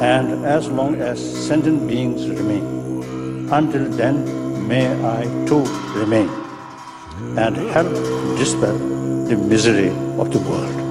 And 0.00 0.44
as 0.46 0.68
long 0.68 1.00
as 1.00 1.18
sentient 1.18 1.88
beings 1.88 2.28
remain. 2.30 3.48
Until 3.50 3.88
then, 3.90 4.68
may 4.68 4.86
I 5.04 5.24
too 5.46 5.64
remain 5.94 6.28
and 7.36 7.56
help 7.74 7.92
dispel 8.36 8.76
the 9.26 9.36
misery 9.36 9.88
of 10.18 10.30
the 10.30 10.38
world. 10.38 10.88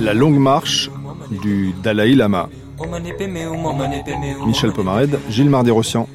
La 0.00 0.14
longue 0.14 0.38
marche 0.38 0.90
du 1.42 1.72
Dalai 1.82 2.14
Lama. 2.14 2.48
Michel 4.46 4.72
Pomared, 4.72 5.18
Gilles 5.28 5.50
Mardi-Rossian. 5.50 6.08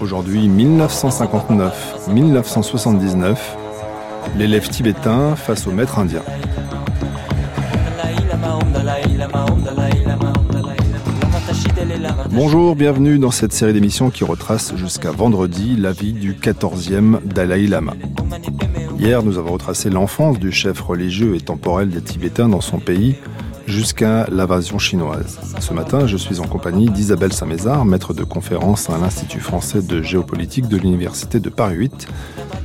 Aujourd'hui 0.00 0.48
1959-1979, 0.48 3.36
l'élève 4.36 4.68
tibétain 4.68 5.34
face 5.36 5.66
au 5.66 5.72
maître 5.72 5.98
indien. 5.98 6.22
Bonjour, 12.30 12.76
bienvenue 12.76 13.18
dans 13.18 13.30
cette 13.30 13.52
série 13.52 13.72
d'émissions 13.72 14.10
qui 14.10 14.24
retrace 14.24 14.74
jusqu'à 14.76 15.10
vendredi 15.10 15.76
la 15.76 15.92
vie 15.92 16.12
du 16.12 16.34
14e 16.34 17.20
Dalai 17.24 17.66
Lama. 17.66 17.94
Hier, 18.98 19.22
nous 19.22 19.38
avons 19.38 19.54
retracé 19.54 19.90
l'enfance 19.90 20.38
du 20.38 20.52
chef 20.52 20.80
religieux 20.80 21.34
et 21.34 21.40
temporel 21.40 21.88
des 21.88 22.02
Tibétains 22.02 22.48
dans 22.48 22.60
son 22.60 22.78
pays 22.78 23.16
jusqu'à 23.70 24.26
l'invasion 24.30 24.78
chinoise. 24.78 25.38
Ce 25.60 25.72
matin, 25.72 26.06
je 26.06 26.16
suis 26.16 26.40
en 26.40 26.46
compagnie 26.46 26.90
d'Isabelle 26.90 27.32
Saint-Mézard, 27.32 27.84
maître 27.84 28.12
de 28.12 28.24
conférence 28.24 28.90
à 28.90 28.98
l'Institut 28.98 29.40
français 29.40 29.80
de 29.80 30.02
géopolitique 30.02 30.68
de 30.68 30.76
l'Université 30.76 31.40
de 31.40 31.48
Paris 31.48 31.76
8. 31.76 32.08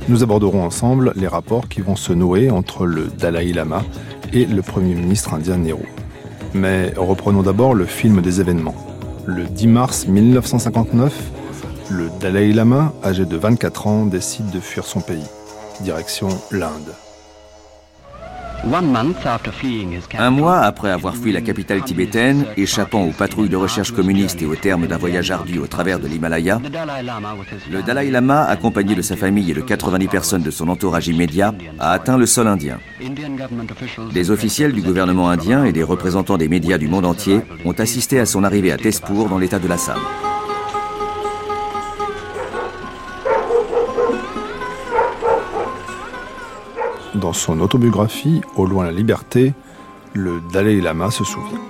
Nous 0.08 0.22
aborderons 0.22 0.64
ensemble 0.64 1.12
les 1.16 1.28
rapports 1.28 1.68
qui 1.68 1.80
vont 1.80 1.96
se 1.96 2.12
nouer 2.12 2.50
entre 2.50 2.86
le 2.86 3.06
Dalai 3.06 3.52
Lama 3.52 3.84
et 4.32 4.44
le 4.44 4.62
Premier 4.62 4.94
ministre 4.94 5.34
indien 5.34 5.58
Nehru. 5.58 5.86
Mais 6.54 6.92
reprenons 6.96 7.42
d'abord 7.42 7.74
le 7.74 7.86
film 7.86 8.20
des 8.20 8.40
événements. 8.40 8.74
Le 9.26 9.44
10 9.44 9.66
mars 9.68 10.06
1959, 10.06 11.12
le 11.90 12.10
Dalai 12.20 12.52
Lama, 12.52 12.92
âgé 13.04 13.24
de 13.24 13.36
24 13.36 13.86
ans, 13.86 14.06
décide 14.06 14.50
de 14.50 14.60
fuir 14.60 14.84
son 14.84 15.00
pays. 15.00 15.26
Direction 15.80 16.28
l'Inde. 16.50 17.05
Un 20.18 20.30
mois 20.30 20.58
après 20.58 20.90
avoir 20.90 21.14
fui 21.14 21.32
la 21.32 21.40
capitale 21.40 21.82
tibétaine, 21.82 22.46
échappant 22.56 23.04
aux 23.04 23.12
patrouilles 23.12 23.48
de 23.48 23.56
recherche 23.56 23.92
communistes 23.92 24.42
et 24.42 24.46
au 24.46 24.56
terme 24.56 24.86
d'un 24.86 24.96
voyage 24.96 25.30
ardu 25.30 25.58
au 25.58 25.66
travers 25.66 26.00
de 26.00 26.06
l'Himalaya, 26.06 26.60
le 27.70 27.82
Dalai 27.82 28.10
Lama, 28.10 28.44
accompagné 28.44 28.94
de 28.94 29.02
sa 29.02 29.16
famille 29.16 29.50
et 29.50 29.54
de 29.54 29.60
90 29.60 30.08
personnes 30.08 30.42
de 30.42 30.50
son 30.50 30.68
entourage 30.68 31.08
immédiat, 31.08 31.54
a 31.78 31.92
atteint 31.92 32.18
le 32.18 32.26
sol 32.26 32.48
indien. 32.48 32.78
Des 34.12 34.30
officiels 34.30 34.72
du 34.72 34.82
gouvernement 34.82 35.28
indien 35.28 35.64
et 35.64 35.72
des 35.72 35.82
représentants 35.82 36.38
des 36.38 36.48
médias 36.48 36.78
du 36.78 36.88
monde 36.88 37.06
entier 37.06 37.40
ont 37.64 37.72
assisté 37.72 38.18
à 38.18 38.26
son 38.26 38.44
arrivée 38.44 38.72
à 38.72 38.76
Tezpur 38.76 39.28
dans 39.28 39.38
l'état 39.38 39.58
de 39.58 39.68
l'Assam. 39.68 39.98
Dans 47.20 47.32
son 47.32 47.60
autobiographie 47.60 48.42
Au 48.56 48.66
loin 48.66 48.84
la 48.84 48.92
liberté, 48.92 49.54
le 50.12 50.42
Dalai 50.52 50.82
Lama 50.82 51.10
se 51.10 51.24
souvient. 51.24 51.60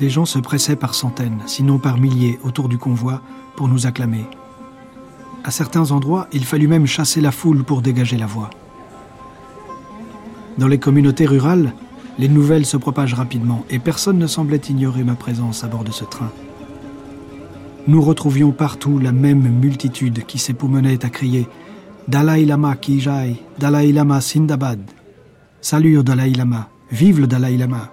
Des 0.00 0.10
gens 0.10 0.24
se 0.24 0.40
pressaient 0.40 0.76
par 0.76 0.94
centaines, 0.94 1.40
sinon 1.46 1.78
par 1.78 1.98
milliers, 1.98 2.40
autour 2.42 2.68
du 2.68 2.78
convoi 2.78 3.20
pour 3.54 3.68
nous 3.68 3.86
acclamer. 3.86 4.26
À 5.44 5.52
certains 5.52 5.92
endroits, 5.92 6.26
il 6.32 6.44
fallut 6.44 6.68
même 6.68 6.86
chasser 6.86 7.20
la 7.20 7.30
foule 7.30 7.62
pour 7.62 7.80
dégager 7.80 8.16
la 8.16 8.26
voie. 8.26 8.50
Dans 10.58 10.68
les 10.68 10.78
communautés 10.78 11.26
rurales, 11.26 11.74
les 12.18 12.28
nouvelles 12.28 12.66
se 12.66 12.76
propagent 12.76 13.14
rapidement 13.14 13.64
et 13.70 13.78
personne 13.78 14.18
ne 14.18 14.26
semblait 14.26 14.56
ignorer 14.68 15.04
ma 15.04 15.14
présence 15.14 15.62
à 15.62 15.68
bord 15.68 15.84
de 15.84 15.92
ce 15.92 16.04
train 16.04 16.30
nous 17.86 18.02
retrouvions 18.02 18.52
partout 18.52 18.98
la 18.98 19.12
même 19.12 19.48
multitude 19.48 20.24
qui 20.26 20.38
s'époumonnait 20.38 21.04
à 21.04 21.08
crier 21.08 21.48
Dalai 22.08 22.44
Lama 22.44 22.76
Kijai, 22.76 23.36
Dalai 23.58 23.92
Lama 23.92 24.20
Sindabad. 24.20 24.80
Salut 25.60 26.02
Dalai 26.02 26.30
Lama, 26.30 26.68
vive 26.90 27.20
le 27.20 27.26
Dalai 27.26 27.56
Lama. 27.56 27.90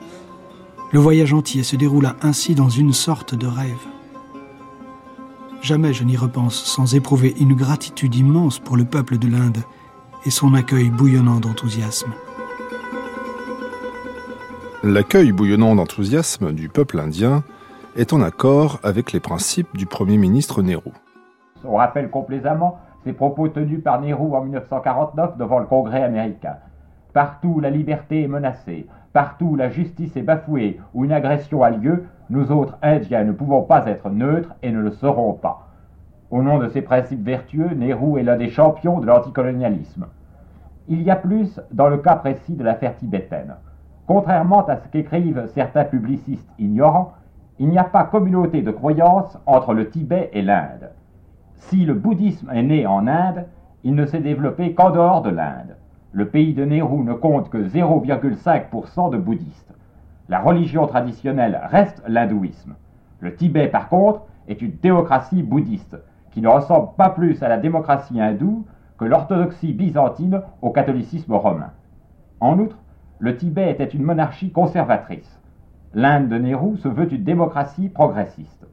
Le 0.92 1.00
voyage 1.00 1.34
entier 1.34 1.64
se 1.64 1.76
déroula 1.76 2.16
ainsi 2.22 2.56
dans 2.56 2.70
une 2.70 2.94
sorte 2.94 3.36
de 3.36 3.48
rêve. 3.48 3.86
Jamais 5.62 5.94
je 5.94 6.04
n'y 6.04 6.16
repense 6.16 6.56
sans 6.56 6.96
éprouver 6.96 7.36
une 7.40 7.54
gratitude 7.54 8.16
immense 8.16 8.60
pour 8.60 8.78
le 8.78 8.86
peuple 8.86 9.18
de 9.18 9.28
l'Inde 9.28 9.64
et 10.26 10.30
son 10.30 10.54
accueil 10.54 10.90
bouillonnant 10.90 11.40
d'enthousiasme. 11.40 12.14
L'accueil 14.84 15.32
bouillonnant 15.32 15.76
d'enthousiasme 15.76 16.54
du 16.54 16.70
peuple 16.70 17.00
indien 17.00 17.44
est 17.98 18.14
en 18.14 18.22
accord 18.22 18.80
avec 18.84 19.12
les 19.12 19.20
principes 19.20 19.76
du 19.76 19.88
Premier 19.88 20.18
ministre 20.18 20.62
Nehru. 20.62 20.92
On 21.66 21.78
rappelle 21.78 22.12
complaisamment 22.12 22.78
ces 23.04 23.12
propos 23.12 23.48
tenus 23.48 23.84
par 23.84 24.00
Nehru 24.00 24.36
en 24.36 24.44
1949 24.44 25.36
devant 25.38 25.58
le 25.58 25.66
Congrès 25.66 26.04
américain. 26.04 26.58
Partout 27.14 27.60
la 27.60 27.72
liberté 27.72 28.22
est 28.22 28.28
menacée, 28.28 28.86
partout 29.14 29.56
la 29.56 29.70
justice 29.70 30.16
est 30.16 30.22
bafouée 30.22 30.80
ou 30.94 31.06
une 31.06 31.12
agression 31.12 31.64
a 31.64 31.72
lieu, 31.72 32.06
nous 32.30 32.52
autres 32.52 32.78
Indiens 32.84 33.24
ne 33.24 33.32
pouvons 33.32 33.64
pas 33.64 33.88
être 33.88 34.12
neutres 34.12 34.54
et 34.62 34.72
ne 34.72 34.80
le 34.80 34.92
serons 34.92 35.34
pas. 35.34 35.68
Au 36.30 36.44
nom 36.44 36.60
de 36.60 36.68
ces 36.68 36.84
principes 36.84 37.26
vertueux, 37.26 37.74
Nehru 37.74 38.20
est 38.20 38.24
l'un 38.24 38.38
des 38.38 38.52
champions 38.52 39.00
de 39.00 39.08
l'anticolonialisme. 39.08 40.06
Il 40.88 41.02
y 41.02 41.10
a 41.10 41.16
plus 41.16 41.60
dans 41.72 41.90
le 41.90 41.98
cas 41.98 42.16
précis 42.16 42.54
de 42.54 42.64
l'affaire 42.64 42.96
tibétaine. 42.96 43.56
Contrairement 44.06 44.66
à 44.68 44.78
ce 44.78 44.88
qu'écrivent 44.90 45.50
certains 45.56 45.84
publicistes 45.84 46.50
ignorants, 46.60 47.14
il 47.60 47.70
n'y 47.70 47.78
a 47.78 47.84
pas 47.84 48.04
communauté 48.04 48.62
de 48.62 48.72
croyance 48.72 49.38
entre 49.46 49.74
le 49.74 49.90
Tibet 49.90 50.30
et 50.34 50.42
l'Inde. 50.42 50.92
Si 51.56 51.86
le 51.86 51.96
bouddhisme 51.96 52.52
est 52.54 52.64
né 52.64 52.86
en 52.86 53.08
Inde, 53.08 53.46
il 53.84 53.96
ne 53.96 54.06
s'est 54.06 54.20
développé 54.20 54.74
qu'en 54.74 54.92
dehors 54.92 55.22
de 55.22 55.30
l'Inde. 55.30 55.76
Le 56.12 56.28
pays 56.28 56.54
de 56.54 56.66
Nehru 56.66 57.04
ne 57.04 57.14
compte 57.14 57.50
que 57.50 57.58
0,5% 57.58 59.12
de 59.12 59.18
bouddhistes. 59.18 59.74
La 60.30 60.40
religion 60.40 60.88
traditionnelle 60.88 61.60
reste 61.64 62.04
l'hindouisme. 62.08 62.76
Le 63.20 63.36
Tibet, 63.36 63.68
par 63.68 63.90
contre, 63.90 64.22
est 64.48 64.62
une 64.62 64.78
théocratie 64.78 65.42
bouddhiste, 65.42 65.98
qui 66.32 66.42
ne 66.42 66.48
ressemble 66.48 66.90
pas 66.96 67.10
plus 67.10 67.42
à 67.42 67.48
la 67.48 67.58
démocratie 67.58 68.22
hindoue 68.22 68.66
que 68.98 69.06
l'orthodoxie 69.06 69.74
byzantine 69.74 70.42
au 70.62 70.70
catholicisme 70.70 71.34
romain. 71.34 71.72
En 72.40 72.60
outre, 72.60 72.78
le 73.20 73.36
Tibet 73.36 73.72
était 73.72 73.86
une 73.86 74.04
monarchie 74.04 74.52
conservatrice. 74.52 75.37
L'Inde 75.98 76.30
de 76.30 76.38
Nehru 76.38 76.78
se 76.78 76.88
veut 76.88 77.12
une 77.12 77.24
démocratie 77.24 77.90
progressiste. 77.90 78.68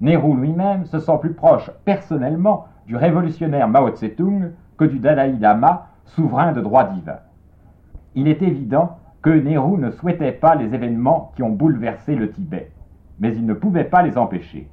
Nehru 0.00 0.34
lui-même 0.40 0.86
se 0.86 1.00
sent 1.00 1.18
plus 1.20 1.34
proche 1.34 1.70
personnellement 1.84 2.64
du 2.86 2.96
révolutionnaire 2.96 3.68
Mao 3.68 3.90
Tse-tung 3.90 4.52
que 4.78 4.86
du 4.86 4.98
Dalai 4.98 5.34
Lama, 5.38 5.88
souverain 6.06 6.52
de 6.52 6.62
droit 6.62 6.84
divin. 6.84 7.18
Il 8.14 8.26
est 8.26 8.40
évident 8.40 8.96
que 9.20 9.28
Nehru 9.28 9.76
ne 9.76 9.90
souhaitait 9.90 10.32
pas 10.32 10.54
les 10.54 10.74
événements 10.74 11.32
qui 11.36 11.42
ont 11.42 11.50
bouleversé 11.50 12.14
le 12.14 12.30
Tibet, 12.30 12.70
mais 13.20 13.36
il 13.36 13.44
ne 13.44 13.52
pouvait 13.52 13.84
pas 13.84 14.00
les 14.00 14.16
empêcher. 14.16 14.66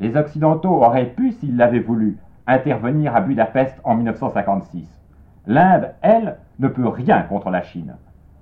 Les 0.00 0.16
Occidentaux 0.16 0.82
auraient 0.82 1.14
pu, 1.14 1.30
s'ils 1.30 1.56
l'avaient 1.56 1.78
voulu, 1.78 2.18
intervenir 2.48 3.14
à 3.14 3.20
Budapest 3.20 3.80
en 3.84 3.94
1956. 3.94 4.88
L'Inde, 5.46 5.92
elle, 6.02 6.38
ne 6.58 6.66
peut 6.66 6.88
rien 6.88 7.22
contre 7.22 7.50
la 7.50 7.62
Chine. 7.62 7.94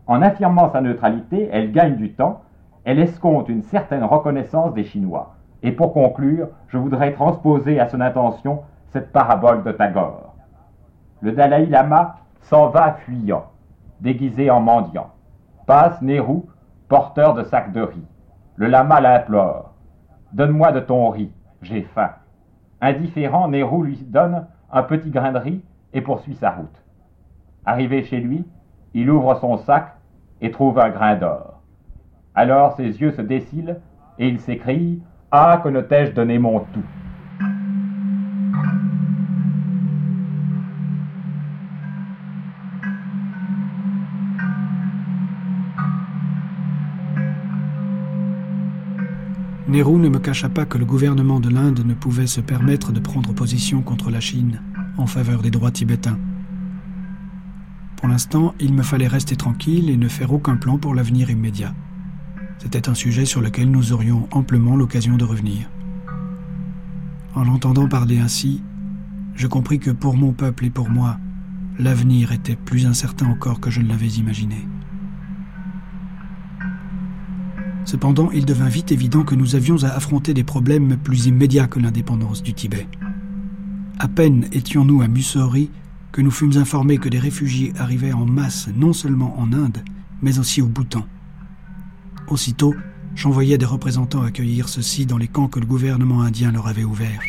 En 0.06 0.22
affirmant 0.22 0.70
sa 0.70 0.80
neutralité, 0.80 1.50
elle 1.52 1.70
gagne 1.70 1.96
du 1.96 2.14
temps 2.14 2.40
elle 2.88 3.00
escompte 3.00 3.50
une 3.50 3.64
certaine 3.64 4.02
reconnaissance 4.02 4.72
des 4.72 4.84
Chinois. 4.84 5.34
Et 5.62 5.72
pour 5.72 5.92
conclure, 5.92 6.48
je 6.68 6.78
voudrais 6.78 7.12
transposer 7.12 7.78
à 7.78 7.86
son 7.86 8.00
intention 8.00 8.62
cette 8.86 9.12
parabole 9.12 9.62
de 9.62 9.72
Tagore. 9.72 10.34
Le 11.20 11.32
Dalai 11.32 11.66
Lama 11.66 12.16
s'en 12.40 12.68
va 12.68 12.94
fuyant, 12.94 13.44
déguisé 14.00 14.50
en 14.50 14.60
mendiant. 14.60 15.10
Passe 15.66 16.00
Nehru, 16.00 16.44
porteur 16.88 17.34
de 17.34 17.42
sacs 17.42 17.72
de 17.72 17.82
riz. 17.82 18.06
Le 18.56 18.68
lama 18.68 19.02
l'implore. 19.02 19.74
Donne-moi 20.32 20.72
de 20.72 20.80
ton 20.80 21.10
riz, 21.10 21.30
j'ai 21.60 21.82
faim. 21.82 22.12
Indifférent, 22.80 23.48
Nehru 23.48 23.84
lui 23.84 23.96
donne 23.96 24.46
un 24.72 24.82
petit 24.82 25.10
grain 25.10 25.32
de 25.32 25.38
riz 25.38 25.62
et 25.92 26.00
poursuit 26.00 26.36
sa 26.36 26.52
route. 26.52 26.82
Arrivé 27.66 28.02
chez 28.04 28.20
lui, 28.20 28.46
il 28.94 29.10
ouvre 29.10 29.34
son 29.34 29.58
sac 29.58 29.92
et 30.40 30.50
trouve 30.50 30.78
un 30.78 30.88
grain 30.88 31.16
d'or. 31.16 31.47
Alors 32.40 32.76
ses 32.76 32.84
yeux 32.84 33.10
se 33.10 33.20
décilent 33.20 33.80
et 34.16 34.28
il 34.28 34.38
s'écrie 34.38 35.00
Ah, 35.32 35.60
que 35.60 35.68
ne 35.68 35.80
t'ai-je 35.80 36.12
donné 36.12 36.38
mon 36.38 36.60
tout 36.60 36.84
Nehru 49.66 49.98
ne 49.98 50.08
me 50.08 50.20
cacha 50.20 50.48
pas 50.48 50.64
que 50.64 50.78
le 50.78 50.84
gouvernement 50.84 51.40
de 51.40 51.50
l'Inde 51.50 51.84
ne 51.84 51.94
pouvait 51.94 52.28
se 52.28 52.40
permettre 52.40 52.92
de 52.92 53.00
prendre 53.00 53.32
position 53.32 53.82
contre 53.82 54.12
la 54.12 54.20
Chine 54.20 54.62
en 54.96 55.06
faveur 55.06 55.42
des 55.42 55.50
droits 55.50 55.72
tibétains. 55.72 56.20
Pour 57.96 58.06
l'instant, 58.06 58.54
il 58.60 58.74
me 58.74 58.84
fallait 58.84 59.08
rester 59.08 59.34
tranquille 59.34 59.90
et 59.90 59.96
ne 59.96 60.06
faire 60.06 60.32
aucun 60.32 60.56
plan 60.56 60.78
pour 60.78 60.94
l'avenir 60.94 61.30
immédiat. 61.30 61.74
C'était 62.58 62.88
un 62.88 62.94
sujet 62.94 63.24
sur 63.24 63.40
lequel 63.40 63.70
nous 63.70 63.92
aurions 63.92 64.28
amplement 64.32 64.76
l'occasion 64.76 65.16
de 65.16 65.24
revenir. 65.24 65.70
En 67.34 67.44
l'entendant 67.44 67.88
parler 67.88 68.18
ainsi, 68.18 68.62
je 69.34 69.46
compris 69.46 69.78
que 69.78 69.90
pour 69.90 70.16
mon 70.16 70.32
peuple 70.32 70.64
et 70.64 70.70
pour 70.70 70.90
moi, 70.90 71.18
l'avenir 71.78 72.32
était 72.32 72.56
plus 72.56 72.86
incertain 72.86 73.26
encore 73.26 73.60
que 73.60 73.70
je 73.70 73.80
ne 73.80 73.88
l'avais 73.88 74.08
imaginé. 74.08 74.66
Cependant, 77.84 78.30
il 78.32 78.44
devint 78.44 78.68
vite 78.68 78.92
évident 78.92 79.22
que 79.22 79.36
nous 79.36 79.54
avions 79.54 79.84
à 79.84 79.88
affronter 79.88 80.34
des 80.34 80.44
problèmes 80.44 80.98
plus 80.98 81.26
immédiats 81.26 81.68
que 81.68 81.78
l'indépendance 81.78 82.42
du 82.42 82.52
Tibet. 82.52 82.88
À 83.98 84.08
peine 84.08 84.46
étions-nous 84.52 85.00
à 85.00 85.08
Mussoorie 85.08 85.70
que 86.12 86.20
nous 86.20 86.30
fûmes 86.30 86.56
informés 86.56 86.98
que 86.98 87.08
des 87.08 87.18
réfugiés 87.18 87.72
arrivaient 87.78 88.12
en 88.12 88.26
masse 88.26 88.68
non 88.76 88.92
seulement 88.92 89.38
en 89.38 89.52
Inde, 89.52 89.78
mais 90.22 90.38
aussi 90.38 90.60
au 90.60 90.66
Bhoutan. 90.66 91.06
Aussitôt, 92.30 92.74
j'envoyais 93.14 93.56
des 93.56 93.64
représentants 93.64 94.22
accueillir 94.22 94.68
ceux-ci 94.68 95.06
dans 95.06 95.16
les 95.16 95.28
camps 95.28 95.48
que 95.48 95.60
le 95.60 95.66
gouvernement 95.66 96.20
indien 96.20 96.52
leur 96.52 96.66
avait 96.66 96.84
ouverts. 96.84 97.20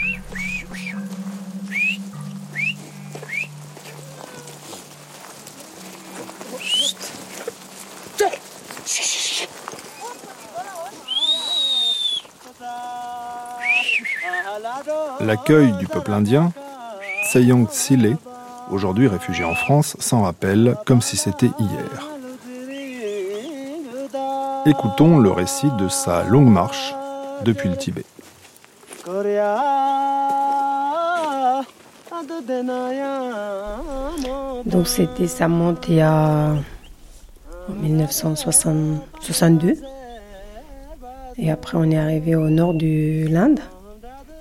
L'accueil 15.22 15.72
du 15.78 15.88
peuple 15.88 16.12
indien, 16.12 16.51
Tseyang 17.30 17.68
Tsile, 17.69 18.18
aujourd'hui 18.69 19.07
réfugié 19.07 19.46
en 19.46 19.56
France, 19.56 19.96
s'en 20.00 20.24
rappelle 20.24 20.75
comme 20.86 21.01
si 21.01 21.16
c'était 21.16 21.51
hier. 21.60 22.19
Écoutons 24.65 25.19
le 25.19 25.31
récit 25.31 25.69
de 25.77 25.88
sa 25.88 26.23
longue 26.23 26.50
marche 26.50 26.94
depuis 27.44 27.69
le 27.69 27.77
Tibet. 27.77 28.03
Donc 34.65 34.88
c'était 34.88 35.27
sa 35.27 35.47
montée 35.47 36.01
à 36.01 36.53
en 37.69 37.73
1962. 37.73 39.77
Et 41.38 41.51
après 41.51 41.77
on 41.77 41.89
est 41.89 41.97
arrivé 41.97 42.35
au 42.35 42.50
nord 42.50 42.73
de 42.73 43.27
l'Inde. 43.29 43.59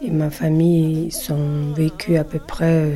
Et 0.01 0.11
ma 0.11 0.31
famille, 0.31 1.09
ils 1.09 1.33
ont 1.33 1.73
vécu 1.75 2.17
à 2.17 2.25
peu 2.25 2.39
près 2.39 2.93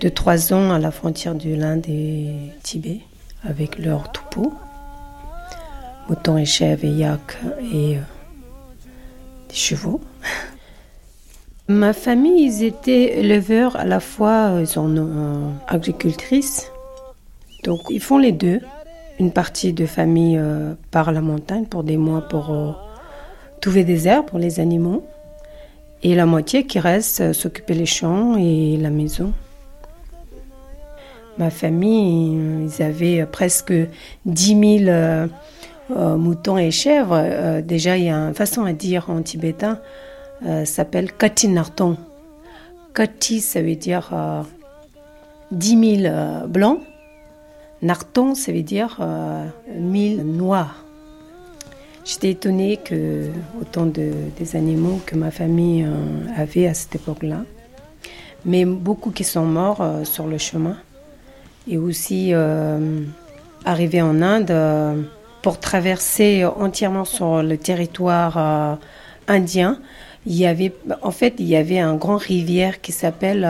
de 0.00 0.08
trois 0.08 0.52
ans 0.52 0.70
à 0.70 0.78
la 0.78 0.90
frontière 0.90 1.34
de 1.34 1.54
l'Inde 1.54 1.86
et 1.88 2.34
Tibet 2.62 3.00
avec 3.46 3.78
leurs 3.78 4.10
troupeaux, 4.12 4.52
moutons 6.08 6.38
et 6.38 6.44
chèvres 6.44 6.84
et 6.84 6.88
yaks 6.90 7.38
et 7.72 7.96
euh, 7.96 8.00
des 9.48 9.54
chevaux. 9.54 10.00
Ma 11.68 11.92
famille, 11.92 12.44
ils 12.44 12.64
étaient 12.64 13.18
éleveurs 13.18 13.76
à 13.76 13.84
la 13.84 14.00
fois, 14.00 14.54
ils 14.60 14.66
sont 14.66 14.94
euh, 14.96 15.50
agricultrices. 15.66 16.72
Donc 17.64 17.80
ils 17.90 18.00
font 18.00 18.18
les 18.18 18.32
deux. 18.32 18.60
Une 19.20 19.32
partie 19.32 19.72
de 19.72 19.84
famille 19.84 20.38
euh, 20.38 20.74
part 20.90 21.08
à 21.08 21.12
la 21.12 21.20
montagne 21.20 21.66
pour 21.66 21.84
des 21.84 21.96
mois 21.96 22.22
pour 22.22 22.78
trouver 23.60 23.84
des 23.84 24.06
herbes 24.06 24.26
pour 24.26 24.38
les 24.38 24.60
animaux 24.60 25.04
et 26.02 26.14
la 26.14 26.26
moitié 26.26 26.64
qui 26.64 26.78
reste 26.78 27.20
euh, 27.20 27.32
s'occuper 27.32 27.74
les 27.74 27.86
champs 27.86 28.36
et 28.36 28.76
la 28.76 28.90
maison. 28.90 29.32
Ma 31.38 31.50
famille, 31.50 32.64
ils 32.64 32.82
avaient 32.82 33.24
presque 33.26 33.72
10 34.26 34.84
000 34.84 35.28
euh, 35.90 35.94
euh, 35.96 36.16
moutons 36.16 36.58
et 36.58 36.70
chèvres. 36.70 37.60
déjà, 37.62 37.96
il 37.96 38.04
y 38.04 38.10
a 38.10 38.16
une 38.16 38.34
façon 38.34 38.64
à 38.64 38.72
dire 38.72 39.10
en 39.10 39.22
tibétain, 39.22 39.78
ça 40.42 40.64
s'appelle 40.64 41.12
Kati 41.12 41.48
Narton. 41.48 41.96
Kati, 42.94 43.40
ça 43.40 43.60
veut 43.62 43.76
dire 43.76 44.10
10 45.50 46.00
000 46.02 46.48
blancs. 46.48 46.80
Narton, 47.82 48.34
ça 48.34 48.52
veut 48.52 48.62
dire 48.62 48.98
1000 49.74 50.22
noirs. 50.22 50.84
J'étais 52.08 52.30
étonnée 52.30 52.78
que 52.78 53.26
autant 53.60 53.84
de, 53.84 54.10
des 54.38 54.56
animaux 54.56 54.98
que 55.04 55.14
ma 55.14 55.30
famille 55.30 55.84
euh, 55.84 56.42
avait 56.42 56.66
à 56.66 56.72
cette 56.72 56.94
époque-là. 56.94 57.42
Mais 58.46 58.64
beaucoup 58.64 59.10
qui 59.10 59.24
sont 59.24 59.44
morts 59.44 59.82
euh, 59.82 60.04
sur 60.04 60.26
le 60.26 60.38
chemin. 60.38 60.78
Et 61.70 61.76
aussi 61.76 62.30
euh, 62.32 63.02
arrivés 63.66 64.00
en 64.00 64.22
Inde 64.22 65.04
pour 65.42 65.60
traverser 65.60 66.44
entièrement 66.44 67.04
sur 67.04 67.42
le 67.42 67.56
territoire 67.56 68.78
indien. 69.26 69.80
Il 70.26 70.34
y 70.34 70.46
avait, 70.46 70.72
en 71.02 71.10
fait, 71.10 71.34
il 71.38 71.46
y 71.46 71.56
avait 71.56 71.78
un 71.78 71.94
grand 71.94 72.16
rivière 72.16 72.80
qui 72.80 72.92
s'appelle 72.92 73.48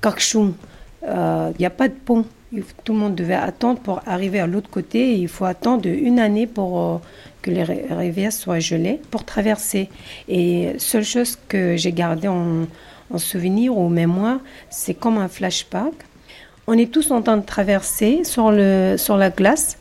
Kakshung. 0.00 0.52
il 1.02 1.54
n'y 1.58 1.66
a 1.66 1.70
pas 1.70 1.88
de 1.88 1.94
pont. 1.94 2.24
Tout 2.84 2.92
le 2.92 2.98
monde 2.98 3.14
devait 3.14 3.34
attendre 3.34 3.80
pour 3.80 4.00
arriver 4.06 4.38
à 4.38 4.46
l'autre 4.46 4.70
côté. 4.70 5.14
il 5.14 5.28
faut 5.28 5.46
attendre 5.46 5.88
une 5.88 6.18
année 6.18 6.46
pour 6.46 7.00
que 7.42 7.50
les 7.50 7.64
rivières 7.64 8.32
soient 8.32 8.60
gelées 8.60 9.00
pour 9.10 9.24
traverser. 9.24 9.88
Et 10.28 10.72
seule 10.78 11.04
chose 11.04 11.36
que 11.48 11.76
j'ai 11.76 11.92
gardée 11.92 12.28
en, 12.28 12.66
souvenir 13.18 13.76
ou 13.76 13.90
mémoire, 13.90 14.38
c'est 14.70 14.94
comme 14.94 15.18
un 15.18 15.28
flashback. 15.28 15.92
On 16.66 16.78
est 16.78 16.90
tous 16.90 17.10
en 17.10 17.20
train 17.20 17.36
de 17.36 17.44
traverser 17.44 18.24
sur, 18.24 18.50
le, 18.50 18.94
sur 18.96 19.18
la 19.18 19.28
glace, 19.28 19.76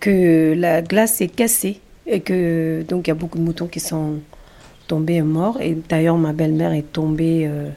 que 0.00 0.54
la 0.56 0.82
glace 0.82 1.20
est 1.20 1.28
cassée 1.28 1.80
et 2.06 2.20
que 2.20 2.84
donc 2.88 3.06
il 3.06 3.10
y 3.10 3.12
a 3.12 3.14
beaucoup 3.14 3.38
de 3.38 3.42
moutons 3.42 3.66
qui 3.66 3.80
sont 3.80 4.20
tombés 4.86 5.22
morts. 5.22 5.60
Et 5.60 5.76
d'ailleurs, 5.88 6.16
ma 6.16 6.32
belle-mère 6.32 6.72
est 6.72 6.92
tombée. 6.92 7.46
Euh, 7.46 7.68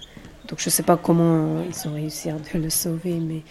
donc 0.48 0.60
je 0.60 0.68
ne 0.68 0.72
sais 0.72 0.84
pas 0.84 0.98
comment 0.98 1.64
ils 1.64 1.88
ont 1.88 1.94
réussi 1.94 2.30
à 2.30 2.36
le 2.54 2.70
sauver, 2.70 3.14
mais 3.14 3.42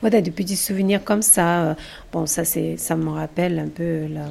voilà, 0.00 0.20
des 0.20 0.30
petits 0.30 0.56
souvenirs 0.56 1.02
comme 1.04 1.22
ça. 1.22 1.76
Bon, 2.12 2.26
ça, 2.26 2.44
c'est, 2.44 2.76
ça 2.76 2.96
me 2.96 3.08
rappelle 3.08 3.58
un 3.58 3.68
peu 3.68 4.06
là, 4.08 4.28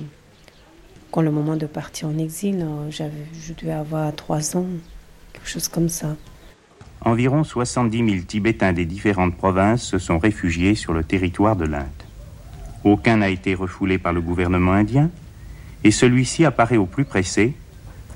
quand 1.12 1.22
le 1.22 1.32
moment 1.32 1.56
de 1.56 1.66
partir 1.66 2.08
en 2.08 2.18
exil, 2.18 2.62
euh, 2.62 2.90
j'avais, 2.90 3.26
je 3.46 3.54
devais 3.54 3.74
avoir 3.74 4.14
trois 4.16 4.58
ans, 4.58 4.66
quelque 5.34 5.48
chose 5.48 5.68
comme 5.68 5.90
ça. 5.90 6.16
Environ 7.04 7.44
70 7.44 7.98
000 7.98 8.26
Tibétains 8.28 8.74
des 8.74 8.86
différentes 8.86 9.36
provinces 9.36 9.84
se 9.84 9.98
sont 9.98 10.20
réfugiés 10.20 10.76
sur 10.76 10.94
le 10.94 11.04
territoire 11.04 11.56
de 11.56 11.66
l'Inde. 11.66 11.88
Aucun 12.84 13.18
n'a 13.18 13.30
été 13.30 13.54
refoulé 13.54 13.98
par 13.98 14.14
le 14.14 14.22
gouvernement 14.22 14.74
indien, 14.74 15.10
et 15.84 15.92
celui-ci 15.92 16.46
apparaît 16.46 16.78
au 16.78 16.86
plus 16.86 17.06
pressé, 17.06 17.54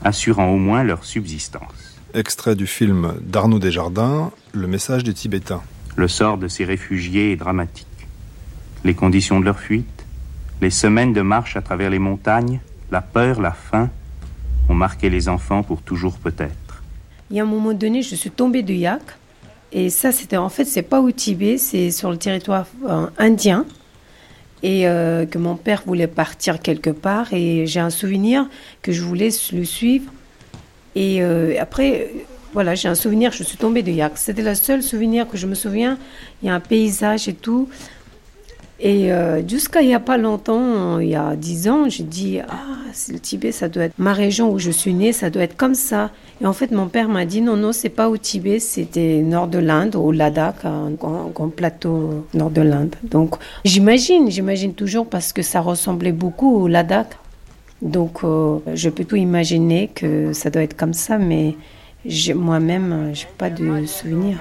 assurant 0.04 0.48
au 0.48 0.58
moins 0.58 0.84
leur 0.84 1.04
subsistance. 1.04 2.00
Extrait 2.14 2.56
du 2.56 2.68
film 2.68 3.14
d'Arnaud 3.22 3.60
Desjardins, 3.60 4.32
Le 4.54 4.68
message 4.68 5.04
des 5.04 5.14
Tibétains. 5.14 5.62
Le 5.96 6.08
sort 6.08 6.38
de 6.38 6.48
ces 6.48 6.66
réfugiés 6.66 7.32
est 7.32 7.36
dramatique. 7.36 7.88
Les 8.84 8.94
conditions 8.94 9.40
de 9.40 9.46
leur 9.46 9.60
fuite, 9.60 10.06
les 10.62 10.70
semaines 10.70 11.14
de 11.14 11.22
marche 11.22 11.58
à 11.58 11.62
travers 11.62 11.90
les 11.90 12.00
montagnes, 12.00 12.60
la 12.92 13.02
peur, 13.02 13.42
la 13.42 13.52
faim 13.52 13.90
ont 14.70 14.74
marqué 14.74 15.10
les 15.10 15.28
enfants 15.28 15.64
pour 15.64 15.82
toujours 15.82 16.18
peut-être. 16.18 16.84
Il 17.30 17.38
y 17.38 17.40
a 17.40 17.44
un 17.44 17.48
moment 17.48 17.74
donné, 17.74 18.02
je 18.02 18.16
suis 18.16 18.32
tombée 18.32 18.64
du 18.64 18.74
yak. 18.74 19.02
Et 19.72 19.90
ça, 19.90 20.12
c'était 20.12 20.38
en 20.38 20.50
fait, 20.50 20.66
c'est 20.66 20.84
pas 20.84 21.02
au 21.02 21.12
Tibet, 21.12 21.58
c'est 21.58 21.92
sur 21.92 22.12
le 22.12 22.18
territoire 22.18 22.68
euh, 22.88 23.08
indien. 23.18 23.66
Et 24.64 24.88
euh, 24.88 25.26
que 25.26 25.38
mon 25.38 25.56
père 25.56 25.84
voulait 25.86 26.08
partir 26.08 26.62
quelque 26.62 26.90
part. 26.90 27.34
Et 27.34 27.68
j'ai 27.68 27.80
un 27.80 27.90
souvenir 27.90 28.48
que 28.82 28.92
je 28.92 29.02
voulais 29.02 29.30
le 29.54 29.66
suivre. 29.66 30.12
Et 30.96 31.22
euh, 31.22 31.56
après, 31.60 32.10
voilà, 32.54 32.74
j'ai 32.74 32.88
un 32.88 32.96
souvenir, 32.96 33.32
je 33.34 33.44
suis 33.44 33.58
tombée 33.58 33.84
de 33.84 33.92
yak. 33.92 34.14
C'était 34.16 34.42
le 34.42 34.56
seul 34.56 34.82
souvenir 34.82 35.28
que 35.28 35.38
je 35.38 35.46
me 35.46 35.56
souviens. 35.56 35.98
Il 36.42 36.48
y 36.48 36.50
a 36.50 36.56
un 36.56 36.62
paysage 36.62 37.28
et 37.28 37.34
tout. 37.34 37.68
Et 38.80 39.12
euh, 39.12 39.42
jusqu'à 39.48 39.82
il 39.82 39.88
n'y 39.88 39.96
a 39.96 40.02
pas 40.02 40.18
longtemps, 40.18 41.00
il 41.00 41.08
y 41.08 41.16
a 41.16 41.36
dix 41.38 41.70
ans, 41.70 41.88
j'ai 41.88 42.04
dit 42.04 42.40
Ah, 42.42 42.54
le 43.10 43.20
Tibet, 43.20 43.54
ça 43.54 43.70
doit 43.70 43.86
être 43.86 43.94
ma 43.98 44.12
région 44.12 44.52
où 44.52 44.60
je 44.60 44.70
suis 44.70 44.94
née, 44.94 45.14
ça 45.14 45.30
doit 45.30 45.44
être 45.44 45.56
comme 45.56 45.76
ça. 45.76 46.12
Et 46.42 46.46
en 46.46 46.52
fait, 46.52 46.72
mon 46.72 46.88
père 46.88 47.08
m'a 47.08 47.26
dit 47.26 47.42
Non, 47.42 47.56
non, 47.56 47.72
c'est 47.72 47.90
pas 47.90 48.10
au 48.10 48.18
Tibet, 48.18 48.60
c'était 48.60 49.22
nord 49.22 49.48
de 49.48 49.60
l'Inde, 49.60 49.96
au 49.96 50.12
Ladakh, 50.12 50.66
un 50.66 50.92
grand, 50.92 51.50
plateau 51.50 52.26
nord 52.34 52.50
de 52.50 52.62
l'Inde. 52.62 52.96
Donc, 53.04 53.36
j'imagine, 53.64 54.30
j'imagine 54.30 54.74
toujours 54.74 55.08
parce 55.08 55.32
que 55.32 55.42
ça 55.42 55.62
ressemblait 55.62 56.12
beaucoup 56.12 56.54
au 56.58 56.68
Ladakh. 56.68 57.18
Donc, 57.82 58.24
euh, 58.24 58.60
je 58.74 58.90
peux 58.90 59.06
tout 59.06 59.16
imaginer 59.16 59.90
que 59.94 60.34
ça 60.34 60.50
doit 60.50 60.64
être 60.64 60.76
comme 60.76 60.94
ça, 60.94 61.18
mais 61.18 61.56
moi-même, 62.36 63.12
je 63.14 63.24
n'ai 63.24 63.32
pas 63.38 63.50
de 63.50 63.86
souvenir. 63.86 64.38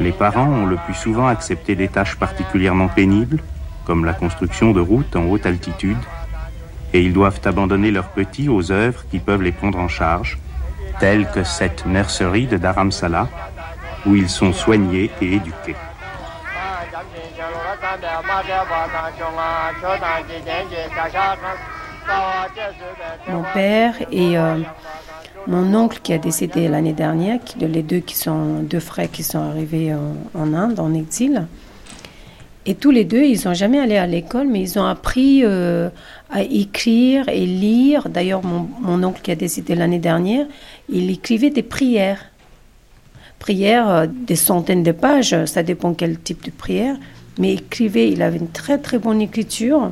Les 0.00 0.12
parents 0.12 0.48
ont 0.48 0.66
le 0.66 0.76
plus 0.76 0.94
souvent 0.94 1.28
accepté 1.28 1.76
des 1.76 1.88
tâches 1.88 2.16
particulièrement 2.16 2.88
pénibles, 2.88 3.42
comme 3.84 4.04
la 4.04 4.12
construction 4.12 4.72
de 4.72 4.80
routes 4.80 5.14
en 5.16 5.24
haute 5.24 5.46
altitude, 5.46 5.98
et 6.92 7.00
ils 7.00 7.12
doivent 7.12 7.40
abandonner 7.44 7.90
leurs 7.90 8.08
petits 8.08 8.48
aux 8.48 8.72
œuvres 8.72 9.04
qui 9.10 9.18
peuvent 9.18 9.42
les 9.42 9.52
prendre 9.52 9.78
en 9.78 9.88
charge, 9.88 10.38
telles 11.00 11.28
que 11.30 11.44
cette 11.44 11.86
nurserie 11.86 12.46
de 12.46 12.56
Dharamsala, 12.56 13.28
où 14.06 14.14
ils 14.14 14.28
sont 14.28 14.52
soignés 14.52 15.10
et 15.20 15.34
éduqués. 15.34 15.76
Mon 23.28 23.42
père 23.54 23.94
et 24.10 24.38
euh, 24.38 24.58
mon 25.46 25.74
oncle 25.74 26.00
qui 26.02 26.12
a 26.12 26.18
décédé 26.18 26.68
l'année 26.68 26.92
dernière, 26.92 27.38
qui, 27.44 27.58
les 27.58 27.82
deux 27.82 28.00
qui 28.00 28.16
sont 28.16 28.60
deux 28.62 28.80
frères 28.80 29.10
qui 29.10 29.22
sont 29.22 29.38
arrivés 29.38 29.92
en, 30.34 30.54
Inde 30.54 30.80
en 30.80 30.94
exil. 30.94 31.46
Et 32.66 32.74
tous 32.74 32.90
les 32.90 33.04
deux, 33.04 33.22
ils 33.22 33.40
n'ont 33.44 33.52
jamais 33.52 33.78
allé 33.78 33.96
à 33.96 34.06
l'école, 34.06 34.46
mais 34.46 34.62
ils 34.62 34.78
ont 34.78 34.84
appris 34.84 35.42
euh, 35.44 35.90
à 36.30 36.42
écrire 36.42 37.28
et 37.28 37.44
lire. 37.44 38.08
D'ailleurs, 38.08 38.42
mon, 38.42 39.02
oncle 39.02 39.20
qui 39.22 39.30
a 39.30 39.34
décédé 39.34 39.74
l'année 39.74 39.98
dernière, 39.98 40.46
il 40.88 41.10
écrivait 41.10 41.50
des 41.50 41.62
prières. 41.62 42.24
Prières, 43.38 43.90
euh, 43.90 44.06
des 44.08 44.36
centaines 44.36 44.82
de 44.82 44.92
pages, 44.92 45.44
ça 45.44 45.62
dépend 45.62 45.92
quel 45.92 46.18
type 46.18 46.42
de 46.42 46.50
prière. 46.50 46.96
Mais 47.38 47.52
écrivait, 47.52 48.10
il 48.10 48.22
avait 48.22 48.38
une 48.38 48.48
très 48.48 48.78
très 48.78 48.98
bonne 48.98 49.20
écriture. 49.20 49.90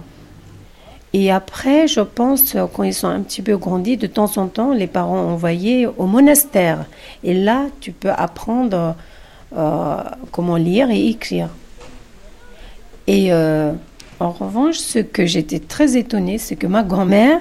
Et 1.14 1.30
après, 1.30 1.88
je 1.88 2.00
pense, 2.00 2.56
quand 2.72 2.84
ils 2.84 2.94
sont 2.94 3.08
un 3.08 3.20
petit 3.20 3.42
peu 3.42 3.56
grandis, 3.56 3.96
de 3.96 4.06
temps 4.06 4.38
en 4.38 4.46
temps, 4.46 4.72
les 4.72 4.86
parents 4.86 5.20
envoyaient 5.20 5.86
au 5.86 6.06
monastère. 6.06 6.86
Et 7.22 7.34
là, 7.34 7.66
tu 7.80 7.92
peux 7.92 8.10
apprendre 8.10 8.96
euh, 9.54 9.96
comment 10.30 10.56
lire 10.56 10.90
et 10.90 11.08
écrire. 11.08 11.50
Et 13.06 13.32
euh, 13.32 13.72
en 14.20 14.30
revanche, 14.30 14.76
ce 14.76 15.00
que 15.00 15.26
j'étais 15.26 15.58
très 15.58 15.96
étonnée, 15.98 16.38
c'est 16.38 16.56
que 16.56 16.66
ma 16.66 16.82
grand-mère, 16.82 17.40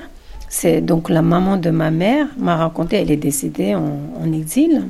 c'est 0.50 0.82
donc 0.82 1.10
la 1.10 1.22
maman 1.22 1.56
de 1.56 1.70
ma 1.70 1.92
mère, 1.92 2.28
m'a 2.38 2.58
raconté, 2.58 2.98
elle 2.98 3.12
est 3.12 3.16
décédée 3.16 3.75
en, 3.75 4.34
exil. 4.34 4.90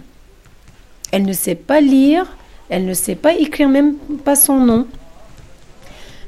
Elle 1.12 1.26
ne 1.26 1.34
sait 1.34 1.56
pas 1.56 1.82
lire, 1.82 2.26
elle 2.70 2.86
ne 2.86 2.94
sait 2.96 3.16
pas 3.16 3.36
écrire 3.36 3.70
même 3.70 3.96
pas 4.26 4.36
son 4.36 4.58
nom. 4.58 4.88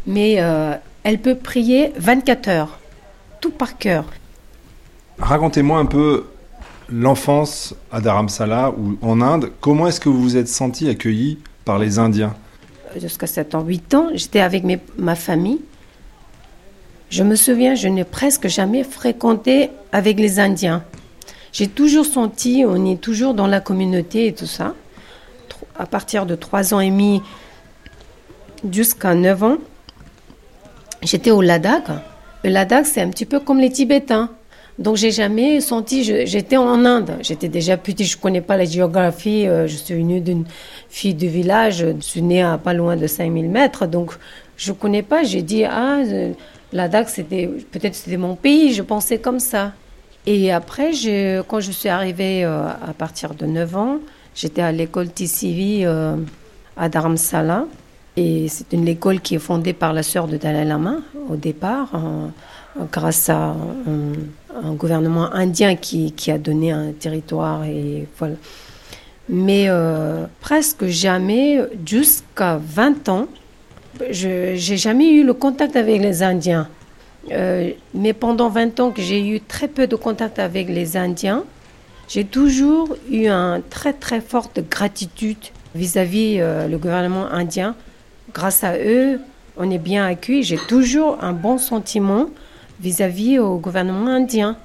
Mais 0.05 0.35
euh, 0.37 0.75
elle 1.03 1.19
peut 1.19 1.35
prier 1.35 1.91
24 1.97 2.47
heures, 2.47 2.79
tout 3.41 3.51
par 3.51 3.77
cœur. 3.77 4.05
Racontez-moi 5.19 5.77
un 5.77 5.85
peu 5.85 6.25
l'enfance 6.89 7.75
à 7.91 8.01
Dharamsala 8.01 8.71
ou 8.71 8.97
en 9.01 9.21
Inde. 9.21 9.51
Comment 9.61 9.87
est-ce 9.87 9.99
que 9.99 10.09
vous 10.09 10.21
vous 10.21 10.37
êtes 10.37 10.47
senti 10.47 10.89
accueilli 10.89 11.39
par 11.65 11.79
les 11.79 11.99
Indiens? 11.99 12.35
Jusqu'à 12.95 13.27
7 13.27 13.55
ans, 13.55 13.63
8 13.63 13.93
ans, 13.95 14.09
j'étais 14.13 14.39
avec 14.39 14.63
ma 14.97 15.15
famille. 15.15 15.59
Je 17.09 17.23
me 17.23 17.35
souviens, 17.35 17.75
je 17.75 17.87
n'ai 17.87 18.03
presque 18.03 18.47
jamais 18.47 18.83
fréquenté 18.83 19.69
avec 19.91 20.19
les 20.19 20.39
Indiens. 20.39 20.83
J'ai 21.51 21.67
toujours 21.67 22.05
senti, 22.05 22.63
on 22.67 22.85
est 22.85 22.99
toujours 22.99 23.33
dans 23.33 23.47
la 23.47 23.59
communauté 23.59 24.27
et 24.27 24.33
tout 24.33 24.47
ça. 24.47 24.73
À 25.77 25.85
partir 25.85 26.25
de 26.25 26.35
3 26.35 26.73
ans 26.73 26.79
et 26.79 26.89
demi 26.89 27.21
jusqu'à 28.71 29.13
9 29.13 29.43
ans, 29.43 29.57
J'étais 31.05 31.31
au 31.31 31.41
Ladakh. 31.41 31.87
Le 32.43 32.49
Ladakh, 32.49 32.85
c'est 32.85 33.01
un 33.01 33.09
petit 33.09 33.25
peu 33.25 33.39
comme 33.39 33.59
les 33.59 33.71
Tibétains. 33.71 34.29
Donc, 34.79 34.95
j'ai 34.95 35.11
jamais 35.11 35.61
senti. 35.61 36.03
J'étais 36.03 36.57
en 36.57 36.85
Inde. 36.85 37.17
J'étais 37.21 37.49
déjà 37.49 37.77
petite. 37.77 38.07
Je 38.07 38.17
connais 38.17 38.41
pas 38.41 38.57
la 38.57 38.65
géographie. 38.65 39.47
Euh, 39.47 39.67
je 39.67 39.75
suis 39.75 40.03
née 40.03 40.19
d'une 40.19 40.45
fille 40.89 41.13
du 41.13 41.27
village. 41.27 41.85
Je 41.99 42.01
suis 42.01 42.21
née 42.21 42.41
à 42.41 42.57
pas 42.57 42.73
loin 42.73 42.95
de 42.95 43.05
5000 43.05 43.49
mètres. 43.49 43.85
Donc, 43.85 44.13
je 44.57 44.71
connais 44.71 45.03
pas. 45.03 45.23
J'ai 45.23 45.41
dit 45.41 45.65
ah, 45.65 45.99
euh, 45.99 46.31
Ladakh, 46.71 47.09
c'était 47.09 47.47
peut-être 47.71 47.95
c'était 47.95 48.17
mon 48.17 48.35
pays. 48.35 48.73
Je 48.73 48.81
pensais 48.81 49.19
comme 49.19 49.39
ça. 49.39 49.73
Et 50.25 50.51
après, 50.51 50.91
quand 51.47 51.59
je 51.59 51.71
suis 51.71 51.89
arrivée 51.89 52.45
euh, 52.45 52.67
à 52.67 52.93
partir 52.97 53.35
de 53.35 53.45
9 53.45 53.75
ans, 53.75 53.97
j'étais 54.33 54.61
à 54.61 54.71
l'école 54.71 55.09
TCV 55.09 55.85
à 55.85 56.89
Dharamsala. 56.89 57.65
Et 58.15 58.47
c'est 58.47 58.73
une 58.73 58.87
école 58.87 59.21
qui 59.21 59.35
est 59.35 59.39
fondée 59.39 59.73
par 59.73 59.91
la 59.93 60.03
sœur 60.03 60.27
de 60.27 60.37
Dalai 60.37 60.65
Lama 60.65 60.97
au 61.29 61.35
départ, 61.35 61.89
grâce 62.91 63.29
à 63.29 63.55
un, 63.87 64.73
gouvernement 64.73 65.33
indien 65.33 65.75
qui, 65.75 66.11
qui, 66.11 66.29
a 66.29 66.37
donné 66.37 66.71
un 66.71 66.91
territoire 66.91 67.63
et 67.65 68.07
voilà. 68.19 68.35
Mais 69.29 69.65
euh, 69.67 70.25
presque 70.41 70.85
jamais, 70.85 71.59
jusqu'à 71.85 72.59
20 72.61 73.09
ans, 73.09 73.27
je 74.09 74.53
n'ai 74.53 74.77
jamais 74.77 75.11
eu 75.11 75.23
le 75.23 75.33
contact 75.33 75.75
avec 75.75 76.01
les 76.01 76.23
Indiens. 76.23 76.67
Euh, 77.31 77.71
mais 77.93 78.11
pendant 78.11 78.49
20 78.49 78.79
ans 78.81 78.91
que 78.91 79.01
j'ai 79.01 79.25
eu 79.25 79.39
très 79.39 79.69
peu 79.69 79.87
de 79.87 79.95
contact 79.95 80.39
avec 80.39 80.67
les 80.67 80.97
Indiens, 80.97 81.45
j'ai 82.09 82.25
toujours 82.25 82.97
eu 83.09 83.27
une 83.27 83.61
très 83.69 83.93
très 83.93 84.19
forte 84.19 84.59
gratitude 84.69 85.37
vis-à-vis 85.73 86.37
euh, 86.39 86.67
le 86.67 86.77
gouvernement 86.77 87.27
indien 87.31 87.75
grâce 88.33 88.63
à 88.63 88.77
eux, 88.77 89.19
on 89.57 89.69
est 89.69 89.77
bien 89.77 90.05
accueillis. 90.05 90.43
J'ai 90.43 90.57
toujours 90.57 91.23
un 91.23 91.33
bon 91.33 91.57
sentiment 91.57 92.27
vis-à-vis 92.79 93.39
au 93.39 93.57
gouvernement 93.57 94.11
indien. 94.11 94.57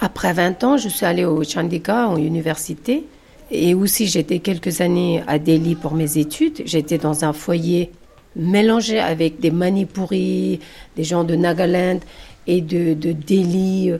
Après 0.00 0.32
20 0.32 0.64
ans, 0.64 0.76
je 0.76 0.88
suis 0.88 1.06
allée 1.06 1.24
au 1.24 1.42
Chandika, 1.42 2.08
en 2.08 2.16
université. 2.16 3.04
Et 3.50 3.74
aussi, 3.74 4.06
j'étais 4.06 4.40
quelques 4.40 4.80
années 4.80 5.22
à 5.26 5.38
Delhi 5.38 5.74
pour 5.74 5.94
mes 5.94 6.18
études. 6.18 6.62
J'étais 6.64 6.98
dans 6.98 7.24
un 7.24 7.32
foyer 7.32 7.90
mélangé 8.34 8.98
avec 8.98 9.40
des 9.40 9.50
Manipuris, 9.50 10.60
des 10.96 11.04
gens 11.04 11.24
de 11.24 11.34
Nagaland 11.34 12.00
et 12.46 12.60
de, 12.60 12.94
Delhi. 12.94 13.92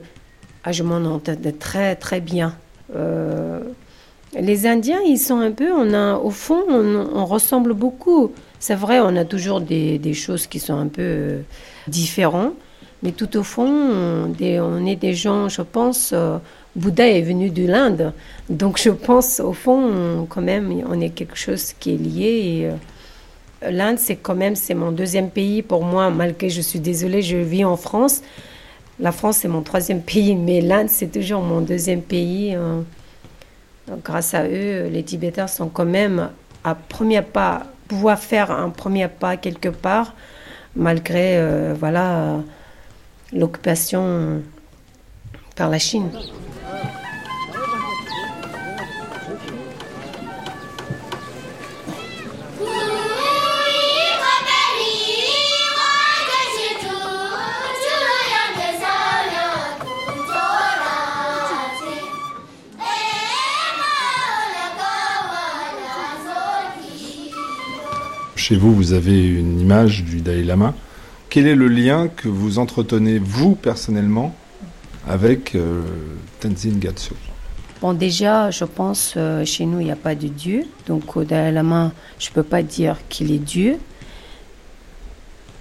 Ah, 0.63 0.71
je 0.71 0.83
m'en 0.83 0.97
entends 0.97 1.35
très, 1.59 1.95
très 1.95 2.19
bien. 2.19 2.55
Euh, 2.95 3.61
les 4.39 4.67
Indiens, 4.67 4.99
ils 5.05 5.17
sont 5.17 5.39
un 5.39 5.51
peu, 5.51 5.71
au 5.71 6.29
fond, 6.29 6.63
on 6.69 7.25
ressemble 7.25 7.73
beaucoup. 7.73 8.31
C'est 8.59 8.75
vrai, 8.75 8.99
on 8.99 9.15
a 9.15 9.25
toujours 9.25 9.61
des, 9.61 10.13
choses 10.13 10.47
qui 10.47 10.59
sont 10.59 10.73
un 10.73 10.87
peu 10.87 11.01
euh, 11.01 11.41
différentes, 11.87 12.53
mais 13.03 13.11
tout 13.11 13.37
au 13.37 13.43
fond, 13.43 13.67
on, 13.67 14.85
est 14.85 14.95
des 14.95 15.13
gens, 15.13 15.47
je 15.47 15.61
pense, 15.61 16.11
euh, 16.13 16.37
Bouddha 16.75 17.07
est 17.07 17.21
venu 17.21 17.49
de 17.49 17.67
l'Inde, 17.67 18.13
donc 18.49 18.79
je 18.79 18.89
pense 18.89 19.39
au 19.39 19.53
fond, 19.53 20.25
quand 20.29 20.41
même, 20.41 20.83
on 20.89 20.99
est 20.99 21.09
quelque 21.09 21.37
chose 21.37 21.73
qui 21.79 21.93
est 21.93 21.97
lié. 21.97 22.69
Euh, 22.71 23.71
L'Inde, 23.71 23.97
c'est 23.97 24.17
quand 24.17 24.35
même, 24.35 24.55
c'est 24.55 24.75
mon 24.75 24.91
deuxième 24.91 25.31
pays 25.31 25.63
pour 25.63 25.83
moi, 25.83 26.11
malgré 26.11 26.49
je 26.49 26.61
suis 26.61 26.79
désolée, 26.79 27.23
je 27.23 27.37
vis 27.37 27.65
en 27.65 27.75
France. 27.75 28.21
La 28.99 29.11
France, 29.11 29.37
c'est 29.37 29.47
mon 29.47 29.61
troisième 29.61 30.01
pays, 30.01 30.35
mais 30.35 30.61
l'Inde, 30.61 30.89
c'est 30.89 31.11
toujours 31.11 31.41
mon 31.41 31.61
deuxième 31.61 32.01
pays. 32.01 32.53
Hein. 32.53 32.83
grâce 34.03 34.33
à 34.35 34.45
eux, 34.47 34.87
les 34.91 35.03
Tibétains 35.03 35.47
sont 35.47 35.69
quand 35.69 35.85
même 35.85 36.29
à 36.63 36.75
premier 36.75 37.23
pas 37.23 37.63
pouvoir 37.87 38.19
faire 38.19 38.51
un 38.51 38.69
premier 38.69 39.07
pas 39.07 39.37
quelque 39.37 39.69
part, 39.69 40.13
malgré 40.75 41.37
euh, 41.37 41.73
voilà 41.77 42.41
l'occupation 43.33 44.41
par 45.55 45.69
la 45.69 45.79
Chine. 45.79 46.09
Chez 68.47 68.55
vous, 68.55 68.73
vous 68.73 68.93
avez 68.93 69.27
une 69.27 69.59
image 69.59 70.05
du 70.05 70.21
Dalai 70.21 70.45
Lama. 70.45 70.73
Quel 71.29 71.47
est 71.47 71.55
le 71.55 71.67
lien 71.67 72.07
que 72.07 72.29
vous 72.29 72.59
entretenez, 72.59 73.19
vous, 73.19 73.55
personnellement, 73.55 74.33
avec 75.05 75.53
euh, 75.53 75.81
Tenzin 76.39 76.79
Gyatso 76.79 77.13
Bon, 77.81 77.91
déjà, 77.91 78.49
je 78.49 78.63
pense, 78.63 79.15
euh, 79.17 79.43
chez 79.43 79.65
nous, 79.65 79.81
il 79.81 79.87
n'y 79.87 79.91
a 79.91 79.97
pas 79.97 80.15
de 80.15 80.29
Dieu. 80.29 80.63
Donc, 80.85 81.17
au 81.17 81.25
Dalai 81.25 81.51
Lama, 81.51 81.91
je 82.19 82.29
ne 82.29 82.35
peux 82.35 82.43
pas 82.43 82.63
dire 82.63 82.95
qu'il 83.09 83.33
est 83.33 83.37
Dieu. 83.39 83.79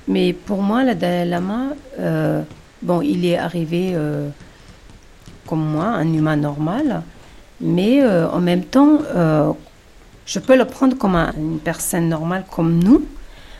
Mais 0.07 0.33
pour 0.33 0.63
moi, 0.63 0.85
le 0.85 0.95
Dalai 0.95 1.29
Lama, 1.29 1.71
euh, 1.99 2.43
bon, 2.83 3.03
il 3.03 3.27
est 3.27 3.37
arrivé 3.37 3.97
comme 5.45 5.67
moi, 5.73 5.87
un 5.87 6.13
humain 6.13 6.37
normal. 6.37 7.03
Mais 7.61 8.07
en 8.07 8.41
même 8.41 8.63
temps, 8.63 9.01
je 10.27 10.39
peux 10.39 10.57
le 10.57 10.65
prendre 10.65 10.97
comme 10.97 11.15
une 11.15 11.59
personne 11.59 12.09
normale 12.09 12.45
comme 12.51 12.83
nous. 12.83 13.07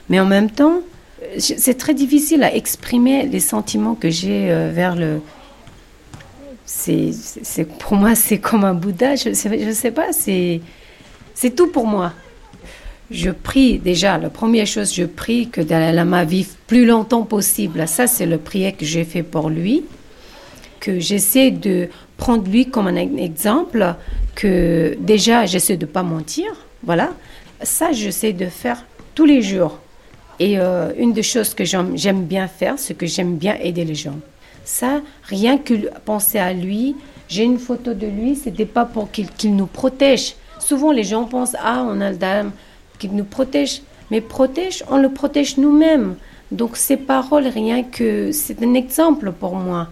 Mais 0.09 0.21
en 0.21 0.27
même 0.27 0.51
temps, 0.51 0.81
c'est 1.39 1.79
très 1.79 1.95
difficile 1.95 2.43
à 2.43 2.55
exprimer 2.55 3.27
les 3.27 3.41
sentiments 3.41 3.95
que 3.95 4.11
j'ai 4.11 4.47
vers 4.73 4.95
le, 4.95 5.21
c'est, 6.67 7.65
pour 7.79 7.95
moi, 7.95 8.15
c'est 8.15 8.39
comme 8.39 8.65
un 8.65 8.75
Bouddha. 8.75 9.15
Je 9.15 9.31
ne 9.31 9.73
sais, 9.73 9.91
pas, 9.93 10.13
c'est, 10.13 10.61
c'est 11.35 11.55
tout 11.55 11.69
pour 11.69 11.87
moi. 11.87 12.13
Je 13.11 13.31
prie 13.31 13.79
déjà, 13.79 14.19
la 14.19 14.31
première 14.31 14.67
chose, 14.67 14.93
je 14.93 15.05
prie 15.05 15.49
que 15.49 15.61
Dalai 15.61 15.93
Lama 15.93 16.25
vive 16.25 16.55
plus 16.67 16.85
longtemps 16.85 17.23
possible. 17.23 17.87
Ça, 17.87 18.09
c'est 18.09 18.27
le 18.27 18.39
prière 18.39 18.77
que 18.77 18.85
j'ai 18.85 19.05
fait 19.05 19.23
pour 19.23 19.49
lui. 19.49 19.85
Que 20.81 21.01
j'essaie 21.01 21.51
de 21.51 21.89
prendre 22.17 22.49
lui 22.49 22.67
comme 22.67 22.87
un 22.87 22.97
exemple. 22.97 23.95
Que 24.35 24.97
déjà, 25.01 25.47
j'essaie 25.47 25.77
de 25.77 25.87
ne 25.87 25.91
pas 25.91 26.03
mentir. 26.03 26.47
Voilà. 26.83 27.11
Ça, 27.63 27.93
j'essaie 27.93 28.33
de 28.33 28.47
faire 28.47 28.85
tous 29.15 29.25
les 29.25 29.43
jours. 29.43 29.79
Et 30.39 30.59
euh, 30.59 30.93
une 30.99 31.13
des 31.13 31.23
choses 31.23 31.55
que 31.55 31.65
j'aime 31.65 32.25
bien 32.25 32.47
faire, 32.47 32.75
c'est 32.79 32.95
que 32.95 33.07
j'aime 33.07 33.37
bien 33.37 33.57
aider 33.61 33.85
les 33.85 33.95
gens. 33.95 34.19
Ça, 34.65 35.01
rien 35.23 35.59
que 35.59 35.75
penser 36.05 36.39
à 36.39 36.53
lui, 36.53 36.97
j'ai 37.29 37.45
une 37.45 37.59
photo 37.59 37.95
de 37.95 38.07
lui, 38.07 38.37
c'était 38.37 38.67
pas 38.67 38.85
pour 38.85 39.11
qu'il 39.11 39.57
nous 39.57 39.67
protège. 39.67 40.35
Souvent, 40.59 40.93
les 40.93 41.05
gens 41.05 41.25
pensent 41.25 41.57
Ah, 41.59 41.85
on 41.89 42.01
a 42.01 42.11
le 42.11 42.17
dame 42.17 42.53
qui 42.99 43.09
nous 43.09 43.25
protège. 43.25 43.83
Mais 44.11 44.21
protège, 44.21 44.85
on 44.89 44.99
le 44.99 45.11
protège 45.11 45.57
nous-mêmes. 45.57 46.17
Donc, 46.53 46.77
ces 46.77 46.97
paroles, 46.97 47.47
rien 47.49 47.83
que. 47.83 48.31
C'est 48.33 48.63
un 48.63 48.75
exemple 48.75 49.33
pour 49.33 49.57
moi. 49.57 49.89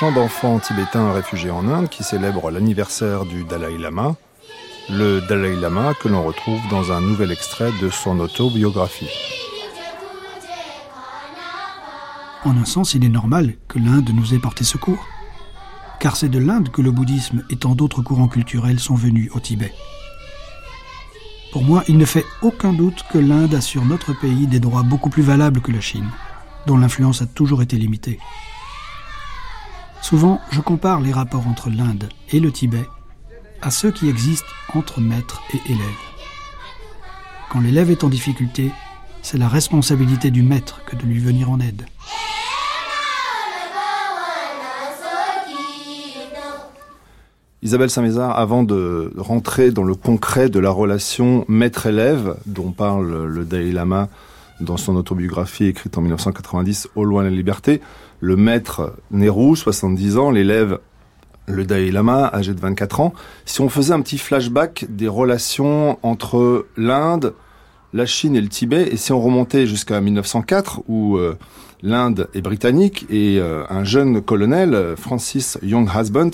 Chant 0.00 0.10
d'enfants 0.10 0.58
tibétains 0.58 1.12
réfugiés 1.12 1.52
en 1.52 1.68
Inde 1.68 1.88
qui 1.88 2.02
célèbre 2.02 2.50
l'anniversaire 2.50 3.24
du 3.24 3.44
Dalai 3.44 3.78
Lama, 3.78 4.16
le 4.90 5.20
Dalai 5.20 5.54
Lama 5.54 5.94
que 5.94 6.08
l'on 6.08 6.24
retrouve 6.24 6.58
dans 6.68 6.90
un 6.90 7.00
nouvel 7.00 7.30
extrait 7.30 7.70
de 7.80 7.88
son 7.90 8.18
autobiographie. 8.18 9.08
En 12.44 12.56
un 12.56 12.64
sens, 12.64 12.94
il 12.94 13.04
est 13.04 13.08
normal 13.08 13.54
que 13.68 13.78
l'Inde 13.78 14.10
nous 14.12 14.34
ait 14.34 14.40
porté 14.40 14.64
secours, 14.64 15.06
car 16.00 16.16
c'est 16.16 16.28
de 16.28 16.40
l'Inde 16.40 16.70
que 16.72 16.82
le 16.82 16.90
bouddhisme 16.90 17.44
et 17.48 17.56
tant 17.56 17.76
d'autres 17.76 18.02
courants 18.02 18.26
culturels 18.26 18.80
sont 18.80 18.96
venus 18.96 19.30
au 19.32 19.38
Tibet. 19.38 19.72
Pour 21.52 21.62
moi, 21.62 21.84
il 21.86 21.98
ne 21.98 22.04
fait 22.04 22.26
aucun 22.42 22.72
doute 22.72 23.04
que 23.12 23.18
l'Inde 23.18 23.54
a 23.54 23.60
sur 23.60 23.84
notre 23.84 24.12
pays 24.12 24.48
des 24.48 24.58
droits 24.58 24.82
beaucoup 24.82 25.08
plus 25.08 25.22
valables 25.22 25.60
que 25.60 25.70
la 25.70 25.80
Chine, 25.80 26.10
dont 26.66 26.78
l'influence 26.78 27.22
a 27.22 27.26
toujours 27.26 27.62
été 27.62 27.76
limitée. 27.76 28.18
Souvent, 30.04 30.38
je 30.50 30.60
compare 30.60 31.00
les 31.00 31.12
rapports 31.12 31.48
entre 31.48 31.70
l'Inde 31.70 32.10
et 32.30 32.38
le 32.38 32.52
Tibet 32.52 32.86
à 33.62 33.70
ceux 33.70 33.90
qui 33.90 34.10
existent 34.10 34.50
entre 34.74 35.00
maître 35.00 35.40
et 35.54 35.72
élève. 35.72 35.80
Quand 37.50 37.60
l'élève 37.60 37.90
est 37.90 38.04
en 38.04 38.10
difficulté, 38.10 38.70
c'est 39.22 39.38
la 39.38 39.48
responsabilité 39.48 40.30
du 40.30 40.42
maître 40.42 40.82
que 40.84 40.94
de 40.94 41.04
lui 41.04 41.18
venir 41.20 41.50
en 41.50 41.58
aide. 41.58 41.86
Isabelle 47.62 47.88
Saint-Mézard, 47.88 48.38
avant 48.38 48.62
de 48.62 49.10
rentrer 49.16 49.70
dans 49.70 49.84
le 49.84 49.94
concret 49.94 50.50
de 50.50 50.58
la 50.58 50.68
relation 50.68 51.46
maître-élève 51.48 52.36
dont 52.44 52.72
parle 52.72 53.24
le 53.24 53.46
Dalai 53.46 53.72
Lama 53.72 54.10
dans 54.60 54.76
son 54.76 54.96
autobiographie 54.96 55.66
écrite 55.66 55.98
en 55.98 56.00
1990, 56.02 56.88
Au 56.94 57.04
loin 57.04 57.22
la 57.24 57.30
liberté, 57.30 57.80
le 58.20 58.36
maître 58.36 58.94
Nehru, 59.10 59.56
70 59.56 60.18
ans, 60.18 60.30
l'élève 60.30 60.78
le 61.46 61.64
Dalai 61.64 61.90
Lama, 61.90 62.30
âgé 62.32 62.54
de 62.54 62.60
24 62.60 63.00
ans. 63.00 63.12
Si 63.44 63.60
on 63.60 63.68
faisait 63.68 63.92
un 63.92 64.00
petit 64.00 64.18
flashback 64.18 64.86
des 64.88 65.08
relations 65.08 65.98
entre 66.02 66.66
l'Inde, 66.76 67.34
la 67.92 68.06
Chine 68.06 68.34
et 68.34 68.40
le 68.40 68.48
Tibet, 68.48 68.88
et 68.90 68.96
si 68.96 69.12
on 69.12 69.20
remontait 69.20 69.66
jusqu'à 69.66 70.00
1904, 70.00 70.82
où 70.88 71.16
euh, 71.16 71.36
l'Inde 71.82 72.28
est 72.34 72.40
britannique, 72.40 73.06
et 73.10 73.38
euh, 73.38 73.64
un 73.68 73.84
jeune 73.84 74.22
colonel, 74.22 74.94
Francis 74.96 75.58
Young 75.62 75.88
Husband, 75.94 76.30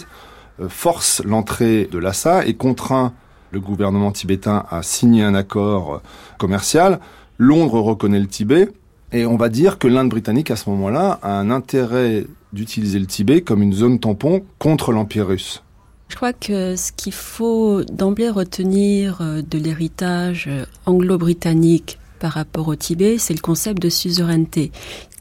euh, 0.61 0.69
force 0.69 1.23
l'entrée 1.25 1.89
de 1.91 1.99
Lhasa 1.99 2.47
et 2.47 2.55
contraint 2.55 3.13
le 3.51 3.61
gouvernement 3.61 4.13
tibétain 4.13 4.65
à 4.71 4.83
signer 4.83 5.25
un 5.25 5.35
accord 5.35 6.03
commercial, 6.39 7.01
Londres 7.43 7.81
reconnaît 7.81 8.21
le 8.21 8.27
Tibet, 8.27 8.69
et 9.13 9.25
on 9.25 9.39
va 9.39 9.49
dire 9.49 9.79
que 9.79 9.89
l'Inde 9.89 10.11
britannique, 10.11 10.51
à 10.51 10.57
ce 10.57 10.69
moment-là, 10.69 11.19
a 11.23 11.33
un 11.39 11.51
intérêt 11.51 12.27
d'utiliser 12.53 12.99
le 12.99 13.07
Tibet 13.07 13.41
comme 13.41 13.63
une 13.63 13.73
zone 13.73 13.99
tampon 13.99 14.43
contre 14.59 14.93
l'Empire 14.93 15.29
russe. 15.29 15.63
Je 16.11 16.17
crois 16.17 16.35
que 16.35 16.77
ce 16.77 16.93
qu'il 16.93 17.15
faut 17.15 17.83
d'emblée 17.85 18.29
retenir 18.29 19.23
euh, 19.23 19.41
de 19.41 19.59
l'héritage 19.59 20.49
euh, 20.49 20.67
anglo-britannique 20.85 21.99
par 22.21 22.33
rapport 22.33 22.69
au 22.69 22.77
Tibet, 22.77 23.19
c'est 23.19 23.35
le 23.35 23.41
concept 23.41 23.83
de 23.83 23.89
suzeraineté, 23.89 24.71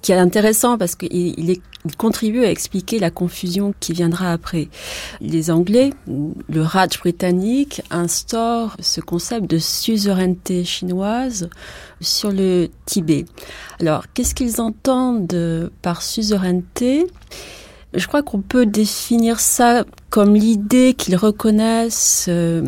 qui 0.01 0.11
est 0.11 0.17
intéressant 0.17 0.77
parce 0.77 0.95
qu'il 0.95 1.59
il 1.85 1.95
contribue 1.95 2.43
à 2.43 2.51
expliquer 2.51 2.99
la 2.99 3.09
confusion 3.09 3.73
qui 3.79 3.93
viendra 3.93 4.33
après. 4.33 4.67
Les 5.21 5.49
Anglais, 5.49 5.91
le 6.07 6.61
Raj 6.61 6.99
britannique, 6.99 7.81
instaurent 7.89 8.75
ce 8.81 8.99
concept 8.99 9.49
de 9.49 9.57
suzeraineté 9.57 10.65
chinoise 10.65 11.49
sur 12.01 12.31
le 12.31 12.67
Tibet. 12.85 13.25
Alors, 13.79 14.05
qu'est-ce 14.13 14.35
qu'ils 14.35 14.59
entendent 14.59 15.71
par 15.81 16.01
suzeraineté? 16.01 17.07
Je 17.93 18.05
crois 18.07 18.23
qu'on 18.23 18.41
peut 18.41 18.65
définir 18.65 19.39
ça 19.39 19.85
comme 20.09 20.33
l'idée 20.35 20.95
qu'ils 20.97 21.15
reconnaissent 21.15 22.25
euh, 22.29 22.63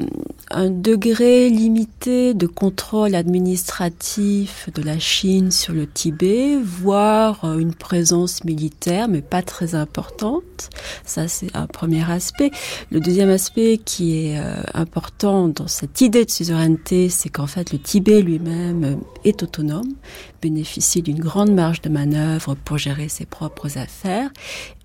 un 0.51 0.69
degré 0.69 1.49
limité 1.49 2.33
de 2.33 2.45
contrôle 2.45 3.15
administratif 3.15 4.69
de 4.75 4.83
la 4.83 4.99
Chine 4.99 5.49
sur 5.49 5.73
le 5.73 5.87
Tibet, 5.87 6.57
voire 6.63 7.45
euh, 7.45 7.57
une 7.57 7.73
présence 7.73 8.43
militaire, 8.43 9.07
mais 9.07 9.21
pas 9.21 9.41
très 9.41 9.73
importante. 9.73 10.69
Ça, 11.03 11.27
c'est 11.27 11.55
un 11.55 11.65
premier 11.65 12.09
aspect. 12.09 12.51
Le 12.91 12.99
deuxième 12.99 13.29
aspect 13.29 13.79
qui 13.83 14.27
est 14.27 14.39
euh, 14.39 14.61
important 14.75 15.47
dans 15.47 15.67
cette 15.67 16.01
idée 16.01 16.25
de 16.25 16.31
suzeraineté, 16.31 17.09
c'est 17.09 17.29
qu'en 17.29 17.47
fait, 17.47 17.71
le 17.71 17.79
Tibet 17.79 18.21
lui-même 18.21 18.99
est 19.23 19.41
autonome, 19.41 19.93
bénéficie 20.41 21.01
d'une 21.01 21.19
grande 21.19 21.51
marge 21.51 21.81
de 21.81 21.89
manœuvre 21.89 22.55
pour 22.55 22.77
gérer 22.77 23.09
ses 23.09 23.25
propres 23.25 23.77
affaires. 23.77 24.29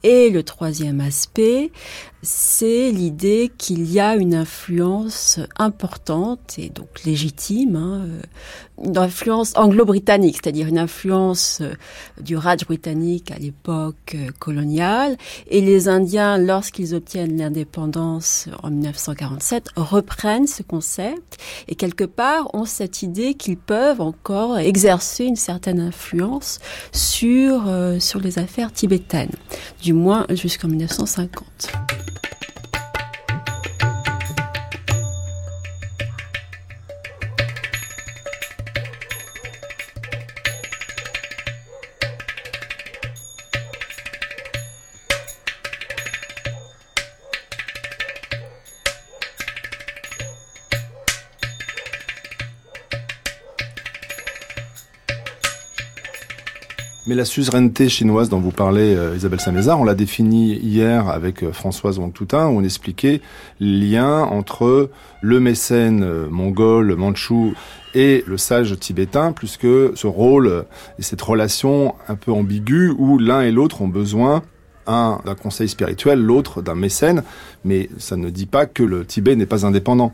Et 0.02 0.30
le 0.30 0.42
troisième 0.44 1.00
aspect, 1.00 1.72
l'idée 2.60 3.50
qu'il 3.58 3.90
y 3.90 3.98
a 3.98 4.14
une 4.14 4.34
influence 4.34 5.40
importante 5.56 6.54
et 6.58 6.68
donc 6.68 7.04
légitime, 7.04 7.76
hein, 7.76 8.04
euh, 8.06 8.84
une 8.84 8.96
influence 8.98 9.52
anglo-britannique, 9.56 10.38
c'est-à-dire 10.42 10.68
une 10.68 10.78
influence 10.78 11.60
euh, 11.60 11.72
du 12.20 12.36
Raj 12.36 12.64
britannique 12.64 13.30
à 13.30 13.38
l'époque 13.38 14.14
euh, 14.14 14.30
coloniale. 14.38 15.16
Et 15.48 15.60
les 15.60 15.88
Indiens, 15.88 16.38
lorsqu'ils 16.38 16.94
obtiennent 16.94 17.36
l'indépendance 17.36 18.48
en 18.62 18.70
1947, 18.70 19.70
reprennent 19.76 20.46
ce 20.46 20.62
concept 20.62 21.38
et 21.68 21.74
quelque 21.74 22.04
part 22.04 22.54
ont 22.54 22.64
cette 22.64 23.02
idée 23.02 23.34
qu'ils 23.34 23.58
peuvent 23.58 24.00
encore 24.00 24.58
exercer 24.58 25.24
une 25.24 25.36
certaine 25.36 25.80
influence 25.80 26.60
sur, 26.92 27.68
sur 27.98 28.20
les 28.20 28.38
affaires 28.38 28.72
tibétaines, 28.72 29.34
du 29.82 29.92
moins 29.92 30.26
jusqu'en 30.30 30.68
1950. 30.68 31.95
La 57.16 57.24
suzeraineté 57.24 57.88
chinoise 57.88 58.28
dont 58.28 58.40
vous 58.40 58.50
parlez, 58.50 58.94
euh, 58.94 59.16
Isabelle 59.16 59.40
Samézard, 59.40 59.80
on 59.80 59.84
l'a 59.84 59.94
définie 59.94 60.56
hier 60.58 61.08
avec 61.08 61.42
euh, 61.42 61.50
Françoise 61.50 61.98
Wangtoutin, 61.98 62.46
où 62.48 62.58
on 62.58 62.62
expliquait 62.62 63.22
le 63.58 63.90
lien 63.90 64.22
entre 64.24 64.90
le 65.22 65.40
mécène 65.40 66.04
euh, 66.04 66.28
mongol, 66.28 66.94
mandchou 66.94 67.54
et 67.94 68.22
le 68.26 68.36
sage 68.36 68.78
tibétain, 68.78 69.32
puisque 69.32 69.62
ce 69.62 70.06
rôle 70.06 70.66
et 70.98 71.02
cette 71.02 71.22
relation 71.22 71.94
un 72.06 72.16
peu 72.16 72.32
ambiguë 72.32 72.90
où 72.98 73.18
l'un 73.18 73.40
et 73.40 73.50
l'autre 73.50 73.80
ont 73.80 73.88
besoin 73.88 74.42
un 74.86 75.18
d'un 75.24 75.34
conseil 75.34 75.68
spirituel, 75.68 76.20
l'autre 76.20 76.60
d'un 76.60 76.74
mécène, 76.74 77.22
mais 77.64 77.88
ça 77.98 78.16
ne 78.16 78.28
dit 78.28 78.46
pas 78.46 78.66
que 78.66 78.82
le 78.82 79.06
Tibet 79.06 79.34
n'est 79.36 79.46
pas 79.46 79.64
indépendant. 79.64 80.12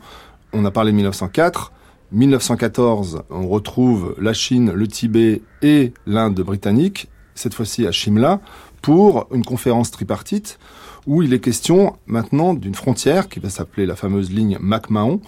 On 0.53 0.63
a 0.63 0.71
parlé 0.71 0.91
de 0.91 0.95
1904, 0.95 1.72
1914, 2.13 3.23
on 3.31 3.47
retrouve 3.47 4.15
la 4.21 4.33
Chine, 4.33 4.71
le 4.71 4.87
Tibet 4.87 5.41
et 5.63 5.93
l'Inde 6.05 6.39
britannique, 6.41 7.09
cette 7.33 7.55
fois-ci 7.55 7.87
à 7.87 7.91
Shimla, 7.91 8.39
pour 8.83 9.27
une 9.33 9.43
conférence 9.43 9.89
tripartite 9.89 10.59
où 11.07 11.23
il 11.23 11.33
est 11.33 11.39
question 11.39 11.95
maintenant 12.05 12.53
d'une 12.53 12.75
frontière 12.75 13.29
qui 13.29 13.39
va 13.39 13.49
s'appeler 13.49 13.87
la 13.87 13.95
fameuse 13.95 14.31
ligne 14.31 14.57
McMahon. 14.61 15.21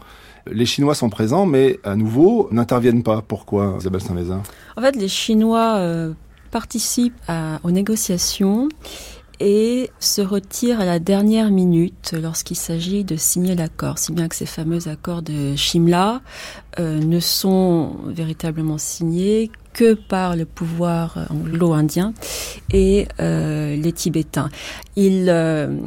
Les 0.52 0.68
Chinois 0.68 0.94
sont 0.94 1.10
présents, 1.10 1.48
mais 1.48 1.80
à 1.84 1.96
nouveau 1.96 2.50
n'interviennent 2.52 3.04
pas. 3.04 3.24
Pourquoi, 3.24 3.78
Isabelle 3.80 4.02
Saint-Mézard? 4.02 4.44
En 4.78 4.82
fait, 4.82 4.96
les 4.96 5.08
Chinois 5.08 5.78
euh, 5.78 6.14
participent 6.52 7.20
aux 7.64 7.72
négociations 7.72 8.70
et 9.40 9.90
se 10.00 10.22
retire 10.22 10.80
à 10.80 10.86
la 10.86 11.00
dernière 11.00 11.52
minute 11.52 12.16
lorsqu'il 12.22 12.58
s'agit 12.58 13.04
de 13.04 13.16
signer 13.16 13.56
l'accord, 13.56 13.98
si 13.98 14.12
bien 14.12 14.28
que 14.28 14.36
ces 14.36 14.46
fameux 14.46 14.88
accords 14.88 15.22
de 15.22 15.56
Shimla 15.56 16.22
euh, 16.80 17.00
ne 17.00 17.20
sont 17.20 17.96
véritablement 18.08 18.78
signés 18.78 19.52
que 19.74 19.94
par 19.94 20.36
le 20.36 20.46
pouvoir 20.46 21.28
anglo-indien 21.30 22.14
et 22.72 23.08
euh, 23.20 23.76
les 23.76 23.92
Tibétains. 23.92 24.50
Il 24.96 25.26
euh, 25.30 25.78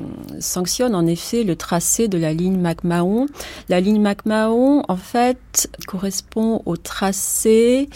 sanctionne 0.41 0.95
en 0.95 1.07
effet 1.07 1.43
le 1.43 1.57
tracé 1.57 2.09
de 2.09 2.19
la 2.19 2.35
ligne 2.35 2.61
McMahon. 2.61 3.27
La 3.69 3.81
ligne 3.81 4.01
McMahon, 4.01 4.83
en 4.89 4.97
fait, 4.97 5.71
correspond 5.87 6.63
au 6.67 6.77
tracé 6.77 7.89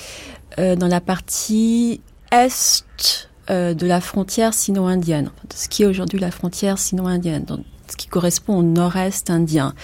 dans 0.59 0.87
la 0.87 1.01
partie 1.01 2.03
est 2.31 3.29
euh, 3.51 3.75
de 3.75 3.87
la 3.87 4.01
frontière 4.01 4.55
sino-indienne, 4.55 5.33
ce 5.53 5.69
qui 5.69 5.83
est 5.83 5.87
aujourd'hui 5.87 6.21
la 6.21 6.31
frontière 6.31 6.79
sino-indienne, 6.79 7.45
ce 7.89 7.97
qui 7.97 8.07
correspond 8.07 8.59
au 8.59 8.63
nord-est 8.63 9.31
indien. 9.31 9.75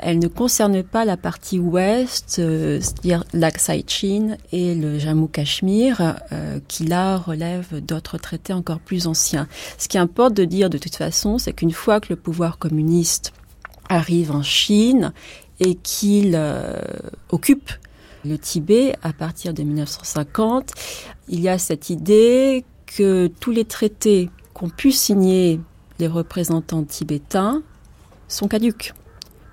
Elle 0.00 0.18
ne 0.18 0.26
concerne 0.26 0.82
pas 0.82 1.04
la 1.04 1.16
partie 1.16 1.60
ouest, 1.60 2.36
euh, 2.40 2.80
c'est-à-dire 2.80 3.22
lac 3.32 3.58
Saichin 3.58 4.36
et 4.50 4.74
le 4.74 4.98
Jammu-Cachemire, 4.98 6.16
euh, 6.32 6.58
qui 6.66 6.86
là 6.86 7.16
relèvent 7.16 7.80
d'autres 7.80 8.18
traités 8.18 8.52
encore 8.52 8.80
plus 8.80 9.06
anciens. 9.06 9.46
Ce 9.78 9.86
qui 9.86 9.96
importe 9.96 10.34
de 10.34 10.44
dire 10.44 10.68
de 10.68 10.78
toute 10.78 10.96
façon, 10.96 11.38
c'est 11.38 11.52
qu'une 11.52 11.72
fois 11.72 12.00
que 12.00 12.08
le 12.10 12.16
pouvoir 12.16 12.58
communiste 12.58 13.32
arrive 13.88 14.32
en 14.32 14.42
Chine 14.42 15.12
et 15.60 15.76
qu'il 15.76 16.36
occupe 17.30 17.70
le 18.24 18.38
Tibet 18.38 18.96
à 19.02 19.12
partir 19.12 19.54
de 19.54 19.62
1950, 19.62 20.72
il 21.28 21.40
y 21.40 21.48
a 21.48 21.58
cette 21.58 21.90
idée 21.90 22.64
que 22.96 23.26
tous 23.40 23.50
les 23.50 23.64
traités 23.64 24.30
qu'ont 24.52 24.68
pu 24.68 24.92
signer 24.92 25.60
les 25.98 26.06
représentants 26.06 26.84
tibétains 26.84 27.62
sont 28.28 28.48
caduques, 28.48 28.94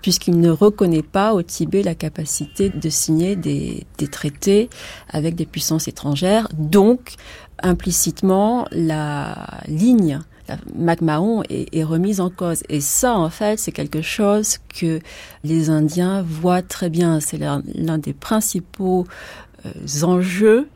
puisqu'il 0.02 0.40
ne 0.40 0.50
reconnaît 0.50 1.04
pas 1.04 1.34
au 1.34 1.42
Tibet 1.42 1.84
la 1.84 1.96
capacité 1.96 2.70
de 2.70 2.90
signer 2.90 3.36
des, 3.36 3.86
traités 4.12 4.70
avec 5.10 5.36
des 5.36 5.46
puissances 5.46 5.88
étrangères. 5.88 6.50
Donc, 6.54 7.16
implicitement, 7.62 8.68
la 8.72 9.62
ligne 9.68 10.22
la 10.48 10.58
McMahon 10.76 11.44
est, 11.50 11.84
remise 11.84 12.20
en 12.20 12.30
cause. 12.30 12.64
Et 12.68 12.82
ça, 12.82 13.16
en 13.16 13.30
fait, 13.30 13.60
c'est 13.60 13.72
quelque 13.72 14.02
chose 14.02 14.58
que 14.70 15.00
les 15.44 15.70
Indiens 15.70 16.24
voient 16.24 16.64
très 16.64 16.90
bien. 16.90 17.20
C'est 17.20 17.38
l'un 17.38 17.98
des 18.00 18.14
principaux 18.14 19.06
euh, 19.66 20.04
enjeux 20.04 20.68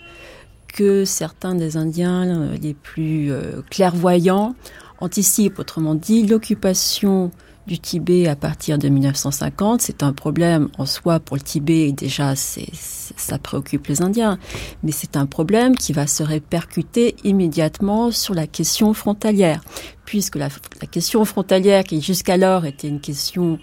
que 0.76 1.06
certains 1.06 1.56
des 1.56 1.78
Indiens 1.78 2.28
euh, 2.28 2.58
les 2.62 2.74
plus 2.74 3.32
euh, 3.32 3.62
clairvoyants 3.72 4.56
anticipent. 5.00 5.58
Autrement 5.58 5.96
dit, 5.96 6.28
l'occupation 6.28 7.32
du 7.66 7.80
Tibet 7.80 8.28
à 8.28 8.36
partir 8.36 8.78
de 8.78 8.90
1950, 8.90 9.82
c'est 9.82 10.04
un 10.04 10.12
problème 10.12 10.68
en 10.78 10.86
soi. 10.86 11.22
Pour 11.22 11.38
le 11.38 11.42
Tibet 11.42 11.88
et 11.88 11.92
déjà 11.94 12.36
ça 12.36 13.38
préoccupe 13.40 13.88
les 13.88 14.02
Indiens, 14.02 14.38
mais 14.84 14.92
c'est 14.92 15.16
un 15.16 15.26
problème 15.26 15.78
qui 15.78 15.94
va 15.94 16.08
se 16.08 16.24
répercuter 16.24 17.16
immédiatement 17.24 18.12
sur 18.12 18.34
la 18.34 18.46
question 18.46 18.94
frontalière, 18.94 19.62
puisque 20.04 20.36
la 20.36 20.50
question 20.92 21.24
frontalière 21.24 21.86
qui 21.86 22.02
jusqu'alors 22.02 22.66
était 22.66 22.90
une 22.90 23.00
question 23.00 23.60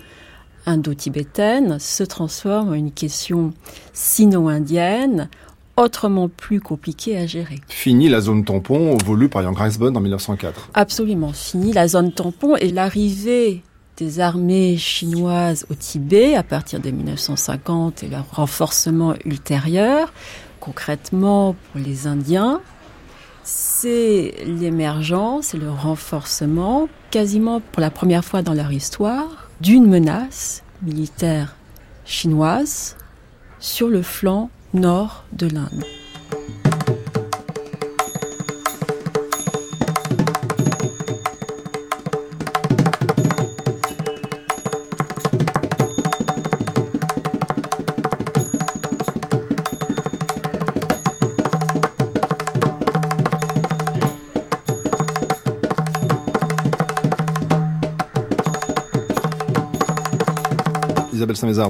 indo-tibétaine 0.67 1.79
se 1.79 2.03
transforme 2.03 2.71
en 2.71 2.75
une 2.75 2.93
question 2.93 3.53
sino-indienne 3.93 5.29
autrement 5.77 6.29
plus 6.29 6.61
compliqué 6.61 7.17
à 7.17 7.27
gérer. 7.27 7.61
Fini 7.69 8.09
la 8.09 8.21
zone 8.21 8.45
tampon 8.45 8.97
voulue 9.05 9.29
par 9.29 9.43
Jan 9.43 9.53
Greisbund 9.53 9.97
en 9.97 10.01
1904. 10.01 10.71
Absolument, 10.75 11.33
fini 11.33 11.73
la 11.73 11.89
zone 11.89 12.13
tampon 12.13 12.57
et 12.57 12.71
l'arrivée 12.71 13.63
des 13.97 14.21
armées 14.21 14.77
chinoises 14.77 15.67
au 15.71 15.75
Tibet 15.75 16.35
à 16.35 16.43
partir 16.43 16.81
de 16.81 16.91
1950 16.91 18.03
et 18.03 18.09
leur 18.09 18.27
renforcement 18.31 19.15
ultérieur, 19.25 20.13
concrètement 20.61 21.55
pour 21.55 21.81
les 21.81 22.07
Indiens, 22.07 22.61
c'est 23.45 24.35
l'émergence 24.47 25.55
et 25.55 25.59
le 25.59 25.71
renforcement, 25.71 26.89
quasiment 27.11 27.61
pour 27.61 27.81
la 27.81 27.91
première 27.91 28.25
fois 28.25 28.43
dans 28.43 28.55
leur 28.55 28.73
histoire, 28.73 29.51
d'une 29.61 29.87
menace 29.87 30.63
militaire 30.83 31.57
chinoise 32.05 32.97
sur 33.59 33.89
le 33.89 34.03
flanc 34.03 34.51
nord 34.75 35.25
de 35.33 35.49
l'Inde. 35.49 35.85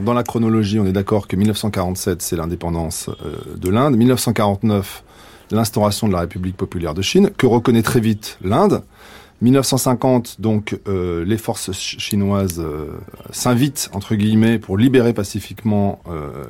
Dans 0.05 0.15
la 0.15 0.23
chronologie, 0.23 0.79
on 0.79 0.87
est 0.87 0.93
d'accord 0.93 1.29
que 1.29 1.37
1947, 1.37 2.23
c'est 2.23 2.37
l'indépendance 2.37 3.09
euh, 3.09 3.37
de 3.57 3.69
l'Inde. 3.71 3.97
1949, 3.97 5.05
l'instauration 5.51 6.09
de 6.09 6.13
la 6.13 6.21
République 6.21 6.57
populaire 6.57 6.95
de 6.95 7.03
Chine, 7.03 7.31
que 7.37 7.47
reconnaît 7.47 7.83
très 7.83 8.01
vite 8.01 8.39
l'Inde. 8.43 8.83
1950, 9.41 10.41
donc, 10.41 10.79
euh, 10.87 11.25
les 11.25 11.37
forces 11.37 11.73
chinoises 11.73 12.61
euh, 12.61 12.93
s'invitent, 13.31 13.91
entre 13.93 14.15
guillemets, 14.15 14.59
pour 14.59 14.79
libérer 14.79 15.13
pacifiquement 15.13 16.01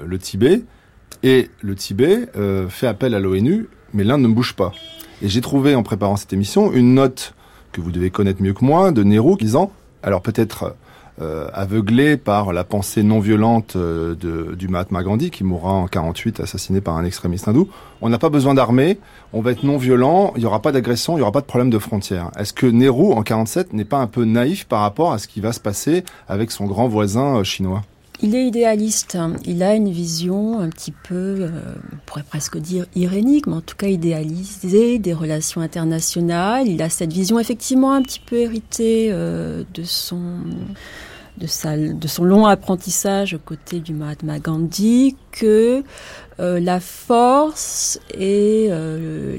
le 0.04 0.18
Tibet. 0.18 0.62
Et 1.22 1.50
le 1.60 1.74
Tibet 1.74 2.28
fait 2.68 2.86
appel 2.86 3.14
à 3.14 3.20
l'ONU, 3.20 3.68
mais 3.94 4.04
l'Inde 4.04 4.22
ne 4.22 4.28
bouge 4.28 4.54
pas. 4.54 4.72
Et 5.22 5.28
j'ai 5.28 5.40
trouvé, 5.40 5.74
en 5.74 5.82
préparant 5.82 6.16
cette 6.16 6.32
émission, 6.32 6.72
une 6.72 6.94
note 6.94 7.34
que 7.70 7.80
vous 7.80 7.92
devez 7.92 8.10
connaître 8.10 8.42
mieux 8.42 8.52
que 8.52 8.64
moi, 8.64 8.92
de 8.92 9.02
Nehru, 9.04 9.36
disant, 9.36 9.72
alors 10.02 10.20
peut-être 10.20 10.74
euh, 11.20 11.48
aveuglé 11.52 12.16
par 12.16 12.54
la 12.54 12.64
pensée 12.64 13.02
non 13.02 13.20
violente 13.20 13.76
euh, 13.76 14.14
du 14.54 14.68
Mahatma 14.68 15.02
Gandhi, 15.02 15.30
qui 15.30 15.44
mourra 15.44 15.72
en 15.72 15.86
48, 15.86 16.40
assassiné 16.40 16.80
par 16.80 16.96
un 16.96 17.04
extrémiste 17.04 17.48
hindou. 17.48 17.68
On 18.00 18.08
n'a 18.08 18.18
pas 18.18 18.30
besoin 18.30 18.54
d'armée, 18.54 18.98
on 19.32 19.42
va 19.42 19.52
être 19.52 19.62
non 19.62 19.76
violent, 19.76 20.32
il 20.36 20.40
n'y 20.40 20.46
aura 20.46 20.62
pas 20.62 20.72
d'agression, 20.72 21.14
il 21.14 21.16
n'y 21.16 21.22
aura 21.22 21.32
pas 21.32 21.42
de 21.42 21.46
problème 21.46 21.70
de 21.70 21.78
frontières. 21.78 22.30
Est-ce 22.38 22.54
que 22.54 22.66
Nehru, 22.66 23.12
en 23.12 23.22
47, 23.22 23.74
n'est 23.74 23.84
pas 23.84 23.98
un 23.98 24.06
peu 24.06 24.24
naïf 24.24 24.64
par 24.64 24.80
rapport 24.80 25.12
à 25.12 25.18
ce 25.18 25.28
qui 25.28 25.40
va 25.40 25.52
se 25.52 25.60
passer 25.60 26.02
avec 26.28 26.50
son 26.50 26.64
grand 26.64 26.88
voisin 26.88 27.40
euh, 27.40 27.44
chinois? 27.44 27.82
Il 28.22 28.34
est 28.34 28.46
idéaliste. 28.46 29.18
Il 29.44 29.62
a 29.62 29.74
une 29.74 29.90
vision 29.90 30.60
un 30.60 30.68
petit 30.68 30.92
peu, 30.92 31.50
on 31.92 31.96
pourrait 32.06 32.22
presque 32.22 32.56
dire 32.58 32.86
irénique, 32.94 33.46
mais 33.46 33.56
en 33.56 33.60
tout 33.60 33.76
cas 33.76 33.88
idéalisée 33.88 34.98
des 34.98 35.12
relations 35.12 35.60
internationales. 35.60 36.68
Il 36.68 36.80
a 36.82 36.88
cette 36.88 37.12
vision 37.12 37.38
effectivement 37.38 37.92
un 37.92 38.02
petit 38.02 38.20
peu 38.20 38.36
héritée 38.36 39.10
de 39.10 39.82
son 39.82 40.20
de, 41.38 42.08
son 42.08 42.24
long 42.24 42.46
apprentissage 42.46 43.34
aux 43.34 43.38
côtés 43.38 43.80
du 43.80 43.94
Mahatma 43.94 44.38
Gandhi 44.38 45.16
que 45.30 45.82
euh, 46.40 46.60
la 46.60 46.80
force 46.80 47.98
et 48.14 48.68
euh, 48.70 49.38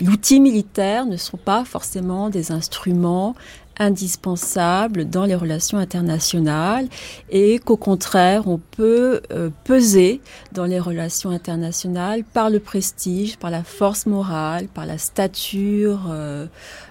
l'outil 0.00 0.40
militaire 0.40 1.06
ne 1.06 1.16
sont 1.16 1.36
pas 1.36 1.64
forcément 1.64 2.28
des 2.28 2.52
instruments 2.52 3.34
indispensables 3.78 5.08
dans 5.08 5.24
les 5.24 5.34
relations 5.34 5.78
internationales 5.78 6.88
et 7.30 7.58
qu'au 7.58 7.76
contraire 7.76 8.46
on 8.46 8.58
peut 8.58 9.20
euh, 9.32 9.50
peser 9.64 10.20
dans 10.52 10.64
les 10.64 10.78
relations 10.78 11.30
internationales 11.30 12.24
par 12.24 12.50
le 12.50 12.60
prestige, 12.60 13.36
par 13.36 13.50
la 13.50 13.64
force 13.64 14.06
morale, 14.06 14.68
par 14.68 14.86
la 14.86 14.98
stature 14.98 16.06
euh, 16.10 16.46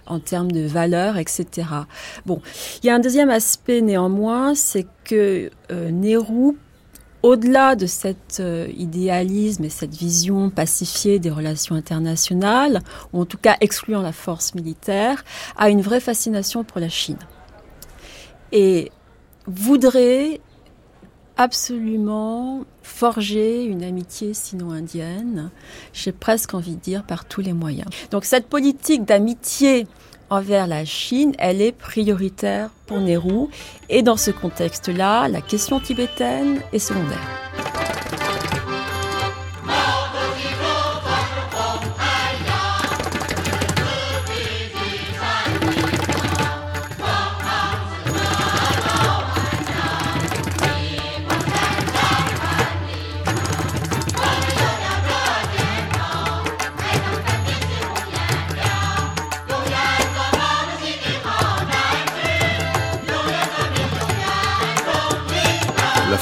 en 0.05 0.19
termes 0.19 0.51
de 0.51 0.65
valeur, 0.65 1.17
etc. 1.17 1.67
Bon, 2.25 2.41
il 2.83 2.87
y 2.87 2.89
a 2.89 2.95
un 2.95 2.99
deuxième 2.99 3.29
aspect 3.29 3.81
néanmoins, 3.81 4.55
c'est 4.55 4.87
que 5.03 5.49
euh, 5.71 5.91
au-delà 7.23 7.75
de 7.75 7.85
cet 7.85 8.39
euh, 8.41 8.67
idéalisme 8.77 9.63
et 9.63 9.69
cette 9.69 9.95
vision 9.95 10.49
pacifiée 10.49 11.19
des 11.19 11.31
relations 11.31 11.75
internationales, 11.75 12.81
ou 13.13 13.21
en 13.21 13.25
tout 13.25 13.37
cas 13.37 13.55
excluant 13.61 14.01
la 14.01 14.11
force 14.11 14.53
militaire, 14.53 15.23
a 15.55 15.69
une 15.69 15.81
vraie 15.81 16.01
fascination 16.01 16.63
pour 16.65 16.79
la 16.81 16.89
Chine. 16.89 17.17
Et 18.51 18.91
voudrait 19.47 20.41
absolument 21.37 22.65
forger 22.83 23.63
une 23.63 23.83
amitié 23.83 24.33
sino-indienne, 24.33 25.49
j'ai 25.93 26.11
presque 26.11 26.53
envie 26.53 26.75
de 26.75 26.81
dire 26.81 27.03
par 27.03 27.25
tous 27.25 27.41
les 27.41 27.53
moyens. 27.53 27.87
Donc 28.11 28.25
cette 28.25 28.47
politique 28.47 29.05
d'amitié 29.05 29.87
envers 30.33 30.65
la 30.65 30.83
Chine, 30.83 31.33
elle 31.37 31.61
est 31.61 31.71
prioritaire 31.71 32.69
pour 32.87 32.99
Nehru. 32.99 33.47
Et 33.89 34.01
dans 34.01 34.17
ce 34.17 34.31
contexte-là, 34.31 35.27
la 35.27 35.41
question 35.41 35.79
tibétaine 35.79 36.59
est 36.73 36.79
secondaire. 36.79 37.19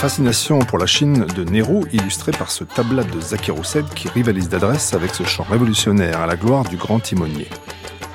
Fascination 0.02 0.58
pour 0.58 0.80
la 0.80 0.88
Chine 0.88 1.28
de 1.36 1.44
Nehru, 1.44 1.84
illustrée 1.94 2.32
par 2.32 2.50
ce 2.50 2.64
tableau 2.64 3.04
de 3.04 3.22
Zaki 3.22 3.52
Rousset 3.52 3.84
qui 3.96 4.10
rivalise 4.10 4.50
d'adresse 4.50 4.96
avec 4.96 5.14
ce 5.14 5.22
chant 5.22 5.44
révolutionnaire 5.44 6.22
à 6.22 6.26
la 6.26 6.36
gloire 6.36 6.64
du 6.64 6.76
grand 6.76 7.00
timonier. 7.00 7.48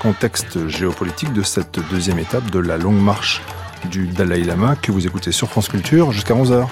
Contexte 0.00 0.66
géopolitique 0.66 1.32
de 1.32 1.42
cette 1.42 1.78
deuxième 1.88 2.18
étape 2.18 2.50
de 2.50 2.58
la 2.58 2.76
longue 2.76 3.00
marche 3.00 3.40
du 3.88 4.08
Dalai 4.08 4.42
Lama 4.42 4.74
que 4.74 4.90
vous 4.90 5.06
écoutez 5.06 5.30
sur 5.30 5.48
France 5.48 5.68
Culture 5.68 6.10
jusqu'à 6.10 6.34
11h. 6.34 6.66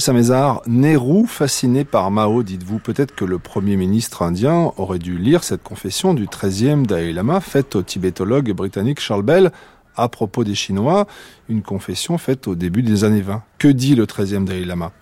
Samézard, 0.00 0.62
Nehru 0.66 1.26
fasciné 1.26 1.84
par 1.84 2.10
Mao, 2.10 2.42
dites-vous 2.42 2.78
peut-être 2.78 3.14
que 3.14 3.24
le 3.24 3.38
Premier 3.38 3.76
ministre 3.76 4.22
indien 4.22 4.72
aurait 4.76 4.98
dû 4.98 5.18
lire 5.18 5.44
cette 5.44 5.62
confession 5.62 6.14
du 6.14 6.26
13e 6.26 6.86
Dalai 6.86 7.12
Lama 7.12 7.40
faite 7.40 7.76
au 7.76 7.82
tibétologue 7.82 8.50
britannique 8.52 9.00
Charles 9.00 9.22
Bell 9.22 9.52
à 9.96 10.08
propos 10.08 10.44
des 10.44 10.54
Chinois, 10.54 11.06
une 11.48 11.62
confession 11.62 12.16
faite 12.16 12.48
au 12.48 12.54
début 12.54 12.82
des 12.82 13.04
années 13.04 13.20
20. 13.20 13.42
Que 13.58 13.68
dit 13.68 13.94
le 13.94 14.06
13e 14.06 14.44
Dalai 14.44 14.64
Lama? 14.64 14.92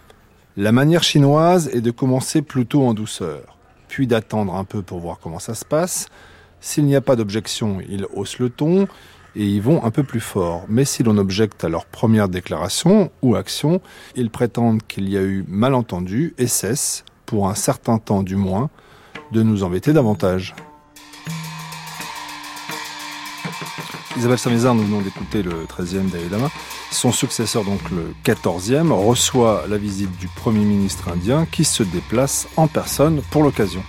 La 0.56 0.72
manière 0.72 1.02
chinoise 1.02 1.68
est 1.72 1.80
de 1.80 1.90
commencer 1.90 2.42
plutôt 2.42 2.84
en 2.84 2.94
douceur, 2.94 3.56
puis 3.88 4.06
d'attendre 4.06 4.54
un 4.54 4.64
peu 4.64 4.82
pour 4.82 4.98
voir 4.98 5.18
comment 5.22 5.38
ça 5.38 5.54
se 5.54 5.64
passe. 5.64 6.08
S'il 6.60 6.84
n'y 6.84 6.96
a 6.96 7.00
pas 7.00 7.16
d'objection, 7.16 7.78
il 7.88 8.06
hausse 8.14 8.38
le 8.38 8.50
ton, 8.50 8.88
et 9.36 9.44
ils 9.44 9.62
vont 9.62 9.84
un 9.84 9.90
peu 9.90 10.02
plus 10.02 10.20
fort. 10.20 10.64
Mais 10.68 10.84
si 10.84 11.02
l'on 11.02 11.18
objecte 11.18 11.64
à 11.64 11.68
leur 11.68 11.86
première 11.86 12.28
déclaration 12.28 13.10
ou 13.22 13.36
action, 13.36 13.80
ils 14.16 14.30
prétendent 14.30 14.82
qu'il 14.86 15.08
y 15.08 15.16
a 15.16 15.22
eu 15.22 15.44
malentendu 15.48 16.34
et 16.38 16.46
cessent, 16.46 17.04
pour 17.26 17.48
un 17.48 17.54
certain 17.54 17.98
temps 17.98 18.22
du 18.22 18.36
moins, 18.36 18.70
de 19.32 19.42
nous 19.42 19.62
embêter 19.62 19.92
davantage. 19.92 20.54
Isabelle 24.16 24.38
Samézard, 24.38 24.74
nous 24.74 24.82
venons 24.82 25.00
d'écouter 25.00 25.42
le 25.42 25.64
13e 25.64 26.10
Dalai 26.10 26.28
Lama. 26.30 26.50
Son 26.90 27.12
successeur, 27.12 27.64
donc 27.64 27.78
le 27.90 28.12
14e, 28.24 28.90
reçoit 28.90 29.64
la 29.68 29.78
visite 29.78 30.14
du 30.18 30.26
Premier 30.26 30.64
ministre 30.64 31.08
indien 31.08 31.46
qui 31.50 31.64
se 31.64 31.84
déplace 31.84 32.48
en 32.56 32.66
personne 32.66 33.22
pour 33.30 33.44
l'occasion. 33.44 33.82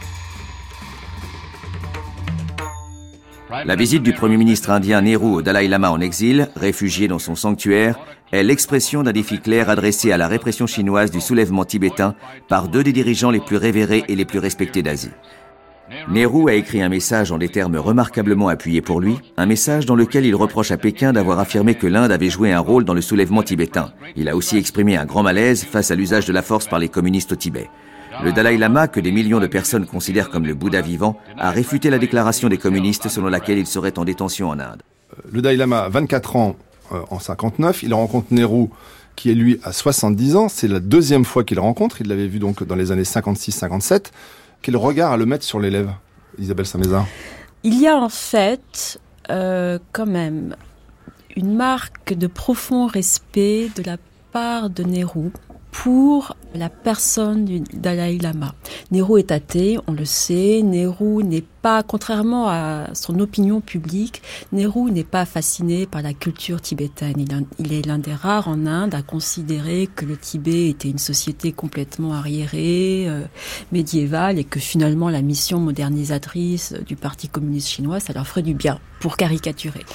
La 3.65 3.75
visite 3.75 4.01
du 4.01 4.13
Premier 4.13 4.37
ministre 4.37 4.69
indien 4.69 5.01
Nehru 5.01 5.27
au 5.27 5.41
Dalai 5.41 5.67
Lama 5.67 5.91
en 5.91 5.99
exil, 5.99 6.47
réfugié 6.55 7.09
dans 7.09 7.19
son 7.19 7.35
sanctuaire, 7.35 7.99
est 8.31 8.43
l'expression 8.43 9.03
d'un 9.03 9.11
défi 9.11 9.39
clair 9.39 9.69
adressé 9.69 10.13
à 10.13 10.17
la 10.17 10.29
répression 10.29 10.67
chinoise 10.67 11.11
du 11.11 11.19
soulèvement 11.19 11.65
tibétain 11.65 12.15
par 12.47 12.69
deux 12.69 12.81
des 12.81 12.93
dirigeants 12.93 13.29
les 13.29 13.41
plus 13.41 13.57
révérés 13.57 14.05
et 14.07 14.15
les 14.15 14.23
plus 14.23 14.39
respectés 14.39 14.81
d'Asie. 14.81 15.11
Nehru 16.09 16.49
a 16.49 16.53
écrit 16.53 16.81
un 16.81 16.87
message 16.87 17.33
en 17.33 17.37
des 17.37 17.49
termes 17.49 17.75
remarquablement 17.75 18.47
appuyés 18.47 18.81
pour 18.81 19.01
lui, 19.01 19.17
un 19.35 19.45
message 19.45 19.85
dans 19.85 19.95
lequel 19.95 20.25
il 20.25 20.35
reproche 20.35 20.71
à 20.71 20.77
Pékin 20.77 21.11
d'avoir 21.11 21.39
affirmé 21.39 21.75
que 21.75 21.87
l'Inde 21.87 22.11
avait 22.11 22.29
joué 22.29 22.53
un 22.53 22.59
rôle 22.61 22.85
dans 22.85 22.93
le 22.93 23.01
soulèvement 23.01 23.43
tibétain. 23.43 23.91
Il 24.15 24.29
a 24.29 24.35
aussi 24.37 24.57
exprimé 24.57 24.95
un 24.95 25.05
grand 25.05 25.23
malaise 25.23 25.65
face 25.65 25.91
à 25.91 25.95
l'usage 25.95 26.25
de 26.25 26.33
la 26.33 26.41
force 26.41 26.67
par 26.67 26.79
les 26.79 26.89
communistes 26.89 27.33
au 27.33 27.35
Tibet. 27.35 27.69
Le 28.23 28.31
Dalai 28.31 28.57
Lama, 28.57 28.87
que 28.87 28.99
des 28.99 29.11
millions 29.11 29.39
de 29.39 29.47
personnes 29.47 29.85
considèrent 29.85 30.29
comme 30.29 30.45
le 30.45 30.53
Bouddha 30.53 30.81
vivant, 30.81 31.17
a 31.37 31.49
réfuté 31.49 31.89
la 31.89 31.97
déclaration 31.97 32.49
des 32.49 32.57
communistes 32.57 33.09
selon 33.09 33.27
laquelle 33.27 33.57
il 33.57 33.65
serait 33.65 33.97
en 33.97 34.05
détention 34.05 34.49
en 34.49 34.59
Inde. 34.59 34.83
Euh, 35.13 35.21
le 35.31 35.41
Dalai 35.41 35.57
Lama, 35.57 35.87
24 35.89 36.35
ans 36.35 36.55
euh, 36.91 37.01
en 37.09 37.19
59, 37.19 37.83
il 37.83 37.93
rencontre 37.93 38.27
Nehru 38.31 38.67
qui 39.15 39.31
est 39.31 39.35
lui 39.35 39.59
à 39.63 39.71
70 39.71 40.35
ans. 40.35 40.49
C'est 40.49 40.67
la 40.67 40.79
deuxième 40.79 41.25
fois 41.25 41.43
qu'il 41.43 41.59
rencontre. 41.59 42.01
Il 42.01 42.07
l'avait 42.07 42.27
vu 42.27 42.39
donc 42.39 42.63
dans 42.63 42.75
les 42.75 42.91
années 42.91 43.03
56-57. 43.03 44.07
Quel 44.61 44.77
regard 44.77 45.11
à 45.11 45.17
le 45.17 45.25
mettre 45.25 45.43
sur 45.43 45.59
les 45.59 45.69
lèvres, 45.69 45.99
Isabelle 46.37 46.65
Samézard 46.65 47.07
Il 47.63 47.79
y 47.79 47.87
a 47.87 47.97
en 47.97 48.09
fait 48.09 48.99
euh, 49.29 49.79
quand 49.91 50.05
même 50.05 50.55
une 51.35 51.55
marque 51.55 52.13
de 52.13 52.27
profond 52.27 52.87
respect 52.87 53.69
de 53.75 53.83
la 53.83 53.97
part 54.31 54.69
de 54.69 54.83
Nehru 54.83 55.31
pour 55.71 56.35
la 56.53 56.69
personne 56.69 57.45
du 57.45 57.61
Dalai 57.61 58.17
Lama. 58.17 58.53
Nehru 58.91 59.19
est 59.19 59.31
athée, 59.31 59.77
on 59.87 59.93
le 59.93 60.05
sait. 60.05 60.61
Nehru 60.63 61.23
n'est 61.23 61.45
contrairement 61.87 62.49
à 62.49 62.87
son 62.93 63.19
opinion 63.19 63.61
publique, 63.61 64.21
Nehru 64.51 64.91
n'est 64.91 65.03
pas 65.03 65.25
fasciné 65.25 65.85
par 65.85 66.01
la 66.01 66.13
culture 66.13 66.61
tibétaine. 66.61 67.25
Il, 67.59 67.73
est 67.73 67.85
l'un 67.85 67.99
des 67.99 68.13
rares 68.13 68.47
en 68.47 68.65
Inde 68.65 68.95
à 68.95 69.01
considérer 69.01 69.87
que 69.95 70.05
le 70.05 70.17
Tibet 70.17 70.69
était 70.69 70.89
une 70.89 70.97
société 70.97 71.51
complètement 71.51 72.13
arriérée, 72.13 73.05
euh, 73.07 73.21
médiévale, 73.71 74.39
et 74.39 74.43
que 74.43 74.59
finalement 74.59 75.09
la 75.09 75.21
mission 75.21 75.59
modernisatrice 75.59 76.73
du 76.85 76.95
Parti 76.95 77.27
communiste 77.27 77.69
chinois, 77.69 77.99
ça 77.99 78.13
leur 78.13 78.27
ferait 78.27 78.41
du 78.41 78.53
bien, 78.53 78.79
pour 78.99 79.17
caricaturer. 79.17 79.85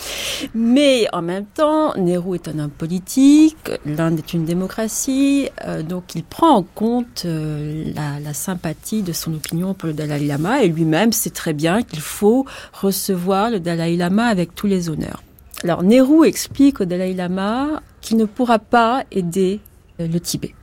Mais 0.55 1.07
en 1.12 1.22
même 1.22 1.46
temps, 1.46 1.94
Nehru 1.96 2.37
est 2.37 2.48
un 2.48 2.59
homme 2.59 2.70
politique, 2.70 3.70
l'Inde 3.85 4.18
est 4.18 4.35
une 4.35 4.44
démocratie, 4.44 5.48
euh, 5.66 5.83
donc 5.83 6.14
il 6.14 6.24
prend 6.24 6.50
en 6.57 6.62
compte 6.62 7.22
euh, 7.24 7.85
la, 7.94 8.35
sympathie 8.35 9.02
de 9.02 9.12
son 9.12 9.33
opinion 9.35 9.72
pour 9.72 9.87
le 9.87 9.94
Dalai 9.94 10.26
Lama 10.26 10.62
et 10.62 10.68
lui-même 10.68 11.12
sait 11.12 11.31
très 11.31 11.55
bien 11.57 11.83
qu'il 11.83 12.01
faut 12.01 12.47
recevoir 12.73 13.51
le 13.51 13.61
Dalai 13.61 13.97
Lama 13.97 14.27
avec 14.27 14.55
tous 14.55 14.66
les 14.66 14.88
honneurs. 14.88 15.23
Alors 15.64 15.83
Nehru 15.83 16.27
explique 16.27 16.81
au 16.81 16.85
Dalai 16.85 17.14
Lama 17.14 17.83
qu'il 18.01 18.19
ne 18.19 18.27
pourra 18.27 18.59
pas 18.59 19.05
aider 19.11 19.61
le 19.99 20.19
Tibet. 20.21 20.55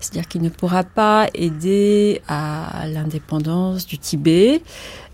C'est-à-dire 0.00 0.28
qu'il 0.28 0.42
ne 0.42 0.48
pourra 0.48 0.82
pas 0.84 1.28
aider 1.34 2.22
à 2.28 2.86
l'indépendance 2.86 3.86
du 3.86 3.98
Tibet. 3.98 4.62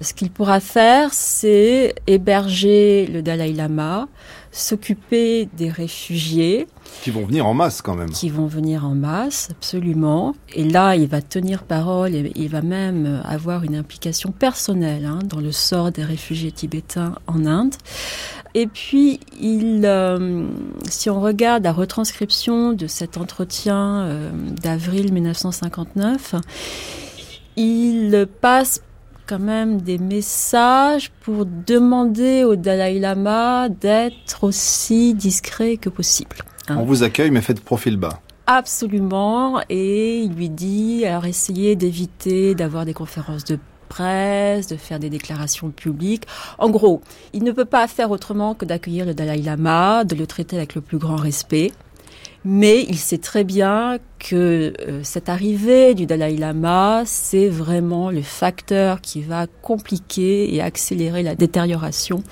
Ce 0.01 0.15
qu'il 0.15 0.31
pourra 0.31 0.61
faire, 0.61 1.13
c'est 1.13 1.95
héberger 2.07 3.07
le 3.07 3.23
Dalai 3.23 3.53
Lama, 3.53 4.07
s'occuper 4.55 5.49
des 5.57 5.69
réfugiés. 5.69 6.69
Qui 7.03 7.11
vont 7.11 7.27
venir 7.27 7.47
en 7.47 7.55
masse 7.55 7.83
quand 7.83 7.97
même. 7.97 8.11
Qui 8.11 8.31
vont 8.31 8.47
venir 8.47 8.85
en 8.87 8.95
masse, 8.95 9.49
absolument. 9.51 10.35
Et 10.55 10.65
là, 10.65 10.95
il 10.95 11.09
va 11.09 11.21
tenir 11.21 11.65
parole 11.65 12.15
et 12.15 12.33
il 12.37 12.49
va 12.49 12.63
même 12.63 13.21
avoir 13.25 13.65
une 13.65 13.75
implication 13.75 14.31
personnelle 14.31 15.05
hein, 15.05 15.19
dans 15.25 15.41
le 15.41 15.51
sort 15.51 15.91
des 15.91 16.05
réfugiés 16.05 16.53
tibétains 16.53 17.17
en 17.27 17.45
Inde. 17.45 17.75
Et 18.55 18.69
puis, 18.69 19.19
il, 19.41 19.83
euh, 19.85 20.47
si 20.89 21.11
on 21.11 21.21
regarde 21.21 21.65
la 21.65 21.73
retranscription 21.73 22.73
de 22.73 22.87
cet 22.87 23.17
entretien 23.17 24.03
euh, 24.03 24.31
d'avril 24.63 25.13
1959, 25.13 26.37
il 27.57 28.29
passe 28.41 28.81
quand 29.27 29.39
même 29.39 29.81
des 29.81 29.99
messages 29.99 31.11
pour 31.23 31.47
demander 31.47 32.45
au 32.45 32.57
Dalai 32.57 32.99
Lama 32.99 33.69
d'être 33.69 34.45
aussi 34.45 35.15
discret 35.15 35.77
que 35.77 35.89
possible. 35.89 36.37
Hein. 36.69 36.77
On 36.79 36.85
vous 36.85 37.03
accueille, 37.03 37.31
mais 37.31 37.41
faites 37.41 37.65
profil 37.65 37.97
bas. 37.97 38.21
Absolument, 38.47 39.63
et 39.71 40.19
il 40.19 40.35
lui 40.35 40.51
dit 40.51 41.07
alors 41.07 41.25
essayez 41.25 41.77
d'éviter 41.77 42.55
d'avoir 42.55 42.85
des 42.85 42.93
conférences 42.93 43.45
de 43.45 43.59
presse, 43.89 44.67
de 44.67 44.77
faire 44.77 44.99
des 44.99 45.09
déclarations 45.09 45.71
publiques. 45.71 46.27
En 46.59 46.69
gros, 46.69 47.01
il 47.33 47.43
ne 47.43 47.53
peut 47.53 47.65
pas 47.65 47.87
faire 47.87 48.11
autrement 48.11 48.55
que 48.55 48.65
d'accueillir 48.65 49.07
le 49.07 49.15
Dalai 49.15 49.41
Lama, 49.41 50.05
de 50.05 50.15
le 50.15 50.27
traiter 50.27 50.57
avec 50.57 50.75
le 50.75 50.83
plus 50.83 50.99
grand 50.99 51.17
respect. 51.17 51.73
Mais 52.45 52.83
il 52.83 52.99
sait 52.99 53.19
très 53.19 53.43
bien 53.43 53.99
que 54.19 54.75
euh, 54.81 55.01
cette 55.03 55.31
arrivée 55.31 55.95
du 55.95 56.05
Dalai 56.05 56.37
Lama, 56.37 57.05
c'est 57.07 57.49
vraiment 57.49 58.11
le 58.11 58.21
facteur 58.21 59.01
qui 59.01 59.23
va 59.23 59.47
compliquer 59.63 60.55
et 60.55 60.61
accélérer 60.61 61.23
la 61.23 61.35
détérioration 61.35 62.23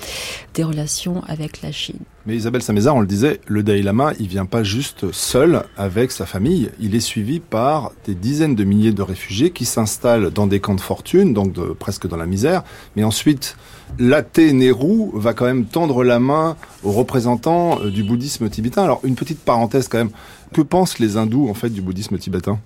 des 0.53 0.65
relations 0.65 1.23
avec 1.29 1.63
la 1.63 1.73
Chine. 1.73 2.05
Mais 2.25 2.37
Isabelle 2.37 2.63
Samézard, 2.63 2.95
on 2.95 3.01
le 3.01 3.07
disait, 3.07 3.41
le 3.49 3.65
Dalai 3.65 3.83
Lama, 3.83 4.13
il 4.21 4.29
vient 4.29 4.47
pas 4.47 4.63
juste 4.63 5.11
seul 5.11 5.65
avec 5.77 6.13
sa 6.13 6.25
famille. 6.25 6.71
Il 6.79 6.95
est 6.95 7.01
suivi 7.01 7.41
par 7.41 7.91
des 8.07 8.15
dizaines 8.15 8.55
de 8.55 8.63
milliers 8.63 8.93
de 8.93 9.03
réfugiés 9.03 9.51
qui 9.51 9.65
s'installent 9.65 10.31
dans 10.31 10.47
des 10.47 10.61
camps 10.61 10.77
de 10.77 10.81
fortune, 10.81 11.35
donc 11.35 11.55
presque 11.81 12.07
dans 12.07 12.17
la 12.17 12.27
misère. 12.27 12.63
Mais 12.95 13.03
ensuite, 13.03 13.57
l'athée 13.99 14.53
Nehru 14.53 15.11
va 15.15 15.35
quand 15.35 15.47
même 15.47 15.65
tendre 15.65 16.05
la 16.05 16.21
main 16.21 16.57
aux 16.85 16.93
représentants 16.93 17.81
euh, 17.81 17.91
du 17.91 18.05
bouddhisme 18.05 18.49
tibétain. 18.49 18.85
Alors, 18.85 19.01
une 19.05 19.17
petite 19.17 19.41
parenthèse 19.41 19.89
quand 19.89 19.99
même. 19.99 20.11
Que 20.53 20.63
pensent 20.63 20.99
les 21.01 21.17
hindous, 21.17 21.49
en 21.49 21.55
fait, 21.55 21.71
du 21.71 21.83
bouddhisme 21.83 22.19
tibétain? 22.19 22.61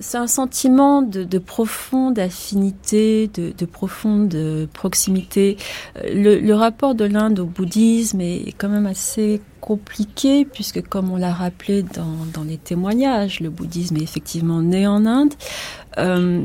C'est 0.00 0.18
un 0.18 0.26
sentiment 0.26 1.02
de, 1.02 1.38
profonde 1.38 2.18
affinité, 2.18 3.28
de, 3.28 3.66
profonde 3.66 4.68
proximité. 4.72 5.56
Euh, 5.98 6.40
le, 6.40 6.54
rapport 6.54 6.94
de 6.94 7.04
l'Inde 7.04 7.40
au 7.40 7.46
bouddhisme 7.46 8.20
est 8.20 8.54
quand 8.56 8.68
même 8.68 8.86
assez 8.86 9.40
compliqué 9.60 10.44
puisque 10.44 10.82
comme 10.82 11.10
on 11.10 11.16
l'a 11.16 11.32
rappelé 11.32 11.82
dans, 11.82 12.44
les 12.44 12.58
témoignages, 12.58 13.40
le 13.40 13.50
bouddhisme 13.50 13.96
est 13.96 14.02
effectivement 14.02 14.62
né 14.62 14.86
en 14.86 15.06
Inde. 15.06 15.34
Euh, 15.98 16.42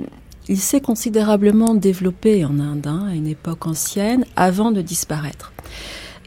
il 0.47 0.59
s'est 0.59 0.81
considérablement 0.81 1.75
développé 1.75 2.43
en 2.45 2.59
Inde 2.59 2.88
hein, 2.88 3.07
à 3.09 3.13
une 3.13 3.27
époque 3.27 3.67
ancienne 3.67 4.25
avant 4.35 4.71
de 4.71 4.81
disparaître 4.81 5.53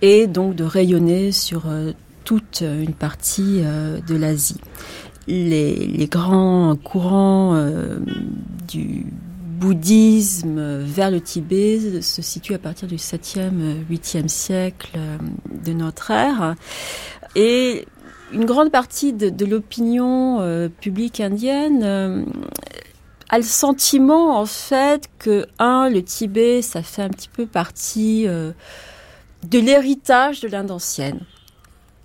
et 0.00 0.26
donc 0.26 0.54
de 0.54 0.64
rayonner 0.64 1.32
sur 1.32 1.64
euh, 1.66 1.92
toute 2.24 2.60
une 2.62 2.94
partie 2.94 3.62
de 3.62 4.14
l'Asie 4.14 4.60
les, 5.26 6.08
grands 6.10 6.76
courants 6.76 7.54
euh, 7.54 7.98
du 8.68 9.06
bouddhisme 9.58 10.80
vers 10.80 11.10
le 11.10 11.20
Tibet 11.20 12.02
se 12.02 12.22
situent 12.22 12.54
à 12.54 12.58
partir 12.58 12.88
du 12.88 12.96
7e, 12.96 13.84
8e 13.88 14.28
siècle 14.28 14.90
euh, 14.96 15.18
de 15.64 15.72
notre 15.72 16.10
ère. 16.10 16.54
Et 17.36 17.86
une 18.32 18.44
grande 18.44 18.70
partie 18.70 19.12
de, 19.12 19.44
l'opinion 19.44 20.40
euh, 20.40 20.68
publique 20.68 21.20
indienne 21.20 22.26
a 23.28 23.38
le 23.38 23.44
sentiment 23.44 24.38
en 24.38 24.46
fait 24.46 25.08
que, 25.18 25.46
un, 25.58 25.88
le 25.88 26.02
Tibet, 26.02 26.62
ça 26.62 26.82
fait 26.82 27.02
un 27.02 27.08
petit 27.08 27.28
peu 27.28 27.46
partie 27.46 28.26
de 28.26 28.54
l'héritage 29.58 30.40
de 30.40 30.48
l'Inde 30.48 30.70
ancienne 30.70 31.20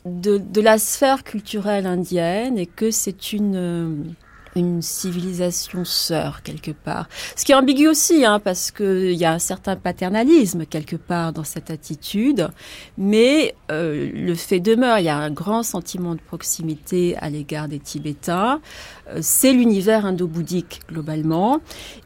de, 0.08 0.62
la 0.62 0.78
sphère 0.78 1.24
culturelle 1.24 1.86
indienne 1.86 2.58
et 2.58 2.66
que 2.66 2.92
c'est 2.92 3.34
une 3.34 3.56
euh, 3.56 3.96
une 4.60 4.82
civilisation 4.82 5.86
sœur 5.86 6.42
quelque 6.44 6.72
part. 6.72 7.08
Ce 7.36 7.46
qui 7.46 7.52
est 7.52 7.56
ambigu 7.56 7.88
aussi, 7.88 8.26
hein, 8.26 8.40
parce 8.40 8.72
qu'il 8.72 9.14
y 9.14 9.26
a 9.26 9.32
un 9.32 9.40
certain 9.40 9.76
paternalisme 9.76 10.66
quelque 10.66 10.96
part 10.96 11.34
dans 11.34 11.44
cette 11.44 11.72
attitude, 11.72 12.50
mais 12.98 13.56
euh, 13.72 14.10
le 14.14 14.36
fait 14.36 14.60
demeure, 14.60 15.00
il 15.00 15.06
y 15.06 15.10
a 15.10 15.18
un 15.18 15.32
grand 15.32 15.64
sentiment 15.64 16.16
de 16.16 16.22
proximité 16.22 17.16
à 17.18 17.30
l'égard 17.30 17.68
des 17.68 17.80
Tibétains. 17.80 18.62
Euh, 19.10 19.20
c'est 19.22 19.54
l'univers 19.54 20.06
indo-bouddhique 20.06 20.82
globalement, 20.90 21.60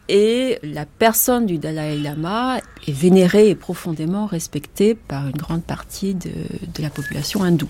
et 0.09 0.59
la 0.63 0.85
personne 0.85 1.45
du 1.45 1.57
Dalai 1.57 1.97
Lama 1.97 2.59
est 2.87 2.91
vénérée 2.91 3.49
et 3.49 3.55
profondément 3.55 4.25
respectée 4.25 4.95
par 4.95 5.27
une 5.27 5.37
grande 5.37 5.63
partie 5.63 6.15
de, 6.15 6.29
de 6.29 6.81
la 6.81 6.89
population 6.89 7.43
hindoue. 7.43 7.69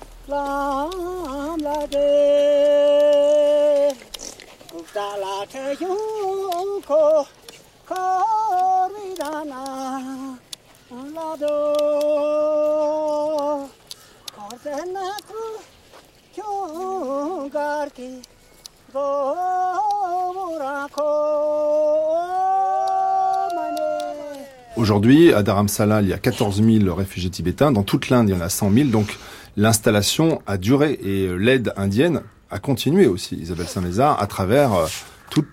Aujourd'hui, 24.77 25.33
à 25.33 25.43
Dharamsala, 25.43 26.01
il 26.01 26.07
y 26.09 26.13
a 26.13 26.17
14 26.17 26.63
000 26.63 26.95
réfugiés 26.95 27.29
tibétains. 27.29 27.71
Dans 27.71 27.83
toute 27.83 28.09
l'Inde, 28.09 28.29
il 28.29 28.35
y 28.35 28.37
en 28.37 28.41
a 28.41 28.49
100 28.49 28.71
000. 28.71 28.89
Donc, 28.89 29.17
l'installation 29.57 30.41
a 30.47 30.57
duré 30.57 30.99
et 31.03 31.27
euh, 31.27 31.35
l'aide 31.35 31.73
indienne 31.75 32.21
a 32.49 32.59
continué 32.59 33.07
aussi, 33.07 33.35
Isabelle 33.35 33.67
Saint-Lézard, 33.67 34.21
à 34.21 34.27
travers 34.27 34.73
euh, 34.73 34.87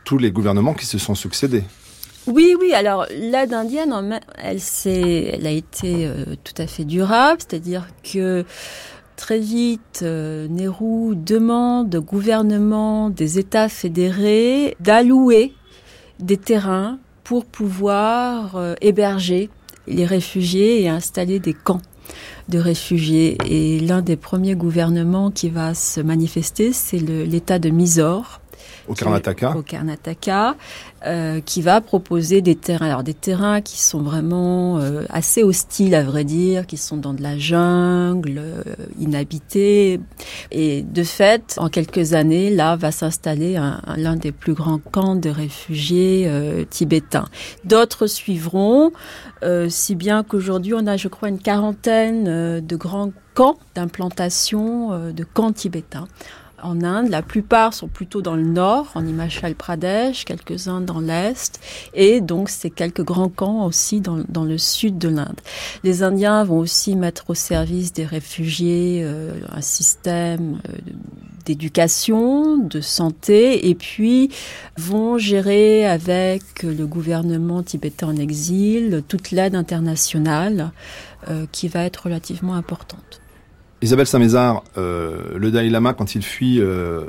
tous 0.04 0.18
les 0.18 0.30
gouvernements 0.30 0.74
qui 0.74 0.86
se 0.86 0.98
sont 0.98 1.14
succédés. 1.14 1.62
Oui, 2.26 2.56
oui. 2.58 2.72
Alors 2.74 3.06
l'aide 3.10 3.52
indienne, 3.52 4.20
elle, 4.36 5.46
a 5.46 5.50
été 5.50 6.06
euh, 6.06 6.34
tout 6.42 6.60
à 6.60 6.66
fait 6.66 6.84
durable, 6.84 7.40
c'est-à-dire 7.40 7.86
que 8.02 8.44
très 9.16 9.38
vite, 9.38 10.02
Nehru 10.02 11.16
demande 11.16 11.94
au 11.94 12.02
gouvernement 12.02 13.10
des 13.10 13.38
États 13.38 13.68
fédérés 13.68 14.76
d'allouer 14.80 15.54
des 16.20 16.36
terrains 16.36 16.98
pour 17.24 17.44
pouvoir 17.44 18.76
héberger 18.80 19.50
les 19.88 20.04
réfugiés 20.04 20.82
et 20.82 20.88
installer 20.88 21.40
des 21.40 21.52
camps 21.52 21.80
de 22.48 22.58
réfugiés. 22.58 23.36
Et 23.46 23.80
l'un 23.80 24.02
des 24.02 24.16
premiers 24.16 24.54
gouvernements 24.54 25.30
qui 25.30 25.50
va 25.50 25.74
se 25.74 26.00
manifester, 26.00 26.72
c'est 26.72 26.98
l'État 26.98 27.58
de 27.58 27.70
Mysore. 27.70 28.40
Au 28.88 28.94
Karnataka. 28.94 29.54
Au 29.56 29.62
Karnataka, 29.62 30.56
euh, 31.06 31.40
qui 31.40 31.60
va 31.60 31.80
proposer 31.80 32.40
des 32.40 32.56
terrains, 32.56 32.86
alors 32.86 33.02
des 33.02 33.14
terrains 33.14 33.60
qui 33.60 33.78
sont 33.78 34.00
vraiment 34.00 34.78
euh, 34.78 35.04
assez 35.10 35.42
hostiles 35.42 35.94
à 35.94 36.02
vrai 36.02 36.24
dire, 36.24 36.66
qui 36.66 36.76
sont 36.78 36.96
dans 36.96 37.12
de 37.12 37.22
la 37.22 37.38
jungle, 37.38 38.38
euh, 38.38 38.62
inhabités. 38.98 40.00
Et 40.50 40.82
de 40.82 41.02
fait, 41.02 41.56
en 41.58 41.68
quelques 41.68 42.14
années, 42.14 42.50
là 42.50 42.76
va 42.76 42.90
s'installer 42.90 43.60
l'un 43.96 44.16
des 44.16 44.32
plus 44.32 44.54
grands 44.54 44.78
camps 44.78 45.16
de 45.16 45.28
réfugiés 45.28 46.24
euh, 46.26 46.64
tibétains. 46.68 47.26
D'autres 47.64 48.06
suivront, 48.06 48.92
si 49.68 49.94
bien 49.94 50.24
qu'aujourd'hui 50.24 50.74
on 50.74 50.86
a, 50.86 50.96
je 50.96 51.08
crois, 51.08 51.28
une 51.28 51.38
quarantaine 51.38 52.60
de 52.60 52.76
grands 52.76 53.12
camps 53.34 53.56
d'implantation 53.74 55.12
de 55.12 55.24
camps 55.24 55.52
tibétains 55.52 56.08
en 56.62 56.82
Inde. 56.82 57.08
La 57.08 57.22
plupart 57.22 57.74
sont 57.74 57.88
plutôt 57.88 58.22
dans 58.22 58.36
le 58.36 58.42
nord, 58.42 58.90
en 58.94 59.06
Himachal 59.06 59.54
Pradesh, 59.54 60.24
quelques-uns 60.24 60.80
dans 60.80 61.00
l'est, 61.00 61.60
et 61.94 62.20
donc 62.20 62.48
c'est 62.48 62.70
quelques 62.70 63.04
grands 63.04 63.28
camps 63.28 63.64
aussi 63.64 64.00
dans, 64.00 64.18
dans 64.28 64.44
le 64.44 64.58
sud 64.58 64.98
de 64.98 65.08
l'Inde. 65.08 65.40
Les 65.84 66.02
Indiens 66.02 66.44
vont 66.44 66.58
aussi 66.58 66.96
mettre 66.96 67.30
au 67.30 67.34
service 67.34 67.92
des 67.92 68.04
réfugiés 68.04 69.02
euh, 69.02 69.32
un 69.50 69.60
système 69.60 70.60
euh, 70.68 70.78
d'éducation, 71.44 72.58
de 72.58 72.80
santé, 72.80 73.68
et 73.68 73.74
puis 73.74 74.30
vont 74.76 75.18
gérer 75.18 75.86
avec 75.86 76.62
le 76.62 76.86
gouvernement 76.86 77.62
tibétain 77.62 78.08
en 78.08 78.16
exil 78.16 79.02
toute 79.08 79.30
l'aide 79.30 79.54
internationale 79.54 80.72
euh, 81.28 81.46
qui 81.50 81.68
va 81.68 81.84
être 81.84 82.04
relativement 82.04 82.54
importante. 82.54 83.20
Isabelle 83.80 84.06
Saint-Mézard, 84.06 84.64
euh, 84.76 85.36
le 85.36 85.50
Dalai 85.50 85.70
Lama, 85.70 85.94
quand 85.94 86.16
il 86.16 86.22
fuit 86.22 86.60
euh, 86.60 87.04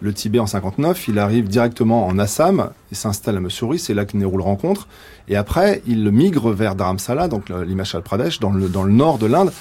le 0.00 0.14
Tibet 0.14 0.38
en 0.38 0.46
59, 0.46 1.08
il 1.08 1.18
arrive 1.18 1.48
directement 1.48 2.06
en 2.06 2.18
Assam 2.18 2.70
et 2.92 2.94
s'installe 2.94 3.36
à 3.36 3.40
Mussoorie, 3.40 3.80
c'est 3.80 3.94
là 3.94 4.04
que 4.04 4.16
Nehru 4.16 4.36
le 4.36 4.44
rencontre. 4.44 4.86
Et 5.28 5.36
après, 5.36 5.82
il 5.86 6.10
migre 6.12 6.50
vers 6.50 6.76
Dharamsala, 6.76 7.26
donc 7.26 7.48
l'Himachal 7.48 8.02
Pradesh, 8.02 8.38
dans 8.38 8.52
le, 8.52 8.68
dans 8.68 8.84
le 8.84 8.92
nord 8.92 9.18
de 9.18 9.26
l'Inde. 9.26 9.52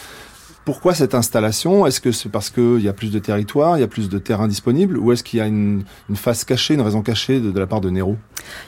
Pourquoi 0.65 0.93
cette 0.93 1.15
installation? 1.15 1.87
Est-ce 1.87 1.99
que 1.99 2.11
c'est 2.11 2.29
parce 2.29 2.51
qu'il 2.51 2.81
y 2.81 2.87
a 2.87 2.93
plus 2.93 3.11
de 3.11 3.17
territoire, 3.17 3.77
il 3.77 3.81
y 3.81 3.83
a 3.83 3.87
plus 3.87 4.07
de 4.07 4.19
terrain 4.19 4.47
disponible, 4.47 4.99
ou 4.99 5.11
est-ce 5.11 5.23
qu'il 5.23 5.39
y 5.39 5.41
a 5.41 5.47
une, 5.47 5.83
une, 6.09 6.15
face 6.15 6.43
cachée, 6.43 6.75
une 6.75 6.81
raison 6.81 7.01
cachée 7.01 7.39
de, 7.39 7.49
de 7.49 7.59
la 7.59 7.65
part 7.65 7.81
de 7.81 7.89
Nehru? 7.89 8.17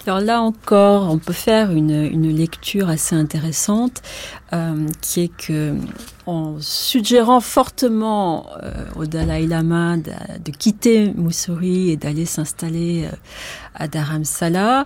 Alors 0.08 0.20
là 0.20 0.42
encore, 0.42 1.12
on 1.12 1.20
peut 1.20 1.32
faire 1.32 1.72
une, 1.72 1.92
une 1.92 2.36
lecture 2.36 2.90
assez 2.90 3.16
intéressante, 3.16 4.02
euh, 4.54 4.88
qui 5.00 5.22
est 5.22 5.32
que 5.38 5.76
en 6.26 6.58
suggérant 6.60 7.40
fortement 7.40 8.48
euh, 8.62 8.84
au 8.98 9.06
Dalai 9.06 9.48
Lama 9.48 9.96
de, 9.96 10.52
quitter 10.52 11.14
Mussoorie 11.16 11.92
et 11.92 11.96
d'aller 11.96 12.26
s'installer 12.26 13.06
euh, 13.06 13.16
à 13.76 13.88
Dharamsala, 13.88 14.86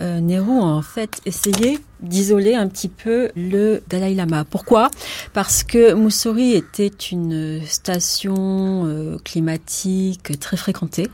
Nehru 0.00 0.58
a 0.60 0.64
en 0.64 0.80
fait 0.80 1.20
essayé 1.26 1.78
d'isoler 2.00 2.54
un 2.54 2.68
petit 2.68 2.88
peu 2.88 3.30
le 3.36 3.82
Dalai 3.86 4.14
Lama. 4.14 4.46
Pourquoi? 4.48 4.90
Parce 5.34 5.62
que 5.62 5.92
Mussoorie 5.92 6.54
était 6.54 6.88
une 6.88 7.60
station 7.66 9.18
climatique 9.24 10.40
très 10.40 10.56
fréquentée 10.56 11.10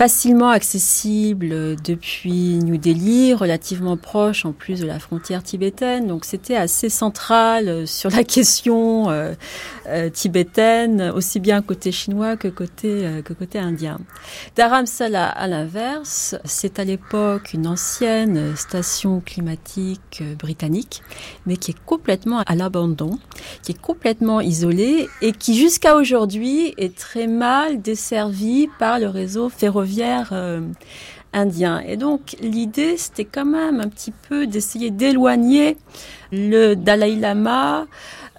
facilement 0.00 0.48
accessible 0.48 1.76
depuis 1.84 2.56
New 2.56 2.78
Delhi, 2.78 3.34
relativement 3.34 3.98
proche 3.98 4.46
en 4.46 4.52
plus 4.52 4.80
de 4.80 4.86
la 4.86 4.98
frontière 4.98 5.42
tibétaine. 5.42 6.06
Donc 6.06 6.24
c'était 6.24 6.56
assez 6.56 6.88
central 6.88 7.68
euh, 7.68 7.84
sur 7.84 8.08
la 8.08 8.24
question 8.36 9.10
euh, 9.10 9.34
euh, 9.88 10.08
tibétaine, 10.08 11.12
aussi 11.14 11.38
bien 11.38 11.60
côté 11.60 11.92
chinois 11.92 12.38
que 12.38 12.48
côté 12.48 13.20
que 13.22 13.34
côté 13.34 13.58
indien. 13.58 13.98
Dharamsala, 14.56 15.28
à 15.28 15.46
l'inverse, 15.46 16.34
c'est 16.46 16.78
à 16.78 16.84
l'époque 16.84 17.52
une 17.52 17.66
ancienne 17.66 18.56
station 18.56 19.20
climatique 19.20 20.22
britannique, 20.38 21.02
mais 21.44 21.58
qui 21.58 21.72
est 21.72 21.84
complètement 21.84 22.40
à 22.46 22.54
l'abandon, 22.54 23.18
qui 23.62 23.72
est 23.72 23.80
complètement 23.80 24.40
isolée 24.40 25.10
et 25.20 25.32
qui 25.32 25.58
jusqu'à 25.58 25.94
aujourd'hui 25.94 26.72
est 26.78 26.96
très 26.96 27.26
mal 27.26 27.82
desservie 27.82 28.66
par 28.78 28.98
le 28.98 29.08
réseau 29.08 29.50
ferroviaire 29.50 29.89
euh, 30.32 30.60
indien. 31.32 31.80
Et 31.80 31.96
donc 31.96 32.36
l'idée, 32.40 32.96
c'était 32.96 33.24
quand 33.24 33.44
même 33.44 33.80
un 33.80 33.88
petit 33.88 34.12
peu 34.28 34.46
d'essayer 34.46 34.90
d'éloigner 34.90 35.76
le 36.32 36.74
Dalai 36.74 37.16
Lama 37.16 37.86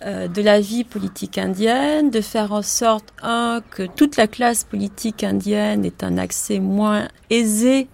euh, 0.04 0.28
de 0.28 0.42
la 0.42 0.60
vie 0.60 0.84
politique 0.84 1.38
indienne, 1.38 2.10
de 2.10 2.22
faire 2.22 2.52
en 2.54 2.62
sorte, 2.62 3.14
que 3.72 3.84
toute 3.84 4.18
la 4.18 4.28
classe 4.28 4.64
politique 4.64 5.24
indienne 5.24 5.86
ait 5.86 6.04
un 6.04 6.18
accès 6.18 6.60
moins 6.60 7.08
aisé 7.30 7.88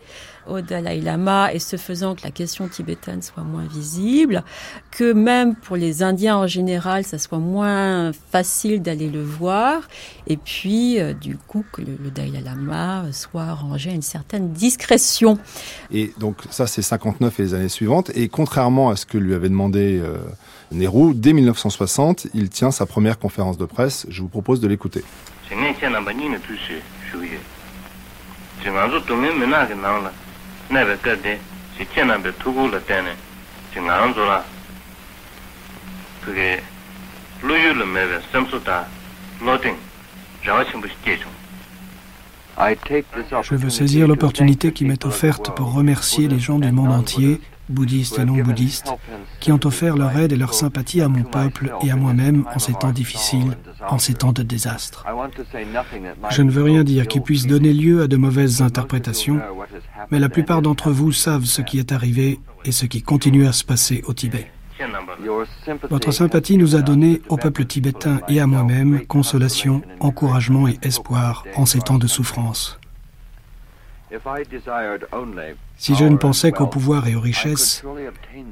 au 0.50 0.62
Dalai 0.62 1.02
Lama 1.02 1.54
et 1.54 1.60
ce 1.60 1.78
faisant 1.78 2.16
que 2.16 2.24
la 2.24 2.32
question 2.32 2.68
tibétaine 2.68 3.22
soit 3.22 3.44
moins 3.44 3.66
visible, 3.66 4.44
que 4.92 5.14
même 5.14 5.56
pour 5.56 5.76
les 5.76 6.04
Indiens 6.04 6.38
en 6.38 6.48
général, 6.48 7.04
ça 7.04 7.18
soit 7.18 7.40
moins 7.40 8.12
facile 8.32 8.82
d'aller 8.82 9.10
le 9.10 9.24
voir, 9.24 9.82
et 10.28 10.38
puis 10.38 11.00
euh, 11.00 11.14
du 11.14 11.38
coup 11.38 11.64
que 11.72 11.82
le, 11.82 11.98
le, 12.04 12.12
Dalai 12.12 12.42
Lama 12.42 13.06
soit 13.12 13.54
rangé 13.54 13.90
à 13.90 13.94
une 13.94 14.02
certaine 14.02 14.52
discrétion. 14.52 15.38
Et 15.92 16.14
donc 16.20 16.38
ça 16.50 16.68
c'est 16.68 16.82
59 16.82 17.40
et 17.40 17.44
les 17.44 17.54
années 17.54 17.70
suivantes, 17.70 18.12
et 18.16 18.30
contrairement 18.30 18.90
à 18.90 18.96
ce 18.96 19.06
que 19.06 19.18
lui 19.18 19.34
avait 19.34 19.50
demandé 19.50 20.00
euh, 20.02 20.18
Nehru, 20.72 21.14
dès 21.14 21.34
1960, 21.34 22.28
il 22.34 22.50
tient 22.50 22.72
sa 22.72 22.86
première 22.86 23.20
conférence 23.20 23.58
de 23.58 23.66
presse, 23.66 24.06
je 24.10 24.22
vous 24.22 24.28
propose 24.28 24.60
de 24.60 24.68
l'écouter. 24.68 25.04
Je 43.44 43.56
veux 43.56 43.70
saisir 43.70 44.08
l'opportunité 44.08 44.72
qui 44.72 44.84
m'est 44.86 45.06
offerte 45.06 45.56
pour 45.56 45.74
remercier 45.74 46.28
les 46.28 46.40
gens 46.40 46.58
du 46.60 46.72
monde 46.72 46.92
entier, 46.92 47.40
bouddhistes 47.70 48.18
et 48.20 48.26
non 48.26 48.38
bouddhistes, 48.38 48.92
qui 49.40 49.52
ont 49.52 49.60
offert 49.64 49.96
leur 49.96 50.18
aide 50.18 50.32
et 50.32 50.38
leur 50.38 50.54
sympathie 50.54 51.02
à 51.02 51.08
mon 51.08 51.24
peuple 51.24 51.72
et 51.84 51.92
à 51.92 51.96
moi-même 51.96 52.46
en 52.54 52.60
ces 52.60 52.74
temps 52.74 52.92
difficiles, 52.92 53.58
en 53.88 53.98
ces 53.98 54.14
temps 54.14 54.34
de 54.34 54.44
désastre. 54.44 55.06
Je 56.32 56.42
ne 56.42 56.52
veux 56.52 56.64
rien 56.64 56.84
dire 56.84 57.08
qui 57.08 57.20
puisse 57.20 57.48
donner 57.48 57.74
lieu 57.74 58.02
à 58.02 58.08
de 58.08 58.18
mauvaises 58.18 58.62
interprétations, 58.62 59.40
mais 60.12 60.20
la 60.20 60.30
plupart 60.30 60.62
d'entre 60.62 60.92
vous 60.92 61.12
savent 61.12 61.46
ce 61.46 61.62
qui 61.62 61.80
est 61.80 61.92
arrivé 61.92 62.40
et 62.66 62.72
ce 62.72 62.86
qui 62.86 63.02
continue 63.02 63.48
à 63.48 63.52
se 63.52 63.64
passer 63.64 64.04
au 64.08 64.14
Tibet. 64.14 64.52
Votre 65.90 66.12
sympathie 66.12 66.58
nous 66.58 66.76
a 66.76 66.82
donné 66.82 67.22
au 67.30 67.38
peuple 67.38 67.66
tibétain 67.66 68.20
et 68.28 68.40
à 68.40 68.48
moi-même 68.48 69.06
consolation, 69.08 69.82
encouragement 70.00 70.68
et 70.68 70.78
espoir 70.84 71.46
en 71.56 71.66
ces 71.66 71.80
temps 71.80 71.98
de 71.98 72.08
souffrance. 72.08 72.80
Si 75.78 75.96
je 75.96 76.06
ne 76.06 76.16
pensais 76.16 76.52
qu'au 76.52 76.68
pouvoir 76.68 77.08
et 77.08 77.16
aux 77.16 77.20
richesses, 77.20 77.84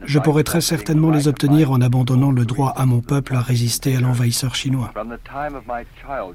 je 0.04 0.20
pourrais 0.20 0.44
très 0.44 0.62
certainement 0.62 1.12
les 1.12 1.28
obtenir 1.28 1.72
en 1.72 1.80
abandonnant 1.82 2.32
le 2.32 2.46
droit 2.46 2.74
à 2.76 2.86
mon 2.86 3.02
peuple 3.02 3.36
à 3.36 3.42
résister 3.42 3.96
à 3.96 4.02
l'envahisseur 4.02 4.54
chinois. 4.54 4.94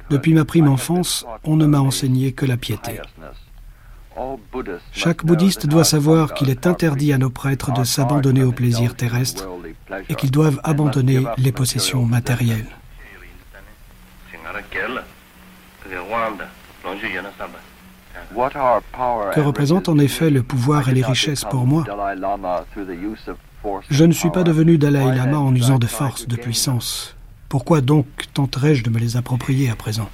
Depuis 0.08 0.32
ma 0.32 0.44
prime 0.44 0.68
enfance, 0.68 1.26
on 1.44 1.56
ne 1.56 1.66
m'a 1.66 1.80
enseigné 1.80 2.32
que 2.32 2.46
la 2.46 2.56
piété. 2.56 3.00
Chaque 4.92 5.24
bouddhiste 5.24 5.66
doit 5.66 5.84
savoir 5.84 6.34
qu'il 6.34 6.50
est 6.50 6.66
interdit 6.66 7.12
à 7.12 7.18
nos 7.18 7.30
prêtres 7.30 7.72
de 7.72 7.84
s'abandonner 7.84 8.42
aux 8.42 8.52
plaisirs 8.52 8.96
terrestres 8.96 9.46
et 10.08 10.14
qu'ils 10.14 10.30
doivent 10.30 10.60
abandonner 10.64 11.24
les 11.36 11.52
possessions 11.52 12.04
matérielles. 12.04 12.66
Que 18.34 19.40
représente 19.40 19.88
en 19.88 19.98
effet 19.98 20.30
le 20.30 20.42
pouvoir 20.42 20.88
et 20.88 20.92
les 20.92 21.02
richesses 21.02 21.44
pour 21.44 21.66
moi. 21.66 21.84
Je 23.90 24.04
ne 24.04 24.12
suis 24.12 24.30
pas 24.30 24.42
devenu 24.42 24.78
Dalai 24.78 25.14
Lama 25.14 25.38
en 25.38 25.54
usant 25.54 25.78
de 25.78 25.86
force, 25.86 26.26
de 26.26 26.36
puissance? 26.36 27.16
Pourquoi 27.48 27.80
donc 27.80 28.06
tenterais-je 28.32 28.84
de 28.84 28.90
me 28.90 28.98
les 28.98 29.16
approprier 29.16 29.70
à 29.70 29.76
présent? 29.76 30.08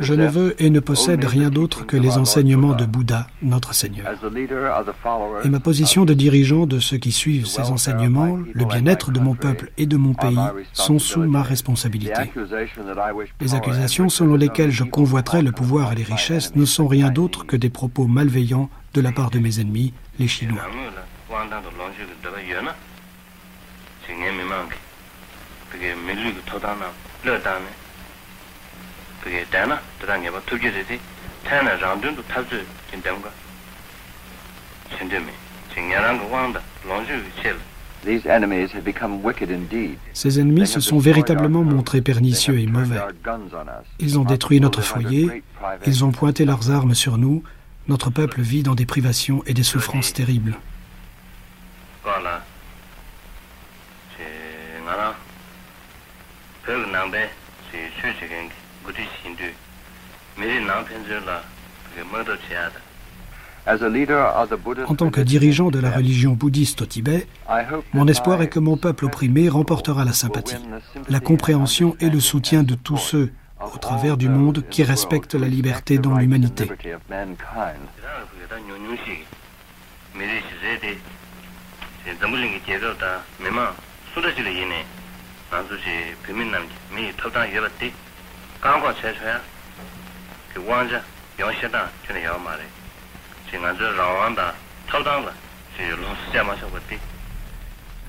Je 0.00 0.14
ne 0.14 0.26
veux 0.26 0.60
et 0.62 0.70
ne 0.70 0.80
possède 0.80 1.24
rien 1.24 1.50
d'autre 1.50 1.86
que 1.86 1.96
les 1.96 2.18
enseignements 2.18 2.74
de 2.74 2.84
Bouddha, 2.84 3.26
notre 3.42 3.74
Seigneur. 3.74 4.06
Et 5.44 5.48
ma 5.48 5.60
position 5.60 6.04
de 6.04 6.14
dirigeant 6.14 6.66
de 6.66 6.80
ceux 6.80 6.98
qui 6.98 7.12
suivent 7.12 7.46
ces 7.46 7.62
enseignements, 7.62 8.38
le 8.52 8.64
bien-être 8.64 9.10
de 9.10 9.20
mon 9.20 9.34
peuple 9.34 9.70
et 9.78 9.86
de 9.86 9.96
mon 9.96 10.14
pays, 10.14 10.38
sont 10.72 10.98
sous 10.98 11.22
ma 11.22 11.42
responsabilité. 11.42 12.32
Les 13.40 13.54
accusations 13.54 14.08
selon 14.08 14.34
lesquelles 14.34 14.72
je 14.72 14.84
convoiterais 14.84 15.42
le 15.42 15.52
pouvoir 15.52 15.92
et 15.92 15.96
les 15.96 16.04
richesses 16.04 16.54
ne 16.56 16.64
sont 16.64 16.88
rien 16.88 17.10
d'autre 17.10 17.46
que 17.46 17.56
des 17.56 17.70
propos 17.70 18.06
malveillants 18.06 18.68
de 18.94 19.00
la 19.00 19.12
part 19.12 19.30
de 19.30 19.38
mes 19.38 19.60
ennemis, 19.60 19.92
les 20.18 20.28
Chinois. 20.28 20.62
Ces 40.14 40.40
ennemis 40.40 40.66
se 40.66 40.80
sont 40.80 40.98
véritablement 40.98 41.64
montrés 41.64 42.00
pernicieux 42.00 42.58
et 42.58 42.66
mauvais. 42.66 43.00
Ils 43.98 44.18
ont 44.18 44.24
détruit 44.24 44.60
notre 44.60 44.82
foyer, 44.82 45.42
ils 45.86 46.04
ont 46.04 46.12
pointé 46.12 46.44
leurs 46.44 46.70
armes 46.70 46.94
sur 46.94 47.18
nous, 47.18 47.42
Notre 47.88 48.10
peuple 48.10 48.42
vit 48.42 48.62
dans 48.62 48.74
des 48.74 48.84
privations 48.84 49.42
et 49.46 49.54
des 49.54 49.62
souffrances 49.62 50.12
terribles. 50.12 50.54
En 64.86 64.94
tant 64.94 65.10
que 65.10 65.20
dirigeant 65.20 65.70
de 65.70 65.78
la 65.78 65.90
religion 65.90 66.32
bouddhiste 66.32 66.82
au 66.82 66.86
Tibet, 66.86 67.26
mon 67.92 68.08
espoir 68.08 68.40
est 68.40 68.48
que 68.48 68.58
mon 68.58 68.76
peuple 68.76 69.04
opprimé 69.04 69.48
remportera 69.48 70.04
la 70.04 70.12
sympathie, 70.12 70.56
la 71.08 71.20
compréhension 71.20 71.96
et 72.00 72.08
le 72.08 72.20
soutien 72.20 72.62
de 72.62 72.74
tous 72.74 72.96
ceux 72.96 73.32
au 73.60 73.78
travers 73.78 74.16
du 74.16 74.28
monde 74.28 74.64
qui 74.70 74.84
respectent 74.84 75.34
la 75.34 75.48
liberté 75.48 75.98
dans 75.98 76.16
l'humanité. 76.16 76.68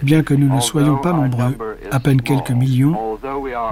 Bien 0.02 0.24
que 0.24 0.34
nous 0.34 0.56
ne 0.56 0.62
soyons 0.62 0.98
pas 0.98 1.14
nombreux, 1.14 1.58
à 1.92 2.00
peine 2.00 2.22
quelques 2.22 2.52
millions, 2.52 3.20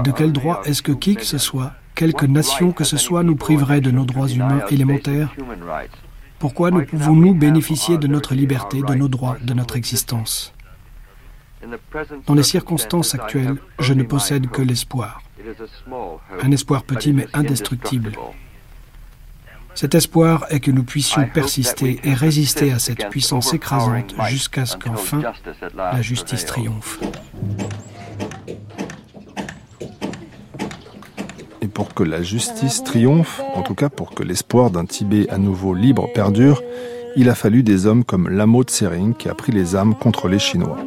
de 0.04 0.12
quel 0.12 0.32
droit 0.34 0.62
est-ce 0.66 0.82
que 0.82 0.92
qui 0.92 1.16
que 1.16 1.26
ce 1.26 1.38
soit, 1.38 1.72
quelque 1.96 2.26
nation 2.26 2.72
que 2.72 2.84
ce 2.84 2.98
soit, 2.98 3.24
nous 3.24 3.36
priverait 3.36 3.82
de 3.82 3.92
nos 3.92 4.06
droits 4.06 4.28
humains 4.28 4.62
élémentaires? 4.70 5.34
Pourquoi 6.38 6.70
ne 6.70 6.82
pouvons-nous 6.82 7.34
bénéficier 7.34 7.98
de 7.98 8.08
notre 8.08 8.36
liberté, 8.36 8.82
de 8.84 8.94
nos 8.94 9.08
droits, 9.08 9.38
de 9.42 9.54
notre 9.56 9.78
existence? 9.78 10.54
Dans 12.28 12.36
les 12.36 12.44
circonstances 12.44 13.16
actuelles, 13.16 13.58
je 13.80 13.94
ne 13.94 14.04
possède 14.04 14.48
que 14.52 14.62
l'espoir. 14.62 15.24
Un 16.42 16.52
espoir 16.52 16.84
petit 16.84 17.14
mais 17.14 17.28
indestructible. 17.34 18.14
Cet 19.76 19.94
espoir 19.94 20.46
est 20.50 20.60
que 20.60 20.72
nous 20.72 20.84
puissions 20.84 21.28
persister 21.32 22.00
et 22.04 22.14
résister 22.14 22.72
à 22.72 22.80
cette 22.80 23.10
puissance 23.10 23.54
écrasante 23.54 24.16
jusqu'à 24.28 24.66
ce 24.66 24.76
qu'enfin 24.76 25.22
la 25.76 26.02
justice 26.02 26.46
triomphe. 26.46 27.00
Et 31.62 31.68
pour 31.68 31.94
que 31.94 32.02
la 32.02 32.24
justice 32.24 32.84
triomphe, 32.84 33.40
en 33.54 33.62
tout 33.62 33.76
cas 33.76 33.90
pour 33.90 34.16
que 34.16 34.24
l'espoir 34.24 34.72
d'un 34.72 34.86
Tibet 34.86 35.30
à 35.30 35.38
nouveau 35.38 35.76
libre 35.76 36.08
perdure, 36.12 36.64
il 37.16 37.30
a 37.30 37.36
fallu 37.36 37.62
des 37.62 37.86
hommes 37.86 38.04
comme 38.04 38.30
Lamo 38.30 38.64
Tsering 38.64 39.14
qui 39.16 39.30
a 39.30 39.36
pris 39.36 39.52
les 39.52 39.76
armes 39.76 39.94
contre 39.94 40.28
les 40.28 40.40
Chinois. 40.40 40.80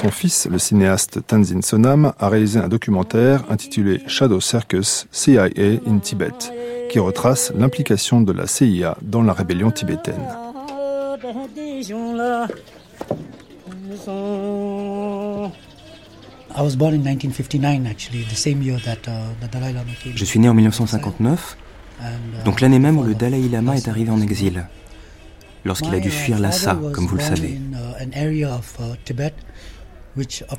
Son 0.00 0.10
fils, 0.10 0.48
le 0.50 0.58
cinéaste 0.58 1.18
Tanzin 1.26 1.60
Sonam, 1.60 2.14
a 2.18 2.28
réalisé 2.30 2.58
un 2.58 2.68
documentaire 2.68 3.44
intitulé 3.50 4.00
Shadow 4.06 4.40
Circus 4.40 5.06
CIA 5.12 5.50
in 5.86 5.98
Tibet, 5.98 6.32
qui 6.88 6.98
retrace 6.98 7.52
l'implication 7.54 8.22
de 8.22 8.32
la 8.32 8.46
CIA 8.46 8.96
dans 9.02 9.20
la 9.20 9.34
rébellion 9.34 9.70
tibétaine. 9.70 10.26
Je 20.14 20.24
suis 20.24 20.40
né 20.40 20.48
en 20.48 20.54
1959, 20.54 21.58
donc 22.46 22.62
l'année 22.62 22.78
même 22.78 22.96
où 22.96 23.02
le 23.02 23.14
Dalai 23.14 23.46
Lama 23.50 23.76
est 23.76 23.86
arrivé 23.86 24.10
en 24.10 24.22
exil, 24.22 24.66
lorsqu'il 25.66 25.94
a 25.94 26.00
dû 26.00 26.10
fuir 26.10 26.38
Lhasa, 26.38 26.78
comme 26.94 27.06
vous 27.06 27.16
le 27.16 27.22
savez. 27.22 27.60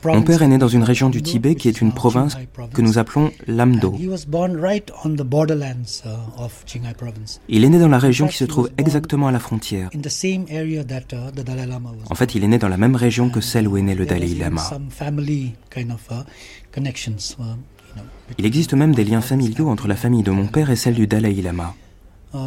Mon 0.05 0.21
père 0.21 0.41
est 0.43 0.47
né 0.47 0.57
dans 0.57 0.67
une 0.67 0.83
région 0.83 1.09
du 1.09 1.21
Tibet 1.21 1.55
qui 1.55 1.67
est 1.67 1.81
une 1.81 1.91
province 1.91 2.37
que 2.73 2.81
nous 2.81 2.97
appelons 2.97 3.31
Lamdo. 3.47 3.93
Uh, 3.93 4.09
il 7.49 7.63
est 7.65 7.69
né 7.69 7.79
dans 7.79 7.87
la 7.89 7.99
région 7.99 8.27
qui 8.27 8.37
se 8.37 8.45
trouve 8.45 8.69
exactement 8.77 9.27
à 9.27 9.31
la 9.31 9.39
frontière. 9.39 9.89
Uh, 9.93 9.99
en 12.09 12.15
fait, 12.15 12.35
il 12.35 12.43
est 12.43 12.47
né 12.47 12.57
dans 12.57 12.69
la 12.69 12.77
même 12.77 12.95
région 12.95 13.29
que 13.29 13.41
celle 13.41 13.67
où 13.67 13.77
est 13.77 13.81
né 13.81 13.95
le 13.95 14.05
Dalai 14.05 14.35
Lama. 14.35 14.69
Uh, 14.77 15.89
il 18.37 18.45
existe 18.45 18.73
même 18.73 18.95
des 18.95 19.03
liens 19.03 19.21
familiaux 19.21 19.67
entre 19.67 19.89
la 19.89 19.95
famille 19.97 20.23
de 20.23 20.31
mon 20.31 20.47
père 20.47 20.69
et 20.69 20.77
celle 20.77 20.95
du 20.95 21.07
Dalai 21.07 21.33
Lama. 21.41 21.75
Uh, 22.33 22.37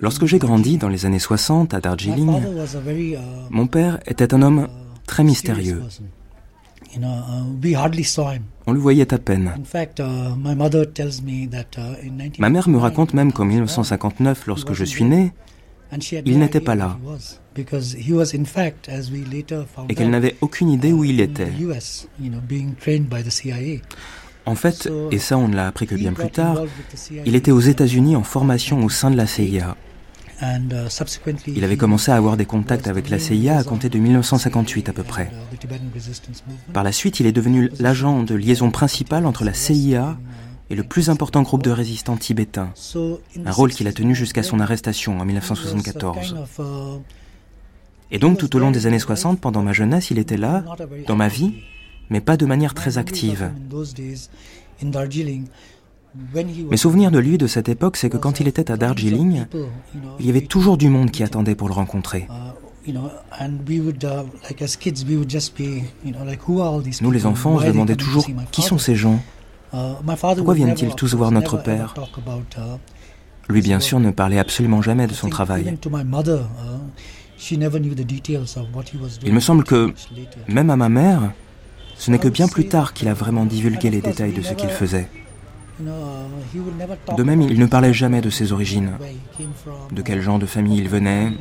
Lorsque 0.00 0.24
j'ai 0.24 0.38
grandi 0.38 0.78
dans 0.78 0.88
les 0.88 1.04
années 1.04 1.18
60 1.18 1.74
à 1.74 1.80
Darjeeling, 1.80 2.30
uh, 2.30 3.16
mon 3.50 3.66
père 3.66 3.98
était 4.06 4.32
un 4.32 4.40
homme 4.40 4.68
uh, 4.70 4.98
très 5.06 5.22
mystérieux. 5.22 5.82
On 8.66 8.72
le 8.72 8.78
voyait 8.78 9.12
à 9.12 9.18
peine. 9.18 9.52
Ma 12.38 12.50
mère 12.50 12.68
me 12.68 12.78
raconte 12.78 13.14
même 13.14 13.32
qu'en 13.32 13.44
1959, 13.44 14.46
lorsque 14.46 14.72
je 14.72 14.84
suis 14.84 15.04
né, 15.04 15.32
il 16.24 16.38
n'était 16.38 16.60
pas 16.60 16.74
là. 16.74 16.98
Et 19.88 19.94
qu'elle 19.94 20.10
n'avait 20.10 20.36
aucune 20.40 20.70
idée 20.70 20.92
où 20.92 21.04
il 21.04 21.20
était. 21.20 21.52
En 24.44 24.54
fait, 24.54 24.90
et 25.10 25.18
ça 25.18 25.38
on 25.38 25.48
ne 25.48 25.56
l'a 25.56 25.68
appris 25.68 25.86
que 25.86 25.94
bien 25.94 26.12
plus 26.12 26.30
tard, 26.30 26.58
il 27.24 27.36
était 27.36 27.52
aux 27.52 27.60
États-Unis 27.60 28.16
en 28.16 28.22
formation 28.22 28.84
au 28.84 28.88
sein 28.88 29.10
de 29.10 29.16
la 29.16 29.26
CIA. 29.26 29.76
Uh, 30.42 30.46
il 31.46 31.62
avait 31.62 31.76
commencé 31.76 32.10
à 32.10 32.16
avoir 32.16 32.36
des 32.36 32.46
contacts 32.46 32.88
avec 32.88 33.10
la 33.10 33.20
CIA 33.20 33.58
à 33.58 33.62
compter 33.62 33.88
de 33.88 33.98
1958 33.98 34.88
à 34.88 34.92
peu 34.92 35.04
près. 35.04 35.30
Par 36.72 36.82
la 36.82 36.90
suite, 36.90 37.20
il 37.20 37.26
est 37.26 37.32
devenu 37.32 37.70
l'agent 37.78 38.24
de 38.24 38.34
liaison 38.34 38.72
principal 38.72 39.24
entre 39.26 39.44
la 39.44 39.54
CIA 39.54 40.16
et 40.68 40.74
le 40.74 40.82
plus 40.82 41.10
important 41.10 41.42
groupe 41.42 41.62
de 41.62 41.70
résistants 41.70 42.16
tibétains, 42.16 42.72
un 43.44 43.52
rôle 43.52 43.70
qu'il 43.70 43.86
a 43.86 43.92
tenu 43.92 44.16
jusqu'à 44.16 44.42
son 44.42 44.58
arrestation 44.58 45.20
en 45.20 45.24
1974. 45.24 46.34
Et 48.10 48.18
donc 48.18 48.38
tout 48.38 48.56
au 48.56 48.58
long 48.58 48.70
des 48.70 48.86
années 48.86 48.98
60, 48.98 49.40
pendant 49.40 49.62
ma 49.62 49.72
jeunesse, 49.72 50.10
il 50.10 50.18
était 50.18 50.36
là, 50.36 50.64
dans 51.06 51.16
ma 51.16 51.28
vie, 51.28 51.54
mais 52.10 52.20
pas 52.20 52.36
de 52.36 52.46
manière 52.46 52.74
très 52.74 52.98
active. 52.98 53.50
Mes 56.70 56.76
souvenirs 56.76 57.10
de 57.10 57.18
lui 57.18 57.38
de 57.38 57.46
cette 57.46 57.68
époque, 57.68 57.96
c'est 57.96 58.10
que 58.10 58.18
quand 58.18 58.40
il 58.40 58.48
était 58.48 58.70
à 58.70 58.76
Darjeeling, 58.76 59.46
il 60.20 60.26
y 60.26 60.30
avait 60.30 60.42
toujours 60.42 60.76
du 60.76 60.88
monde 60.88 61.10
qui 61.10 61.22
attendait 61.22 61.54
pour 61.54 61.68
le 61.68 61.74
rencontrer. 61.74 62.28
Nous, 67.00 67.10
les 67.10 67.26
enfants, 67.26 67.52
on 67.52 67.60
se 67.60 67.66
demandait 67.66 67.96
toujours 67.96 68.26
qui 68.50 68.62
sont 68.62 68.78
ces 68.78 68.96
gens? 68.96 69.22
Pourquoi 69.70 70.54
viennent-ils 70.54 70.94
tous 70.94 71.14
voir 71.14 71.30
notre 71.30 71.56
père? 71.62 71.94
Lui, 73.48 73.62
bien 73.62 73.80
sûr, 73.80 74.00
ne 74.00 74.10
parlait 74.10 74.38
absolument 74.38 74.82
jamais 74.82 75.06
de 75.06 75.14
son 75.14 75.28
travail. 75.30 75.78
Il 79.24 79.32
me 79.32 79.40
semble 79.40 79.64
que, 79.64 79.94
même 80.48 80.70
à 80.70 80.76
ma 80.76 80.88
mère, 80.88 81.32
ce 82.02 82.10
n'est 82.10 82.18
que 82.18 82.26
bien 82.26 82.48
plus 82.48 82.66
tard 82.66 82.94
qu'il 82.94 83.06
a 83.06 83.14
vraiment 83.14 83.44
divulgué 83.44 83.88
les 83.88 84.00
détails 84.00 84.32
de 84.32 84.42
ce 84.42 84.54
qu'il 84.54 84.70
faisait. 84.70 85.08
De 85.78 87.22
même, 87.22 87.42
il 87.42 87.60
ne 87.60 87.66
parlait 87.66 87.92
jamais 87.92 88.20
de 88.20 88.28
ses 88.28 88.50
origines, 88.50 88.90
de 89.92 90.02
quel 90.02 90.20
genre 90.20 90.40
de 90.40 90.46
famille 90.46 90.78
il 90.78 90.88
venait, 90.88 91.32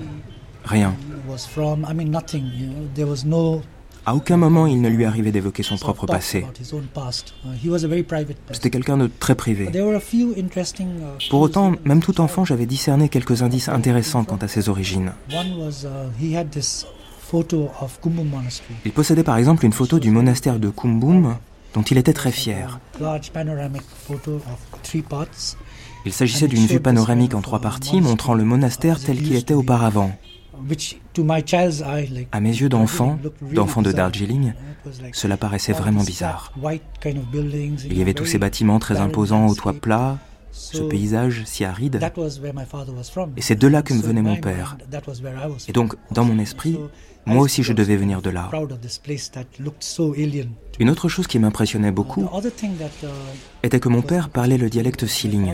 rien. 0.64 0.93
À 4.05 4.16
aucun 4.16 4.38
moment 4.38 4.68
il 4.68 4.82
ne 4.82 4.89
lui 4.89 5.05
arrivait 5.05 5.32
d'évoquer 5.32 5.64
son 5.64 5.78
propre 5.78 6.05
passé. 6.05 6.45
C'était 8.51 8.70
quelqu'un 8.70 8.97
de 8.97 9.09
très 9.20 9.34
privé. 9.34 9.72
Pour 11.32 11.41
autant, 11.41 11.74
même 11.86 12.01
tout 12.01 12.22
enfant, 12.22 12.45
j'avais 12.45 12.68
discerné 12.68 13.09
quelques 13.09 13.41
indices 13.41 13.70
intéressants 13.70 14.26
quant 14.26 14.38
à 14.38 14.47
ses 14.47 14.70
origines. 14.70 15.14
Il 18.86 18.92
possédait 18.92 19.24
par 19.24 19.38
exemple 19.38 19.66
une 19.66 19.74
photo 19.74 20.00
du 20.00 20.12
monastère 20.12 20.60
de 20.60 20.70
Kumbum 20.70 21.38
dont 21.74 21.82
il 21.84 21.98
était 21.98 22.14
très 22.14 22.32
fier. 22.32 22.80
Il 26.06 26.14
s'agissait 26.14 26.48
d'une 26.48 26.66
vue 26.66 26.80
panoramique 26.80 27.34
en 27.34 27.42
trois 27.42 27.60
parties 27.60 28.02
montrant 28.02 28.34
le 28.34 28.44
monastère 28.44 29.00
tel 29.00 29.22
qu'il 29.22 29.36
était 29.36 29.54
auparavant. 29.54 30.12
À 32.32 32.40
mes 32.40 32.50
yeux 32.50 32.70
d'enfant, 32.70 33.18
d'enfant 33.54 33.82
de 33.82 33.92
Darjeeling, 33.92 34.54
cela 35.14 35.38
paraissait 35.38 35.74
vraiment 35.74 36.04
bizarre. 36.04 36.54
Il 37.04 37.98
y 37.98 38.02
avait 38.02 38.14
tous 38.14 38.26
ces 38.26 38.38
bâtiments 38.38 38.80
très 38.80 39.00
imposants 39.00 39.48
aux 39.48 39.56
toits 39.56 39.74
plats, 39.74 40.18
ce 40.52 40.82
paysage 40.82 41.44
si 41.46 41.66
aride. 41.66 42.00
Et 43.38 43.42
c'est 43.42 43.56
de 43.56 43.68
là 43.68 43.82
que 43.82 43.94
me 43.94 44.02
venait 44.02 44.22
mon 44.22 44.36
père. 44.36 44.78
Et 45.68 45.72
donc, 45.72 45.96
dans 46.12 46.26
mon 46.26 46.38
esprit, 46.40 46.78
moi 47.26 47.44
aussi 47.44 47.64
je 47.64 47.74
devais 47.74 47.96
venir 47.96 48.22
de 48.22 48.30
là. 48.30 48.50
Une 50.80 50.90
autre 50.90 51.10
chose 51.10 51.28
qui 51.28 51.40
m'impressionnait 51.40 51.92
beaucoup 51.92 52.28
était 53.64 53.80
que 53.80 53.90
mon 53.90 54.02
père 54.02 54.30
parlait 54.30 54.58
le 54.58 54.70
dialecte 54.70 55.06
Siling. 55.06 55.54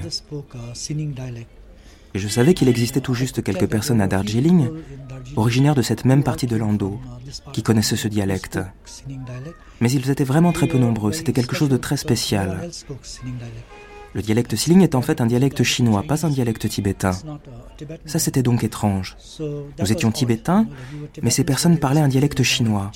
Et 2.13 2.19
je 2.19 2.27
savais 2.27 2.53
qu'il 2.53 2.69
existait 2.69 3.01
tout 3.01 3.13
juste 3.13 3.43
quelques 3.43 3.67
personnes 3.67 4.01
à 4.01 4.07
Darjeeling, 4.07 4.69
originaires 5.35 5.75
de 5.75 5.81
cette 5.81 6.05
même 6.05 6.23
partie 6.23 6.47
de 6.47 6.55
l'Ando, 6.55 6.99
qui 7.53 7.63
connaissaient 7.63 7.97
ce 7.97 8.07
dialecte. 8.07 8.59
Mais 9.81 9.91
ils 9.91 10.09
étaient 10.09 10.23
vraiment 10.23 10.53
très 10.53 10.67
peu 10.67 10.77
nombreux, 10.77 11.11
c'était 11.11 11.33
quelque 11.33 11.55
chose 11.55 11.69
de 11.69 11.77
très 11.77 11.97
spécial. 11.97 12.69
Le 14.17 14.23
dialecte 14.23 14.55
Siling 14.55 14.81
est 14.81 14.95
en 14.95 15.03
fait 15.03 15.21
un 15.21 15.27
dialecte 15.27 15.61
chinois, 15.61 16.01
pas 16.01 16.25
un 16.25 16.31
dialecte 16.31 16.67
tibétain. 16.67 17.11
Ça, 18.07 18.17
c'était 18.17 18.41
donc 18.41 18.63
étrange. 18.63 19.15
Nous 19.79 19.91
étions 19.91 20.11
tibétains, 20.11 20.65
mais 21.21 21.29
ces 21.29 21.43
personnes 21.43 21.77
parlaient 21.77 22.01
un 22.01 22.07
dialecte 22.07 22.41
chinois. 22.41 22.91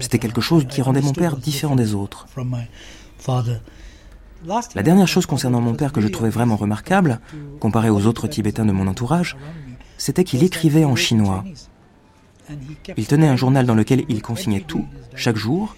C'était 0.00 0.18
quelque 0.18 0.42
chose 0.42 0.66
qui 0.68 0.82
rendait 0.82 1.00
mon 1.00 1.14
père 1.14 1.38
différent 1.38 1.76
des 1.76 1.94
autres. 1.94 2.26
La 4.74 4.82
dernière 4.82 5.08
chose 5.08 5.24
concernant 5.24 5.62
mon 5.62 5.76
père 5.76 5.92
que 5.92 6.02
je 6.02 6.08
trouvais 6.08 6.28
vraiment 6.28 6.56
remarquable, 6.56 7.18
comparé 7.58 7.88
aux 7.88 8.04
autres 8.04 8.28
Tibétains 8.28 8.66
de 8.66 8.72
mon 8.72 8.86
entourage, 8.86 9.38
c'était 9.96 10.24
qu'il 10.24 10.44
écrivait 10.44 10.84
en 10.84 10.94
chinois. 10.94 11.42
Il 12.98 13.06
tenait 13.06 13.28
un 13.28 13.36
journal 13.36 13.64
dans 13.64 13.74
lequel 13.74 14.04
il 14.10 14.20
consignait 14.20 14.60
tout, 14.60 14.84
chaque 15.14 15.36
jour. 15.36 15.74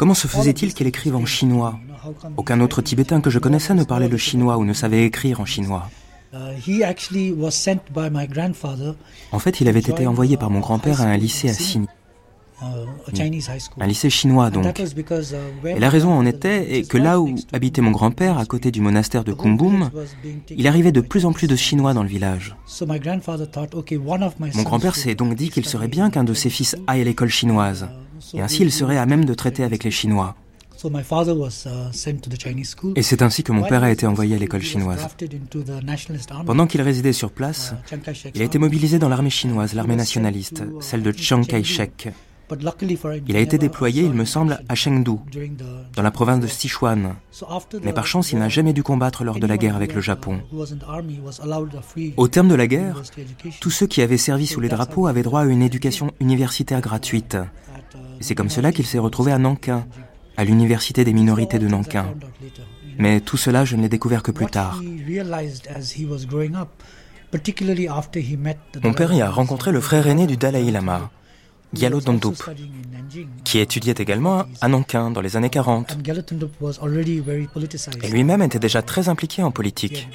Comment 0.00 0.14
se 0.14 0.28
faisait-il 0.28 0.72
qu'il 0.72 0.86
écrive 0.86 1.14
en 1.14 1.26
chinois 1.26 1.78
Aucun 2.38 2.62
autre 2.62 2.80
Tibétain 2.80 3.20
que 3.20 3.28
je 3.28 3.38
connaissais 3.38 3.74
ne 3.74 3.84
parlait 3.84 4.08
le 4.08 4.16
chinois 4.16 4.56
ou 4.56 4.64
ne 4.64 4.72
savait 4.72 5.04
écrire 5.04 5.42
en 5.42 5.44
chinois. 5.44 5.90
En 9.32 9.38
fait, 9.38 9.60
il 9.60 9.68
avait 9.68 9.80
été 9.80 10.06
envoyé 10.06 10.38
par 10.38 10.48
mon 10.48 10.60
grand-père 10.60 11.02
à 11.02 11.04
un 11.04 11.18
lycée 11.18 11.50
à 11.50 11.52
Sydney. 11.52 11.86
Un 13.78 13.86
lycée 13.86 14.10
chinois 14.10 14.50
donc. 14.50 14.80
Et 15.64 15.78
la 15.78 15.90
raison 15.90 16.12
en 16.12 16.26
était 16.26 16.82
que 16.88 16.98
là 16.98 17.20
où 17.20 17.34
habitait 17.52 17.80
mon 17.80 17.90
grand-père, 17.90 18.38
à 18.38 18.44
côté 18.44 18.70
du 18.70 18.80
monastère 18.80 19.24
de 19.24 19.32
Kumbum, 19.32 19.90
il 20.50 20.66
arrivait 20.66 20.92
de 20.92 21.00
plus 21.00 21.24
en 21.26 21.32
plus 21.32 21.46
de 21.46 21.56
Chinois 21.56 21.94
dans 21.94 22.02
le 22.02 22.08
village. 22.08 22.56
Mon 24.54 24.62
grand-père 24.62 24.96
s'est 24.96 25.14
donc 25.14 25.34
dit 25.34 25.50
qu'il 25.50 25.66
serait 25.66 25.88
bien 25.88 26.10
qu'un 26.10 26.24
de 26.24 26.34
ses 26.34 26.50
fils 26.50 26.76
aille 26.86 27.00
à 27.02 27.04
l'école 27.04 27.28
chinoise, 27.30 27.88
et 28.34 28.40
ainsi 28.40 28.62
il 28.62 28.72
serait 28.72 28.98
à 28.98 29.06
même 29.06 29.24
de 29.24 29.34
traiter 29.34 29.64
avec 29.64 29.84
les 29.84 29.90
Chinois. 29.90 30.36
Et 32.96 33.02
c'est 33.02 33.20
ainsi 33.20 33.42
que 33.42 33.52
mon 33.52 33.62
père 33.64 33.82
a 33.82 33.90
été 33.90 34.06
envoyé 34.06 34.34
à 34.36 34.38
l'école 34.38 34.62
chinoise. 34.62 35.06
Pendant 36.46 36.66
qu'il 36.66 36.80
résidait 36.80 37.12
sur 37.12 37.30
place, 37.30 37.74
il 38.34 38.40
a 38.40 38.44
été 38.44 38.58
mobilisé 38.58 38.98
dans 38.98 39.10
l'armée 39.10 39.30
chinoise, 39.30 39.74
l'armée 39.74 39.96
nationaliste, 39.96 40.62
celle 40.80 41.02
de 41.02 41.12
Chiang 41.12 41.42
Kai-shek. 41.42 42.12
Il 43.28 43.36
a 43.36 43.40
été 43.40 43.58
déployé, 43.58 44.02
il 44.02 44.12
me 44.12 44.24
semble, 44.24 44.60
à 44.68 44.74
Chengdu, 44.74 45.16
dans 45.94 46.02
la 46.02 46.10
province 46.10 46.40
de 46.40 46.46
Sichuan. 46.46 47.14
Mais 47.84 47.92
par 47.92 48.06
chance, 48.06 48.32
il 48.32 48.38
n'a 48.38 48.48
jamais 48.48 48.72
dû 48.72 48.82
combattre 48.82 49.24
lors 49.24 49.38
de 49.38 49.46
la 49.46 49.56
guerre 49.56 49.76
avec 49.76 49.94
le 49.94 50.00
Japon. 50.00 50.40
Au 52.16 52.28
terme 52.28 52.48
de 52.48 52.54
la 52.54 52.66
guerre, 52.66 53.02
tous 53.60 53.70
ceux 53.70 53.86
qui 53.86 54.02
avaient 54.02 54.16
servi 54.16 54.46
sous 54.46 54.60
les 54.60 54.68
drapeaux 54.68 55.06
avaient 55.06 55.22
droit 55.22 55.42
à 55.42 55.44
une 55.46 55.62
éducation 55.62 56.12
universitaire 56.20 56.80
gratuite. 56.80 57.36
Et 58.20 58.22
c'est 58.22 58.34
comme 58.34 58.50
cela 58.50 58.72
qu'il 58.72 58.86
s'est 58.86 58.98
retrouvé 58.98 59.32
à 59.32 59.38
Nankin, 59.38 59.86
à 60.36 60.44
l'université 60.44 61.04
des 61.04 61.12
minorités 61.12 61.58
de 61.58 61.68
Nankin. 61.68 62.06
Mais 62.98 63.20
tout 63.20 63.36
cela, 63.36 63.64
je 63.64 63.76
ne 63.76 63.82
l'ai 63.82 63.88
découvert 63.88 64.22
que 64.22 64.30
plus 64.30 64.46
tard. 64.46 64.82
Mon 68.82 68.92
père 68.92 69.12
y 69.12 69.22
a 69.22 69.30
rencontré 69.30 69.72
le 69.72 69.80
frère 69.80 70.06
aîné 70.06 70.26
du 70.26 70.36
Dalai 70.36 70.70
Lama, 70.70 71.10
Gyalo 71.72 72.00
Dondup, 72.00 72.42
qui 73.44 73.58
étudiait 73.58 73.94
également 73.98 74.44
à 74.60 74.68
Nankin 74.68 75.10
dans 75.10 75.20
les 75.20 75.36
années 75.36 75.50
40. 75.50 75.96
Et 78.02 78.08
lui-même 78.08 78.42
était 78.42 78.58
déjà 78.58 78.82
très 78.82 79.08
impliqué 79.08 79.42
en 79.42 79.50
politique. 79.50 80.08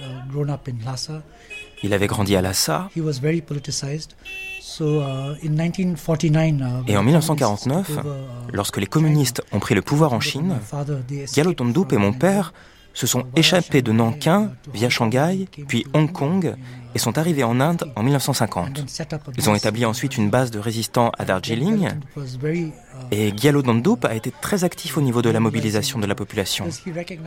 Il 1.84 1.94
avait 1.94 2.08
grandi 2.08 2.36
à 2.36 2.42
Lhasa. 2.42 2.90
Et 2.96 3.02
en 6.98 7.04
1949, 7.04 7.92
lorsque 8.52 8.78
les 8.78 8.88
communistes 8.88 9.42
ont 9.52 9.60
pris 9.60 9.76
le 9.76 9.82
pouvoir 9.82 10.14
en 10.14 10.20
Chine, 10.20 10.58
Gyalo 11.34 11.54
Dondup 11.54 11.94
et 11.94 11.98
mon 11.98 12.14
père 12.14 12.54
se 12.96 13.06
sont 13.06 13.26
échappés 13.36 13.84
de 13.84 13.92
Nankin 13.92 14.52
via 14.74 14.90
Shanghai, 14.90 15.48
puis 15.68 15.86
Hong 15.94 16.12
Kong, 16.12 16.56
et 16.96 17.00
sont 17.00 17.18
arrivés 17.18 17.44
en 17.44 17.60
Inde 17.60 17.92
en 17.96 18.04
1950. 18.04 18.86
Ils 19.38 19.50
ont 19.50 19.56
établi 19.56 19.86
ensuite 19.86 20.18
une 20.18 20.30
base 20.30 20.50
de 20.50 20.60
résistants 20.60 21.12
à 21.20 21.26
Darjeeling, 21.26 21.90
et 23.12 23.34
Gyalo 23.36 23.62
Dandup 23.62 24.06
a 24.06 24.16
été 24.16 24.32
très 24.42 24.64
actif 24.64 24.98
au 24.98 25.02
niveau 25.02 25.22
de 25.22 25.30
la 25.30 25.42
mobilisation 25.42 26.00
de 26.00 26.08
la 26.08 26.16
population. 26.16 26.66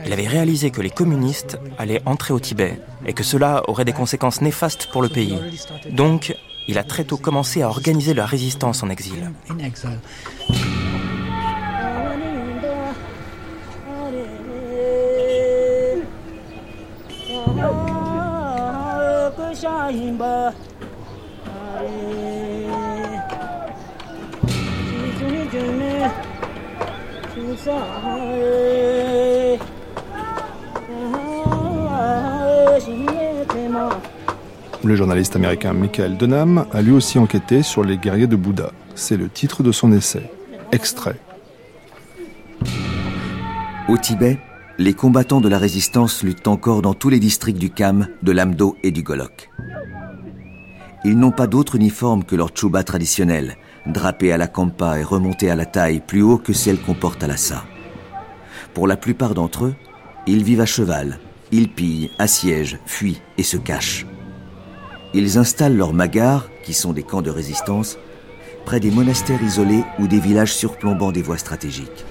Il 0.05 0.11
avait 0.11 0.27
réalisé 0.27 0.71
que 0.71 0.81
les 0.81 0.89
communistes 0.89 1.59
allaient 1.77 2.01
entrer 2.05 2.33
au 2.33 2.39
Tibet, 2.39 2.81
et 3.05 3.13
que 3.13 3.23
cela 3.23 3.63
aurait 3.69 3.85
des 3.85 3.93
conséquences 3.93 4.41
néfastes 4.41 4.89
pour 4.91 5.03
le 5.03 5.09
pays. 5.09 5.37
Donc, 5.91 6.35
il 6.67 6.77
a 6.79 6.83
très 6.83 7.03
tôt 7.03 7.17
commencé 7.17 7.61
à 7.61 7.69
organiser 7.69 8.13
la 8.13 8.25
résistance 8.25 8.81
en 8.83 8.89
exil. 8.89 9.31
Le 34.83 34.95
journaliste 34.95 35.35
américain 35.35 35.73
Michael 35.73 36.15
Dunham 36.15 36.65
a 36.71 36.81
lui 36.81 36.93
aussi 36.93 37.19
enquêté 37.19 37.61
sur 37.61 37.83
les 37.83 37.97
guerriers 37.97 38.27
de 38.27 38.37
Bouddha. 38.37 38.71
C'est 38.95 39.17
le 39.17 39.27
titre 39.27 39.61
de 39.61 39.73
son 39.73 39.91
essai. 39.91 40.31
Extrait. 40.71 41.17
Au 43.89 43.97
Tibet, 43.97 44.39
les 44.79 44.93
combattants 44.93 45.41
de 45.41 45.49
la 45.49 45.57
résistance 45.57 46.23
luttent 46.23 46.47
encore 46.47 46.81
dans 46.81 46.93
tous 46.93 47.09
les 47.09 47.19
districts 47.19 47.59
du 47.59 47.69
Kham, 47.69 48.07
de 48.23 48.31
l'Amdo 48.31 48.77
et 48.81 48.91
du 48.91 49.03
Golok. 49.03 49.49
Ils 51.03 51.19
n'ont 51.19 51.31
pas 51.31 51.47
d'autre 51.47 51.75
uniforme 51.75 52.23
que 52.23 52.37
leur 52.37 52.51
tchouba 52.51 52.85
traditionnel, 52.85 53.57
drapé 53.85 54.31
à 54.31 54.37
la 54.37 54.47
kampa 54.47 54.97
et 54.97 55.03
remonté 55.03 55.51
à 55.51 55.57
la 55.57 55.65
taille 55.65 55.99
plus 55.99 56.21
haut 56.21 56.37
que 56.37 56.53
celle 56.53 56.79
qu'on 56.79 56.93
porte 56.93 57.21
à 57.21 57.27
l'assa. 57.27 57.65
Pour 58.73 58.87
la 58.87 58.95
plupart 58.95 59.33
d'entre 59.33 59.65
eux, 59.65 59.75
ils 60.27 60.43
vivent 60.45 60.61
à 60.61 60.65
cheval, 60.65 61.19
ils 61.51 61.67
pillent, 61.67 62.11
assiègent, 62.17 62.79
fuient 62.85 63.21
et 63.37 63.43
se 63.43 63.57
cachent. 63.57 64.05
Ils 65.13 65.37
installent 65.37 65.75
leurs 65.75 65.93
magars, 65.93 66.47
qui 66.63 66.73
sont 66.73 66.93
des 66.93 67.03
camps 67.03 67.21
de 67.21 67.31
résistance, 67.31 67.97
près 68.65 68.79
des 68.79 68.91
monastères 68.91 69.43
isolés 69.43 69.83
ou 69.99 70.07
des 70.07 70.19
villages 70.21 70.53
surplombant 70.53 71.11
des 71.11 71.21
voies 71.21 71.37
stratégiques. 71.37 72.05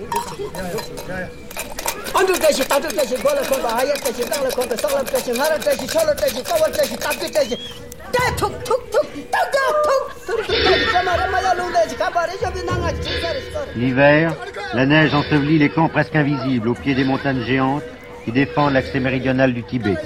L'hiver, 13.77 14.35
la 14.75 14.87
neige 14.87 15.15
ensevelit 15.15 15.59
les 15.59 15.69
camps 15.69 15.89
presque 15.89 16.17
invisibles 16.17 16.69
au 16.69 16.75
pied 16.75 16.95
des 16.95 17.05
montagnes 17.05 17.45
géantes 17.45 17.83
qui 18.25 18.33
défendent 18.33 18.73
l'accès 18.73 19.01
méridional 19.01 19.53
du 19.53 19.63
Tibet. 19.63 19.97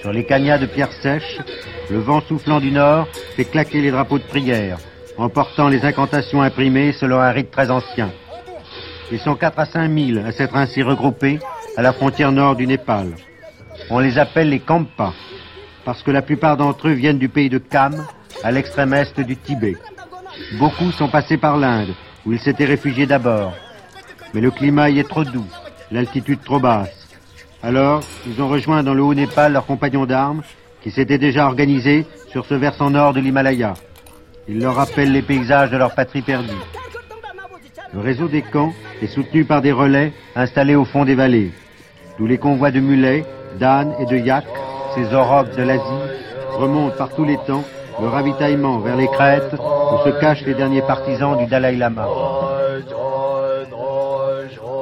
Sur 0.00 0.12
les 0.12 0.24
cagnats 0.24 0.58
de 0.58 0.66
pierres 0.66 0.92
sèches, 1.02 1.40
le 1.90 1.98
vent 1.98 2.20
soufflant 2.20 2.60
du 2.60 2.70
nord 2.70 3.08
fait 3.36 3.44
claquer 3.44 3.80
les 3.80 3.90
drapeaux 3.90 4.18
de 4.18 4.24
prière, 4.24 4.78
emportant 5.16 5.68
les 5.68 5.84
incantations 5.84 6.42
imprimées 6.42 6.92
selon 6.92 7.20
un 7.20 7.30
rite 7.30 7.50
très 7.50 7.70
ancien. 7.70 8.10
Ils 9.12 9.20
sont 9.20 9.36
4 9.36 9.58
à 9.58 9.66
5 9.66 9.90
000 9.92 10.26
à 10.26 10.32
s'être 10.32 10.56
ainsi 10.56 10.82
regroupés 10.82 11.38
à 11.76 11.82
la 11.82 11.92
frontière 11.92 12.32
nord 12.32 12.56
du 12.56 12.66
Népal. 12.66 13.14
On 13.90 14.00
les 14.00 14.18
appelle 14.18 14.50
les 14.50 14.60
Kampas, 14.60 15.14
parce 15.84 16.02
que 16.02 16.10
la 16.10 16.22
plupart 16.22 16.56
d'entre 16.56 16.88
eux 16.88 16.92
viennent 16.92 17.18
du 17.18 17.28
pays 17.28 17.48
de 17.48 17.58
Kham, 17.58 17.94
à 18.42 18.50
l'extrême 18.50 18.94
est 18.94 19.20
du 19.20 19.36
Tibet. 19.36 19.76
Beaucoup 20.58 20.90
sont 20.90 21.08
passés 21.08 21.36
par 21.36 21.56
l'Inde, 21.56 21.94
où 22.24 22.32
ils 22.32 22.40
s'étaient 22.40 22.64
réfugiés 22.64 23.06
d'abord. 23.06 23.52
Mais 24.34 24.40
le 24.40 24.50
climat 24.50 24.90
y 24.90 24.98
est 24.98 25.08
trop 25.08 25.24
doux, 25.24 25.46
l'altitude 25.92 26.42
trop 26.44 26.58
basse. 26.58 27.08
Alors, 27.62 28.02
ils 28.26 28.42
ont 28.42 28.48
rejoint 28.48 28.82
dans 28.82 28.94
le 28.94 29.02
haut 29.02 29.14
Népal 29.14 29.52
leurs 29.52 29.66
compagnons 29.66 30.06
d'armes, 30.06 30.42
qui 30.82 30.90
s'étaient 30.90 31.18
déjà 31.18 31.46
organisés 31.46 32.06
sur 32.30 32.44
ce 32.44 32.54
versant 32.54 32.90
nord 32.90 33.12
de 33.12 33.20
l'Himalaya. 33.20 33.74
Ils 34.48 34.60
leur 34.60 34.74
rappellent 34.74 35.12
les 35.12 35.22
paysages 35.22 35.70
de 35.70 35.76
leur 35.76 35.94
patrie 35.94 36.22
perdue. 36.22 36.50
Le 37.96 38.02
réseau 38.02 38.28
des 38.28 38.42
camps 38.42 38.74
est 39.00 39.06
soutenu 39.06 39.46
par 39.46 39.62
des 39.62 39.72
relais 39.72 40.12
installés 40.34 40.74
au 40.74 40.84
fond 40.84 41.06
des 41.06 41.14
vallées. 41.14 41.50
Tous 42.18 42.26
les 42.26 42.36
convois 42.36 42.70
de 42.70 42.78
mulets, 42.78 43.24
d'ânes 43.58 43.94
et 43.98 44.04
de 44.04 44.18
yaks, 44.18 44.44
ces 44.94 45.14
orogues 45.14 45.56
de 45.56 45.62
l'Asie, 45.62 45.80
remontent 46.58 46.94
par 46.98 47.14
tous 47.14 47.24
les 47.24 47.38
temps 47.46 47.64
le 47.98 48.08
ravitaillement 48.08 48.80
vers 48.80 48.96
les 48.96 49.08
crêtes 49.08 49.54
où 49.54 50.04
se 50.04 50.10
cachent 50.20 50.44
les 50.44 50.52
derniers 50.52 50.82
partisans 50.82 51.38
du 51.38 51.46
Dalai 51.46 51.74
Lama. 51.76 52.06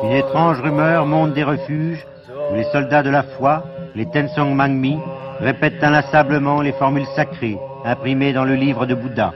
Une 0.02 0.12
étrange 0.12 0.60
rumeur 0.60 1.06
monte 1.06 1.34
des 1.34 1.44
refuges 1.44 2.04
où 2.50 2.56
les 2.56 2.64
soldats 2.72 3.04
de 3.04 3.10
la 3.10 3.22
foi, 3.22 3.62
les 3.94 4.06
Tensong 4.06 4.56
Mangmi, 4.56 4.98
répètent 5.38 5.84
inlassablement 5.84 6.60
les 6.62 6.72
formules 6.72 7.06
sacrées 7.14 7.58
imprimées 7.84 8.32
dans 8.32 8.44
le 8.44 8.56
livre 8.56 8.86
de 8.86 8.94
Bouddha. 8.96 9.34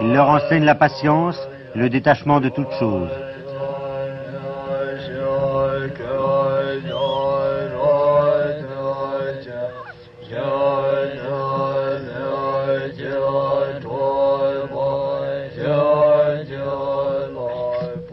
Ils 0.00 0.12
leur 0.12 0.28
enseignent 0.28 0.64
la 0.64 0.76
patience 0.76 1.36
le 1.78 1.88
détachement 1.88 2.40
de 2.40 2.48
toutes 2.48 2.72
choses. 2.72 3.08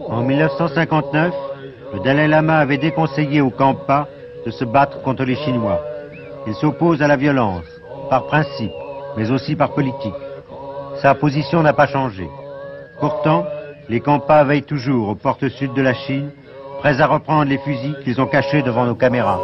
En 0.08 0.22
1959, 0.22 1.34
le 1.94 2.00
Dalai 2.02 2.28
Lama 2.28 2.60
avait 2.60 2.78
déconseillé 2.78 3.42
au 3.42 3.50
Kampa 3.50 4.08
de 4.46 4.52
se 4.52 4.64
battre 4.64 5.02
contre 5.02 5.24
les 5.24 5.36
Chinois. 5.36 5.82
Il 6.46 6.54
s'oppose 6.54 7.02
à 7.02 7.08
la 7.08 7.18
violence, 7.18 7.66
par 8.12 8.28
principe, 8.28 8.72
mais 9.18 9.32
aussi 9.32 9.56
par 9.56 9.72
politique. 9.72 10.14
Sa 11.02 11.16
position 11.16 11.64
n'a 11.64 11.74
pas 11.74 11.88
changé. 11.88 12.30
Pourtant, 13.00 13.46
les 13.90 14.00
Kampas 14.00 14.44
veillent 14.44 14.64
toujours 14.64 15.10
aux 15.10 15.16
portes 15.16 15.48
sud 15.50 15.74
de 15.74 15.82
la 15.82 15.94
Chine, 15.94 16.32
prêts 16.80 17.02
à 17.02 17.08
reprendre 17.08 17.50
les 17.50 17.58
fusils 17.60 17.98
qu'ils 18.04 18.20
ont 18.20 18.28
cachés 18.28 18.62
devant 18.62 18.86
nos 18.86 18.96
caméras. 18.96 19.40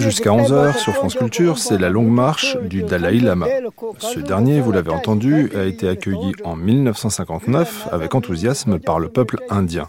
Jusqu'à 0.00 0.30
11h 0.30 0.78
sur 0.78 0.94
France 0.94 1.14
Culture, 1.14 1.58
c'est 1.58 1.78
la 1.78 1.90
longue 1.90 2.08
marche 2.08 2.56
du 2.62 2.82
Dalai 2.82 3.20
Lama. 3.20 3.46
Ce 3.98 4.18
dernier, 4.18 4.60
vous 4.60 4.72
l'avez 4.72 4.90
entendu, 4.90 5.50
a 5.54 5.64
été 5.64 5.88
accueilli 5.88 6.32
en 6.42 6.56
1959 6.56 7.88
avec 7.92 8.14
enthousiasme 8.14 8.78
par 8.80 8.98
le 8.98 9.08
peuple 9.08 9.36
indien. 9.50 9.88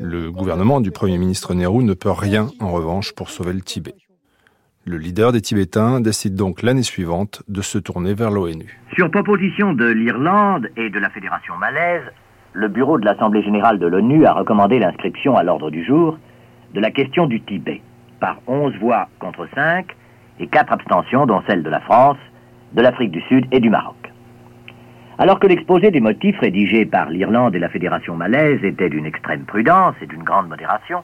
Le 0.00 0.32
gouvernement 0.32 0.80
du 0.80 0.90
Premier 0.90 1.18
ministre 1.18 1.54
Nehru 1.54 1.84
ne 1.84 1.94
peut 1.94 2.10
rien, 2.10 2.48
en 2.60 2.72
revanche, 2.72 3.12
pour 3.14 3.30
sauver 3.30 3.52
le 3.52 3.60
Tibet. 3.60 3.94
Le 4.84 4.98
leader 4.98 5.30
des 5.30 5.40
Tibétains 5.40 6.00
décide 6.00 6.34
donc 6.34 6.62
l'année 6.62 6.82
suivante 6.82 7.44
de 7.48 7.62
se 7.62 7.78
tourner 7.78 8.14
vers 8.14 8.32
l'ONU. 8.32 8.80
Sur 8.96 9.08
proposition 9.10 9.72
de 9.72 9.86
l'Irlande 9.86 10.68
et 10.76 10.90
de 10.90 10.98
la 10.98 11.10
Fédération 11.10 11.56
malaise, 11.56 12.02
le 12.54 12.68
bureau 12.68 12.98
de 12.98 13.04
l'Assemblée 13.04 13.42
générale 13.42 13.78
de 13.78 13.86
l'ONU 13.86 14.26
a 14.26 14.32
recommandé 14.32 14.80
l'inscription 14.80 15.36
à 15.36 15.44
l'ordre 15.44 15.70
du 15.70 15.84
jour 15.84 16.18
de 16.74 16.80
la 16.80 16.90
question 16.90 17.26
du 17.26 17.40
Tibet, 17.42 17.80
par 18.22 18.36
11 18.46 18.76
voix 18.78 19.08
contre 19.18 19.48
5 19.52 19.84
et 20.38 20.46
4 20.46 20.72
abstentions, 20.72 21.26
dont 21.26 21.42
celle 21.48 21.64
de 21.64 21.68
la 21.68 21.80
France, 21.80 22.16
de 22.72 22.80
l'Afrique 22.80 23.10
du 23.10 23.20
Sud 23.22 23.46
et 23.50 23.58
du 23.58 23.68
Maroc. 23.68 23.96
Alors 25.18 25.40
que 25.40 25.48
l'exposé 25.48 25.90
des 25.90 26.00
motifs 26.00 26.38
rédigé 26.38 26.86
par 26.86 27.10
l'Irlande 27.10 27.56
et 27.56 27.58
la 27.58 27.68
Fédération 27.68 28.14
malaise 28.14 28.62
était 28.62 28.88
d'une 28.88 29.06
extrême 29.06 29.42
prudence 29.42 29.96
et 30.00 30.06
d'une 30.06 30.22
grande 30.22 30.48
modération, 30.48 31.02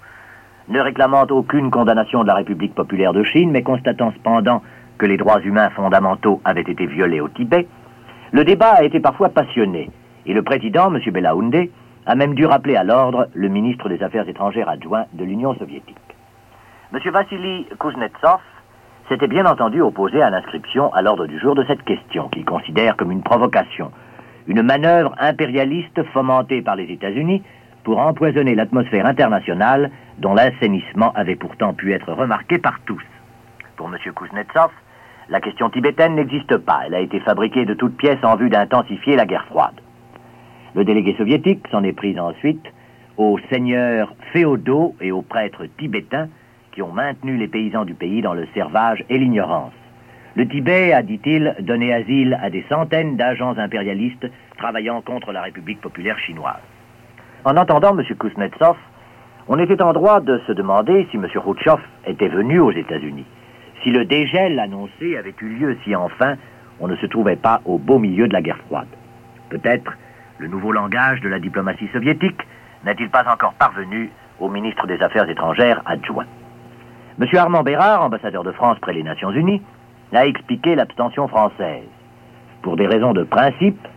ne 0.69 0.79
réclamant 0.79 1.27
aucune 1.31 1.73
condamnation 1.73 2.23
de 2.23 2.29
la 2.29 2.37
République 2.37 2.77
populaire 2.77 3.13
de 3.13 3.25
Chine, 3.25 3.51
mais 3.51 3.63
constatant 3.63 4.13
cependant 4.13 4.63
que 4.97 5.07
les 5.07 5.17
droits 5.17 5.43
humains 5.43 5.71
fondamentaux 5.71 6.41
avaient 6.45 6.61
été 6.61 6.87
violés 6.87 7.21
au 7.21 7.29
Tibet, 7.29 7.67
le 8.31 8.45
débat 8.45 8.75
a 8.75 8.85
été 8.85 9.01
parfois 9.01 9.31
passionné, 9.31 9.91
et 10.25 10.35
le 10.35 10.43
président, 10.43 10.95
M. 10.95 11.01
Belaounde, 11.13 11.69
a 12.07 12.15
même 12.15 12.35
dû 12.35 12.47
rappeler 12.47 12.77
à 12.77 12.85
l'ordre 12.85 13.27
le 13.35 13.49
ministre 13.49 13.89
des 13.89 14.05
Affaires 14.05 14.29
étrangères 14.29 14.69
adjoint 14.69 15.07
de 15.15 15.25
l'Union 15.25 15.55
soviétique. 15.57 16.08
M. 16.91 16.99
Vassili 17.11 17.67
Kuznetsov 17.79 18.41
s'était 19.11 19.27
bien 19.27 19.45
entendu 19.45 19.83
opposé 19.83 20.23
à 20.23 20.31
l'inscription 20.31 20.91
à 20.95 21.03
l'ordre 21.03 21.27
du 21.27 21.39
jour 21.39 21.55
de 21.55 21.63
cette 21.65 21.83
question, 21.83 22.31
qu'il 22.31 22.47
considère 22.47 22.97
comme 22.97 23.13
une 23.13 23.23
provocation, 23.23 23.93
une 24.47 24.63
manœuvre 24.63 25.15
impérialiste 25.19 26.03
fomentée 26.15 26.63
par 26.63 26.77
les 26.77 26.91
États-Unis 26.91 27.43
pour 27.85 27.99
empoisonner 27.99 28.55
l'atmosphère 28.55 29.05
internationale 29.05 29.91
dont 30.17 30.33
l'assainissement 30.33 31.13
avait 31.13 31.37
pourtant 31.37 31.75
pu 31.75 31.93
être 31.93 32.11
remarqué 32.11 32.57
par 32.57 32.81
tous. 32.87 33.05
Pour 33.77 33.89
M. 33.89 33.99
Kuznetsov, 34.15 34.71
la 35.29 35.43
question 35.43 35.69
tibétaine 35.69 36.15
n'existe 36.15 36.57
pas. 36.57 36.85
Elle 36.87 36.95
a 36.95 37.01
été 37.01 37.21
fabriquée 37.21 37.67
de 37.67 37.75
toutes 37.75 37.99
pièces 37.99 38.25
en 38.25 38.37
vue 38.37 38.49
d'intensifier 38.49 39.15
la 39.15 39.27
guerre 39.27 39.45
froide. 39.45 39.79
Le 40.75 40.87
délégué 40.87 41.15
soviétique 41.19 41.69
s'en 41.71 41.85
est 41.85 41.93
pris 41.93 42.19
ensuite 42.19 42.65
aux 43.19 43.39
seigneurs 43.51 44.15
féodaux 44.33 44.95
et 45.03 45.13
aux 45.13 45.23
prêtres 45.23 45.67
tibétains 45.77 46.29
qui 46.79 46.83
ont 46.83 46.93
maintenu 46.93 47.37
les 47.37 47.49
paysans 47.49 47.85
du 47.85 47.95
pays 47.95 48.23
dans 48.23 48.35
le 48.35 48.47
servage 48.55 49.05
et 49.11 49.19
l'ignorance. 49.19 49.73
Le 50.37 50.47
Tibet 50.47 50.93
a, 50.93 51.03
dit-il, 51.03 51.57
donné 51.59 51.93
asile 51.93 52.39
à 52.41 52.51
des 52.51 52.65
centaines 52.69 53.17
d'agents 53.17 53.59
impérialistes 53.59 54.29
travaillant 54.57 55.01
contre 55.01 55.33
la 55.33 55.43
République 55.43 55.81
populaire 55.81 56.21
chinoise. 56.21 56.63
En 57.45 57.57
entendant 57.57 57.99
M. 57.99 58.05
Kuznetsov, 58.17 58.77
on 59.49 59.59
était 59.59 59.83
en 59.83 59.93
droit 59.93 60.21
de 60.21 60.41
se 60.47 60.53
demander 60.53 61.09
si 61.11 61.17
M. 61.17 61.27
Khrouchtchev 61.27 61.83
était 62.07 62.29
venu 62.29 62.61
aux 62.61 62.71
États-Unis, 62.71 63.27
si 63.83 63.91
le 63.91 64.05
dégel 64.05 64.61
annoncé 64.61 65.17
avait 65.17 65.35
eu 65.43 65.49
lieu, 65.49 65.77
si 65.83 65.97
enfin 65.97 66.37
on 66.79 66.87
ne 66.87 66.95
se 66.95 67.07
trouvait 67.07 67.35
pas 67.35 67.61
au 67.65 67.79
beau 67.79 67.99
milieu 67.99 68.29
de 68.29 68.35
la 68.35 68.41
guerre 68.41 68.61
froide. 68.69 68.87
Peut-être 69.49 69.95
le 70.39 70.47
nouveau 70.47 70.71
langage 70.71 71.21
de 71.23 71.29
la 71.29 71.41
diplomatie 71.41 71.89
soviétique 71.93 72.41
n'est-il 72.85 73.11
pas 73.11 73.25
encore 73.29 73.55
parvenu 73.55 74.13
au 74.39 74.49
ministre 74.49 74.87
des 74.87 75.03
Affaires 75.03 75.29
étrangères 75.29 75.83
adjoint. 75.85 76.27
M. 77.21 77.27
Armand 77.37 77.65
Bérard, 77.65 78.03
ambassadeur 78.03 78.45
de 78.45 78.53
France 78.53 78.79
près 78.81 78.93
les 78.93 79.03
Nations 79.03 79.33
Unies, 79.33 79.61
a 80.13 80.27
expliqué 80.27 80.77
l'abstention 80.77 81.27
française. 81.27 81.89
Pour 82.63 82.77
des 82.77 82.87
raisons 82.87 83.13
de 83.13 83.25
principe, 83.25 83.89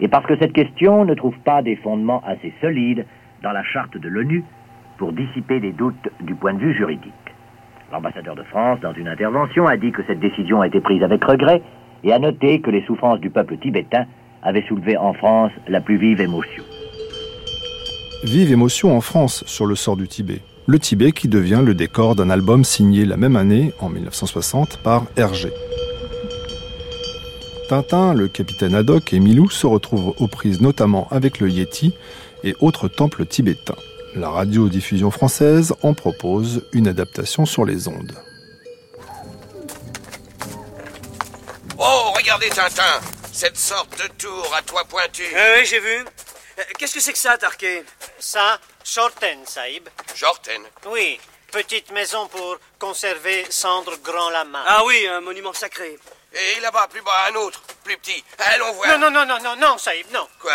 et 0.00 0.08
parce 0.08 0.24
que 0.24 0.38
cette 0.38 0.54
question 0.54 1.04
ne 1.04 1.12
trouve 1.14 1.36
pas 1.44 1.60
des 1.60 1.76
fondements 1.76 2.22
assez 2.26 2.54
solides 2.62 3.04
dans 3.42 3.52
la 3.52 3.62
charte 3.64 3.98
de 3.98 4.08
l'ONU 4.08 4.44
pour 4.96 5.12
dissiper 5.12 5.60
les 5.60 5.72
doutes 5.72 6.08
du 6.20 6.34
point 6.34 6.54
de 6.54 6.58
vue 6.58 6.74
juridique. 6.74 7.12
L'ambassadeur 7.92 8.34
de 8.34 8.44
France, 8.44 8.80
dans 8.80 8.94
une 8.94 9.08
intervention, 9.08 9.66
a 9.66 9.76
dit 9.76 9.92
que 9.92 10.02
cette 10.06 10.20
décision 10.20 10.62
a 10.62 10.66
été 10.66 10.80
prise 10.80 11.02
avec 11.02 11.22
regret 11.22 11.62
et 12.02 12.12
a 12.14 12.18
noté 12.18 12.60
que 12.62 12.70
les 12.70 12.82
souffrances 12.86 13.20
du 13.20 13.28
peuple 13.28 13.58
tibétain 13.58 14.06
avaient 14.42 14.64
soulevé 14.68 14.96
en 14.96 15.12
France 15.12 15.52
la 15.68 15.82
plus 15.82 15.98
vive 15.98 16.20
émotion. 16.22 16.62
Vive 18.24 18.52
émotion 18.52 18.96
en 18.96 19.02
France 19.02 19.44
sur 19.46 19.66
le 19.66 19.74
sort 19.74 19.96
du 19.96 20.08
Tibet 20.08 20.40
le 20.66 20.78
Tibet 20.78 21.12
qui 21.12 21.28
devient 21.28 21.62
le 21.64 21.74
décor 21.74 22.14
d'un 22.14 22.30
album 22.30 22.64
signé 22.64 23.04
la 23.04 23.16
même 23.16 23.36
année, 23.36 23.72
en 23.80 23.88
1960, 23.88 24.78
par 24.78 25.04
Hergé. 25.16 25.52
Tintin, 27.68 28.14
le 28.14 28.28
capitaine 28.28 28.74
Haddock 28.74 29.12
et 29.12 29.20
Milou 29.20 29.48
se 29.48 29.66
retrouvent 29.66 30.14
aux 30.18 30.26
prises 30.28 30.60
notamment 30.60 31.06
avec 31.10 31.38
le 31.38 31.48
Yeti 31.48 31.94
et 32.42 32.54
autres 32.60 32.88
temples 32.88 33.26
tibétains. 33.26 33.76
La 34.16 34.28
radiodiffusion 34.28 35.10
française 35.12 35.74
en 35.82 35.94
propose 35.94 36.64
une 36.72 36.88
adaptation 36.88 37.46
sur 37.46 37.64
les 37.64 37.86
ondes. 37.86 38.18
Oh, 41.78 42.12
regardez 42.16 42.48
Tintin 42.48 43.00
Cette 43.32 43.56
sorte 43.56 43.96
de 44.02 44.08
tour 44.18 44.52
à 44.56 44.62
toit 44.62 44.84
pointu. 44.88 45.22
oui, 45.32 45.64
j'ai 45.64 45.78
vu. 45.78 46.04
Qu'est-ce 46.78 46.94
que 46.94 47.00
c'est 47.00 47.12
que 47.12 47.18
ça, 47.18 47.38
Tarquet? 47.38 47.84
Ça, 48.18 48.58
Shorten, 48.84 49.46
Saïb. 49.46 49.88
Shorten 50.14 50.66
Oui, 50.86 51.20
petite 51.52 51.90
maison 51.90 52.26
pour 52.28 52.58
conserver 52.78 53.46
cendre 53.50 53.96
grand 53.98 54.30
lama. 54.30 54.62
Ah 54.66 54.84
oui, 54.84 55.06
un 55.06 55.20
monument 55.20 55.52
sacré. 55.52 55.98
Et 56.32 56.60
là-bas, 56.60 56.88
plus 56.88 57.02
bas, 57.02 57.26
un 57.28 57.34
autre, 57.36 57.60
plus 57.84 57.96
petit. 57.98 58.24
Allons 58.38 58.72
voir. 58.72 58.98
Non, 58.98 59.10
non, 59.10 59.10
non, 59.10 59.26
non, 59.26 59.40
non, 59.42 59.56
non, 59.56 59.78
Saïb, 59.78 60.06
non. 60.12 60.28
Quoi? 60.40 60.52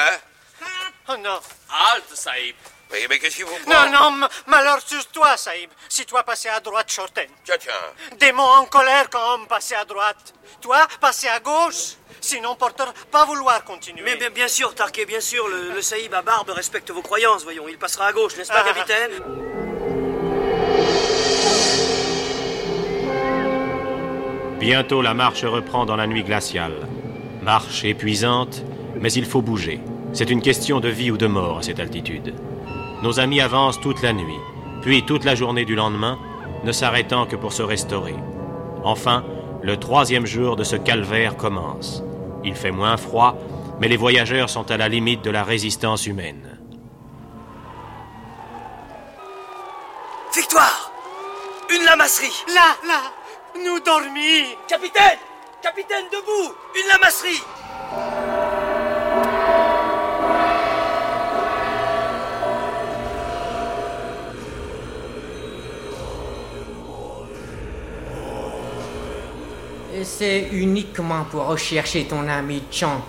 Oh 1.10 1.18
non. 1.18 1.40
Halte, 1.70 2.16
Saïb. 2.16 2.56
Oui, 2.92 3.06
mais 3.10 3.20
qu'est-ce 3.20 3.38
qui 3.38 3.44
vous 3.44 3.56
prend? 3.58 3.90
Non, 3.90 4.12
non, 4.20 4.28
malheur 4.48 4.80
sur 4.86 5.06
toi, 5.08 5.36
Saïb. 5.38 5.70
Si 5.90 6.06
toi 6.06 6.24
passais 6.24 6.50
à 6.50 6.60
droite, 6.60 6.92
Shorten. 6.92 7.30
Tiens, 7.44 7.58
tiens. 7.60 8.18
Démon 8.18 8.44
en 8.44 8.66
colère 8.66 9.10
quand 9.10 9.34
homme 9.34 9.48
passait 9.48 9.76
à 9.76 9.86
droite. 9.86 10.34
Toi, 10.62 10.88
passais 11.02 11.28
à 11.28 11.40
gauche 11.40 11.96
sinon 12.26 12.56
Porter 12.56 12.86
pas 13.12 13.26
vouloir 13.26 13.64
continuer. 13.64 14.02
Mais 14.04 14.30
bien, 14.30 14.48
sûr, 14.48 14.74
Tarquet, 14.74 15.06
bien 15.06 15.22
sûr, 15.22 15.48
le, 15.48 15.74
le, 15.74 16.16
à 16.16 16.22
barbe 16.22 16.50
respecte 16.50 16.92
vos 16.92 17.02
croyances, 17.02 17.44
voyons, 17.44 17.68
il 17.70 17.78
passera 17.78 18.08
à 18.08 18.14
gauche, 18.14 18.36
n'est-ce 18.38 18.52
pas, 18.52 18.64
ah. 18.66 18.74
capitaine? 18.74 19.12
Bientôt 24.60 25.02
la 25.02 25.14
marche 25.14 25.46
reprend 25.46 25.86
dans 25.86 25.96
la 25.96 26.08
nuit 26.08 26.24
glaciale. 26.24 26.88
Marche 27.44 27.86
épuisante, 27.86 28.64
mais 29.00 29.12
il 29.14 29.26
faut 29.26 29.42
bouger. 29.42 29.80
C'est 30.14 30.32
une 30.32 30.42
question 30.42 30.80
de 30.80 30.90
vie 30.90 31.12
ou 31.12 31.18
de 31.18 31.28
mort 31.28 31.60
à 31.60 31.62
cette 31.62 31.80
altitude. 31.80 32.34
Nos 33.04 33.20
amis 33.20 33.42
avancent 33.42 33.80
toute 33.80 34.02
la 34.02 34.14
nuit, 34.14 34.40
puis 34.82 35.06
toute 35.06 35.26
la 35.26 35.36
journée 35.36 35.66
du 35.66 35.76
lendemain, 35.76 36.18
ne 36.64 36.72
s'arrêtant 36.72 37.28
que 37.28 37.36
pour 37.36 37.54
se 37.54 37.62
restaurer. 37.62 38.16
Enfin, 38.84 39.24
le 39.62 39.78
troisième 39.78 40.26
jour 40.26 40.56
de 40.56 40.64
ce 40.64 40.76
calvaire 40.76 41.38
commence. 41.38 42.04
Il 42.46 42.56
fait 42.56 42.72
moins 42.72 42.96
froid, 42.96 43.36
mais 43.82 43.88
les 43.88 43.98
voyageurs 43.98 44.52
sont 44.52 44.70
à 44.70 44.78
la 44.78 44.88
limite 44.88 45.24
de 45.24 45.32
la 45.32 45.44
résistance 45.44 46.06
humaine. 46.06 46.60
Victoire! 50.34 50.92
Une 51.74 51.84
lamasserie 51.84 52.44
Là, 52.54 52.78
là 52.88 53.02
Nous 53.66 53.80
dormis 53.80 54.56
Capitaine! 54.68 55.18
Capitaine, 55.62 56.06
debout! 56.12 56.54
Une 56.76 56.88
lamasserie 56.88 57.42
c'est 70.06 70.50
uniquement 70.52 71.26
pour 71.30 71.48
rechercher 71.48 72.06
ton 72.06 72.28
ami 72.28 72.64
Chan 72.72 73.02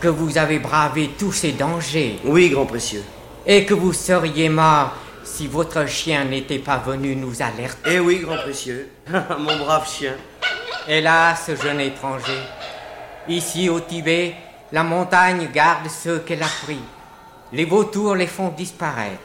que 0.00 0.08
vous 0.08 0.38
avez 0.38 0.58
bravé 0.58 1.10
tous 1.18 1.32
ces 1.32 1.52
dangers. 1.52 2.18
Oui, 2.24 2.50
grand 2.50 2.66
précieux. 2.66 3.04
Et 3.46 3.64
que 3.64 3.74
vous 3.74 3.92
seriez 3.92 4.48
mort 4.48 4.92
si 5.24 5.46
votre 5.46 5.86
chien 5.86 6.24
n'était 6.24 6.58
pas 6.58 6.78
venu 6.78 7.16
nous 7.16 7.42
alerter. 7.42 7.90
Eh 7.94 8.00
oui, 8.00 8.20
grand 8.20 8.38
précieux. 8.38 8.88
Mon 9.38 9.56
brave 9.58 9.88
chien. 9.88 10.14
Hélas, 10.88 11.50
jeune 11.60 11.80
étranger, 11.80 12.38
ici 13.28 13.68
au 13.68 13.80
Tibet, 13.80 14.34
la 14.70 14.84
montagne 14.84 15.48
garde 15.52 15.88
ceux 15.88 16.20
qu'elle 16.20 16.42
a 16.42 16.48
pris. 16.64 16.78
Les 17.52 17.64
vautours 17.64 18.14
les 18.14 18.28
font 18.28 18.50
disparaître. 18.50 19.18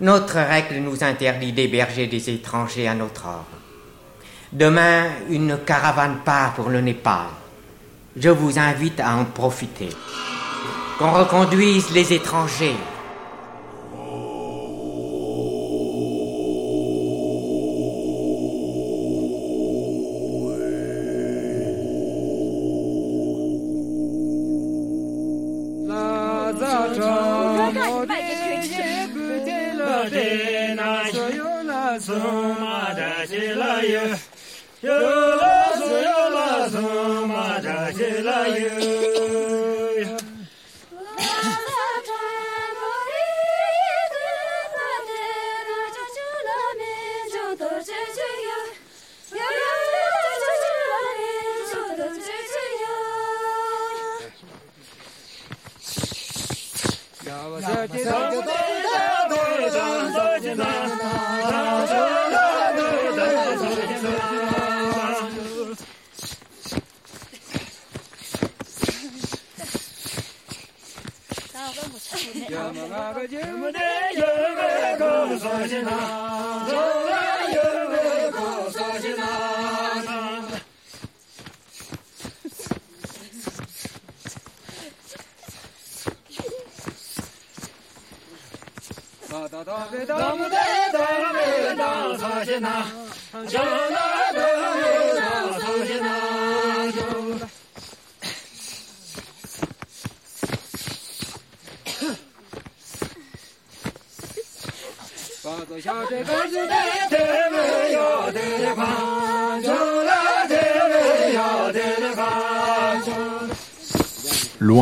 Notre 0.00 0.34
règle 0.34 0.76
nous 0.76 1.02
interdit 1.02 1.52
d'héberger 1.52 2.08
des 2.08 2.28
étrangers 2.28 2.88
à 2.88 2.94
notre 2.94 3.26
ordre. 3.26 3.61
Demain, 4.52 5.04
une 5.30 5.60
caravane 5.64 6.18
part 6.26 6.52
pour 6.52 6.68
le 6.68 6.82
Népal. 6.82 7.24
Je 8.14 8.28
vous 8.28 8.58
invite 8.58 9.00
à 9.00 9.16
en 9.16 9.24
profiter. 9.24 9.88
Qu'on 10.98 11.10
reconduise 11.10 11.90
les 11.92 12.12
étrangers. 12.12 12.76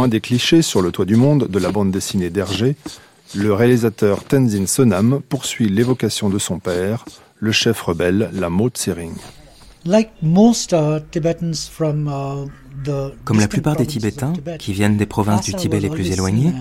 Loin 0.01 0.09
des 0.09 0.23
clichés 0.23 0.63
sur 0.63 0.81
le 0.81 0.93
toit 0.93 1.05
du 1.05 1.17
monde 1.17 1.47
de 1.47 1.59
la 1.59 1.71
bande 1.71 1.91
dessinée 1.91 2.31
d'Hergé, 2.31 2.75
le 3.35 3.53
réalisateur 3.53 4.25
Tenzin 4.25 4.65
Sonam 4.65 5.21
poursuit 5.29 5.69
l'évocation 5.69 6.31
de 6.31 6.39
son 6.39 6.59
père, 6.59 7.05
le 7.39 7.53
chef 7.53 7.83
rebelle 7.83 8.31
Lamo 8.33 8.71
Tsering. 8.71 9.13
Comme 13.27 13.41
la 13.41 13.47
plupart 13.47 13.77
des 13.77 13.85
Tibétains 13.85 14.33
qui 14.59 14.73
viennent 14.73 14.97
des 14.97 15.05
provinces 15.05 15.45
du 15.45 15.53
Tibet 15.53 15.81
les 15.81 15.91
plus 15.91 16.11
éloignées, 16.11 16.55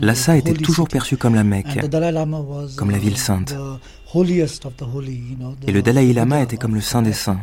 Lhasa 0.00 0.36
était 0.36 0.52
toujours 0.52 0.86
perçu 0.86 1.16
comme 1.16 1.34
la 1.34 1.42
Mecque, 1.42 1.80
comme 2.76 2.92
la 2.92 2.98
ville 2.98 3.18
sainte. 3.18 3.56
Et 5.66 5.72
le 5.72 5.82
Dalai 5.82 6.12
Lama 6.12 6.40
était 6.40 6.56
comme 6.56 6.76
le 6.76 6.82
saint 6.82 7.02
des 7.02 7.12
saints. 7.12 7.40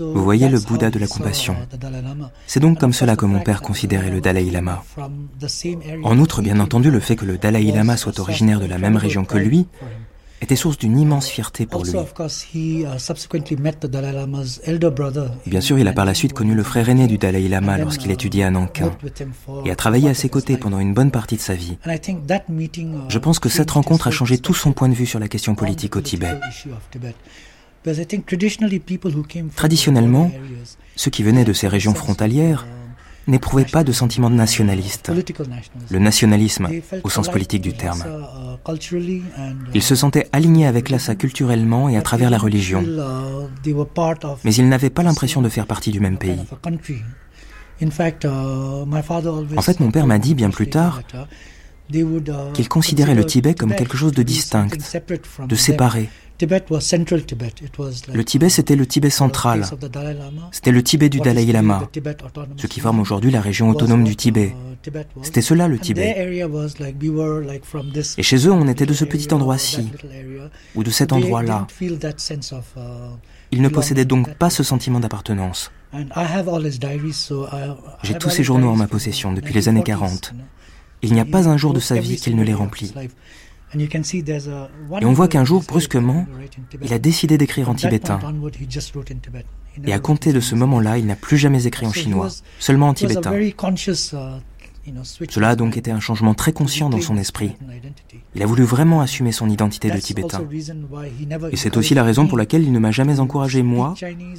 Vous 0.00 0.22
voyez 0.22 0.48
le 0.48 0.58
Bouddha 0.60 0.90
de 0.90 0.98
la 0.98 1.06
compassion. 1.06 1.56
C'est 2.46 2.60
donc 2.60 2.78
comme 2.78 2.92
cela 2.92 3.16
que 3.16 3.26
mon 3.26 3.40
père 3.40 3.62
considérait 3.62 4.10
le 4.10 4.20
Dalai 4.20 4.50
Lama. 4.50 4.84
En 6.04 6.18
outre, 6.18 6.42
bien 6.42 6.60
entendu, 6.60 6.90
le 6.90 7.00
fait 7.00 7.16
que 7.16 7.24
le 7.24 7.38
Dalai 7.38 7.72
Lama 7.72 7.96
soit 7.96 8.18
originaire 8.18 8.60
de 8.60 8.66
la 8.66 8.78
même 8.78 8.96
région 8.96 9.24
que 9.24 9.38
lui 9.38 9.66
était 10.40 10.56
source 10.56 10.78
d'une 10.78 10.98
immense 10.98 11.28
fierté 11.28 11.66
pour 11.66 11.84
lui. 11.84 11.92
Bien 15.46 15.60
sûr, 15.60 15.78
il 15.78 15.88
a 15.88 15.92
par 15.92 16.04
la 16.04 16.14
suite 16.14 16.32
connu 16.32 16.54
le 16.54 16.62
frère 16.62 16.88
aîné 16.88 17.06
du 17.06 17.18
Dalai 17.18 17.48
Lama 17.48 17.78
lorsqu'il 17.78 18.10
étudiait 18.10 18.44
à 18.44 18.50
Nankin 18.50 18.92
et 19.64 19.70
a 19.70 19.76
travaillé 19.76 20.08
à 20.08 20.14
ses 20.14 20.28
côtés 20.28 20.56
pendant 20.56 20.78
une 20.78 20.94
bonne 20.94 21.10
partie 21.10 21.36
de 21.36 21.40
sa 21.40 21.54
vie. 21.54 21.76
Je 23.08 23.18
pense 23.18 23.38
que 23.38 23.48
cette 23.48 23.70
rencontre 23.70 24.06
a 24.06 24.10
changé 24.10 24.38
tout 24.38 24.54
son 24.54 24.72
point 24.72 24.88
de 24.88 24.94
vue 24.94 25.06
sur 25.06 25.18
la 25.18 25.28
question 25.28 25.54
politique 25.54 25.96
au 25.96 26.00
Tibet. 26.00 26.38
Traditionnellement, 29.56 30.30
ceux 30.96 31.10
qui 31.10 31.22
venaient 31.22 31.44
de 31.44 31.52
ces 31.52 31.68
régions 31.68 31.94
frontalières 31.94 32.66
n'éprouvaient 33.28 33.64
pas 33.64 33.84
de 33.84 33.92
sentiment 33.92 34.30
nationaliste, 34.30 35.12
le 35.90 35.98
nationalisme 35.98 36.68
au 37.04 37.10
sens 37.10 37.28
politique 37.28 37.62
du 37.62 37.74
terme. 37.74 38.02
Ils 39.74 39.82
se 39.82 39.94
sentaient 39.94 40.28
alignés 40.32 40.66
avec 40.66 40.88
Lhasa 40.88 41.14
culturellement 41.14 41.88
et 41.88 41.96
à 41.96 42.02
travers 42.02 42.30
la 42.30 42.38
religion, 42.38 42.82
mais 44.44 44.54
ils 44.54 44.68
n'avaient 44.68 44.90
pas 44.90 45.02
l'impression 45.02 45.42
de 45.42 45.48
faire 45.48 45.66
partie 45.66 45.90
du 45.90 46.00
même 46.00 46.18
pays. 46.18 46.40
En 49.56 49.62
fait, 49.62 49.80
mon 49.80 49.90
père 49.90 50.06
m'a 50.06 50.18
dit 50.18 50.34
bien 50.34 50.50
plus 50.50 50.68
tard 50.68 51.02
qu'il 52.54 52.68
considérait 52.68 53.14
le 53.14 53.24
Tibet 53.24 53.54
comme 53.54 53.74
quelque 53.74 53.96
chose 53.96 54.12
de 54.12 54.22
distinct, 54.22 54.68
de 55.46 55.54
séparé, 55.54 56.08
le 56.40 58.24
Tibet, 58.24 58.48
c'était 58.48 58.76
le 58.76 58.86
Tibet 58.86 59.10
central. 59.10 59.66
C'était 60.52 60.70
le 60.70 60.82
Tibet 60.82 61.08
du 61.08 61.20
Dalai 61.20 61.46
Lama, 61.46 61.88
ce 62.56 62.66
qui 62.66 62.80
forme 62.80 63.00
aujourd'hui 63.00 63.30
la 63.30 63.40
région 63.40 63.70
autonome 63.70 64.04
du 64.04 64.14
Tibet. 64.14 64.54
C'était 65.22 65.42
cela 65.42 65.66
le 65.66 65.78
Tibet. 65.78 66.14
Et 68.18 68.22
chez 68.22 68.46
eux, 68.46 68.52
on 68.52 68.68
était 68.68 68.86
de 68.86 68.92
ce 68.92 69.04
petit 69.04 69.32
endroit-ci, 69.34 69.90
ou 70.74 70.84
de 70.84 70.90
cet 70.90 71.12
endroit-là. 71.12 71.66
Ils 73.50 73.62
ne 73.62 73.68
possédaient 73.68 74.04
donc 74.04 74.34
pas 74.34 74.50
ce 74.50 74.62
sentiment 74.62 75.00
d'appartenance. 75.00 75.72
J'ai 78.02 78.14
tous 78.14 78.30
ces 78.30 78.44
journaux 78.44 78.68
en 78.68 78.76
ma 78.76 78.86
possession 78.86 79.32
depuis 79.32 79.54
les 79.54 79.68
années 79.68 79.82
40. 79.82 80.34
Il 81.02 81.12
n'y 81.12 81.20
a 81.20 81.24
pas 81.24 81.48
un 81.48 81.56
jour 81.56 81.72
de 81.72 81.80
sa 81.80 81.98
vie 81.98 82.16
qu'il 82.16 82.36
ne 82.36 82.42
les 82.42 82.54
remplit. 82.54 82.92
Et 83.74 85.04
on 85.04 85.12
voit 85.12 85.28
qu'un 85.28 85.44
jour, 85.44 85.62
brusquement, 85.66 86.26
il 86.82 86.92
a 86.92 86.98
décidé 86.98 87.38
d'écrire 87.38 87.68
en 87.68 87.74
tibétain. 87.74 88.18
Et 89.84 89.92
à 89.92 89.98
compter 89.98 90.32
de 90.32 90.40
ce 90.40 90.54
moment-là, 90.54 90.98
il 90.98 91.06
n'a 91.06 91.16
plus 91.16 91.36
jamais 91.36 91.66
écrit 91.66 91.86
en 91.86 91.92
chinois, 91.92 92.28
seulement 92.58 92.88
en 92.88 92.94
tibétain. 92.94 93.32
Cela 95.28 95.50
a 95.50 95.56
donc 95.56 95.76
été 95.76 95.90
un 95.90 96.00
changement 96.00 96.32
très 96.34 96.52
conscient 96.52 96.88
dans 96.88 97.00
son 97.00 97.18
esprit. 97.18 97.52
Il 98.34 98.42
a 98.42 98.46
voulu 98.46 98.62
vraiment 98.62 99.00
assumer 99.00 99.32
son 99.32 99.48
identité 99.50 99.90
de 99.90 99.98
tibétain. 99.98 100.42
Et 101.52 101.56
c'est 101.56 101.76
aussi 101.76 101.94
la 101.94 102.04
raison 102.04 102.26
pour 102.26 102.38
laquelle 102.38 102.62
il 102.62 102.72
ne 102.72 102.78
m'a 102.78 102.90
jamais 102.90 103.20
encouragé, 103.20 103.62
moi, 103.62 103.94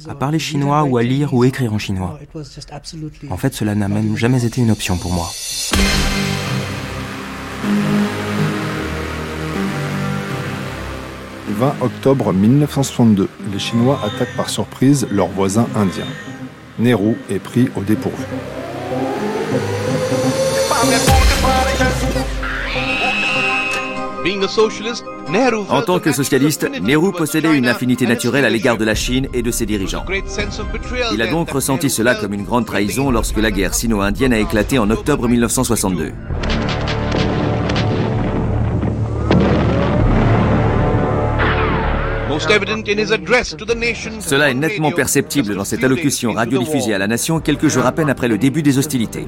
à 0.08 0.14
parler 0.14 0.38
chinois 0.38 0.84
ou 0.84 0.96
à 0.96 1.02
lire 1.02 1.34
ou 1.34 1.44
écrire 1.44 1.72
en 1.72 1.78
chinois. 1.78 2.18
En 3.30 3.36
fait, 3.36 3.54
cela 3.54 3.74
n'a 3.74 3.88
même 3.88 4.16
jamais 4.16 4.44
été 4.44 4.60
une 4.60 4.70
option 4.70 4.96
pour 4.96 5.12
moi. 5.12 5.30
20 11.60 11.74
octobre 11.82 12.32
1962, 12.32 13.28
les 13.52 13.58
Chinois 13.58 14.00
attaquent 14.02 14.34
par 14.34 14.48
surprise 14.48 15.06
leurs 15.10 15.28
voisins 15.28 15.66
indiens. 15.76 16.06
Nehru 16.78 17.16
est 17.28 17.38
pris 17.38 17.68
au 17.76 17.82
dépourvu. 17.82 18.24
En 25.68 25.82
tant 25.82 25.98
que 25.98 26.12
socialiste, 26.12 26.66
Nehru 26.80 27.12
possédait 27.12 27.54
une 27.54 27.68
affinité 27.68 28.06
naturelle 28.06 28.46
à 28.46 28.50
l'égard 28.50 28.78
de 28.78 28.86
la 28.86 28.94
Chine 28.94 29.28
et 29.34 29.42
de 29.42 29.50
ses 29.50 29.66
dirigeants. 29.66 30.06
Il 31.12 31.20
a 31.20 31.26
donc 31.26 31.50
ressenti 31.50 31.90
cela 31.90 32.14
comme 32.14 32.32
une 32.32 32.44
grande 32.44 32.64
trahison 32.64 33.10
lorsque 33.10 33.36
la 33.36 33.50
guerre 33.50 33.74
sino-indienne 33.74 34.32
a 34.32 34.38
éclaté 34.38 34.78
en 34.78 34.88
octobre 34.88 35.28
1962. 35.28 36.14
Cela 44.20 44.50
est 44.50 44.54
nettement 44.54 44.92
perceptible 44.92 45.54
dans 45.54 45.64
cette 45.64 45.84
allocution 45.84 46.32
radiodiffusée 46.32 46.94
à 46.94 46.98
la 46.98 47.06
nation 47.06 47.40
quelques 47.40 47.68
jours 47.68 47.86
à 47.86 47.92
peine 47.92 48.10
après 48.10 48.28
le 48.28 48.38
début 48.38 48.62
des 48.62 48.78
hostilités. 48.78 49.26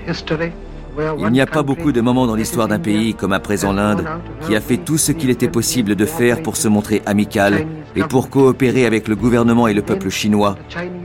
Il 1.18 1.30
n'y 1.30 1.40
a 1.40 1.46
pas 1.46 1.62
beaucoup 1.62 1.90
de 1.90 2.00
moments 2.00 2.26
dans 2.26 2.34
l'histoire 2.34 2.68
d'un 2.68 2.78
pays 2.78 3.14
comme 3.14 3.32
à 3.32 3.40
présent 3.40 3.72
l'Inde 3.72 4.04
qui 4.46 4.54
a 4.54 4.60
fait 4.60 4.76
tout 4.76 4.98
ce 4.98 5.12
qu'il 5.12 5.30
était 5.30 5.48
possible 5.48 5.94
de 5.94 6.04
faire 6.04 6.42
pour 6.42 6.56
se 6.56 6.68
montrer 6.68 7.00
amical 7.06 7.66
et 7.96 8.02
pour 8.02 8.28
coopérer 8.28 8.84
avec 8.84 9.08
le 9.08 9.16
gouvernement 9.16 9.68
et 9.68 9.74
le 9.74 9.82
peuple 9.82 10.10
chinois, 10.10 10.56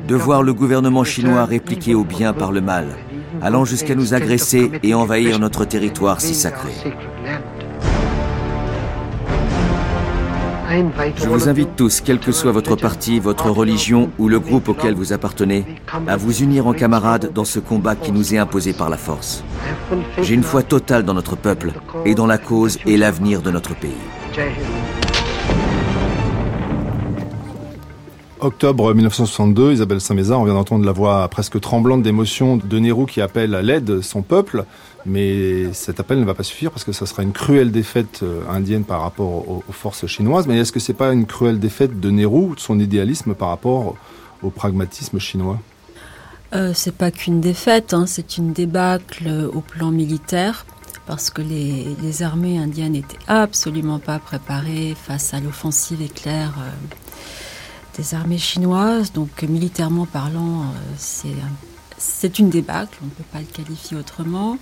de 0.07 0.15
voir 0.15 0.43
le 0.43 0.53
gouvernement 0.53 1.05
chinois 1.05 1.45
répliquer 1.45 1.95
au 1.95 2.03
bien 2.03 2.33
par 2.33 2.51
le 2.51 2.61
mal, 2.61 2.87
allant 3.41 3.63
jusqu'à 3.63 3.95
nous 3.95 4.13
agresser 4.13 4.71
et 4.83 4.93
envahir 4.93 5.39
notre 5.39 5.63
territoire 5.63 6.19
si 6.19 6.35
sacré. 6.35 6.71
Je 10.69 11.29
vous 11.29 11.47
invite 11.47 11.75
tous, 11.77 12.01
quel 12.01 12.19
que 12.19 12.31
soit 12.33 12.51
votre 12.51 12.75
parti, 12.75 13.19
votre 13.19 13.49
religion 13.49 14.09
ou 14.17 14.27
le 14.27 14.39
groupe 14.39 14.67
auquel 14.67 14.95
vous 14.95 15.13
appartenez, 15.13 15.65
à 16.07 16.17
vous 16.17 16.43
unir 16.43 16.67
en 16.67 16.73
camarades 16.73 17.31
dans 17.33 17.45
ce 17.45 17.59
combat 17.59 17.95
qui 17.95 18.11
nous 18.11 18.33
est 18.33 18.37
imposé 18.37 18.73
par 18.73 18.89
la 18.89 18.97
force. 18.97 19.43
J'ai 20.21 20.33
une 20.33 20.43
foi 20.43 20.63
totale 20.63 21.03
dans 21.03 21.13
notre 21.13 21.37
peuple 21.37 21.71
et 22.05 22.15
dans 22.15 22.27
la 22.27 22.37
cause 22.37 22.77
et 22.85 22.97
l'avenir 22.97 23.41
de 23.41 23.51
notre 23.51 23.75
pays. 23.75 23.91
Octobre 28.39 28.93
1962, 28.93 29.73
Isabelle 29.73 29.99
Saint-Mézard, 29.99 30.41
on 30.41 30.45
vient 30.45 30.53
d'entendre 30.53 30.85
la 30.85 30.91
voix 30.91 31.27
presque 31.27 31.59
tremblante 31.59 32.03
d'émotion 32.03 32.57
de 32.57 32.79
Nehru 32.79 33.07
qui 33.07 33.19
appelle 33.19 33.55
à 33.55 33.63
l'aide 33.63 34.01
son 34.01 34.21
peuple. 34.21 34.65
Mais 35.07 35.73
cet 35.73 35.99
appel 35.99 36.19
ne 36.19 36.25
va 36.25 36.33
pas 36.33 36.43
suffire 36.43 36.69
parce 36.69 36.83
que 36.83 36.91
ça 36.91 37.05
sera 37.05 37.23
une 37.23 37.31
cruelle 37.31 37.71
défaite 37.71 38.19
euh, 38.23 38.41
indienne 38.49 38.83
par 38.83 39.01
rapport 39.01 39.49
aux, 39.49 39.63
forces 39.71 40.05
chinoises. 40.05 40.47
Mais 40.47 40.59
est-ce 40.59 40.71
que 40.71 40.79
c'est 40.79 40.93
pas 40.93 41.13
une 41.13 41.25
cruelle 41.25 41.59
défaite 41.59 41.99
de 41.99 42.11
Nehru, 42.11 42.55
de 42.55 42.59
son 42.59 42.79
idéalisme 42.79 43.33
par 43.33 43.49
rapport 43.49 43.95
au 44.43 44.49
pragmatisme 44.49 45.17
chinois? 45.17 45.59
Euh, 46.53 46.71
C'est 46.75 46.95
pas 46.95 47.11
qu'une 47.11 47.41
défaite, 47.41 47.93
hein, 47.93 48.05
c'est 48.05 48.37
une 48.37 48.53
débâcle 48.53 49.49
au 49.53 49.61
plan 49.61 49.91
militaire 49.91 50.65
parce 51.07 51.29
que 51.29 51.41
les, 51.41 52.21
armées 52.21 52.57
indiennes 52.57 52.91
n'étaient 52.91 53.17
absolument 53.27 53.97
pas 53.97 54.19
préparées 54.19 54.95
face 55.01 55.33
à 55.33 55.39
l'offensive 55.39 56.01
éclair 56.01 56.53
euh, 56.59 56.69
des 57.97 58.13
armées 58.13 58.37
chinoises. 58.37 59.13
Donc 59.13 59.41
militairement 59.43 60.05
parlant, 60.05 60.61
euh, 60.61 60.65
c'est 60.97 61.29
c'est 61.97 62.39
une 62.39 62.49
débâcle, 62.49 62.97
on 63.01 63.05
ne 63.05 63.11
peut 63.11 63.23
pas 63.31 63.39
le 63.39 63.45
qualifier 63.45 63.97
autrement. 63.97 64.57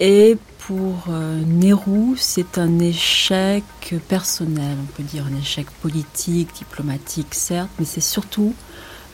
Et 0.00 0.36
pour 0.58 1.04
euh, 1.08 1.42
Nehru, 1.46 2.16
c'est 2.16 2.58
un 2.58 2.78
échec 2.78 3.64
personnel, 4.08 4.76
on 4.80 4.86
peut 4.96 5.02
dire 5.02 5.24
un 5.30 5.38
échec 5.38 5.70
politique, 5.82 6.48
diplomatique, 6.56 7.34
certes, 7.34 7.70
mais 7.78 7.84
c'est 7.84 8.00
surtout 8.00 8.54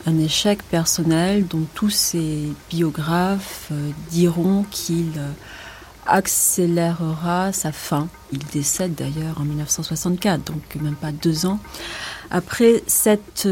un 0.07 0.17
échec 0.17 0.63
personnel 0.63 1.45
dont 1.45 1.65
tous 1.75 1.91
ses 1.91 2.51
biographes 2.69 3.67
euh, 3.71 3.91
diront 4.09 4.65
qu'il 4.71 5.11
euh, 5.17 5.31
accélérera 6.07 7.53
sa 7.53 7.71
fin. 7.71 8.07
Il 8.31 8.39
décède 8.45 8.95
d'ailleurs 8.95 9.39
en 9.39 9.43
1964, 9.43 10.43
donc 10.43 10.75
même 10.81 10.95
pas 10.95 11.11
deux 11.11 11.45
ans 11.45 11.59
après 12.31 12.81
cet 12.87 13.45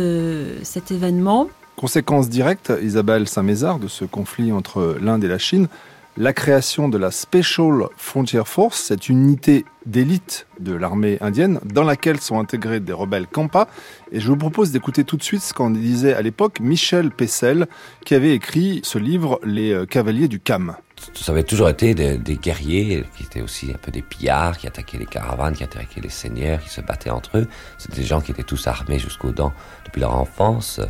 événement. 0.90 1.50
Conséquence 1.80 2.28
directe, 2.28 2.74
Isabelle 2.82 3.26
Saint-Mézard, 3.26 3.80
de 3.80 3.88
ce 3.88 4.04
conflit 4.04 4.52
entre 4.52 4.98
l'Inde 5.02 5.24
et 5.24 5.30
la 5.30 5.38
Chine, 5.38 5.70
la 6.18 6.34
création 6.34 6.90
de 6.90 6.98
la 6.98 7.10
Special 7.10 7.86
Frontier 7.96 8.42
Force, 8.46 8.82
cette 8.82 9.08
unité 9.08 9.64
d'élite 9.86 10.46
de 10.60 10.74
l'armée 10.74 11.18
indienne 11.22 11.62
dans 11.64 11.86
laquelle 11.86 12.20
sont 12.20 12.38
intégrés 12.38 12.82
des 12.82 12.92
rebelles 12.92 13.28
Kampa. 13.28 13.70
Et 14.12 14.20
je 14.20 14.28
vous 14.28 14.36
propose 14.36 14.74
d'écouter 14.74 15.06
tout 15.06 15.16
de 15.16 15.24
suite 15.24 15.42
ce 15.42 15.54
qu'en 15.54 15.70
disait 15.70 16.14
à 16.14 16.22
l'époque 16.22 16.60
Michel 16.60 17.12
Pessel, 17.12 17.66
qui 18.04 18.14
avait 18.14 18.34
écrit 18.34 18.82
ce 18.84 18.98
livre 18.98 19.40
Les 19.46 19.72
euh, 19.72 19.86
Cavaliers 19.86 20.28
du 20.28 20.42
Cam. 20.42 20.76
Ça 21.14 21.32
avait 21.32 21.44
toujours 21.44 21.70
été 21.70 21.96
des, 21.96 22.18
des, 22.18 22.36
guerriers 22.36 23.06
qui 23.16 23.24
étaient 23.24 23.40
aussi 23.40 23.72
un 23.72 23.78
peu 23.78 23.90
des 23.90 24.02
pillards, 24.02 24.58
qui 24.58 24.68
attaquaient 24.68 24.98
les 24.98 25.06
caravanes, 25.06 25.56
qui 25.56 25.64
attaquaient 25.64 26.02
les 26.02 26.10
seigneurs, 26.10 26.60
qui 26.60 26.70
se 26.70 26.82
battaient 26.82 27.10
entre 27.10 27.38
eux. 27.38 27.48
C'était 27.78 28.02
des 28.02 28.04
gens 28.06 28.20
qui 28.20 28.32
étaient 28.32 28.44
tous 28.44 28.68
armés 28.68 29.00
jusqu'aux 29.00 29.32
dents 29.32 29.54
depuis 29.86 30.02
leur 30.02 30.14
enfance 30.16 30.82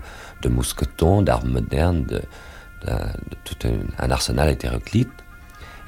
de 0.41 0.49
mousquetons, 0.49 1.21
d'armes 1.21 1.49
modernes, 1.49 2.03
de, 2.05 2.21
tout 3.43 3.55
un, 3.97 4.09
arsenal 4.09 4.49
hétéroclite, 4.49 5.11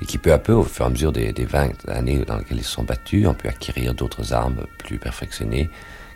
et 0.01 0.05
qui 0.05 0.17
peu 0.17 0.33
à 0.33 0.39
peu, 0.39 0.53
au 0.53 0.63
fur 0.63 0.85
et 0.85 0.87
à 0.87 0.89
mesure 0.89 1.11
des, 1.11 1.31
des 1.31 1.45
20 1.45 1.87
années 1.89 2.19
dans 2.25 2.37
lesquelles 2.37 2.57
ils 2.57 2.63
sont 2.63 2.83
battus, 2.83 3.27
ont 3.27 3.33
pu 3.33 3.47
acquérir 3.47 3.93
d'autres 3.93 4.33
armes 4.33 4.65
plus 4.79 4.97
perfectionnées 4.97 5.69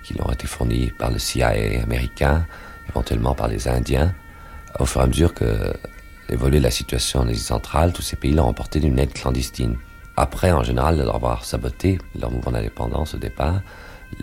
qui 0.03 0.13
leur 0.13 0.27
ont 0.27 0.31
été 0.31 0.47
fournies 0.47 0.91
par 0.91 1.11
le 1.11 1.17
CIA 1.17 1.49
américain, 1.81 2.45
éventuellement 2.89 3.33
par 3.33 3.47
les 3.47 3.67
Indiens, 3.67 4.13
au 4.79 4.85
fur 4.85 5.01
et 5.01 5.03
à 5.05 5.07
mesure 5.07 5.33
que 5.33 5.73
évoluait 6.29 6.59
la 6.59 6.71
situation 6.71 7.19
en 7.21 7.27
Asie 7.27 7.39
centrale, 7.39 7.93
tous 7.93 8.01
ces 8.01 8.15
pays 8.15 8.33
l'ont 8.33 8.45
emporté 8.45 8.79
d'une 8.79 8.97
aide 8.99 9.13
clandestine. 9.13 9.77
Après, 10.17 10.51
en 10.51 10.63
général, 10.63 10.97
de 10.97 11.03
leur 11.03 11.15
avoir 11.15 11.45
saboté 11.45 11.99
leur 12.19 12.31
mouvement 12.31 12.51
d'indépendance 12.51 13.15
au 13.15 13.17
départ, 13.17 13.61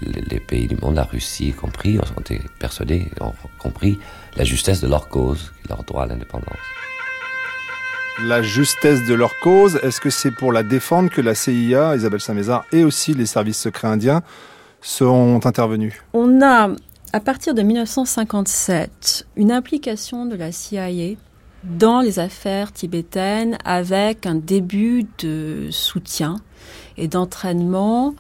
les 0.01 0.41
pays 0.41 0.67
du 0.67 0.77
monde, 0.77 0.97
la 0.97 1.05
Russie 1.05 1.53
compris, 1.53 1.99
ont 1.99 2.21
été 2.21 2.41
persuadés, 2.59 3.11
ont 3.21 3.33
compris 3.59 3.99
la 4.37 4.45
justesse 4.45 4.81
de 4.81 4.89
leur 4.89 5.09
cause, 5.09 5.53
leur 5.69 5.85
droit 5.85 6.05
à 6.05 6.07
l'indépendance. 6.07 6.57
La 8.25 8.43
justesse 8.43 9.05
de 9.07 9.15
leur 9.15 9.39
cause, 9.41 9.77
est-ce 9.83 10.01
que 10.01 10.11
c'est 10.11 10.31
pour 10.31 10.53
la 10.53 10.63
défendre 10.63 11.11
que 11.11 11.21
la 11.21 11.35
CIA, 11.35 11.97
Isabelle 11.97 12.21
Saint-Mézard, 12.21 12.65
et 12.73 12.85
aussi 12.85 13.15
les 13.15 13.27
services 13.27 13.59
secrets 13.59 13.89
indiens 13.89 14.23
sont 14.81 15.41
intervenus? 15.47 15.95
On 16.13 16.43
a, 16.43 16.69
à 17.13 17.21
partir 17.21 17.55
de 17.55 17.63
1957, 17.63 19.27
une 19.37 19.51
implication 19.51 20.27
de 20.27 20.37
la 20.37 20.53
CIA 20.53 21.17
dans 21.65 22.01
les 22.01 22.19
affaires 22.19 22.73
tibétaines 22.73 23.57
avec 23.65 24.27
un 24.27 24.35
début 24.35 25.07
de 25.19 25.69
soutien 25.71 26.37
et 26.97 27.09
d'entraînement 27.09 28.15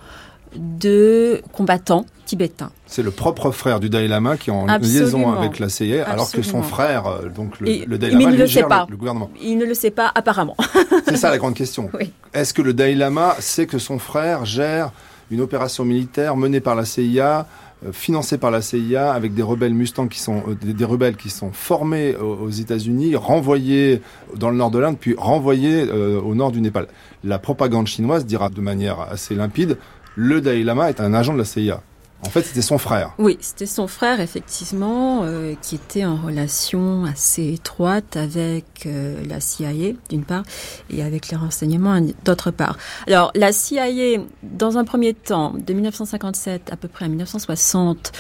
de 0.57 1.43
combattants 1.53 2.07
tibétains. 2.27 2.71
C'est 2.87 3.03
le 3.03 3.11
propre 3.11 3.51
frère 3.51 3.81
du 3.81 3.89
Dalai 3.91 4.09
Lama 4.09 4.37
qui 4.37 4.51
est 4.51 4.53
en 4.53 4.67
liaison 4.67 5.33
avec 5.33 5.59
la 5.59 5.69
CIA, 5.69 6.09
alors 6.09 6.31
que 6.31 6.43
son 6.43 6.63
frère, 6.63 7.07
euh, 7.07 7.29
donc 7.29 7.61
le, 7.61 7.99
Dalai 7.99 8.15
Lama, 8.15 8.31
ne 8.31 8.37
le 8.37 8.47
sait 8.47 8.63
pas. 8.63 8.87
Le, 8.89 8.97
gouvernement. 8.97 9.31
Il 9.41 9.59
ne 9.59 9.65
le 9.65 9.75
sait 9.75 9.91
pas 9.91 10.11
apparemment. 10.15 10.57
C'est 11.07 11.17
ça 11.17 11.31
la 11.31 11.39
grande 11.39 11.55
question. 11.55 11.91
Est-ce 12.33 12.55
que 12.55 12.63
le 12.63 12.73
Dalai 12.73 12.95
Lama 12.95 13.37
sait 13.39 13.67
que 13.67 13.79
son 13.79 13.99
frère 13.99 14.45
gère 14.45 14.93
une 15.31 15.41
opération 15.41 15.85
militaire 15.85 16.37
menée 16.37 16.61
par 16.61 16.75
la 16.75 16.85
CIA 16.85 17.47
euh, 17.85 17.93
financée 17.93 18.39
par 18.39 18.51
la 18.51 18.63
CIA 18.63 19.13
avec 19.13 19.35
des 19.35 19.43
rebelles 19.43 19.75
Mustang 19.75 20.07
qui 20.07 20.21
sont 20.21 20.43
euh, 20.49 20.55
des, 20.55 20.85
rebelles 20.85 21.17
qui 21.17 21.31
sont 21.31 21.53
formés 21.53 22.15
aux, 22.17 22.51
États-Unis, 22.51 23.17
renvoyés 23.17 24.01
dans 24.37 24.51
le 24.51 24.57
nord 24.57 24.71
de 24.71 24.79
l'Inde, 24.79 24.97
puis 25.01 25.15
renvoyés 25.17 25.91
au 25.91 26.35
nord 26.35 26.53
du 26.53 26.61
Népal. 26.61 26.87
La 27.25 27.39
propagande 27.39 27.87
chinoise 27.87 28.27
dira 28.27 28.49
de 28.49 28.61
manière 28.61 29.01
assez 29.01 29.35
limpide 29.35 29.79
le 30.17 30.41
Dalai 30.41 30.65
Lama 30.65 30.89
est 30.89 31.01
un 31.01 31.15
agent 31.15 31.33
de 31.33 31.39
la 31.39 31.45
CIA. 31.45 31.83
En 32.25 32.31
fait, 32.31 32.43
c'était 32.43 32.63
son 32.63 32.79
frère. 32.79 33.15
Oui, 33.19 33.37
c'était 33.41 33.67
son 33.67 33.89
frère, 33.89 34.21
effectivement, 34.21 35.23
euh, 35.25 35.55
qui 35.61 35.75
était 35.75 36.05
en 36.05 36.15
relation 36.17 37.05
assez 37.05 37.55
étroite 37.55 38.17
avec 38.17 38.87
euh, 38.87 39.21
la 39.29 39.41
CIA, 39.41 39.95
d'une 40.09 40.25
part, 40.25 40.45
et 40.89 41.03
avec 41.03 41.31
les 41.31 41.37
renseignements, 41.37 42.01
d'autre 42.25 42.53
part. 42.53 42.79
Alors, 43.09 43.33
la 43.35 43.51
CIA, 43.51 44.21
dans 44.45 44.79
un 44.79 44.85
premier 44.85 45.15
temps, 45.15 45.53
de 45.55 45.73
1957 45.73 46.71
à 46.73 46.77
peu 46.77 46.87
près 46.87 47.07
à 47.07 47.09
1960, 47.09 48.13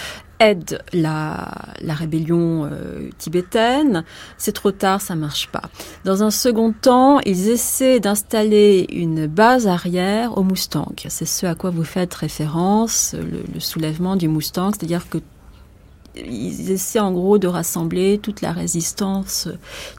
aide 0.43 0.82
la, 0.93 1.49
la 1.80 1.95
rébellion 1.95 2.68
euh, 2.70 3.09
tibétaine. 3.18 4.05
C'est 4.38 4.53
trop 4.53 4.72
tard, 4.72 5.01
ça 5.01 5.14
marche 5.14 5.49
pas. 5.49 5.62
Dans 6.05 6.22
un 6.22 6.30
second 6.30 6.72
temps, 6.72 7.20
ils 7.20 7.49
essaient 7.49 8.01
d'installer 8.01 8.86
une 8.93 9.26
base 9.26 9.66
arrière 9.66 10.36
au 10.38 10.43
Mustang. 10.43 10.93
C'est 11.09 11.26
ce 11.26 11.47
à 11.47 11.55
quoi 11.55 11.70
vous 11.70 11.84
faites 11.84 12.14
référence, 12.14 13.14
le, 13.14 13.43
le 13.53 13.61
soulèvement 13.61 14.16
du 14.16 14.28
Mustang, 14.28 14.70
c'est-à-dire 14.70 15.09
que 15.09 15.18
ils 16.14 16.70
essaient 16.70 17.01
en 17.01 17.12
gros 17.12 17.38
de 17.38 17.47
rassembler 17.47 18.18
toute 18.18 18.43
la 18.43 18.53
résistance 18.53 19.49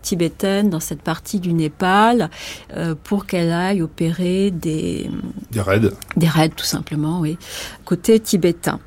tibétaine 0.01 0.69
dans 0.69 0.79
cette 0.79 1.01
partie 1.01 1.39
du 1.39 1.53
Népal 1.53 2.29
euh, 2.75 2.93
pour 3.03 3.25
qu'elle 3.25 3.51
aille 3.51 3.81
opérer 3.81 4.51
des 4.51 5.09
des 5.51 5.61
raids, 5.61 5.81
des 6.15 6.27
raids 6.27 6.49
tout 6.49 6.65
simplement, 6.65 7.19
oui, 7.19 7.37
côté 7.85 8.19
tibétain. 8.19 8.79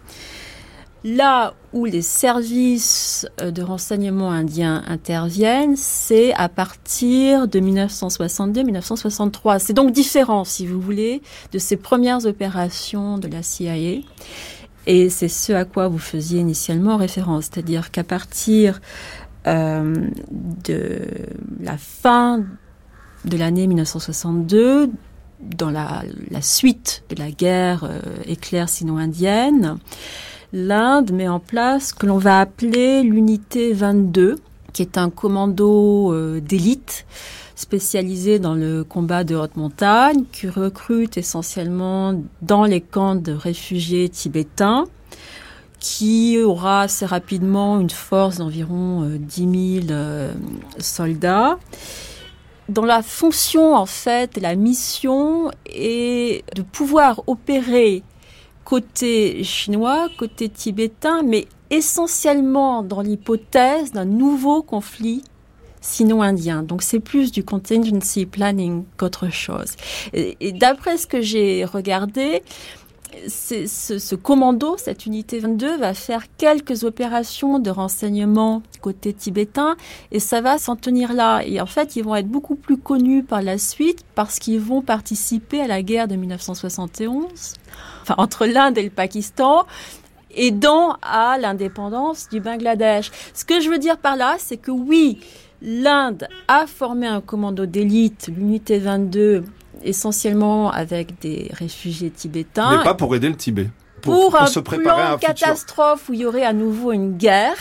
Là 1.07 1.55
où 1.73 1.85
les 1.85 2.03
services 2.03 3.29
euh, 3.41 3.53
de 3.53 3.63
renseignement 3.63 4.33
indiens 4.33 4.83
interviennent, 4.89 5.77
c'est 5.77 6.35
à 6.35 6.49
partir 6.49 7.47
de 7.47 7.61
1962-1963. 7.61 9.61
C'est 9.61 9.73
donc 9.73 9.93
différent, 9.93 10.43
si 10.43 10.67
vous 10.67 10.81
voulez, 10.81 11.23
de 11.53 11.61
ces 11.61 11.77
premières 11.77 12.27
opérations 12.27 13.19
de 13.19 13.29
la 13.29 13.45
CIA. 13.45 14.01
Et 14.89 15.09
c'est 15.09 15.29
ce 15.29 15.53
à 15.53 15.65
quoi 15.65 15.87
vous 15.87 16.01
faisiez 16.01 16.41
initialement 16.41 16.97
référence, 16.97 17.51
c'est-à-dire 17.53 17.93
qu'à 17.93 18.03
partir 18.03 18.81
euh, 19.47 19.95
de 20.65 21.03
la 21.61 21.79
fin 21.79 22.43
de 23.25 23.37
l'année 23.37 23.69
1962, 23.69 24.91
dans 25.41 25.71
la, 25.71 26.03
suite 26.41 27.05
de 27.11 27.15
la 27.15 27.31
guerre 27.31 27.85
euh, 27.85 28.01
éclair 28.25 28.69
sino-indienne, 28.69 29.79
l'Inde 30.53 31.13
met 31.13 31.29
en 31.29 31.41
place 31.41 31.89
ce 31.89 31.95
que 31.95 32.07
l'on 32.07 32.19
va 32.19 32.41
appeler 32.41 33.03
l'unité 33.03 33.73
22, 33.73 34.39
qui 34.73 34.83
est 34.83 34.99
un 34.99 35.11
commando 35.11 36.13
euh, 36.13 36.41
d'élite 36.41 37.07
spécialisé 37.55 38.39
dans 38.39 38.55
le 38.55 38.85
combat 38.85 39.25
de 39.25 39.35
haute 39.35 39.57
montagne, 39.57 40.25
qui 40.31 40.49
recrute 40.49 41.17
essentiellement 41.17 42.21
dans 42.43 42.65
les 42.65 42.83
camps 42.83 43.17
de 43.17 43.33
réfugiés 43.33 44.09
tibétains, 44.09 44.85
qui 45.81 46.39
aura 46.43 46.83
assez 46.83 47.07
rapidement 47.07 47.81
une 47.81 47.91
force 47.91 48.39
d'environ 48.39 49.05
euh, 49.05 49.19
10 49.19 49.81
000 49.83 49.87
euh, 49.91 50.33
soldats. 50.79 51.59
Dont 52.69 52.85
la 52.85 53.03
fonction 53.03 53.75
en 53.75 53.87
fait, 53.87 54.37
la 54.39 54.57
mission 54.57 55.51
est 55.67 56.45
de 56.55 56.63
pouvoir 56.63 57.23
opérer 57.29 58.03
côté 58.67 59.45
chinois, 59.45 60.09
côté 60.19 60.49
tibétain, 60.49 61.23
mais 61.23 61.47
essentiellement 61.71 62.83
dans 62.83 63.01
l'hypothèse 63.01 63.93
d'un 63.93 64.05
nouveau 64.05 64.63
conflit 64.63 65.23
sino-indien. 65.81 66.65
Donc 66.65 66.83
c'est 66.83 67.01
plus 67.01 67.31
du 67.31 67.45
contingency 67.45 68.27
planning 68.27 68.85
qu'autre 68.97 69.31
chose. 69.31 69.77
Et, 70.13 70.53
d'après 70.53 70.99
ce 70.99 71.07
que 71.07 71.21
j'ai 71.21 71.65
regardé, 71.65 72.43
ce, 73.29 73.67
ce, 73.67 74.15
commando, 74.17 74.77
cette 74.77 75.07
unité 75.07 75.39
22, 75.39 75.79
va 75.79 75.95
faire 75.95 76.25
quelques 76.37 76.83
opérations 76.83 77.61
de 77.61 77.71
renseignement 77.71 78.63
côté 78.81 79.13
tibétain 79.15 79.77
et 80.11 80.19
ça 80.19 80.41
va 80.41 80.59
s'en 80.59 80.75
tenir 80.75 81.13
là. 81.13 81.43
Et 81.47 81.61
en 81.61 81.67
fait, 81.67 81.95
ils 81.95 82.03
vont 82.03 82.17
être 82.17 82.29
beaucoup 82.29 82.57
plus 82.57 82.77
connus 82.77 83.23
par 83.23 83.43
la 83.43 83.59
suite 83.59 84.05
parce 84.17 84.41
qu'ils 84.41 84.61
vont 84.61 84.83
participer 84.83 85.61
à 85.61 85.69
la 85.69 85.83
guerre 85.83 86.09
de 86.09 86.17
1971, 86.17 87.55
enfin 88.07 88.15
entre 88.23 88.47
l'Inde 88.47 88.79
et 88.79 88.83
le 88.83 88.91
Pakistan, 88.91 89.67
aidant 90.35 90.97
à 91.03 91.39
l'indépendance 91.39 92.29
du 92.29 92.41
Bangladesh. 92.41 93.11
Ce 93.35 93.45
que 93.45 93.61
je 93.61 93.71
veux 93.71 93.79
dire 93.79 93.99
par 93.99 94.17
là, 94.17 94.37
c'est 94.39 94.57
que 94.57 94.71
oui, 94.71 95.21
l'Inde 95.63 96.29
a 96.49 96.67
formé 96.67 97.07
un 97.07 97.21
commando 97.21 97.67
d'élite, 97.67 98.29
l'unité 98.35 98.79
22, 98.79 99.45
essentiellement 99.83 100.71
avec 100.71 101.19
des 101.21 101.51
réfugiés 101.53 102.11
tibétains. 102.11 102.79
Mais 102.79 102.85
pas 102.85 102.95
pour 102.95 103.15
aider 103.15 103.29
le 103.29 103.37
Tibet. 103.37 103.71
Pour, 104.03 104.15
pour, 104.15 104.31
pour 104.31 104.43
un 104.43 104.47
se 104.47 104.61
préparer 104.61 105.03
plan 105.03 105.13
à 105.13 105.15
un 105.15 105.19
catastrophe 105.19 106.01
futur. 106.01 106.11
où 106.11 106.15
il 106.15 106.21
y 106.21 106.27
aurait 106.27 106.45
à 106.45 106.53
nouveau 106.53 106.93
une 106.93 107.17
guerre. 107.17 107.57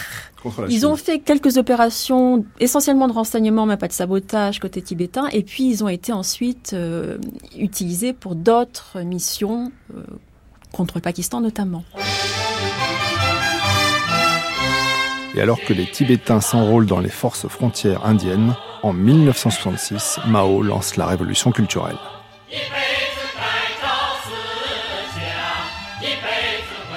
Ils 0.70 0.86
ont 0.86 0.96
fait 0.96 1.20
quelques 1.20 1.58
opérations, 1.58 2.46
essentiellement 2.60 3.08
de 3.08 3.14
renseignement, 3.14 3.66
mais 3.66 3.78
pas 3.78 3.88
de 3.88 3.94
sabotage 3.94 4.60
côté 4.60 4.82
tibétain. 4.82 5.28
Et 5.30 5.44
puis 5.44 5.68
ils 5.68 5.84
ont 5.84 5.88
été 5.88 6.14
ensuite 6.14 6.74
euh, 6.74 7.18
utilisés 7.58 8.14
pour 8.14 8.36
d'autres 8.36 9.02
missions, 9.02 9.72
euh, 9.96 10.02
contre 10.76 10.98
le 10.98 11.02
Pakistan 11.02 11.42
notamment. 11.42 11.84
Et 15.36 15.42
alors 15.42 15.60
que 15.62 15.74
les 15.74 15.86
Tibétains 15.86 16.42
s'enrôlent 16.42 16.86
dans 16.86 17.00
les 17.00 17.10
forces 17.10 17.48
frontières 17.48 18.06
indiennes, 18.06 18.56
en 18.84 18.94
1966, 18.94 20.20
Mao 20.28 20.62
lance 20.62 20.96
la 20.98 21.06
révolution 21.06 21.52
culturelle. 21.52 21.98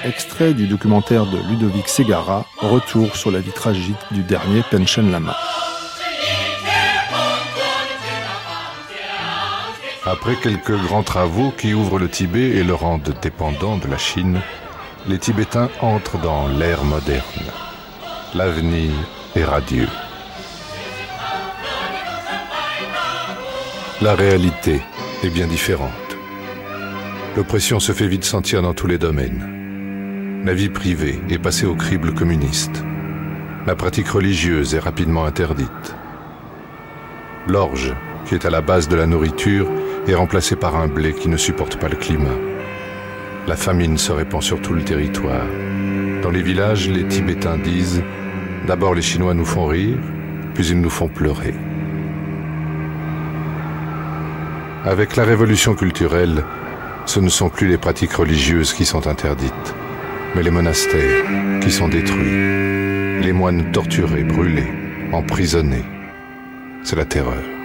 Extrait 0.05 0.53
du 0.53 0.67
documentaire 0.67 1.25
de 1.25 1.37
Ludovic 1.49 1.89
Segara, 1.89 2.45
Retour 2.57 3.15
sur 3.15 3.31
la 3.31 3.39
vie 3.39 3.51
tragique 3.51 3.97
du 4.11 4.23
dernier 4.23 4.63
Panchen 4.71 5.11
Lama. 5.11 5.35
Après 10.11 10.35
quelques 10.37 10.75
grands 10.75 11.03
travaux 11.03 11.51
qui 11.55 11.75
ouvrent 11.75 11.99
le 11.99 12.09
Tibet 12.09 12.49
et 12.57 12.63
le 12.63 12.73
rendent 12.73 13.13
dépendant 13.21 13.77
de 13.77 13.87
la 13.87 13.99
Chine, 13.99 14.41
les 15.07 15.19
Tibétains 15.19 15.69
entrent 15.81 16.17
dans 16.17 16.47
l'ère 16.47 16.83
moderne. 16.83 17.45
L'avenir 18.33 18.89
est 19.35 19.43
radieux. 19.43 19.87
La 24.01 24.15
réalité 24.15 24.81
est 25.23 25.29
bien 25.29 25.45
différente. 25.45 25.91
L'oppression 27.37 27.79
se 27.79 27.91
fait 27.91 28.07
vite 28.07 28.23
sentir 28.23 28.63
dans 28.63 28.73
tous 28.73 28.87
les 28.87 28.97
domaines. 28.97 30.41
La 30.43 30.55
vie 30.55 30.69
privée 30.69 31.21
est 31.29 31.37
passée 31.37 31.67
au 31.67 31.75
crible 31.75 32.15
communiste. 32.15 32.83
La 33.67 33.75
pratique 33.75 34.09
religieuse 34.09 34.73
est 34.73 34.79
rapidement 34.79 35.25
interdite. 35.25 35.95
L'orge, 37.45 37.93
qui 38.25 38.35
est 38.35 38.45
à 38.45 38.49
la 38.49 38.61
base 38.61 38.87
de 38.87 38.95
la 38.95 39.05
nourriture, 39.05 39.67
est 40.07 40.15
remplacée 40.15 40.55
par 40.55 40.75
un 40.75 40.87
blé 40.87 41.13
qui 41.13 41.29
ne 41.29 41.37
supporte 41.37 41.77
pas 41.77 41.89
le 41.89 41.95
climat. 41.95 42.37
La 43.47 43.55
famine 43.55 43.97
se 43.97 44.11
répand 44.11 44.41
sur 44.41 44.61
tout 44.61 44.73
le 44.73 44.83
territoire. 44.83 45.45
Dans 46.21 46.29
les 46.29 46.41
villages, 46.41 46.89
les 46.89 47.07
Tibétains 47.07 47.57
disent 47.57 48.03
D'abord 48.67 48.93
les 48.93 49.01
Chinois 49.01 49.33
nous 49.33 49.45
font 49.45 49.67
rire, 49.67 49.97
puis 50.53 50.67
ils 50.67 50.79
nous 50.79 50.89
font 50.89 51.07
pleurer. 51.07 51.53
Avec 54.85 55.15
la 55.15 55.23
révolution 55.23 55.75
culturelle, 55.75 56.43
ce 57.05 57.19
ne 57.19 57.29
sont 57.29 57.49
plus 57.49 57.67
les 57.67 57.77
pratiques 57.77 58.13
religieuses 58.13 58.73
qui 58.73 58.85
sont 58.85 59.07
interdites, 59.07 59.75
mais 60.35 60.43
les 60.43 60.51
monastères 60.51 61.25
qui 61.61 61.71
sont 61.71 61.87
détruits, 61.87 63.21
les 63.21 63.33
moines 63.33 63.71
torturés, 63.71 64.23
brûlés, 64.23 64.71
emprisonnés. 65.11 65.85
C'est 66.83 66.95
la 66.95 67.05
terreur. 67.05 67.58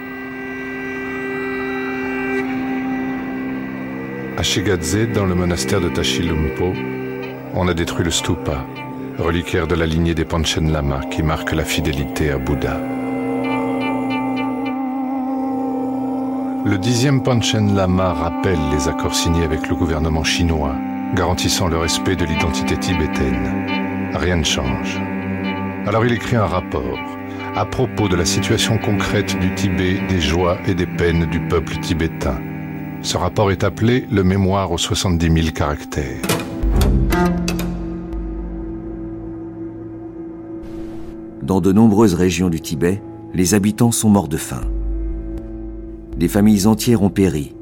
À 4.37 4.43
Shigadze, 4.43 5.07
dans 5.13 5.25
le 5.25 5.33
monastère 5.33 5.79
de 5.79 5.87
Tashilumpo, 5.87 6.73
on 7.53 7.69
a 7.69 7.73
détruit 7.73 8.03
le 8.03 8.11
stupa, 8.11 8.65
reliquaire 9.17 9.65
de 9.65 9.75
la 9.75 9.85
lignée 9.85 10.13
des 10.13 10.25
Panchen 10.25 10.73
Lama 10.73 10.99
qui 11.09 11.23
marque 11.23 11.53
la 11.53 11.63
fidélité 11.63 12.31
à 12.31 12.37
Bouddha. 12.37 12.77
Le 16.65 16.77
dixième 16.77 17.23
Panchen 17.23 17.75
Lama 17.75 18.11
rappelle 18.11 18.59
les 18.73 18.89
accords 18.89 19.15
signés 19.15 19.45
avec 19.45 19.69
le 19.69 19.75
gouvernement 19.75 20.25
chinois, 20.25 20.75
garantissant 21.13 21.69
le 21.69 21.77
respect 21.77 22.17
de 22.17 22.25
l'identité 22.25 22.75
tibétaine. 22.75 24.11
Rien 24.15 24.35
ne 24.35 24.43
change. 24.43 24.99
Alors 25.87 26.05
il 26.05 26.11
écrit 26.11 26.35
un 26.35 26.45
rapport 26.45 26.99
à 27.55 27.63
propos 27.63 28.09
de 28.09 28.17
la 28.17 28.25
situation 28.25 28.77
concrète 28.77 29.39
du 29.39 29.55
Tibet, 29.55 29.97
des 30.09 30.19
joies 30.19 30.57
et 30.67 30.73
des 30.73 30.87
peines 30.87 31.25
du 31.27 31.39
peuple 31.39 31.77
tibétain. 31.77 32.41
Ce 33.05 33.17
rapport 33.17 33.51
est 33.51 33.63
appelé 33.63 34.07
le 34.11 34.23
Mémoire 34.23 34.71
aux 34.71 34.79
70 34.79 35.31
000 35.31 35.53
caractères. 35.53 36.23
Dans 41.43 41.61
de 41.61 41.71
nombreuses 41.71 42.15
régions 42.15 42.49
du 42.49 42.59
Tibet, 42.59 43.03
les 43.35 43.53
habitants 43.53 43.91
sont 43.91 44.09
morts 44.09 44.27
de 44.27 44.37
faim. 44.37 44.63
Des 46.17 46.27
familles 46.27 46.65
entières 46.65 47.03
ont 47.03 47.11
péri 47.11 47.53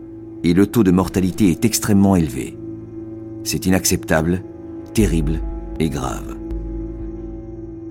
et 0.45 0.53
le 0.53 0.65
taux 0.65 0.85
de 0.85 0.91
mortalité 0.91 1.51
est 1.51 1.65
extrêmement 1.65 2.15
élevé. 2.15 2.57
C'est 3.43 3.65
inacceptable 3.65 4.43
terrible 4.93 5.41
et 5.77 5.89
grave. 5.89 6.37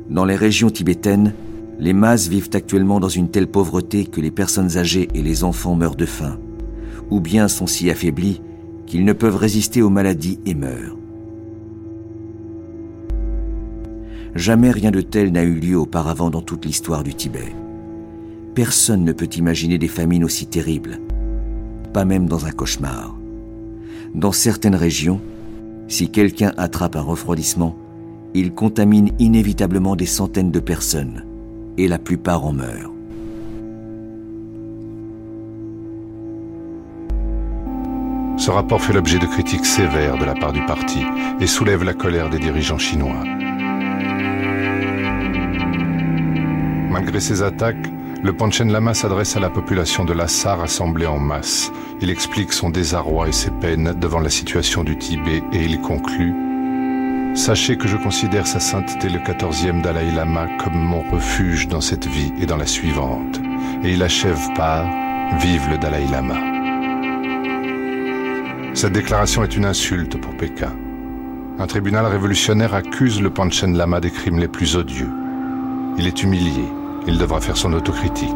Dans 0.08 0.24
les 0.24 0.36
régions 0.36 0.70
tibétaines, 0.70 1.34
les 1.78 1.92
masses 1.92 2.28
vivent 2.28 2.50
actuellement 2.54 2.98
dans 2.98 3.10
une 3.10 3.28
telle 3.28 3.46
pauvreté 3.48 4.06
que 4.06 4.22
les 4.22 4.30
personnes 4.30 4.78
âgées 4.78 5.10
et 5.14 5.20
les 5.20 5.44
enfants 5.44 5.74
meurent 5.74 5.96
de 5.96 6.06
faim, 6.06 6.38
ou 7.10 7.20
bien 7.20 7.48
sont 7.48 7.66
si 7.66 7.90
affaiblis 7.90 8.40
qu'ils 8.86 9.04
ne 9.04 9.12
peuvent 9.12 9.36
résister 9.36 9.82
aux 9.82 9.90
maladies 9.90 10.38
et 10.46 10.54
meurent. 10.54 10.96
Jamais 14.34 14.70
rien 14.70 14.90
de 14.90 15.02
tel 15.02 15.30
n'a 15.30 15.42
eu 15.42 15.54
lieu 15.54 15.76
auparavant 15.76 16.30
dans 16.30 16.40
toute 16.40 16.64
l'histoire 16.64 17.02
du 17.02 17.14
Tibet. 17.14 17.54
Personne 18.54 19.04
ne 19.04 19.12
peut 19.12 19.28
imaginer 19.36 19.78
des 19.78 19.88
famines 19.88 20.24
aussi 20.24 20.46
terribles, 20.46 21.00
pas 21.92 22.04
même 22.04 22.26
dans 22.26 22.46
un 22.46 22.50
cauchemar. 22.50 23.14
Dans 24.14 24.32
certaines 24.32 24.74
régions, 24.74 25.20
si 25.88 26.10
quelqu'un 26.10 26.52
attrape 26.56 26.96
un 26.96 27.02
refroidissement, 27.02 27.76
il 28.34 28.52
contamine 28.52 29.10
inévitablement 29.18 29.96
des 29.96 30.06
centaines 30.06 30.50
de 30.50 30.60
personnes, 30.60 31.24
et 31.76 31.88
la 31.88 31.98
plupart 31.98 32.44
en 32.44 32.52
meurent. 32.52 32.91
Ce 38.42 38.50
rapport 38.50 38.82
fait 38.82 38.92
l'objet 38.92 39.20
de 39.20 39.26
critiques 39.26 39.64
sévères 39.64 40.18
de 40.18 40.24
la 40.24 40.34
part 40.34 40.52
du 40.52 40.66
parti 40.66 41.04
et 41.38 41.46
soulève 41.46 41.84
la 41.84 41.94
colère 41.94 42.28
des 42.28 42.40
dirigeants 42.40 42.76
chinois. 42.76 43.22
Malgré 46.90 47.20
ces 47.20 47.44
attaques, 47.44 47.86
le 48.20 48.32
Panchen 48.32 48.72
Lama 48.72 48.94
s'adresse 48.94 49.36
à 49.36 49.38
la 49.38 49.48
population 49.48 50.04
de 50.04 50.12
Lhasa 50.12 50.56
rassemblée 50.56 51.06
en 51.06 51.20
masse. 51.20 51.70
Il 52.00 52.10
explique 52.10 52.52
son 52.52 52.70
désarroi 52.70 53.28
et 53.28 53.32
ses 53.32 53.52
peines 53.52 53.94
devant 54.00 54.18
la 54.18 54.28
situation 54.28 54.82
du 54.82 54.98
Tibet 54.98 55.44
et 55.52 55.62
il 55.62 55.80
conclut 55.80 56.34
Sachez 57.36 57.76
que 57.76 57.86
je 57.86 57.96
considère 57.96 58.48
sa 58.48 58.58
sainteté 58.58 59.08
le 59.08 59.20
14e 59.20 59.82
Dalai 59.82 60.10
Lama 60.10 60.48
comme 60.58 60.82
mon 60.82 61.02
refuge 61.12 61.68
dans 61.68 61.80
cette 61.80 62.08
vie 62.08 62.32
et 62.40 62.46
dans 62.46 62.56
la 62.56 62.66
suivante. 62.66 63.40
Et 63.84 63.92
il 63.92 64.02
achève 64.02 64.52
par 64.56 64.84
Vive 65.38 65.70
le 65.70 65.78
Dalai 65.78 66.08
Lama. 66.10 66.61
Cette 68.74 68.94
déclaration 68.94 69.44
est 69.44 69.54
une 69.54 69.66
insulte 69.66 70.18
pour 70.18 70.34
Pékin. 70.34 70.72
Un 71.58 71.66
tribunal 71.66 72.06
révolutionnaire 72.06 72.74
accuse 72.74 73.20
le 73.20 73.28
Panchen 73.28 73.76
Lama 73.76 74.00
des 74.00 74.10
crimes 74.10 74.38
les 74.38 74.48
plus 74.48 74.76
odieux. 74.76 75.10
Il 75.98 76.06
est 76.06 76.22
humilié, 76.22 76.64
il 77.06 77.18
devra 77.18 77.42
faire 77.42 77.58
son 77.58 77.74
autocritique. 77.74 78.30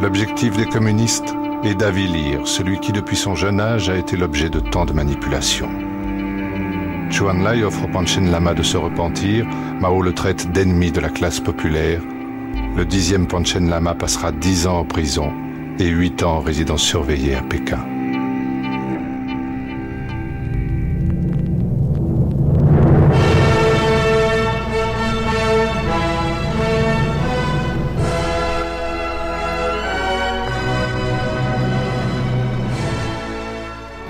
L'objectif 0.00 0.56
des 0.56 0.64
communistes 0.64 1.34
est 1.62 1.74
d'avilir 1.74 2.48
celui 2.48 2.80
qui 2.80 2.92
depuis 2.92 3.16
son 3.16 3.34
jeune 3.34 3.60
âge 3.60 3.90
a 3.90 3.96
été 3.96 4.16
l'objet 4.16 4.48
de 4.48 4.60
tant 4.60 4.86
de 4.86 4.94
manipulations. 4.94 5.70
Chuan 7.10 7.44
Lai 7.44 7.62
offre 7.64 7.84
au 7.84 7.88
Panchen 7.88 8.30
Lama 8.30 8.54
de 8.54 8.62
se 8.62 8.78
repentir, 8.78 9.46
Mao 9.78 10.00
le 10.00 10.14
traite 10.14 10.50
d'ennemi 10.52 10.90
de 10.90 11.00
la 11.00 11.10
classe 11.10 11.38
populaire. 11.38 12.00
Le 12.76 12.84
dixième 12.86 13.26
Panchen 13.26 13.68
Lama 13.68 13.94
passera 13.94 14.32
dix 14.32 14.66
ans 14.66 14.78
en 14.78 14.84
prison 14.84 15.32
et 15.78 15.88
huit 15.88 16.22
ans 16.22 16.36
en 16.36 16.40
résidence 16.40 16.82
surveillée 16.82 17.34
à 17.34 17.42
Pékin. 17.42 17.95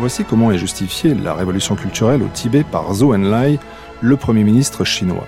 Voici 0.07 0.25
comment 0.25 0.53
est 0.53 0.59
justifiée 0.59 1.15
la 1.15 1.35
révolution 1.35 1.75
culturelle 1.75 2.23
au 2.23 2.29
Tibet 2.29 2.63
par 2.63 2.95
Zhou 2.95 3.13
Enlai, 3.13 3.59
le 4.01 4.17
Premier 4.17 4.45
ministre 4.45 4.85
chinois. 4.85 5.27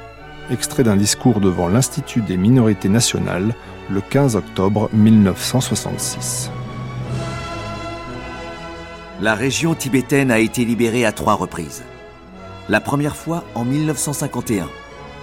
Extrait 0.52 0.84
d'un 0.84 0.94
discours 0.94 1.40
devant 1.40 1.66
l'Institut 1.66 2.20
des 2.20 2.36
minorités 2.36 2.88
nationales 2.88 3.56
le 3.90 4.00
15 4.00 4.36
octobre 4.36 4.88
1966. 4.92 6.52
La 9.20 9.34
région 9.34 9.74
tibétaine 9.74 10.30
a 10.30 10.38
été 10.38 10.64
libérée 10.64 11.04
à 11.04 11.10
trois 11.10 11.34
reprises. 11.34 11.82
La 12.68 12.80
première 12.80 13.16
fois 13.16 13.42
en 13.56 13.64
1951, 13.64 14.68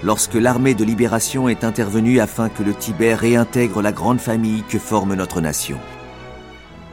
lorsque 0.04 0.34
l'armée 0.34 0.74
de 0.74 0.84
libération 0.84 1.48
est 1.48 1.64
intervenue 1.64 2.20
afin 2.20 2.50
que 2.50 2.62
le 2.62 2.74
Tibet 2.74 3.14
réintègre 3.14 3.82
la 3.82 3.94
grande 3.94 4.20
famille 4.20 4.64
que 4.64 4.80
forme 4.80 5.14
notre 5.14 5.40
nation. 5.40 5.78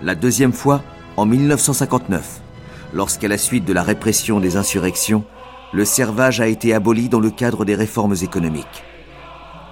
La 0.01 0.15
deuxième 0.15 0.53
fois 0.53 0.81
en 1.17 1.27
1959, 1.27 2.42
lorsqu'à 2.93 3.29
la 3.29 3.39
suite 3.39 3.65
de 3.65 3.73
la 3.73 3.83
répression 3.83 4.41
des 4.41 4.57
insurrections, 4.57 5.25
le 5.73 5.85
servage 5.85 6.41
a 6.41 6.47
été 6.47 6.75
aboli 6.75 7.09
dans 7.09 7.21
le 7.21 7.31
cadre 7.31 7.65
des 7.65 7.75
réformes 7.75 8.15
économiques. 8.23 8.85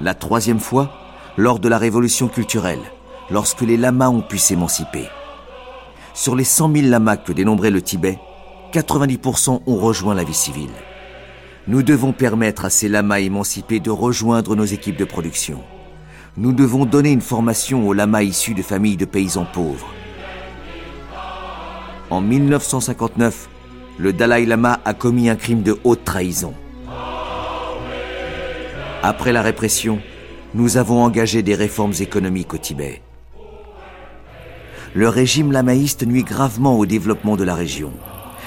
La 0.01 0.15
troisième 0.15 0.61
fois, 0.61 0.93
lors 1.37 1.59
de 1.59 1.69
la 1.69 1.79
révolution 1.79 2.29
culturelle, 2.29 2.81
lorsque 3.31 3.61
les 3.61 3.77
lamas 3.77 4.09
ont 4.09 4.23
pu 4.23 4.39
s'émanciper. 4.39 5.09
Sur 6.15 6.35
les 6.35 6.45
100 6.45 6.73
000 6.73 6.87
lamas 6.89 7.17
que 7.17 7.33
dénombrait 7.33 7.71
le 7.71 7.83
Tibet, 7.83 8.19
90% 8.73 9.61
ont 9.67 9.77
rejoint 9.77 10.15
la 10.15 10.25
vie 10.25 10.35
civile. 10.35 10.71
Nous 11.69 11.83
devons 11.83 12.13
permettre 12.13 12.65
à 12.65 12.71
ces 12.71 12.89
lamas 12.89 13.21
émancipés 13.21 13.81
de 13.81 13.91
rejoindre 13.91 14.57
nos 14.57 14.65
équipes 14.65 14.97
de 14.97 15.05
production. 15.05 15.61
Nous 16.37 16.53
devons 16.53 16.87
donner 16.87 17.11
une 17.11 17.21
formation 17.21 17.87
aux 17.87 17.93
lamas 17.93 18.23
issus 18.23 18.55
de 18.55 18.63
familles 18.63 18.97
de 18.97 19.05
paysans 19.05 19.47
pauvres. 19.53 19.89
En 22.11 22.21
1959, 22.21 23.49
le 23.99 24.13
Dalai 24.13 24.45
Lama 24.45 24.81
a 24.85 24.95
commis 24.95 25.29
un 25.29 25.37
crime 25.37 25.63
de 25.63 25.79
haute 25.85 26.05
trahison. 26.05 26.53
Après 29.03 29.33
la 29.33 29.43
répression, 29.43 30.01
nous 30.55 30.77
avons 30.77 31.05
engagé 31.05 31.43
des 31.43 31.55
réformes 31.55 31.95
économiques 32.01 32.53
au 32.53 32.59
Tibet. 32.59 33.01
Le 34.93 35.09
régime 35.09 35.53
lamaïste 35.53 36.05
nuit 36.05 36.25
gravement 36.25 36.77
au 36.77 36.85
développement 36.85 37.37
de 37.37 37.45
la 37.45 37.55
région. 37.55 37.93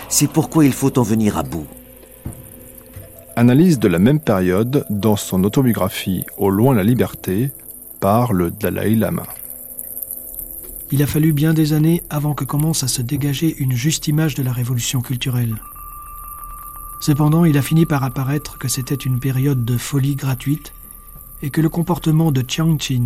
C'est 0.09 0.29
pourquoi 0.29 0.65
il 0.65 0.73
faut 0.73 0.99
en 0.99 1.03
venir 1.03 1.37
à 1.37 1.43
bout. 1.43 1.67
Analyse 3.37 3.79
de 3.79 3.87
la 3.87 3.97
même 3.97 4.19
période 4.19 4.85
dans 4.89 5.15
son 5.15 5.43
autobiographie 5.45 6.25
Au 6.37 6.49
loin 6.49 6.75
la 6.75 6.83
liberté 6.83 7.49
par 8.01 8.33
le 8.33 8.51
Dalai 8.51 8.95
Lama. 8.95 9.23
Il 10.93 11.01
a 11.01 11.07
fallu 11.07 11.33
bien 11.33 11.55
des 11.55 11.73
années 11.73 12.03
avant 12.11 12.35
que 12.35 12.45
commence 12.45 12.83
à 12.83 12.87
se 12.87 13.01
dégager 13.01 13.55
une 13.57 13.71
juste 13.71 14.07
image 14.07 14.35
de 14.35 14.43
la 14.43 14.53
révolution 14.53 15.01
culturelle. 15.01 15.59
Cependant, 17.01 17.45
il 17.45 17.57
a 17.57 17.63
fini 17.63 17.87
par 17.87 18.03
apparaître 18.03 18.59
que 18.59 18.67
c'était 18.67 18.93
une 18.93 19.19
période 19.19 19.65
de 19.65 19.75
folie 19.75 20.13
gratuite 20.13 20.71
et 21.41 21.49
que 21.49 21.61
le 21.61 21.69
comportement 21.69 22.31
de 22.31 22.45
Chiang 22.47 22.77
Chin, 22.77 23.05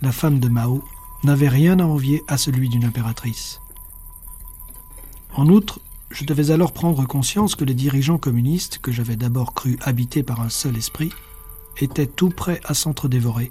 la 0.00 0.12
femme 0.12 0.38
de 0.38 0.46
Mao, 0.46 0.84
n'avait 1.24 1.48
rien 1.48 1.80
à 1.80 1.84
envier 1.86 2.22
à 2.28 2.38
celui 2.38 2.68
d'une 2.68 2.84
impératrice. 2.84 3.58
En 5.34 5.48
outre, 5.48 5.80
je 6.12 6.24
devais 6.24 6.52
alors 6.52 6.70
prendre 6.70 7.04
conscience 7.04 7.56
que 7.56 7.64
les 7.64 7.74
dirigeants 7.74 8.18
communistes, 8.18 8.78
que 8.78 8.92
j'avais 8.92 9.16
d'abord 9.16 9.54
cru 9.54 9.76
habités 9.82 10.22
par 10.22 10.40
un 10.40 10.50
seul 10.50 10.76
esprit, 10.76 11.10
étaient 11.78 12.06
tout 12.06 12.30
prêts 12.30 12.60
à 12.64 12.74
s'entre-dévorer 12.74 13.50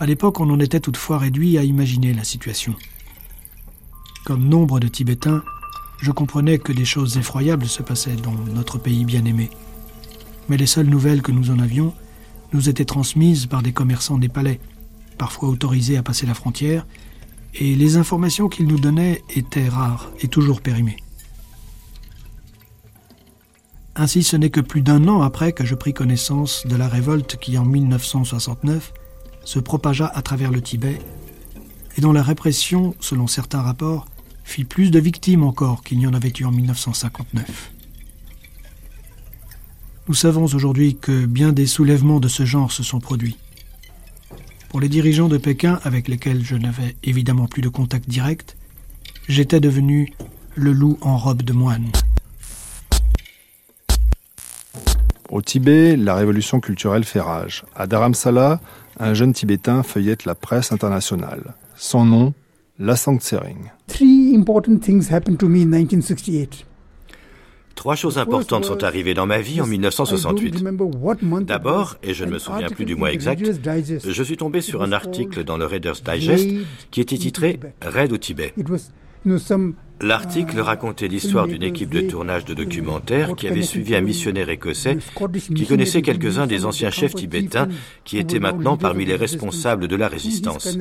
à 0.00 0.06
l'époque, 0.06 0.40
on 0.40 0.50
en 0.50 0.60
était 0.60 0.80
toutefois 0.80 1.18
réduit 1.18 1.58
à 1.58 1.64
imaginer 1.64 2.14
la 2.14 2.24
situation. 2.24 2.74
Comme 4.24 4.48
nombre 4.48 4.78
de 4.78 4.88
Tibétains, 4.88 5.42
je 6.00 6.12
comprenais 6.12 6.58
que 6.58 6.72
des 6.72 6.84
choses 6.84 7.16
effroyables 7.16 7.66
se 7.66 7.82
passaient 7.82 8.16
dans 8.16 8.32
notre 8.54 8.78
pays 8.78 9.04
bien-aimé. 9.04 9.50
Mais 10.48 10.56
les 10.56 10.66
seules 10.66 10.88
nouvelles 10.88 11.22
que 11.22 11.32
nous 11.32 11.50
en 11.50 11.58
avions 11.58 11.92
nous 12.52 12.68
étaient 12.68 12.84
transmises 12.84 13.46
par 13.46 13.62
des 13.62 13.72
commerçants 13.72 14.18
des 14.18 14.28
palais, 14.28 14.60
parfois 15.18 15.48
autorisés 15.48 15.96
à 15.96 16.02
passer 16.02 16.26
la 16.26 16.34
frontière, 16.34 16.86
et 17.54 17.74
les 17.74 17.96
informations 17.96 18.48
qu'ils 18.48 18.68
nous 18.68 18.78
donnaient 18.78 19.22
étaient 19.34 19.68
rares 19.68 20.10
et 20.20 20.28
toujours 20.28 20.60
périmées. 20.60 20.96
Ainsi, 23.96 24.22
ce 24.22 24.36
n'est 24.36 24.50
que 24.50 24.60
plus 24.60 24.82
d'un 24.82 25.08
an 25.08 25.22
après 25.22 25.52
que 25.52 25.66
je 25.66 25.74
pris 25.74 25.92
connaissance 25.92 26.64
de 26.66 26.76
la 26.76 26.86
révolte 26.86 27.36
qui, 27.36 27.58
en 27.58 27.64
1969, 27.64 28.92
se 29.48 29.58
propagea 29.58 30.06
à 30.14 30.20
travers 30.20 30.50
le 30.50 30.60
Tibet 30.60 30.98
et 31.96 32.02
dont 32.02 32.12
la 32.12 32.22
répression, 32.22 32.94
selon 33.00 33.26
certains 33.26 33.62
rapports, 33.62 34.06
fit 34.44 34.66
plus 34.66 34.90
de 34.90 34.98
victimes 34.98 35.42
encore 35.42 35.82
qu'il 35.82 35.96
n'y 35.96 36.06
en 36.06 36.12
avait 36.12 36.34
eu 36.38 36.44
en 36.44 36.50
1959. 36.50 37.72
Nous 40.06 40.12
savons 40.12 40.44
aujourd'hui 40.44 40.96
que 40.96 41.24
bien 41.24 41.54
des 41.54 41.66
soulèvements 41.66 42.20
de 42.20 42.28
ce 42.28 42.44
genre 42.44 42.72
se 42.72 42.82
sont 42.82 43.00
produits. 43.00 43.38
Pour 44.68 44.80
les 44.80 44.90
dirigeants 44.90 45.28
de 45.28 45.38
Pékin, 45.38 45.80
avec 45.82 46.08
lesquels 46.08 46.44
je 46.44 46.56
n'avais 46.56 46.94
évidemment 47.02 47.46
plus 47.46 47.62
de 47.62 47.70
contact 47.70 48.06
direct, 48.06 48.54
j'étais 49.30 49.60
devenu 49.60 50.12
le 50.56 50.72
loup 50.72 50.98
en 51.00 51.16
robe 51.16 51.40
de 51.40 51.54
moine. 51.54 51.90
Au 55.30 55.40
Tibet, 55.40 55.96
la 55.96 56.14
révolution 56.14 56.60
culturelle 56.60 57.04
fait 57.04 57.20
rage. 57.20 57.64
À 57.76 57.86
Dharamsala, 57.86 58.60
un 58.98 59.14
jeune 59.14 59.32
Tibétain 59.32 59.82
feuillette 59.82 60.24
la 60.24 60.34
presse 60.34 60.72
internationale. 60.72 61.54
Son 61.76 62.04
nom, 62.04 62.34
La 62.78 62.96
Tsering. 62.96 63.70
Three 63.86 64.34
important 64.36 64.78
things 64.78 65.10
happened 65.10 65.38
to 65.38 65.48
me 65.48 65.62
in 65.62 65.66
1968. 65.66 66.64
Trois 67.74 67.94
choses 67.94 68.18
importantes 68.18 68.64
sont 68.64 68.82
arrivées 68.82 69.14
dans 69.14 69.26
ma 69.26 69.40
vie 69.40 69.60
en 69.60 69.66
1968. 69.66 70.64
D'abord, 71.42 71.96
et 72.02 72.12
je 72.12 72.24
ne 72.24 72.32
me 72.32 72.38
souviens 72.38 72.68
plus 72.68 72.84
du 72.84 72.96
mois 72.96 73.12
exact, 73.12 73.40
je 73.40 74.22
suis 74.24 74.36
tombé 74.36 74.60
sur 74.60 74.82
un 74.82 74.90
article 74.90 75.44
dans 75.44 75.56
le 75.56 75.64
Reader's 75.64 76.02
Digest 76.02 76.48
qui 76.90 77.00
était 77.00 77.18
titré 77.18 77.60
Raid 77.80 78.12
au 78.12 78.18
Tibet. 78.18 78.52
L'article 80.00 80.60
racontait 80.60 81.08
l'histoire 81.08 81.48
d'une 81.48 81.64
équipe 81.64 81.90
de 81.90 82.02
tournage 82.02 82.44
de 82.44 82.54
documentaires 82.54 83.34
qui 83.34 83.48
avait 83.48 83.62
suivi 83.62 83.96
un 83.96 84.00
missionnaire 84.00 84.48
écossais 84.48 84.98
qui 85.54 85.66
connaissait 85.66 86.02
quelques-uns 86.02 86.46
des 86.46 86.64
anciens 86.64 86.90
chefs 86.90 87.14
tibétains 87.14 87.68
qui 88.04 88.18
étaient 88.18 88.38
maintenant 88.38 88.76
parmi 88.76 89.04
les 89.04 89.16
responsables 89.16 89.88
de 89.88 89.96
la 89.96 90.06
résistance. 90.06 90.78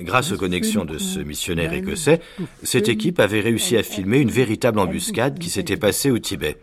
Grâce 0.00 0.32
aux 0.32 0.36
connexions 0.36 0.84
de 0.84 0.98
ce 0.98 1.20
missionnaire 1.20 1.72
écossais, 1.72 2.20
cette 2.64 2.88
équipe 2.88 3.20
avait 3.20 3.40
réussi 3.40 3.76
à 3.76 3.84
filmer 3.84 4.18
une 4.18 4.30
véritable 4.30 4.80
embuscade 4.80 5.38
qui 5.38 5.48
s'était 5.48 5.76
passée 5.76 6.10
au 6.10 6.18
Tibet. 6.18 6.56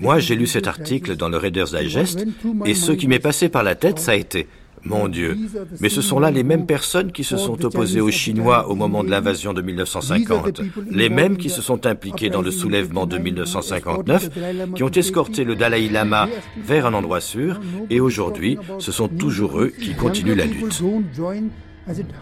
Moi, 0.00 0.18
j'ai 0.18 0.34
lu 0.34 0.46
cet 0.46 0.66
article 0.66 1.16
dans 1.16 1.28
le 1.28 1.38
Reader's 1.38 1.72
Digest 1.72 2.26
et 2.66 2.74
ce 2.74 2.92
qui 2.92 3.06
m'est 3.06 3.18
passé 3.18 3.48
par 3.48 3.62
la 3.62 3.74
tête, 3.74 3.98
ça 3.98 4.12
a 4.12 4.16
été 4.16 4.48
mon 4.84 5.08
Dieu. 5.08 5.36
Mais 5.80 5.88
ce 5.88 6.02
sont 6.02 6.18
là 6.18 6.30
les 6.30 6.42
mêmes 6.42 6.66
personnes 6.66 7.12
qui 7.12 7.24
se 7.24 7.36
sont 7.36 7.64
opposées 7.64 8.00
aux 8.00 8.10
Chinois 8.10 8.68
au 8.68 8.74
moment 8.74 9.04
de 9.04 9.10
l'invasion 9.10 9.52
de 9.52 9.62
1950, 9.62 10.60
les 10.90 11.08
mêmes 11.08 11.36
qui 11.36 11.50
se 11.50 11.62
sont 11.62 11.86
impliqués 11.86 12.30
dans 12.30 12.42
le 12.42 12.50
soulèvement 12.50 13.06
de 13.06 13.18
1959, 13.18 14.30
qui 14.74 14.82
ont 14.82 14.90
escorté 14.90 15.44
le 15.44 15.54
Dalai 15.54 15.88
Lama 15.88 16.28
vers 16.64 16.86
un 16.86 16.94
endroit 16.94 17.20
sûr, 17.20 17.60
et 17.90 18.00
aujourd'hui, 18.00 18.58
ce 18.78 18.92
sont 18.92 19.08
toujours 19.08 19.60
eux 19.60 19.68
qui 19.68 19.94
continuent 19.94 20.36
la 20.36 20.46
lutte. 20.46 20.82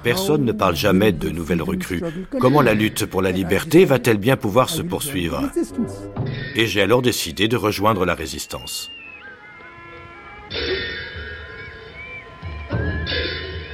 Personne 0.03 0.45
ne 0.45 0.53
parle 0.53 0.75
jamais 0.75 1.13
de 1.13 1.29
nouvelles 1.29 1.63
recrues. 1.63 2.03
Comment 2.39 2.63
la 2.63 2.73
lutte 2.73 3.05
pour 3.05 3.21
la 3.21 3.31
liberté 3.31 3.85
va-t-elle 3.85 4.17
bien 4.17 4.37
pouvoir 4.37 4.71
se 4.71 4.81
poursuivre? 4.81 5.51
Et 6.57 6.67
j'ai 6.67 6.81
alors 6.81 7.03
décidé 7.03 7.47
de 7.47 7.57
rejoindre 7.57 8.07
la 8.07 8.15
résistance. 8.15 8.91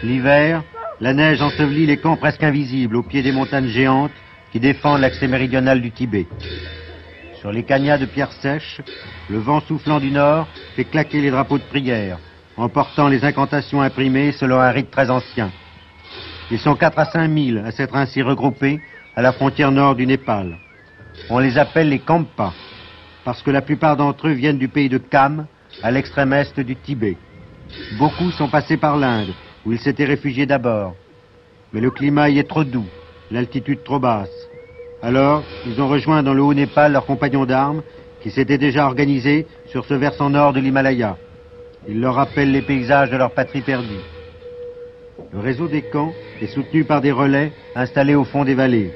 L'hiver, 0.06 0.62
la 1.00 1.12
neige 1.12 1.42
ensevelit 1.42 1.84
les 1.84 1.96
camps 1.96 2.16
presque 2.16 2.44
invisibles 2.44 2.94
au 2.94 3.02
pied 3.02 3.22
des 3.24 3.32
montagnes 3.32 3.66
géantes 3.66 4.12
qui 4.52 4.60
défendent 4.60 5.00
l'accès 5.00 5.26
méridional 5.26 5.82
du 5.82 5.90
Tibet. 5.90 6.26
Sur 7.40 7.50
les 7.50 7.64
cagnats 7.64 7.98
de 7.98 8.06
pierres 8.06 8.30
sèches, 8.40 8.80
le 9.28 9.38
vent 9.38 9.60
soufflant 9.60 9.98
du 9.98 10.12
nord 10.12 10.46
fait 10.76 10.84
claquer 10.84 11.20
les 11.20 11.32
drapeaux 11.32 11.58
de 11.58 11.64
prière, 11.64 12.18
emportant 12.56 13.08
les 13.08 13.24
incantations 13.24 13.82
imprimées 13.82 14.30
selon 14.30 14.60
un 14.60 14.70
rite 14.70 14.92
très 14.92 15.10
ancien. 15.10 15.50
Ils 16.52 16.60
sont 16.60 16.76
4 16.76 17.00
à 17.00 17.06
5 17.06 17.28
000 17.28 17.66
à 17.66 17.72
s'être 17.72 17.96
ainsi 17.96 18.22
regroupés 18.22 18.78
à 19.16 19.22
la 19.22 19.32
frontière 19.32 19.72
nord 19.72 19.96
du 19.96 20.06
Népal. 20.06 20.56
On 21.30 21.40
les 21.40 21.58
appelle 21.58 21.88
les 21.88 21.98
Kampas, 21.98 22.54
parce 23.24 23.42
que 23.42 23.50
la 23.50 23.60
plupart 23.60 23.96
d'entre 23.96 24.28
eux 24.28 24.34
viennent 24.34 24.58
du 24.58 24.68
pays 24.68 24.88
de 24.88 24.98
Kham, 24.98 25.46
à 25.82 25.90
l'extrême 25.90 26.32
est 26.32 26.60
du 26.60 26.76
Tibet. 26.76 27.16
Beaucoup 27.98 28.30
sont 28.30 28.48
passés 28.48 28.76
par 28.76 28.96
l'Inde, 28.96 29.34
où 29.66 29.72
ils 29.72 29.80
s'étaient 29.80 30.04
réfugiés 30.04 30.46
d'abord. 30.46 30.94
Mais 31.72 31.80
le 31.80 31.90
climat 31.90 32.30
y 32.30 32.38
est 32.38 32.48
trop 32.48 32.64
doux, 32.64 32.86
l'altitude 33.30 33.82
trop 33.82 33.98
basse. 33.98 34.48
Alors, 35.02 35.42
ils 35.66 35.80
ont 35.82 35.88
rejoint 35.88 36.22
dans 36.22 36.32
le 36.32 36.42
haut 36.42 36.54
Népal 36.54 36.92
leurs 36.92 37.04
compagnons 37.04 37.44
d'armes, 37.44 37.82
qui 38.22 38.30
s'étaient 38.30 38.58
déjà 38.58 38.86
organisés 38.86 39.46
sur 39.66 39.84
ce 39.84 39.94
versant 39.94 40.30
nord 40.30 40.52
de 40.52 40.60
l'Himalaya. 40.60 41.16
Ils 41.88 42.00
leur 42.00 42.14
rappellent 42.14 42.52
les 42.52 42.62
paysages 42.62 43.10
de 43.10 43.16
leur 43.16 43.32
patrie 43.32 43.60
perdue. 43.60 44.04
Le 45.32 45.38
réseau 45.40 45.68
des 45.68 45.82
camps 45.82 46.12
est 46.40 46.46
soutenu 46.46 46.84
par 46.84 47.00
des 47.00 47.12
relais 47.12 47.52
installés 47.74 48.14
au 48.14 48.24
fond 48.24 48.44
des 48.44 48.54
vallées. 48.54 48.92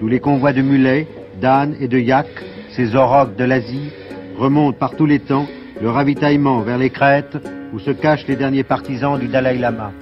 Tous 0.00 0.08
les 0.08 0.20
convois 0.20 0.52
de 0.52 0.62
mulets, 0.62 1.06
d'ânes 1.40 1.76
et 1.80 1.88
de 1.88 1.98
yaks, 1.98 2.44
ces 2.70 2.96
aurochs 2.96 3.36
de 3.36 3.44
l'Asie, 3.44 3.90
remontent 4.36 4.78
par 4.78 4.96
tous 4.96 5.06
les 5.06 5.18
temps 5.18 5.46
le 5.80 5.90
ravitaillement 5.90 6.62
vers 6.62 6.78
les 6.78 6.90
crêtes 6.90 7.36
où 7.72 7.78
se 7.78 7.90
cachent 7.90 8.26
les 8.26 8.36
derniers 8.36 8.64
partisans 8.64 9.18
du 9.18 9.28
Dalai 9.28 9.58
Lama. 9.58 9.92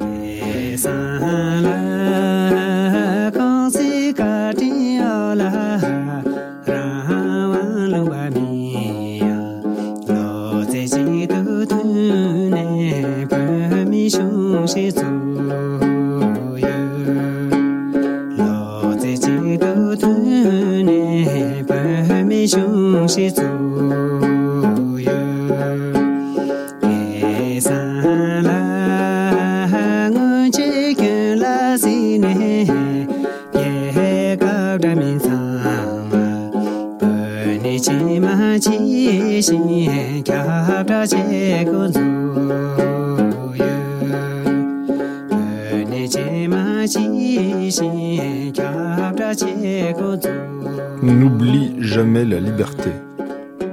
N'oublie 51.03 51.75
jamais 51.81 52.25
la 52.25 52.41
liberté. 52.41 52.91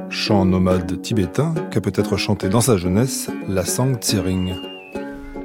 Chant 0.10 0.46
nomade 0.46 1.02
tibétain 1.02 1.54
qu'a 1.72 1.80
peut-être 1.80 2.18
chanté 2.18 2.50
dans 2.50 2.62
sa 2.62 2.76
jeunesse 2.76 3.30
la 3.48 3.64
Sang 3.64 3.94
Tsering. 3.96 4.56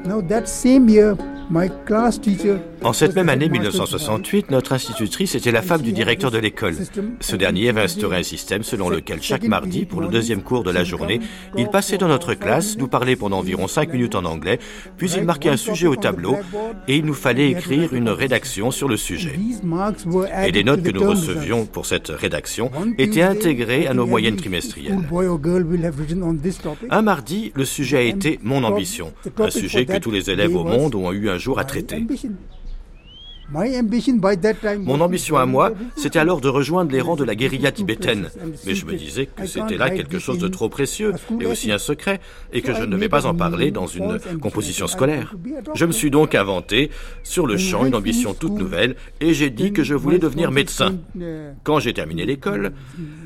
Now 0.05 0.21
that 0.23 0.47
same 0.47 0.89
en 2.83 2.93
cette 2.93 3.17
même 3.17 3.29
année 3.31 3.49
1968, 3.49 4.51
notre 4.51 4.73
institutrice 4.73 5.35
était 5.35 5.51
la 5.51 5.63
femme 5.63 5.81
du 5.81 5.93
directeur 5.93 6.31
de 6.31 6.39
l'école. 6.39 6.77
Ce 7.21 7.37
dernier 7.37 7.71
avait 7.71 7.83
instauré 7.83 8.19
un 8.19 8.23
système 8.23 8.63
selon 8.63 8.91
lequel 8.91 9.23
chaque 9.23 9.45
mardi, 9.45 9.87
pour 9.87 10.01
le 10.03 10.09
deuxième 10.09 10.43
cours 10.43 10.63
de 10.63 10.71
la 10.71 10.85
journée, 10.85 11.21
il 11.57 11.69
passait 11.69 11.97
dans 11.97 12.09
notre 12.09 12.35
classe, 12.35 12.77
nous 12.77 12.89
parlait 12.89 13.17
pendant 13.17 13.39
environ 13.39 13.67
cinq 13.67 13.93
minutes 13.93 14.15
en 14.15 14.25
anglais, 14.25 14.59
puis 14.99 15.11
il 15.17 15.25
marquait 15.25 15.49
un 15.49 15.57
sujet 15.57 15.87
au 15.87 15.97
tableau 15.97 16.37
et 16.87 16.97
il 16.97 17.05
nous 17.05 17.15
fallait 17.15 17.51
écrire 17.51 17.95
une 17.95 18.11
rédaction 18.11 18.71
sur 18.71 18.89
le 18.89 18.97
sujet. 18.97 19.39
Et 20.45 20.53
les 20.53 20.65
notes 20.65 20.83
que 20.83 20.91
nous 20.91 21.09
recevions 21.09 21.65
pour 21.65 21.87
cette 21.87 22.09
rédaction 22.09 22.71
étaient 22.99 23.23
intégrées 23.23 23.87
à 23.87 23.95
nos 23.95 24.07
moyennes 24.07 24.37
trimestrielles. 24.37 24.99
Un 26.91 27.03
mardi, 27.03 27.53
le 27.55 27.65
sujet 27.65 27.97
a 27.97 28.03
été 28.03 28.39
mon 28.43 28.65
ambition, 28.65 29.13
un 29.39 29.51
sujet 29.51 29.87
que 29.87 29.99
tous 29.99 30.11
les 30.11 30.31
élèves 30.31 30.55
au 30.55 30.65
monde 30.65 30.95
ont 30.95 31.11
eu 31.13 31.31
un 31.31 31.38
jour 31.39 31.59
à 31.59 31.65
traiter. 31.65 32.05
Mon 33.51 35.01
ambition 35.01 35.39
à 35.39 35.47
moi, 35.47 35.73
c'était 35.97 36.19
alors 36.19 36.43
de 36.43 36.49
rejoindre 36.49 36.93
les 36.93 37.01
rangs 37.01 37.17
de 37.17 37.25
la 37.25 37.35
guérilla 37.35 37.73
tibétaine. 37.73 38.29
Mais 38.67 38.75
je 38.75 38.85
me 38.85 38.95
disais 38.95 39.25
que 39.25 39.47
c'était 39.47 39.79
là 39.79 39.89
quelque 39.89 40.19
chose 40.19 40.39
de 40.39 40.49
trop 40.49 40.69
précieux 40.69 41.15
et 41.41 41.47
aussi 41.47 41.73
un 41.73 41.79
secret, 41.79 42.21
et 42.53 42.61
que 42.61 42.75
je 42.75 42.83
ne 42.83 42.93
devais 42.93 43.09
pas 43.09 43.25
en 43.25 43.35
parler 43.35 43.71
dans 43.71 43.87
une 43.87 44.19
composition 44.39 44.87
scolaire. 44.87 45.35
Je 45.75 45.87
me 45.87 45.93
suis 45.93 46.11
donc 46.11 46.35
inventé, 46.35 46.91
sur 47.23 47.47
le 47.47 47.57
champ, 47.57 47.87
une 47.87 47.95
ambition 47.95 48.35
toute 48.35 48.53
nouvelle, 48.53 48.97
et 49.21 49.33
j'ai 49.33 49.49
dit 49.49 49.73
que 49.73 49.83
je 49.83 49.95
voulais 49.95 50.19
devenir 50.19 50.51
médecin. 50.51 50.97
Quand 51.65 51.79
j'ai 51.79 51.95
terminé 51.95 52.27
l'école, 52.27 52.73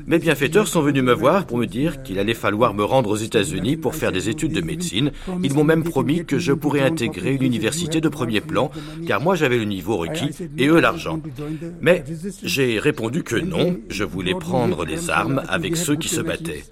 mes 0.05 0.19
bienfaiteurs 0.19 0.67
sont 0.67 0.81
venus 0.81 1.03
me 1.03 1.13
voir 1.13 1.45
pour 1.45 1.57
me 1.57 1.65
dire 1.65 2.03
qu'il 2.03 2.19
allait 2.19 2.33
falloir 2.33 2.73
me 2.73 2.83
rendre 2.83 3.09
aux 3.09 3.15
États-Unis 3.15 3.77
pour 3.77 3.95
faire 3.95 4.11
des 4.11 4.29
études 4.29 4.53
de 4.53 4.61
médecine. 4.61 5.11
Ils 5.43 5.53
m'ont 5.53 5.63
même 5.63 5.83
promis 5.83 6.25
que 6.25 6.39
je 6.39 6.51
pourrais 6.53 6.81
intégrer 6.81 7.35
une 7.35 7.43
université 7.43 8.01
de 8.01 8.09
premier 8.09 8.41
plan, 8.41 8.71
car 9.07 9.21
moi 9.21 9.35
j'avais 9.35 9.57
le 9.57 9.65
niveau 9.65 9.97
requis 9.97 10.31
et 10.57 10.67
eux 10.67 10.79
l'argent. 10.79 11.19
Mais 11.81 12.03
j'ai 12.43 12.79
répondu 12.79 13.23
que 13.23 13.35
non, 13.35 13.77
je 13.89 14.03
voulais 14.03 14.35
prendre 14.35 14.85
les 14.85 15.09
armes 15.09 15.41
avec 15.47 15.77
ceux 15.77 15.95
qui 15.95 16.09
se 16.09 16.21
battaient. 16.21 16.63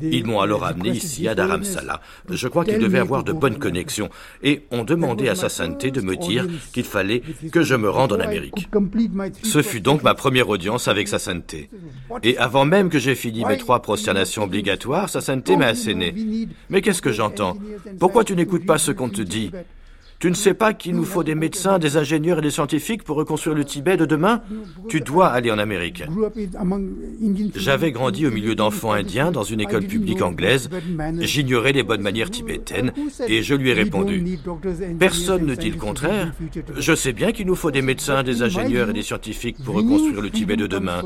Ils 0.00 0.24
m'ont 0.26 0.40
alors 0.40 0.64
amené 0.64 0.90
ici 0.90 1.26
à 1.28 1.34
Dharamsala. 1.34 2.00
Je 2.30 2.48
crois 2.48 2.64
qu'ils 2.64 2.78
devaient 2.78 2.98
avoir 2.98 3.24
de 3.24 3.32
bonnes 3.32 3.58
connexions 3.58 4.10
et 4.42 4.62
ont 4.70 4.84
demandé 4.84 5.28
à 5.28 5.34
sa 5.34 5.48
sainteté 5.48 5.90
de 5.90 6.00
me 6.00 6.16
dire 6.16 6.46
qu'il 6.72 6.84
fallait 6.84 7.22
que 7.52 7.62
je 7.62 7.74
me 7.74 7.88
rende 7.88 8.12
en 8.12 8.20
Amérique. 8.20 8.68
Ce 9.42 9.62
fut 9.62 9.80
donc 9.80 10.02
ma 10.02 10.14
première 10.14 10.48
audience 10.48 10.88
avec 10.88 11.08
sa 11.08 11.18
sainteté. 11.18 11.70
Et 12.22 12.36
avant 12.38 12.64
même 12.64 12.90
que 12.90 12.98
j'aie 12.98 13.14
fini 13.14 13.44
mes 13.44 13.58
trois 13.58 13.80
prosternations 13.80 14.44
obligatoires, 14.44 15.08
sa 15.08 15.20
sainteté 15.20 15.56
m'a 15.56 15.66
asséné. 15.66 16.14
Mais 16.68 16.82
qu'est-ce 16.82 17.02
que 17.02 17.12
j'entends? 17.12 17.56
Pourquoi 17.98 18.24
tu 18.24 18.36
n'écoutes 18.36 18.66
pas 18.66 18.78
ce 18.78 18.92
qu'on 18.92 19.08
te 19.08 19.22
dit? 19.22 19.50
Tu 20.18 20.30
ne 20.30 20.34
sais 20.34 20.54
pas 20.54 20.72
qu'il 20.72 20.96
nous 20.96 21.04
faut 21.04 21.22
des 21.22 21.34
médecins, 21.34 21.78
des 21.78 21.96
ingénieurs 21.96 22.38
et 22.38 22.42
des 22.42 22.50
scientifiques 22.50 23.02
pour 23.02 23.16
reconstruire 23.16 23.54
le 23.54 23.64
Tibet 23.64 23.96
de 23.96 24.06
demain 24.06 24.40
Tu 24.88 25.00
dois 25.00 25.28
aller 25.28 25.50
en 25.50 25.58
Amérique. 25.58 26.04
J'avais 27.54 27.92
grandi 27.92 28.26
au 28.26 28.30
milieu 28.30 28.54
d'enfants 28.54 28.92
indiens 28.92 29.30
dans 29.30 29.42
une 29.42 29.60
école 29.60 29.84
publique 29.84 30.22
anglaise. 30.22 30.70
J'ignorais 31.20 31.72
les 31.72 31.82
bonnes 31.82 32.00
manières 32.00 32.30
tibétaines 32.30 32.92
et 33.28 33.42
je 33.42 33.54
lui 33.54 33.70
ai 33.70 33.74
répondu. 33.74 34.38
Personne 34.98 35.46
ne 35.46 35.54
dit 35.54 35.70
le 35.70 35.78
contraire. 35.78 36.32
Je 36.76 36.94
sais 36.94 37.12
bien 37.12 37.32
qu'il 37.32 37.46
nous 37.46 37.56
faut 37.56 37.70
des 37.70 37.82
médecins, 37.82 38.22
des 38.22 38.42
ingénieurs 38.42 38.90
et 38.90 38.94
des 38.94 39.02
scientifiques 39.02 39.62
pour 39.62 39.74
reconstruire 39.74 40.20
le 40.20 40.30
Tibet 40.30 40.56
de 40.56 40.66
demain. 40.66 41.02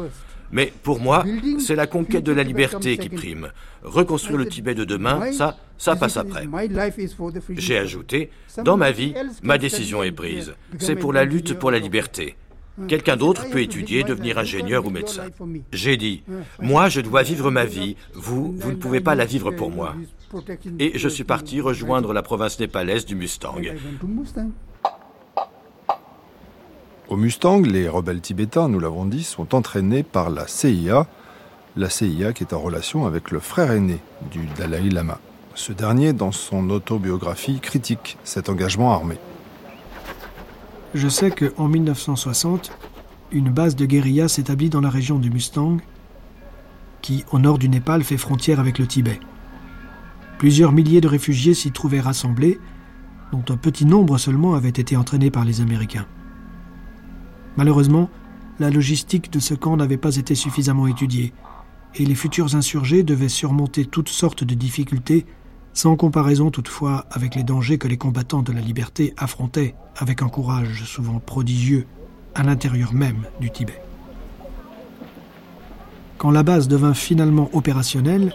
Mais 0.52 0.72
pour 0.82 1.00
moi, 1.00 1.24
c'est 1.58 1.76
la 1.76 1.86
conquête 1.86 2.24
de 2.24 2.32
la 2.32 2.42
liberté 2.42 2.96
qui 2.98 3.08
prime. 3.08 3.50
Reconstruire 3.82 4.38
le 4.38 4.46
Tibet 4.46 4.74
de 4.74 4.84
demain, 4.84 5.32
ça, 5.32 5.56
ça 5.78 5.96
passe 5.96 6.16
après. 6.16 6.48
J'ai 7.50 7.78
ajouté, 7.78 8.30
dans 8.64 8.76
ma 8.76 8.90
vie, 8.90 9.14
ma 9.42 9.58
décision 9.58 10.02
est 10.02 10.12
prise. 10.12 10.54
C'est 10.78 10.96
pour 10.96 11.12
la 11.12 11.24
lutte 11.24 11.54
pour 11.54 11.70
la 11.70 11.78
liberté. 11.78 12.36
Quelqu'un 12.88 13.16
d'autre 13.16 13.48
peut 13.50 13.60
étudier, 13.60 14.04
devenir 14.04 14.38
ingénieur 14.38 14.86
ou 14.86 14.90
médecin. 14.90 15.24
J'ai 15.72 15.96
dit, 15.96 16.22
moi 16.60 16.88
je 16.88 17.00
dois 17.00 17.22
vivre 17.22 17.50
ma 17.50 17.64
vie, 17.64 17.96
vous, 18.14 18.54
vous 18.56 18.70
ne 18.70 18.76
pouvez 18.76 19.00
pas 19.00 19.14
la 19.14 19.24
vivre 19.24 19.50
pour 19.50 19.70
moi. 19.70 19.94
Et 20.78 20.98
je 20.98 21.08
suis 21.08 21.24
parti 21.24 21.60
rejoindre 21.60 22.12
la 22.12 22.22
province 22.22 22.58
népalaise 22.58 23.04
du 23.04 23.16
Mustang. 23.16 23.56
Au 27.10 27.16
Mustang, 27.16 27.62
les 27.62 27.88
rebelles 27.88 28.20
tibétains, 28.20 28.68
nous 28.68 28.78
l'avons 28.78 29.04
dit, 29.04 29.24
sont 29.24 29.56
entraînés 29.56 30.04
par 30.04 30.30
la 30.30 30.46
CIA, 30.46 31.08
la 31.74 31.90
CIA 31.90 32.32
qui 32.32 32.44
est 32.44 32.54
en 32.54 32.60
relation 32.60 33.04
avec 33.04 33.32
le 33.32 33.40
frère 33.40 33.72
aîné 33.72 33.98
du 34.30 34.46
Dalai 34.56 34.88
Lama. 34.90 35.18
Ce 35.56 35.72
dernier, 35.72 36.12
dans 36.12 36.30
son 36.30 36.70
autobiographie, 36.70 37.58
critique 37.58 38.16
cet 38.22 38.48
engagement 38.48 38.92
armé. 38.92 39.16
Je 40.94 41.08
sais 41.08 41.32
qu'en 41.32 41.66
1960, 41.66 42.70
une 43.32 43.50
base 43.50 43.74
de 43.74 43.86
guérilla 43.86 44.28
s'établit 44.28 44.70
dans 44.70 44.80
la 44.80 44.90
région 44.90 45.18
du 45.18 45.30
Mustang, 45.30 45.78
qui, 47.02 47.24
au 47.32 47.40
nord 47.40 47.58
du 47.58 47.68
Népal, 47.68 48.04
fait 48.04 48.18
frontière 48.18 48.60
avec 48.60 48.78
le 48.78 48.86
Tibet. 48.86 49.18
Plusieurs 50.38 50.70
milliers 50.70 51.00
de 51.00 51.08
réfugiés 51.08 51.54
s'y 51.54 51.72
trouvaient 51.72 51.98
rassemblés, 51.98 52.60
dont 53.32 53.44
un 53.52 53.56
petit 53.56 53.84
nombre 53.84 54.16
seulement 54.16 54.54
avait 54.54 54.68
été 54.68 54.96
entraînés 54.96 55.32
par 55.32 55.44
les 55.44 55.60
Américains. 55.60 56.06
Malheureusement, 57.60 58.08
la 58.58 58.70
logistique 58.70 59.30
de 59.30 59.38
ce 59.38 59.52
camp 59.52 59.76
n'avait 59.76 59.98
pas 59.98 60.16
été 60.16 60.34
suffisamment 60.34 60.86
étudiée, 60.86 61.34
et 61.94 62.06
les 62.06 62.14
futurs 62.14 62.54
insurgés 62.54 63.02
devaient 63.02 63.28
surmonter 63.28 63.84
toutes 63.84 64.08
sortes 64.08 64.44
de 64.44 64.54
difficultés, 64.54 65.26
sans 65.74 65.94
comparaison 65.94 66.50
toutefois 66.50 67.04
avec 67.10 67.34
les 67.34 67.42
dangers 67.42 67.76
que 67.76 67.86
les 67.86 67.98
combattants 67.98 68.40
de 68.40 68.52
la 68.52 68.62
liberté 68.62 69.12
affrontaient 69.18 69.74
avec 69.94 70.22
un 70.22 70.30
courage 70.30 70.84
souvent 70.84 71.18
prodigieux 71.18 71.86
à 72.34 72.44
l'intérieur 72.44 72.94
même 72.94 73.26
du 73.42 73.50
Tibet. 73.50 73.82
Quand 76.16 76.30
la 76.30 76.42
base 76.42 76.66
devint 76.66 76.94
finalement 76.94 77.50
opérationnelle, 77.52 78.32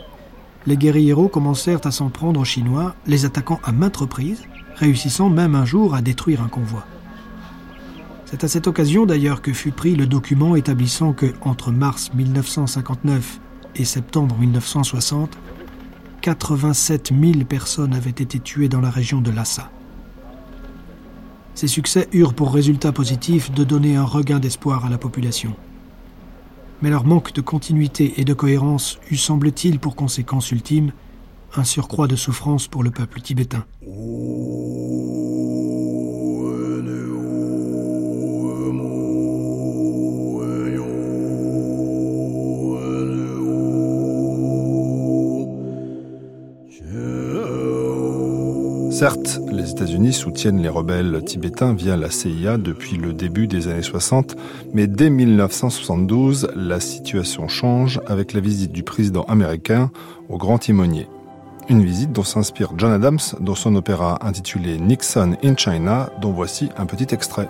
les 0.68 0.78
guerrieros 0.78 1.30
commencèrent 1.30 1.88
à 1.88 1.90
s'en 1.90 2.12
prendre 2.12 2.42
aux 2.42 2.46
Chinois, 2.46 2.94
les 3.08 3.26
attaquant 3.26 3.60
à 3.64 3.72
maintes 3.72 3.98
reprises, 3.98 4.44
réussissant 4.76 5.32
même 5.32 5.56
un 5.56 5.66
jour 5.66 5.96
à 5.96 6.04
détruire 6.04 6.44
un 6.44 6.48
convoi. 6.48 6.86
C'est 8.26 8.44
à 8.44 8.48
cette 8.48 8.66
occasion 8.68 9.06
d'ailleurs 9.06 9.42
que 9.42 9.54
fut 9.54 9.72
pris 9.72 9.96
le 9.96 10.08
document 10.08 10.56
établissant 10.56 11.14
que, 11.14 11.34
entre 11.42 11.72
mars 11.72 12.12
1959 12.16 13.40
et 13.76 13.86
septembre 13.86 14.36
1960, 14.38 15.38
87 16.22 17.14
000 17.20 17.46
personnes 17.46 17.94
avaient 17.94 18.10
été 18.10 18.40
tuées 18.40 18.68
dans 18.68 18.82
la 18.82 18.90
région 18.90 19.22
de 19.22 19.30
Lhasa. 19.30 19.70
Ces 21.54 21.68
succès 21.68 22.10
eurent 22.14 22.34
pour 22.34 22.52
résultat 22.52 22.92
positif 22.92 23.52
de 23.52 23.64
donner 23.64 23.96
un 23.96 24.04
regain 24.04 24.40
d'espoir 24.40 24.86
à 24.86 24.90
la 24.90 24.98
population. 24.98 25.56
Mais 26.82 26.90
leur 26.90 27.06
manque 27.06 27.32
de 27.32 27.42
continuité 27.42 28.20
et 28.20 28.26
de 28.26 28.34
cohérence 28.34 29.00
eut, 29.12 29.18
semble-t-il, 29.18 29.80
pour 29.80 29.96
conséquence 29.96 30.52
ultime, 30.52 30.92
un 31.56 31.64
surcroît 31.64 32.08
de 32.08 32.16
souffrance 32.16 32.68
pour 32.68 32.84
le 32.84 32.92
peuple 32.92 33.22
tibétain. 33.22 33.66
Certes, 48.96 49.42
les 49.52 49.72
États-Unis 49.72 50.14
soutiennent 50.14 50.62
les 50.62 50.70
rebelles 50.70 51.22
tibétains 51.26 51.74
via 51.74 51.98
la 51.98 52.10
CIA 52.10 52.56
depuis 52.56 52.96
le 52.96 53.12
début 53.12 53.46
des 53.46 53.68
années 53.68 53.82
60, 53.82 54.38
mais 54.74 54.88
dès 54.88 55.10
1972, 55.10 56.48
la 56.56 56.80
situation 56.80 57.50
change 57.50 58.00
avec 58.08 58.32
la 58.32 58.40
visite 58.40 58.72
du 58.72 58.84
président 58.84 59.24
américain 59.24 59.92
au 60.30 60.38
Grand 60.38 60.60
Timonier. 60.60 61.10
Une 61.68 61.84
visite 61.84 62.14
dont 62.14 62.24
s'inspire 62.24 62.72
John 62.78 62.94
Adams 62.94 63.20
dans 63.42 63.56
son 63.56 63.76
opéra 63.76 64.18
intitulé 64.26 64.80
Nixon 64.80 65.36
in 65.44 65.58
China, 65.58 66.10
dont 66.22 66.32
voici 66.32 66.70
un 66.78 66.86
petit 66.86 67.14
extrait. 67.14 67.50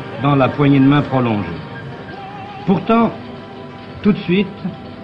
dans 0.21 0.35
la 0.35 0.49
poignée 0.49 0.79
de 0.79 0.85
main 0.85 1.01
prolongée. 1.01 1.47
Pourtant, 2.65 3.11
tout 4.03 4.11
de 4.11 4.17
suite, 4.19 4.47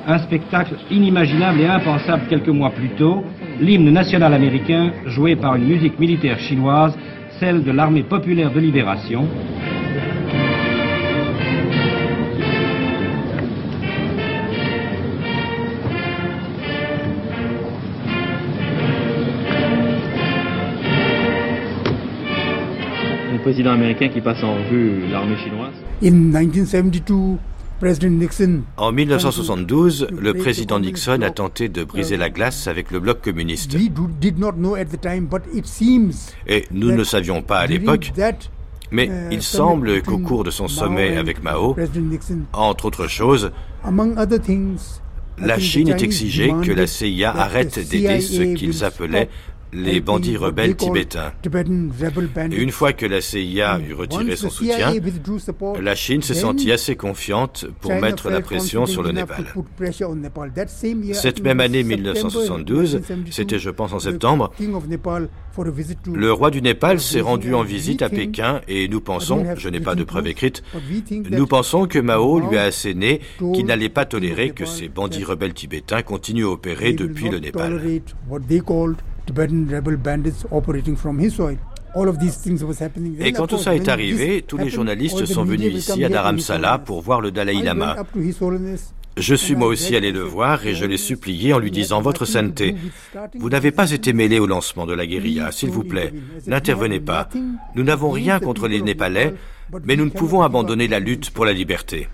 un 0.07 0.19
spectacle 0.19 0.76
inimaginable 0.89 1.61
et 1.61 1.68
impensable 1.68 2.23
quelques 2.30 2.48
mois 2.48 2.72
plus 2.72 2.89
tôt, 2.89 3.23
l'hymne 3.60 3.91
national 3.91 4.34
américain 4.34 4.91
joué 5.06 5.35
par 5.35 5.56
une 5.56 5.65
musique 5.65 5.99
militaire 5.99 6.39
chinoise, 6.39 6.98
celle 7.39 7.64
de 7.64 7.72
l'armée 7.72 8.03
populaire 8.03 8.52
de 8.52 8.60
libération. 8.60 9.27
Président 23.47 23.71
américain 23.71 24.09
qui 24.09 24.19
passe 24.19 24.43
en 24.43 24.55
revue 24.55 25.07
l'armée 25.09 25.37
chinoise. 25.37 25.71
In 26.03 26.11
1972, 26.11 27.37
en 28.75 28.91
1972, 28.91 30.07
le 30.11 30.33
président 30.33 30.81
Nixon 30.81 31.21
a 31.21 31.29
tenté 31.29 31.69
de 31.69 31.85
briser 31.85 32.17
la 32.17 32.29
glace 32.29 32.67
avec 32.67 32.91
le 32.91 32.99
bloc 32.99 33.21
communiste. 33.21 33.73
Et 36.47 36.65
nous 36.71 36.91
ne 36.91 37.03
savions 37.05 37.41
pas 37.41 37.59
à 37.59 37.67
l'époque, 37.67 38.11
mais 38.91 39.07
uh, 39.07 39.11
il 39.31 39.41
semble 39.41 40.01
qu'au 40.01 40.17
cours 40.17 40.43
de 40.43 40.51
son 40.51 40.67
sommet 40.67 41.15
avec 41.15 41.41
Mao, 41.41 41.73
entre 42.51 42.83
autres 42.83 43.07
choses, 43.07 43.53
la 45.39 45.57
Chine 45.57 45.87
ait 45.87 46.03
exigé 46.03 46.51
que 46.65 46.71
la 46.73 46.85
CIA 46.85 47.33
arrête 47.33 47.79
d'aider 47.89 48.19
ce 48.19 48.41
qu'ils 48.41 48.83
appelaient 48.83 49.29
les 49.73 49.99
bandits 49.99 50.38
rebelles 50.38 50.76
tibétains. 50.76 51.34
Et 52.52 52.56
une 52.56 52.72
fois 52.72 52.94
que 52.94 53.06
la 53.06 53.22
CIA 53.22 53.80
eut 53.80 53.94
retiré 53.94 54.35
son 54.35 54.49
soutien, 54.49 54.94
la 55.81 55.95
Chine 55.95 56.22
s'est 56.22 56.34
sentie 56.34 56.72
assez 56.72 56.95
confiante 56.95 57.65
pour 57.81 57.94
mettre 57.95 58.30
la 58.30 58.41
pression 58.41 58.85
sur 58.85 59.03
le 59.03 59.11
Népal. 59.11 59.45
Cette 61.14 61.41
même 61.44 61.60
année 61.60 61.84
1972, 61.84 63.02
c'était 63.31 63.60
je 63.60 63.69
pense 63.69 63.94
en 63.94 63.99
septembre, 63.99 64.52
le 66.14 66.31
roi 66.31 66.52
du 66.52 66.61
Népal 66.61 66.99
s'est 66.99 67.22
rendu 67.22 67.53
en 67.53 67.64
visite 67.64 68.02
à 68.02 68.10
Pékin 68.10 68.61
et 68.68 68.88
nous 68.88 69.02
pensons, 69.02 69.45
je 69.57 69.69
n'ai 69.69 69.80
pas 69.80 69.95
de 69.95 70.03
preuves 70.03 70.27
écrites, 70.27 70.64
nous 71.30 71.48
pensons 71.48 71.88
que 71.88 71.99
Mao 71.99 72.39
lui 72.39 72.57
a 72.57 72.64
asséné 72.64 73.22
qu'il 73.53 73.65
n'allait 73.65 73.89
pas 73.89 74.06
tolérer 74.06 74.52
que 74.52 74.65
ces 74.65 74.88
bandits 74.88 75.23
rebelles 75.23 75.53
tibétains 75.53 76.02
continuent 76.02 76.45
à 76.45 76.49
opérer 76.49 76.94
depuis 76.94 77.30
le 77.30 77.39
Népal. 77.39 77.81
Et 83.19 83.31
quand 83.31 83.47
tout 83.47 83.57
ça 83.57 83.75
est 83.75 83.87
arrivé, 83.87 84.43
tous 84.45 84.57
les 84.57 84.69
journalistes 84.69 85.25
sont 85.25 85.43
venus 85.43 85.73
ici 85.73 86.03
à 86.03 86.09
Dharamsala 86.09 86.77
pour 86.79 87.01
voir 87.01 87.21
le 87.21 87.31
Dalai 87.31 87.61
Lama. 87.61 87.95
Je 89.17 89.33
suis 89.33 89.55
moi 89.55 89.67
aussi 89.67 89.95
allé 89.95 90.11
le 90.11 90.21
voir 90.21 90.67
et 90.67 90.75
je 90.75 90.85
l'ai 90.85 90.97
supplié 90.97 91.51
en 91.51 91.57
lui 91.57 91.71
disant 91.71 92.01
Votre 92.01 92.25
sainteté, 92.25 92.75
vous 93.39 93.49
n'avez 93.49 93.71
pas 93.71 93.89
été 93.91 94.13
mêlé 94.13 94.37
au 94.37 94.45
lancement 94.45 94.85
de 94.85 94.93
la 94.93 95.07
guérilla, 95.07 95.51
s'il 95.51 95.71
vous 95.71 95.83
plaît, 95.83 96.13
n'intervenez 96.45 96.99
pas. 96.99 97.27
Nous 97.73 97.83
n'avons 97.83 98.11
rien 98.11 98.39
contre 98.39 98.67
les 98.67 98.79
Népalais, 98.79 99.33
mais 99.85 99.95
nous 99.95 100.05
ne 100.05 100.11
pouvons 100.11 100.43
abandonner 100.43 100.87
la 100.87 100.99
lutte 100.99 101.31
pour 101.31 101.45
la 101.45 101.53
liberté. 101.53 102.09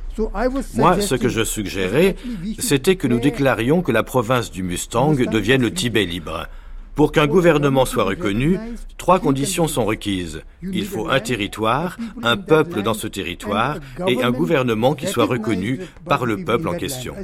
Moi, 0.76 1.02
ce 1.02 1.16
que 1.16 1.28
je 1.28 1.44
suggérais, 1.44 2.16
c'était 2.60 2.96
que 2.96 3.08
nous 3.08 3.20
déclarions 3.20 3.82
que 3.82 3.92
la 3.92 4.04
province 4.04 4.50
du 4.50 4.64
Mustang 4.64 5.14
devienne 5.14 5.62
le 5.62 5.74
Tibet 5.74 6.06
libre. 6.06 6.48
Pour 6.96 7.12
qu'un 7.12 7.28
gouvernement 7.28 7.86
soit 7.86 8.04
reconnu, 8.04 8.60
trois 8.98 9.20
conditions 9.20 9.68
sont 9.68 9.86
requises. 9.86 10.42
Il 10.62 10.86
faut 10.86 11.10
un 11.10 11.20
territoire, 11.20 11.98
un 12.22 12.38
peuple 12.38 12.84
dans 12.84 12.94
ce 12.94 13.08
territoire 13.08 13.78
et 14.08 14.22
un 14.22 14.32
gouvernement 14.32 14.94
qui 14.94 15.08
soit 15.08 15.26
reconnu 15.26 15.80
par 16.06 16.26
le 16.26 16.44
peuple 16.44 16.68
en 16.68 16.74
question. 16.76 17.16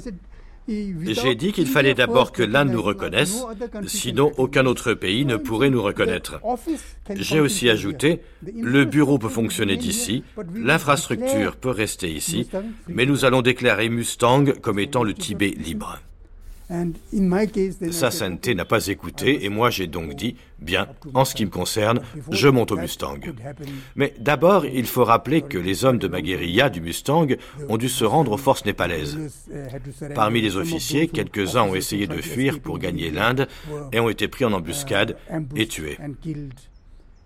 J'ai 0.67 1.33
dit 1.33 1.51
qu'il 1.51 1.65
fallait 1.65 1.95
d'abord 1.95 2.31
que 2.31 2.43
l'Inde 2.43 2.69
nous 2.69 2.81
reconnaisse, 2.81 3.43
sinon 3.87 4.31
aucun 4.37 4.65
autre 4.67 4.93
pays 4.93 5.25
ne 5.25 5.35
pourrait 5.35 5.71
nous 5.71 5.81
reconnaître. 5.81 6.39
J'ai 7.15 7.39
aussi 7.39 7.69
ajouté, 7.69 8.21
le 8.55 8.85
bureau 8.85 9.17
peut 9.17 9.29
fonctionner 9.29 9.77
d'ici, 9.77 10.23
l'infrastructure 10.53 11.55
peut 11.55 11.71
rester 11.71 12.11
ici, 12.11 12.47
mais 12.87 13.05
nous 13.07 13.25
allons 13.25 13.41
déclarer 13.41 13.89
Mustang 13.89 14.45
comme 14.61 14.79
étant 14.79 15.03
le 15.03 15.13
Tibet 15.13 15.49
libre. 15.57 15.99
Sa 17.91 18.11
sainteté 18.11 18.53
n'a 18.53 18.65
pas 18.65 18.87
écouté 18.87 19.43
et 19.43 19.49
moi 19.49 19.71
j'ai 19.71 19.87
donc 19.87 20.13
dit, 20.13 20.35
bien, 20.59 20.87
en 21.15 21.25
ce 21.25 21.33
qui 21.33 21.45
me 21.45 21.49
concerne, 21.49 22.01
je 22.31 22.47
monte 22.47 22.71
au 22.71 22.77
Mustang. 22.77 23.19
Mais 23.95 24.13
d'abord, 24.19 24.65
il 24.65 24.85
faut 24.85 25.03
rappeler 25.03 25.41
que 25.41 25.57
les 25.57 25.83
hommes 25.83 25.97
de 25.97 26.07
ma 26.07 26.21
guérilla 26.21 26.69
du 26.69 26.79
Mustang 26.79 27.27
ont 27.69 27.77
dû 27.77 27.89
se 27.89 28.05
rendre 28.05 28.33
aux 28.33 28.37
forces 28.37 28.65
népalaises. 28.65 29.17
Parmi 30.13 30.41
les 30.41 30.57
officiers, 30.57 31.07
quelques-uns 31.07 31.63
ont 31.63 31.75
essayé 31.75 32.05
de 32.05 32.21
fuir 32.21 32.59
pour 32.59 32.77
gagner 32.77 33.09
l'Inde 33.09 33.47
et 33.91 33.99
ont 33.99 34.09
été 34.09 34.27
pris 34.27 34.45
en 34.45 34.53
embuscade 34.53 35.17
et 35.55 35.67
tués. 35.67 35.97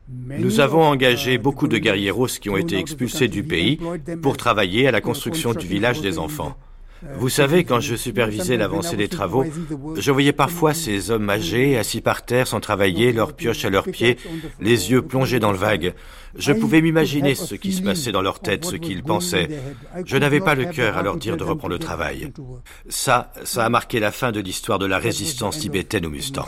Nous 0.07 0.59
avons 0.59 0.83
engagé 0.83 1.37
beaucoup 1.37 1.67
de 1.67 1.77
guerrieros 1.77 2.27
qui 2.27 2.49
ont 2.49 2.57
été 2.57 2.77
expulsés 2.77 3.27
du 3.27 3.43
pays 3.43 3.79
pour 4.21 4.37
travailler 4.37 4.87
à 4.87 4.91
la 4.91 5.01
construction 5.01 5.53
du 5.53 5.67
village 5.67 6.01
des 6.01 6.17
enfants. 6.17 6.57
Vous 7.17 7.29
savez, 7.29 7.63
quand 7.63 7.79
je 7.79 7.95
supervisais 7.95 8.57
l'avancée 8.57 8.95
des 8.95 9.07
travaux, 9.07 9.45
je 9.95 10.11
voyais 10.11 10.33
parfois 10.33 10.73
ces 10.73 11.11
hommes 11.11 11.29
âgés 11.29 11.77
assis 11.77 12.01
par 12.01 12.25
terre 12.25 12.47
sans 12.47 12.59
travailler, 12.59 13.13
leurs 13.13 13.33
pioches 13.33 13.65
à 13.65 13.69
leurs 13.69 13.85
pieds, 13.85 14.17
les 14.59 14.91
yeux 14.91 15.01
plongés 15.01 15.39
dans 15.39 15.51
le 15.51 15.57
vague. 15.57 15.93
Je 16.35 16.51
pouvais 16.51 16.81
m'imaginer 16.81 17.35
ce 17.35 17.55
qui 17.55 17.73
se 17.73 17.81
passait 17.81 18.11
dans 18.11 18.21
leur 18.21 18.39
tête, 18.39 18.65
ce 18.65 18.75
qu'ils 18.75 19.03
pensaient. 19.03 19.49
Je 20.05 20.17
n'avais 20.17 20.39
pas 20.39 20.55
le 20.55 20.65
cœur 20.65 20.97
à 20.97 21.03
leur 21.03 21.17
dire 21.17 21.37
de 21.37 21.43
reprendre 21.43 21.73
le 21.73 21.79
travail. 21.79 22.31
Ça, 22.89 23.31
ça 23.43 23.65
a 23.65 23.69
marqué 23.69 23.99
la 23.99 24.11
fin 24.11 24.31
de 24.31 24.39
l'histoire 24.39 24.79
de 24.79 24.85
la 24.85 24.97
résistance 24.97 25.59
tibétaine 25.59 26.05
au 26.05 26.09
Mustang. 26.09 26.47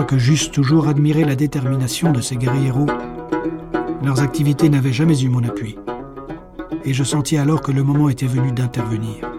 Quoique 0.00 0.16
j'eusse 0.16 0.50
toujours 0.50 0.88
admiré 0.88 1.24
la 1.24 1.36
détermination 1.36 2.10
de 2.10 2.22
ces 2.22 2.36
guerrieros, 2.36 2.86
leurs 4.02 4.22
activités 4.22 4.70
n'avaient 4.70 4.94
jamais 4.94 5.20
eu 5.20 5.28
mon 5.28 5.44
appui. 5.44 5.76
Et 6.86 6.94
je 6.94 7.04
sentis 7.04 7.36
alors 7.36 7.60
que 7.60 7.70
le 7.70 7.82
moment 7.82 8.08
était 8.08 8.24
venu 8.24 8.50
d'intervenir. 8.50 9.30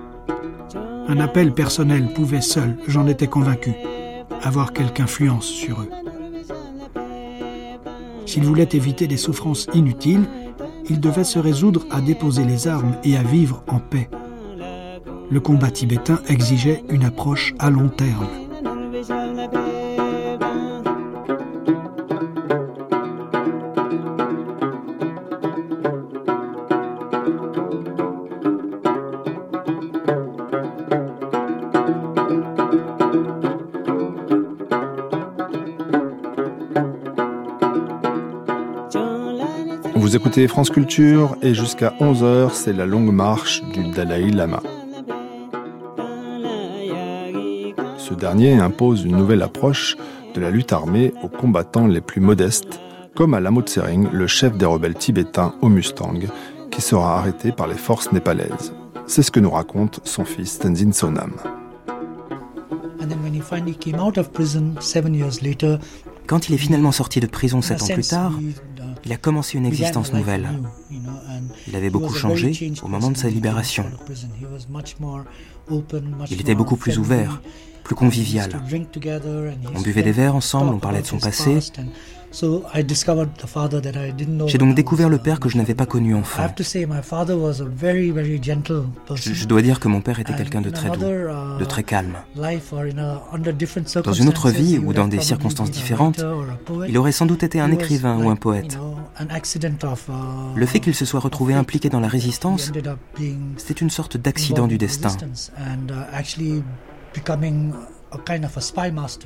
Un 1.07 1.19
appel 1.19 1.51
personnel 1.51 2.13
pouvait 2.13 2.41
seul, 2.41 2.77
j'en 2.87 3.07
étais 3.07 3.25
convaincu, 3.25 3.73
avoir 4.43 4.71
quelque 4.71 5.01
influence 5.01 5.47
sur 5.47 5.81
eux. 5.81 5.89
S'ils 8.27 8.43
voulaient 8.43 8.69
éviter 8.71 9.07
des 9.07 9.17
souffrances 9.17 9.65
inutiles, 9.73 10.25
ils 10.87 10.99
devaient 10.99 11.23
se 11.23 11.39
résoudre 11.39 11.87
à 11.89 12.01
déposer 12.01 12.43
les 12.45 12.67
armes 12.67 12.97
et 13.03 13.17
à 13.17 13.23
vivre 13.23 13.63
en 13.67 13.79
paix. 13.79 14.11
Le 15.31 15.39
combat 15.39 15.71
tibétain 15.71 16.19
exigeait 16.27 16.83
une 16.91 17.03
approche 17.03 17.55
à 17.57 17.71
long 17.71 17.89
terme. 17.89 18.27
Vous 40.11 40.17
écoutez 40.17 40.45
France 40.49 40.69
Culture 40.69 41.37
et 41.41 41.53
jusqu'à 41.53 41.93
11h, 42.01 42.49
c'est 42.51 42.73
la 42.73 42.85
longue 42.85 43.13
marche 43.13 43.63
du 43.71 43.91
Dalai 43.91 44.29
Lama. 44.29 44.61
Ce 47.97 48.13
dernier 48.13 48.55
impose 48.55 49.05
une 49.05 49.15
nouvelle 49.15 49.41
approche 49.41 49.95
de 50.35 50.41
la 50.41 50.51
lutte 50.51 50.73
armée 50.73 51.13
aux 51.23 51.29
combattants 51.29 51.87
les 51.87 52.01
plus 52.01 52.19
modestes, 52.19 52.81
comme 53.15 53.33
à 53.33 53.39
Lamo 53.39 53.61
Tsering, 53.61 54.09
le 54.11 54.27
chef 54.27 54.57
des 54.57 54.65
rebelles 54.65 54.95
tibétains 54.95 55.53
au 55.61 55.69
Mustang, 55.69 56.19
qui 56.71 56.81
sera 56.81 57.17
arrêté 57.17 57.53
par 57.53 57.67
les 57.67 57.77
forces 57.77 58.11
népalaises. 58.11 58.73
C'est 59.07 59.23
ce 59.23 59.31
que 59.31 59.39
nous 59.39 59.51
raconte 59.51 60.01
son 60.03 60.25
fils 60.25 60.59
Tenzin 60.59 60.91
Sonam. 60.91 61.31
Quand 66.27 66.49
il 66.49 66.55
est 66.55 66.57
finalement 66.57 66.91
sorti 66.91 67.19
de 67.21 67.27
prison 67.27 67.61
sept 67.61 67.81
ans 67.81 67.87
plus 67.93 68.07
tard, 68.07 68.33
il 69.05 69.11
a 69.13 69.17
commencé 69.17 69.57
une 69.57 69.65
existence 69.65 70.13
nouvelle. 70.13 70.49
Il 71.67 71.75
avait 71.75 71.89
beaucoup 71.89 72.13
changé 72.13 72.73
au 72.83 72.87
moment 72.87 73.11
de 73.11 73.17
sa 73.17 73.29
libération. 73.29 73.85
Il 76.29 76.41
était 76.41 76.55
beaucoup 76.55 76.75
plus 76.75 76.97
ouvert, 76.97 77.41
plus 77.83 77.95
convivial. 77.95 78.51
On 79.75 79.81
buvait 79.81 80.03
des 80.03 80.11
verres 80.11 80.35
ensemble, 80.35 80.73
on 80.75 80.79
parlait 80.79 81.01
de 81.01 81.07
son 81.07 81.19
passé. 81.19 81.59
J'ai 84.47 84.57
donc 84.57 84.73
découvert 84.75 85.09
le 85.09 85.17
père 85.17 85.39
que 85.39 85.49
je 85.49 85.57
n'avais 85.57 85.73
pas 85.75 85.85
connu 85.85 86.15
enfant. 86.15 86.43
Je, 89.15 89.33
je 89.33 89.45
dois 89.47 89.61
dire 89.61 89.79
que 89.79 89.87
mon 89.89 90.01
père 90.01 90.19
était 90.19 90.33
quelqu'un 90.33 90.61
de 90.61 90.69
très 90.69 90.89
doux, 90.89 90.99
de 91.59 91.65
très 91.65 91.83
calme. 91.83 92.15
Dans 94.03 94.13
une 94.13 94.29
autre 94.29 94.49
vie 94.49 94.77
ou 94.79 94.93
dans 94.93 95.07
des 95.07 95.19
circonstances 95.21 95.71
différentes, 95.71 96.23
il 96.87 96.97
aurait 96.97 97.11
sans 97.11 97.25
doute 97.25 97.43
été 97.43 97.59
un 97.59 97.71
écrivain 97.71 98.17
ou 98.23 98.29
un 98.29 98.35
poète. 98.35 98.77
Le 100.55 100.65
fait 100.65 100.79
qu'il 100.79 100.95
se 100.95 101.05
soit 101.05 101.19
retrouvé 101.19 101.53
impliqué 101.53 101.89
dans 101.89 101.99
la 101.99 102.07
résistance, 102.07 102.71
c'était 103.57 103.81
une 103.81 103.89
sorte 103.89 104.17
d'accident 104.17 104.67
du 104.67 104.77
destin. 104.77 105.09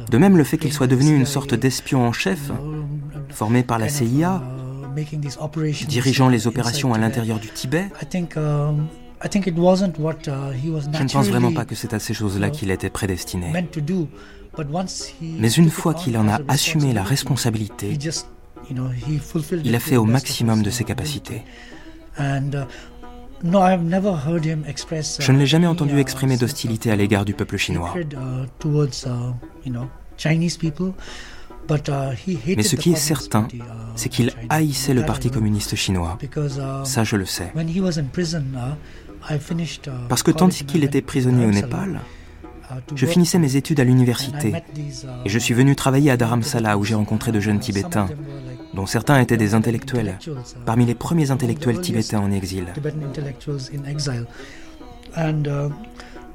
De 0.10 0.18
même, 0.18 0.38
le 0.38 0.44
fait 0.44 0.58
qu'il 0.58 0.74
soit 0.74 0.88
devenu 0.88 1.16
une 1.16 1.26
sorte 1.26 1.54
d'espion 1.54 2.08
en 2.08 2.12
chef, 2.12 2.52
formé 3.30 3.64
par 3.64 3.80
la 3.80 3.90
CIA, 3.90 4.44
dirigeant 5.88 6.30
les 6.30 6.48
opérations 6.48 6.94
à 6.94 6.98
l'intérieur 6.98 7.40
du 7.40 7.50
Tibet, 7.50 7.88
je 8.02 8.18
ne 11.02 11.10
pense 11.10 11.28
vraiment 11.28 11.52
pas 11.52 11.66
que 11.66 11.76
c'est 11.76 11.94
à 11.94 12.00
ces 12.00 12.14
choses-là 12.14 12.50
qu'il 12.50 12.72
était 12.72 12.90
prédestiné. 12.90 13.48
Mais 15.22 15.52
une 15.52 15.70
fois 15.70 15.94
qu'il 15.94 16.18
en 16.18 16.28
a 16.30 16.40
assumé 16.48 16.94
la 16.94 17.04
responsabilité, 17.04 17.98
il 19.64 19.76
a 19.76 19.80
fait 19.80 19.98
au 19.98 20.06
maximum 20.06 20.64
de 20.64 20.70
ses 20.70 20.84
capacités. 20.84 21.44
Je 23.44 25.32
ne 25.32 25.38
l'ai 25.38 25.46
jamais 25.46 25.68
entendu 25.68 26.00
exprimer 26.00 26.38
d'hostilité 26.38 26.92
à 26.92 26.96
l'égard 26.96 27.26
du 27.26 27.34
peuple 27.34 27.58
chinois. 27.58 27.94
Mais 31.68 32.64
ce 32.64 32.76
qui 32.76 32.92
est 32.92 32.96
certain, 32.96 33.48
c'est 33.96 34.10
qu'il 34.10 34.32
haïssait 34.50 34.94
le 34.94 35.06
Parti 35.06 35.30
communiste 35.30 35.76
chinois. 35.76 36.18
Ça, 36.84 37.04
je 37.04 37.16
le 37.16 37.26
sais. 37.26 37.52
Parce 40.10 40.24
que 40.24 40.32
tandis 40.32 40.66
qu'il 40.66 40.84
était 40.84 41.02
prisonnier 41.02 41.46
au 41.46 41.52
Népal, 41.52 42.00
je 42.96 43.06
finissais 43.06 43.40
mes 43.40 43.56
études 43.56 43.80
à 43.80 43.84
l'université 43.84 44.54
et 45.26 45.30
je 45.30 45.40
suis 45.40 45.54
venu 45.54 45.76
travailler 45.76 46.12
à 46.12 46.18
Dharamsala 46.18 46.78
où 46.78 46.84
j'ai 46.84 46.96
rencontré 46.96 47.32
de 47.32 47.40
jeunes 47.40 47.60
Tibétains, 47.60 48.08
dont 48.74 48.86
certains 48.86 49.20
étaient 49.20 49.38
des 49.38 49.54
intellectuels, 49.54 50.18
parmi 50.66 50.86
les 50.86 50.96
premiers 50.96 51.32
intellectuels 51.32 51.82
tibétains 51.82 52.20
en 52.20 52.32
exil. 52.32 52.68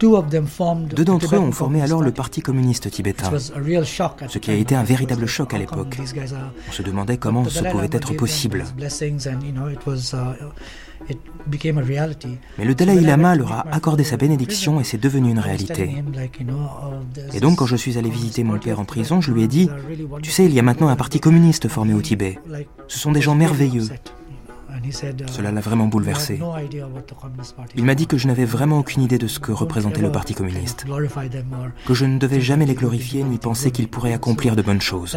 Deux 0.00 1.04
d'entre 1.04 1.36
eux 1.36 1.38
ont 1.38 1.52
formé 1.52 1.82
alors 1.82 2.00
le 2.02 2.10
Parti 2.10 2.40
communiste 2.40 2.90
tibétain, 2.90 3.30
ce 3.38 4.38
qui 4.38 4.50
a 4.50 4.54
été 4.54 4.74
un 4.74 4.82
véritable 4.82 5.26
choc 5.26 5.52
à 5.52 5.58
l'époque. 5.58 5.98
On 6.68 6.72
se 6.72 6.82
demandait 6.82 7.18
comment 7.18 7.44
ce 7.44 7.62
pouvait 7.64 7.88
être 7.92 8.14
possible. 8.14 8.64
Mais 12.58 12.64
le 12.64 12.74
Dalai 12.74 13.00
Lama 13.00 13.34
leur 13.34 13.52
a 13.52 13.66
accordé 13.72 14.04
sa 14.04 14.16
bénédiction 14.16 14.80
et 14.80 14.84
c'est 14.84 14.98
devenu 14.98 15.30
une 15.30 15.38
réalité. 15.38 15.96
Et 17.32 17.40
donc 17.40 17.58
quand 17.58 17.66
je 17.66 17.76
suis 17.76 17.98
allé 17.98 18.10
visiter 18.10 18.44
mon 18.44 18.58
père 18.58 18.80
en 18.80 18.84
prison, 18.84 19.20
je 19.20 19.32
lui 19.32 19.42
ai 19.42 19.48
dit, 19.48 19.68
tu 20.22 20.30
sais, 20.30 20.44
il 20.44 20.54
y 20.54 20.58
a 20.58 20.62
maintenant 20.62 20.88
un 20.88 20.96
parti 20.96 21.20
communiste 21.20 21.68
formé 21.68 21.94
au 21.94 22.02
Tibet. 22.02 22.38
Ce 22.88 22.98
sont 22.98 23.12
des 23.12 23.20
gens 23.20 23.34
merveilleux. 23.34 23.88
Cela 25.26 25.52
l'a 25.52 25.60
vraiment 25.60 25.86
bouleversé. 25.86 26.40
Il 27.76 27.84
m'a 27.84 27.94
dit 27.94 28.06
que 28.06 28.18
je 28.18 28.26
n'avais 28.26 28.44
vraiment 28.44 28.78
aucune 28.78 29.02
idée 29.02 29.18
de 29.18 29.26
ce 29.26 29.38
que 29.38 29.52
représentait 29.52 30.02
le 30.02 30.12
Parti 30.12 30.34
communiste, 30.34 30.86
que 31.86 31.94
je 31.94 32.04
ne 32.04 32.18
devais 32.18 32.40
jamais 32.40 32.66
les 32.66 32.74
glorifier 32.74 33.22
ni 33.22 33.38
penser 33.38 33.70
qu'ils 33.70 33.88
pourraient 33.88 34.12
accomplir 34.12 34.56
de 34.56 34.62
bonnes 34.62 34.80
choses. 34.80 35.16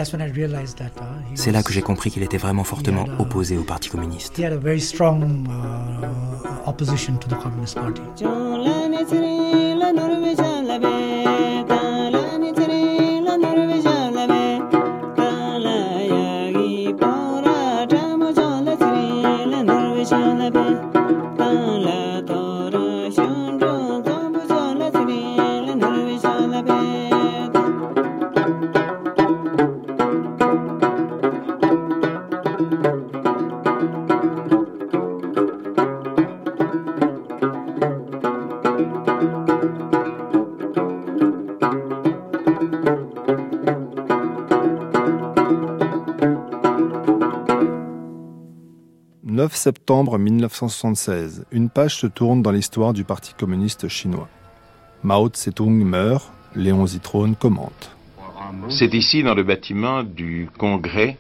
C'est 1.35 1.51
là 1.51 1.63
que 1.63 1.73
j'ai 1.73 1.81
compris 1.81 2.11
qu'il 2.11 2.23
était 2.23 2.38
vraiment 2.38 2.63
fortement 2.63 3.05
opposé 3.19 3.57
au 3.57 3.63
Parti 3.63 3.89
communiste. 3.89 4.41
Septembre 49.55 50.17
1976, 50.17 51.45
une 51.51 51.69
page 51.69 51.95
se 51.95 52.07
tourne 52.07 52.41
dans 52.41 52.51
l'histoire 52.51 52.93
du 52.93 53.03
Parti 53.03 53.34
communiste 53.34 53.88
chinois. 53.88 54.27
Mao 55.03 55.30
Tse-tung 55.30 55.84
meurt, 55.84 56.31
Léon 56.55 56.85
Zitrone 56.88 57.35
commente. 57.35 57.95
C'est 58.69 58.93
ici, 58.93 59.23
dans 59.23 59.34
le 59.34 59.43
bâtiment 59.43 60.03
du 60.03 60.49
Congrès, 60.57 61.17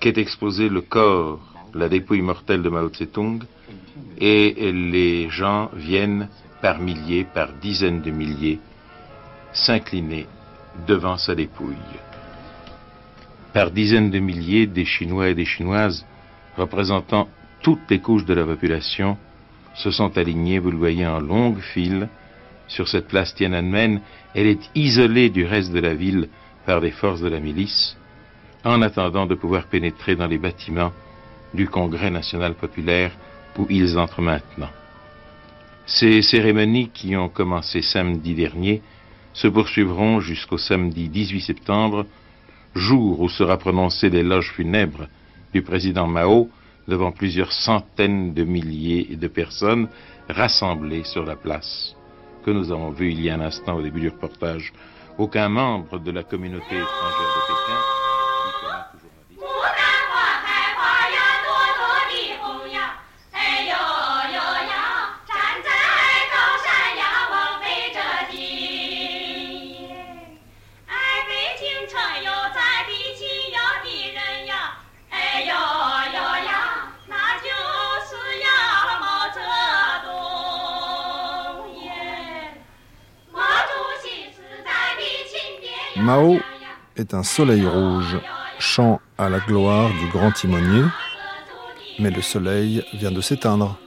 qu'est 0.00 0.18
exposé 0.18 0.68
le 0.68 0.80
corps, 0.80 1.40
la 1.74 1.88
dépouille 1.88 2.22
mortelle 2.22 2.62
de 2.62 2.68
Mao 2.68 2.88
Tse-tung, 2.88 3.40
et 4.18 4.72
les 4.72 5.28
gens 5.30 5.70
viennent 5.74 6.28
par 6.60 6.78
milliers, 6.78 7.24
par 7.24 7.48
dizaines 7.60 8.02
de 8.02 8.10
milliers, 8.10 8.60
s'incliner 9.52 10.26
devant 10.86 11.16
sa 11.16 11.34
dépouille. 11.34 11.76
Par 13.52 13.70
dizaines 13.70 14.10
de 14.10 14.18
milliers, 14.18 14.66
des 14.66 14.84
Chinois 14.84 15.28
et 15.28 15.34
des 15.34 15.44
Chinoises 15.44 16.06
représentant 16.56 17.28
toutes 17.62 17.90
les 17.90 18.00
couches 18.00 18.24
de 18.24 18.34
la 18.34 18.44
population, 18.44 19.16
se 19.74 19.90
sont 19.90 20.16
alignés, 20.18 20.58
vous 20.58 20.70
le 20.70 20.78
voyez, 20.78 21.06
en 21.06 21.20
longue 21.20 21.60
file 21.60 22.08
sur 22.68 22.88
cette 22.88 23.08
place 23.08 23.34
Tiananmen. 23.34 24.00
Elle 24.34 24.46
est 24.46 24.70
isolée 24.74 25.30
du 25.30 25.44
reste 25.44 25.72
de 25.72 25.80
la 25.80 25.94
ville 25.94 26.28
par 26.66 26.80
des 26.80 26.90
forces 26.90 27.20
de 27.20 27.28
la 27.28 27.40
milice, 27.40 27.96
en 28.64 28.82
attendant 28.82 29.26
de 29.26 29.34
pouvoir 29.34 29.64
pénétrer 29.66 30.16
dans 30.16 30.26
les 30.26 30.38
bâtiments 30.38 30.92
du 31.54 31.68
Congrès 31.68 32.10
national 32.10 32.54
populaire 32.54 33.12
où 33.58 33.66
ils 33.68 33.98
entrent 33.98 34.22
maintenant. 34.22 34.70
Ces 35.86 36.22
cérémonies 36.22 36.90
qui 36.90 37.16
ont 37.16 37.28
commencé 37.28 37.82
samedi 37.82 38.34
dernier 38.34 38.82
se 39.32 39.48
poursuivront 39.48 40.20
jusqu'au 40.20 40.58
samedi 40.58 41.08
18 41.08 41.40
septembre, 41.40 42.06
jour 42.74 43.20
où 43.20 43.28
sera 43.28 43.58
prononcé 43.58 44.08
l'éloge 44.08 44.52
funèbre 44.52 45.08
du 45.52 45.62
président 45.62 46.06
Mao 46.06 46.48
devant 46.88 47.12
plusieurs 47.12 47.52
centaines 47.52 48.34
de 48.34 48.44
milliers 48.44 49.16
de 49.16 49.28
personnes 49.28 49.88
rassemblées 50.28 51.04
sur 51.04 51.24
la 51.24 51.36
place 51.36 51.94
que 52.44 52.50
nous 52.50 52.72
avons 52.72 52.90
vue 52.90 53.12
il 53.12 53.20
y 53.20 53.30
a 53.30 53.34
un 53.34 53.40
instant 53.40 53.76
au 53.76 53.82
début 53.82 54.00
du 54.00 54.08
reportage. 54.08 54.72
Aucun 55.18 55.48
membre 55.48 55.98
de 55.98 56.10
la 56.10 56.22
communauté 56.22 56.64
étrangère 56.64 57.34
de 57.36 57.52
Pékin 57.52 57.61
Mao 86.02 86.40
est 86.96 87.14
un 87.14 87.22
soleil 87.22 87.64
rouge, 87.64 88.18
chant 88.58 89.00
à 89.18 89.28
la 89.28 89.38
gloire 89.38 89.88
du 89.88 90.08
grand 90.08 90.32
timonier, 90.32 90.82
mais 92.00 92.10
le 92.10 92.20
soleil 92.20 92.84
vient 92.94 93.12
de 93.12 93.20
s'éteindre. 93.20 93.78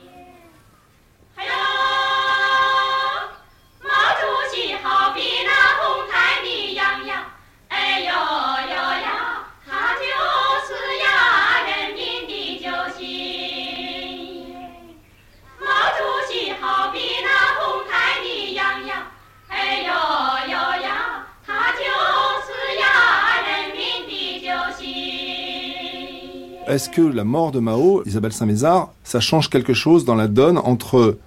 Est-ce 26.76 26.90
que 26.90 27.02
la 27.02 27.24
mort 27.24 27.54
de 27.54 27.62
Mao, 27.62 28.04
Isabelle 28.06 28.34
Saint-Mézard, 28.34 28.92
ça 29.06 29.22
change 29.22 29.50
quelque 29.50 29.74
chose 29.74 30.04
dans 30.04 30.16
la 30.16 30.28
donne 30.28 30.58
entre 30.58 31.18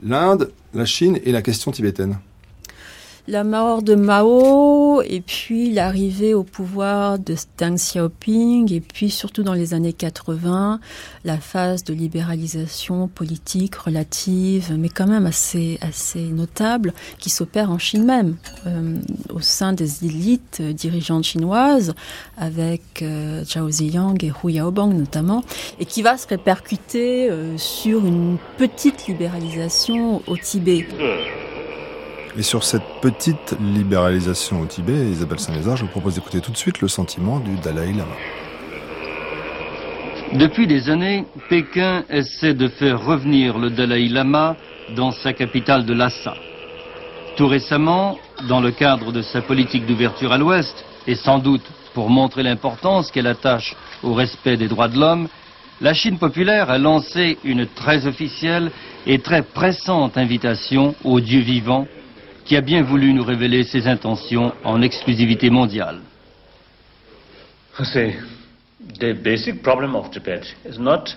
l'Inde, 0.00 0.52
la 0.74 0.84
Chine 0.84 1.18
et 1.24 1.32
la 1.32 1.42
question 1.42 1.72
tibétaine? 1.72 2.20
La 3.28 3.42
mort 3.42 3.82
de 3.82 3.96
Mao 3.96 5.02
et 5.02 5.20
puis 5.20 5.72
l'arrivée 5.72 6.32
au 6.32 6.44
pouvoir 6.44 7.18
de 7.18 7.34
Deng 7.58 7.74
Xiaoping 7.74 8.72
et 8.72 8.80
puis 8.80 9.10
surtout 9.10 9.42
dans 9.42 9.52
les 9.52 9.74
années 9.74 9.92
80 9.92 10.78
la 11.24 11.38
phase 11.38 11.82
de 11.82 11.92
libéralisation 11.92 13.08
politique 13.08 13.74
relative 13.74 14.76
mais 14.78 14.88
quand 14.88 15.08
même 15.08 15.26
assez 15.26 15.78
assez 15.80 16.20
notable 16.20 16.92
qui 17.18 17.30
s'opère 17.30 17.70
en 17.70 17.78
Chine 17.78 18.04
même 18.04 18.36
euh, 18.66 18.96
au 19.34 19.40
sein 19.40 19.72
des 19.72 20.04
élites 20.04 20.62
dirigeantes 20.62 21.24
chinoises 21.24 21.94
avec 22.36 23.02
euh, 23.02 23.44
Zhao 23.44 23.68
Ziyang 23.68 24.22
et 24.22 24.30
Hu 24.30 24.52
Yaobang 24.52 24.92
notamment 24.92 25.42
et 25.80 25.84
qui 25.84 26.02
va 26.02 26.16
se 26.16 26.28
répercuter 26.28 27.28
euh, 27.28 27.58
sur 27.58 28.06
une 28.06 28.36
petite 28.56 29.08
libéralisation 29.08 30.22
au 30.28 30.36
Tibet. 30.36 30.86
Et 32.38 32.42
sur 32.42 32.64
cette 32.64 32.84
petite 33.00 33.56
libéralisation 33.58 34.60
au 34.60 34.66
Tibet, 34.66 35.10
Isabelle 35.10 35.38
Saint-Lézard, 35.38 35.78
je 35.78 35.84
vous 35.84 35.90
propose 35.90 36.16
d'écouter 36.16 36.40
tout 36.40 36.50
de 36.52 36.56
suite 36.56 36.82
le 36.82 36.88
sentiment 36.88 37.40
du 37.40 37.54
Dalai 37.56 37.94
Lama. 37.94 38.14
Depuis 40.34 40.66
des 40.66 40.90
années, 40.90 41.24
Pékin 41.48 42.04
essaie 42.10 42.52
de 42.52 42.68
faire 42.68 43.02
revenir 43.02 43.58
le 43.58 43.70
Dalai 43.70 44.08
Lama 44.08 44.54
dans 44.94 45.12
sa 45.12 45.32
capitale 45.32 45.86
de 45.86 45.94
Lhasa. 45.94 46.34
Tout 47.38 47.46
récemment, 47.46 48.18
dans 48.46 48.60
le 48.60 48.70
cadre 48.70 49.12
de 49.12 49.22
sa 49.22 49.40
politique 49.40 49.86
d'ouverture 49.86 50.32
à 50.32 50.36
l'Ouest, 50.36 50.84
et 51.06 51.14
sans 51.14 51.38
doute 51.38 51.64
pour 51.94 52.10
montrer 52.10 52.42
l'importance 52.42 53.10
qu'elle 53.10 53.28
attache 53.28 53.74
au 54.02 54.12
respect 54.12 54.58
des 54.58 54.68
droits 54.68 54.88
de 54.88 54.98
l'homme, 54.98 55.28
la 55.80 55.94
Chine 55.94 56.18
populaire 56.18 56.68
a 56.68 56.76
lancé 56.76 57.38
une 57.44 57.66
très 57.66 58.06
officielle 58.06 58.72
et 59.06 59.20
très 59.20 59.42
pressante 59.42 60.18
invitation 60.18 60.94
aux 61.02 61.20
dieux 61.20 61.40
vivants 61.40 61.86
qui 62.46 62.56
a 62.56 62.60
bien 62.60 62.82
voulu 62.82 63.12
nous 63.12 63.24
révéler 63.24 63.64
ses 63.64 63.86
intentions 63.88 64.52
en 64.64 64.80
exclusivité 64.80 65.50
mondiale. 65.50 65.98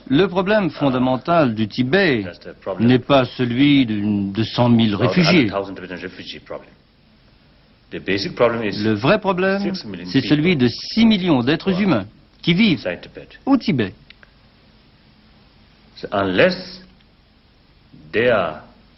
Le 0.09 0.25
problème 0.25 0.69
fondamental 0.71 1.53
du 1.53 1.67
Tibet 1.67 2.25
n'est 2.79 2.99
pas 2.99 3.25
celui 3.25 3.85
de 3.85 4.43
100 4.43 4.75
000 4.75 4.97
réfugiés. 4.97 5.49
Le 7.91 8.93
vrai 8.93 9.19
problème, 9.19 9.73
c'est 10.05 10.21
celui 10.21 10.55
de 10.55 10.67
6 10.67 11.05
millions 11.05 11.41
d'êtres 11.43 11.79
humains 11.79 12.05
qui 12.41 12.53
vivent 12.53 12.85
au 13.45 13.57
Tibet. 13.57 13.93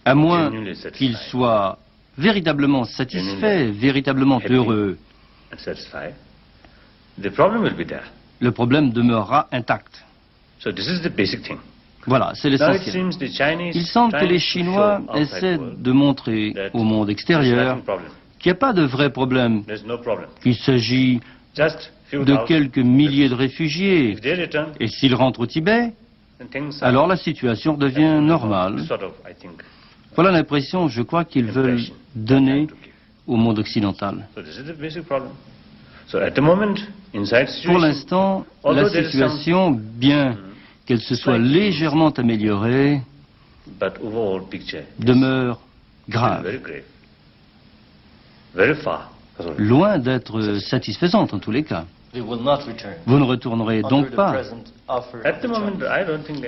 À 0.06 0.16
moins 0.16 0.52
qu'ils 0.94 1.18
soient 1.18 1.78
véritablement 2.18 2.84
satisfaits, 2.86 3.72
véritablement 3.72 4.42
heureux, 4.50 4.98
le 8.40 8.52
problème 8.52 8.92
demeurera 8.92 9.48
intact. 9.52 10.04
Voilà, 12.08 12.32
c'est 12.34 12.50
l'essentiel. 12.50 13.10
Il 13.74 13.86
semble 13.86 14.14
que 14.14 14.26
les 14.26 14.40
Chinois 14.40 15.02
essaient 15.16 15.58
de 15.58 15.92
montrer 15.92 16.54
au 16.74 16.84
monde 16.84 17.10
extérieur 17.10 17.78
qu'il 18.40 18.52
n'y 18.52 18.56
a 18.56 18.60
pas 18.60 18.74
de 18.74 18.82
vrai 18.82 19.12
problème, 19.12 19.64
qu'il 20.42 20.56
s'agit 20.56 21.20
de 21.56 22.46
quelques 22.48 22.80
milliers 22.80 23.30
de 23.30 23.36
réfugiés. 23.36 24.18
Et 24.80 24.88
s'ils 24.88 25.14
rentrent 25.14 25.42
au 25.42 25.46
Tibet, 25.46 25.94
alors 26.82 27.08
la 27.08 27.18
situation 27.18 27.78
devient 27.78 28.20
normale. 28.20 28.84
Voilà 30.16 30.32
l'impression, 30.32 30.88
je 30.88 31.04
crois, 31.04 31.24
qu'ils 31.24 31.46
veulent 31.46 31.80
donner 32.16 32.68
au 33.28 33.36
monde 33.36 33.60
occidental. 33.60 34.28
Pour 37.66 37.80
l'instant, 37.80 38.46
la 38.66 38.90
situation, 38.90 39.72
bien 39.72 40.38
qu'elle 40.86 41.02
se 41.02 41.16
soit 41.16 41.38
légèrement 41.38 42.10
améliorée, 42.10 43.02
demeure 45.00 45.60
grave. 46.10 46.46
Loin 49.58 49.98
d'être 49.98 50.60
satisfaisante 50.60 51.34
en 51.34 51.40
tous 51.40 51.52
les 51.52 51.64
cas. 51.64 51.86
Vous 52.14 53.18
ne 53.18 53.24
retournerez 53.24 53.82
donc 53.84 54.12
pas. 54.12 54.36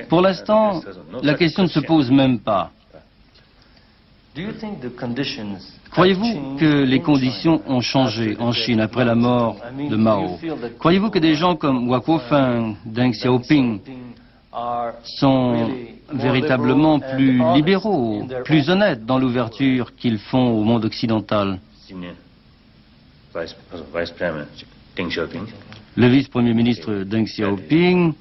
Pour 0.09 0.21
l'instant, 0.21 0.81
la 1.21 1.33
question 1.35 1.63
ne 1.63 1.69
se 1.69 1.79
pose 1.79 2.11
même 2.11 2.39
pas. 2.39 2.71
Croyez-vous 5.91 6.57
que 6.57 6.83
les 6.83 6.99
conditions 7.01 7.61
ont 7.67 7.81
changé 7.81 8.35
en 8.39 8.51
Chine 8.51 8.79
après 8.79 9.05
la 9.05 9.13
mort 9.13 9.57
de 9.77 9.95
Mao? 9.95 10.39
Croyez-vous 10.79 11.11
que 11.11 11.19
des 11.19 11.35
gens 11.35 11.55
comme 11.55 11.87
Wakofeng, 11.87 12.75
Deng 12.85 13.11
Xiaoping 13.11 13.79
sont 15.03 15.69
véritablement 16.11 16.99
plus 16.99 17.41
libéraux, 17.53 18.23
plus 18.43 18.69
honnêtes 18.69 19.05
dans 19.05 19.19
l'ouverture 19.19 19.95
qu'ils 19.95 20.17
font 20.17 20.51
au 20.51 20.63
monde 20.63 20.85
occidental? 20.85 21.59
Le 25.95 26.07
vice-premier 26.07 26.53
ministre 26.55 27.03
Deng 27.03 27.25
Xiaoping 27.25 28.13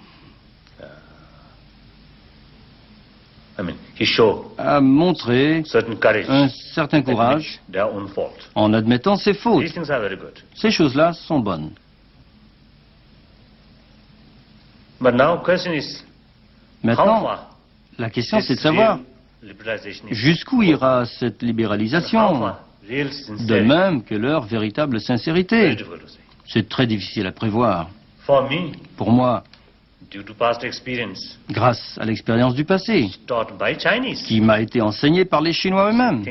a 4.59 4.81
montré 4.81 5.63
un 6.29 6.49
certain 6.49 7.03
courage 7.03 7.61
en 8.55 8.73
admettant 8.73 9.17
ses 9.17 9.35
fautes. 9.35 9.73
Ces 10.55 10.71
choses-là 10.71 11.13
sont 11.13 11.41
bonnes. 11.41 11.71
Maintenant, 15.01 15.43
la 17.99 18.11
question 18.11 18.41
c'est 18.41 18.55
de 18.55 18.61
savoir 18.61 18.99
jusqu'où 20.11 20.63
ira 20.63 21.05
cette 21.05 21.43
libéralisation, 21.43 22.53
de 22.89 23.61
même 23.61 24.03
que 24.05 24.15
leur 24.15 24.45
véritable 24.45 25.01
sincérité? 25.01 25.77
C'est 26.47 26.69
très 26.69 26.87
difficile 26.87 27.27
à 27.27 27.33
prévoir. 27.33 27.89
Pour 28.97 29.11
moi, 29.11 29.43
grâce 31.51 31.99
à 31.99 32.05
l'expérience 32.05 32.55
du 32.55 32.65
passé, 32.65 33.11
qui 34.27 34.41
m'a 34.41 34.61
été 34.61 34.81
enseignée 34.81 35.25
par 35.25 35.41
les 35.41 35.53
Chinois 35.53 35.91
eux-mêmes. 35.91 36.25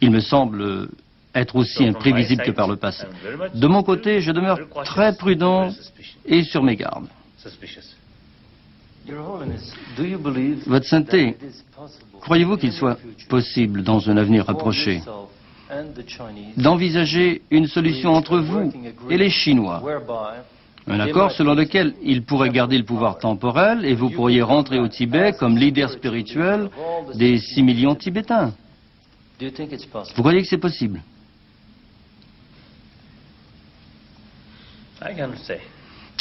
Il 0.00 0.10
me 0.10 0.20
semble 0.20 0.88
être 1.34 1.56
aussi 1.56 1.86
imprévisible 1.86 2.42
que 2.42 2.50
par 2.50 2.68
le 2.68 2.76
passé. 2.76 3.06
De 3.54 3.66
mon 3.66 3.82
côté, 3.82 4.20
je 4.20 4.32
demeure 4.32 4.58
très 4.84 5.16
prudent 5.16 5.70
et 6.24 6.42
sur 6.42 6.62
mes 6.62 6.76
gardes. 6.76 7.08
Votre 10.66 10.86
Sainteté, 10.86 11.36
croyez-vous 12.20 12.56
qu'il 12.56 12.72
soit 12.72 12.98
possible 13.28 13.82
dans 13.82 14.10
un 14.10 14.16
avenir 14.16 14.46
rapproché 14.46 15.00
d'envisager 16.56 17.42
une 17.50 17.66
solution 17.66 18.12
entre 18.12 18.38
vous 18.38 18.72
et 19.08 19.16
les 19.16 19.30
Chinois? 19.30 19.82
Un 20.86 21.00
accord 21.00 21.30
selon 21.32 21.54
lequel 21.54 21.94
il 22.02 22.24
pourrait 22.24 22.50
garder 22.50 22.78
le 22.78 22.84
pouvoir 22.84 23.18
temporel 23.18 23.84
et 23.84 23.94
vous 23.94 24.10
pourriez 24.10 24.42
rentrer 24.42 24.78
au 24.78 24.88
Tibet 24.88 25.32
comme 25.38 25.56
leader 25.56 25.90
spirituel 25.90 26.70
des 27.14 27.38
6 27.38 27.62
millions 27.62 27.94
de 27.94 27.98
Tibétains. 27.98 28.52
Vous 30.16 30.22
croyez 30.22 30.42
que 30.42 30.48
c'est 30.48 30.58
possible? 30.58 31.00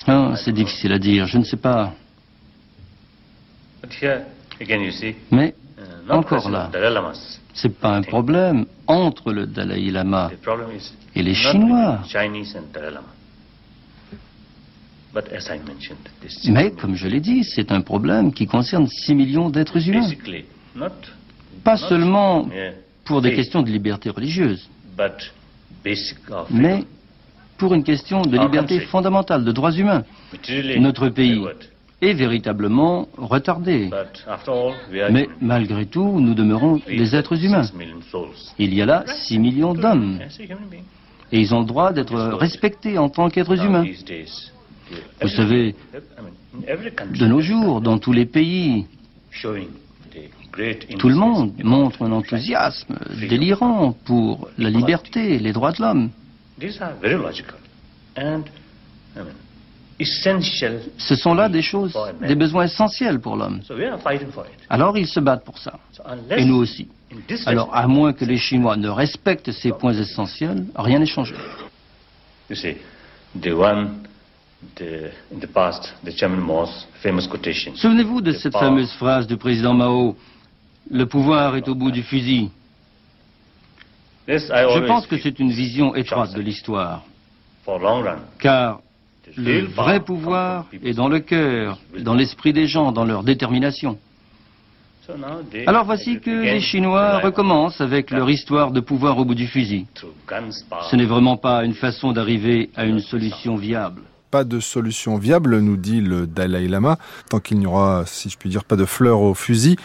Ah, 0.08 0.34
C'est 0.38 0.54
difficile 0.54 0.94
à 0.94 1.00
dire, 1.00 1.26
je 1.26 1.38
ne 1.38 1.44
sais 1.44 1.58
pas. 1.58 1.94
Mais, 5.32 5.54
encore 6.10 6.50
là, 6.50 6.70
ce 7.54 7.68
n'est 7.68 7.74
pas 7.74 7.96
un 7.96 8.02
problème 8.02 8.66
entre 8.88 9.34
le 9.34 9.48
Dalai 9.48 9.92
Lama 9.92 10.32
et 11.16 11.24
les 11.24 11.34
Chinois. 11.34 12.00
Mais, 16.50 16.72
comme 16.72 16.96
je 16.96 17.08
l'ai 17.08 17.20
dit, 17.20 17.44
c'est 17.44 17.72
un 17.72 17.82
problème 17.82 18.32
qui 18.32 18.46
concerne 18.46 18.88
6 18.88 19.16
millions 19.16 19.50
d'êtres 19.50 19.88
humains. 19.88 20.10
Pas 21.64 21.78
seulement 21.78 22.48
pour 23.06 23.22
des 23.22 23.34
questions 23.34 23.62
de 23.62 23.70
liberté 23.72 24.10
religieuse, 24.10 24.70
mais 26.52 26.84
pour 27.58 27.74
une 27.74 27.84
question 27.84 28.22
de 28.22 28.38
liberté 28.38 28.80
fondamentale, 28.82 29.44
de 29.44 29.52
droits 29.52 29.72
humains. 29.72 30.04
Notre 30.78 31.10
pays 31.10 31.44
est 32.02 32.14
véritablement 32.14 33.08
retardé. 33.18 33.90
Mais 35.12 35.28
malgré 35.42 35.86
tout, 35.86 36.20
nous 36.20 36.34
demeurons 36.34 36.80
des 36.88 37.16
êtres 37.16 37.44
humains. 37.44 37.70
Il 38.58 38.74
y 38.74 38.82
a 38.82 38.86
là 38.86 39.06
6 39.08 39.40
millions 39.40 39.74
d'hommes. 39.74 40.20
Et 41.32 41.40
ils 41.40 41.54
ont 41.54 41.60
le 41.60 41.66
droit 41.66 41.92
d'être 41.94 42.16
respectés 42.16 42.98
en 42.98 43.10
tant 43.10 43.30
qu'êtres 43.30 43.60
humains. 43.64 43.86
Vous 45.22 45.28
savez, 45.30 45.76
de 47.16 47.28
nos 47.28 47.42
jours, 47.42 47.82
dans 47.82 47.98
tous 47.98 48.14
les 48.14 48.26
pays, 48.26 48.86
tout 50.98 51.10
le 51.10 51.16
monde 51.16 51.54
montre 51.64 52.04
un 52.04 52.12
enthousiasme 52.12 52.98
délirant 53.20 53.94
pour 54.06 54.50
la 54.58 54.70
liberté, 54.70 55.40
les 55.40 55.54
droits 55.54 55.72
de 55.72 55.82
l'homme. 55.82 56.10
Ce 60.98 61.16
sont 61.16 61.34
là 61.34 61.50
des 61.50 61.62
choses, 61.62 61.98
des 62.22 62.36
besoins 62.36 62.66
essentiels 62.66 63.20
pour 63.20 63.36
l'homme. 63.36 63.62
Alors 64.70 64.98
ils 64.98 65.08
se 65.08 65.20
battent 65.20 65.44
pour 65.44 65.58
ça. 65.58 65.80
Et 66.36 66.46
nous 66.46 66.56
aussi. 66.56 66.88
Alors 67.46 67.76
à 67.76 67.88
moins 67.88 68.14
que 68.14 68.26
les 68.26 68.38
Chinois 68.38 68.78
ne 68.78 68.90
respectent 68.90 69.52
ces 69.52 69.72
points 69.72 69.94
essentiels, 69.94 70.66
rien 70.76 71.00
n'est 71.00 71.06
changé. 71.06 71.36
Souvenez-vous 77.76 78.22
de 78.22 78.32
cette 78.34 78.54
fameuse 78.54 78.92
phrase 78.94 79.28
du 79.28 79.38
président 79.38 79.74
Mao 79.74 80.18
Le 80.90 81.06
pouvoir 81.06 81.56
est 81.56 81.68
au 81.68 81.76
bout 81.76 81.92
du 81.92 82.04
fusil. 82.04 82.50
Je 84.28 84.86
pense 84.86 85.08
que 85.08 85.18
c'est 85.18 85.40
une 85.40 85.52
vision 85.52 85.96
étroite 85.96 86.34
de 86.34 86.42
l'histoire. 86.42 87.04
Car 88.40 88.82
le 89.38 89.66
vrai 89.66 90.02
pouvoir 90.02 90.66
est 90.84 90.94
dans 90.94 91.08
le 91.08 91.20
cœur, 91.20 91.80
dans 92.00 92.16
l'esprit 92.16 92.52
des 92.52 92.68
gens, 92.68 92.92
dans 92.92 93.06
leur 93.06 93.24
détermination. 93.24 93.98
Alors 95.66 95.86
voici 95.86 96.20
que 96.20 96.30
les 96.30 96.60
Chinois 96.60 97.20
recommencent 97.20 97.82
avec 97.82 98.12
leur 98.12 98.30
histoire 98.30 98.72
de 98.72 98.80
pouvoir 98.80 99.18
au 99.18 99.26
bout 99.26 99.36
du 99.36 99.48
fusil. 99.48 99.88
Ce 100.90 100.96
n'est 100.96 101.06
vraiment 101.06 101.38
pas 101.38 101.64
une 101.64 101.74
façon 101.74 102.12
d'arriver 102.12 102.70
à 102.76 102.86
une 102.86 103.00
solution 103.00 103.56
viable 103.56 104.02
pas 104.32 104.44
de 104.44 104.60
solution 104.60 105.18
viable, 105.18 105.60
nous 105.60 105.78
dit 105.78 106.02
le 106.02 106.28
Dalai 106.28 106.68
Lama, 106.68 106.98
tant 107.30 107.40
qu'il 107.40 107.60
n'y 107.60 107.66
aura, 107.66 108.04
si 108.06 108.30
je 108.30 108.38
puis 108.38 108.50
dire, 108.50 108.64
pas 108.64 108.76
de 108.76 108.86
fleurs 108.86 109.22
au 109.22 109.34
fusil. 109.34 109.78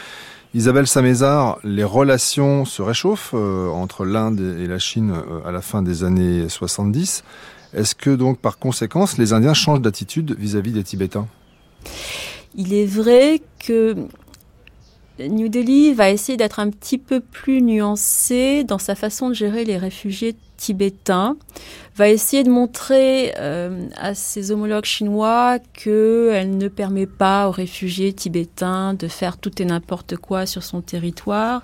Isabelle 0.54 0.86
Samézard, 0.86 1.58
les 1.64 1.82
relations 1.82 2.64
se 2.64 2.80
réchauffent 2.80 3.34
euh, 3.34 3.68
entre 3.68 4.04
l'Inde 4.04 4.40
et 4.60 4.68
la 4.68 4.78
Chine 4.78 5.12
euh, 5.12 5.40
à 5.44 5.50
la 5.50 5.60
fin 5.60 5.82
des 5.82 6.04
années 6.04 6.48
70. 6.48 7.24
Est-ce 7.74 7.96
que 7.96 8.10
donc 8.10 8.38
par 8.38 8.58
conséquence 8.58 9.18
les 9.18 9.32
Indiens 9.32 9.54
changent 9.54 9.80
d'attitude 9.80 10.36
vis-à-vis 10.38 10.70
des 10.70 10.84
Tibétains? 10.84 11.26
Il 12.54 12.72
est 12.72 12.86
vrai 12.86 13.42
que 13.58 13.96
New 15.18 15.48
Delhi 15.48 15.92
va 15.92 16.10
essayer 16.10 16.36
d'être 16.36 16.60
un 16.60 16.70
petit 16.70 16.98
peu 16.98 17.20
plus 17.20 17.62
nuancé 17.62 18.64
dans 18.64 18.78
sa 18.78 18.94
façon 18.94 19.28
de 19.28 19.34
gérer 19.34 19.64
les 19.64 19.76
réfugiés 19.76 20.36
tibétains, 20.56 21.36
va 21.96 22.08
essayer 22.08 22.42
de 22.42 22.50
montrer 22.50 23.34
euh, 23.38 23.86
à 23.96 24.14
ses 24.14 24.50
homologues 24.50 24.84
chinois 24.84 25.58
qu'elle 25.72 26.56
ne 26.56 26.68
permet 26.68 27.06
pas 27.06 27.48
aux 27.48 27.52
réfugiés 27.52 28.12
tibétains 28.12 28.94
de 28.94 29.06
faire 29.08 29.38
tout 29.38 29.62
et 29.62 29.64
n'importe 29.64 30.16
quoi 30.16 30.46
sur 30.46 30.62
son 30.62 30.80
territoire. 30.80 31.62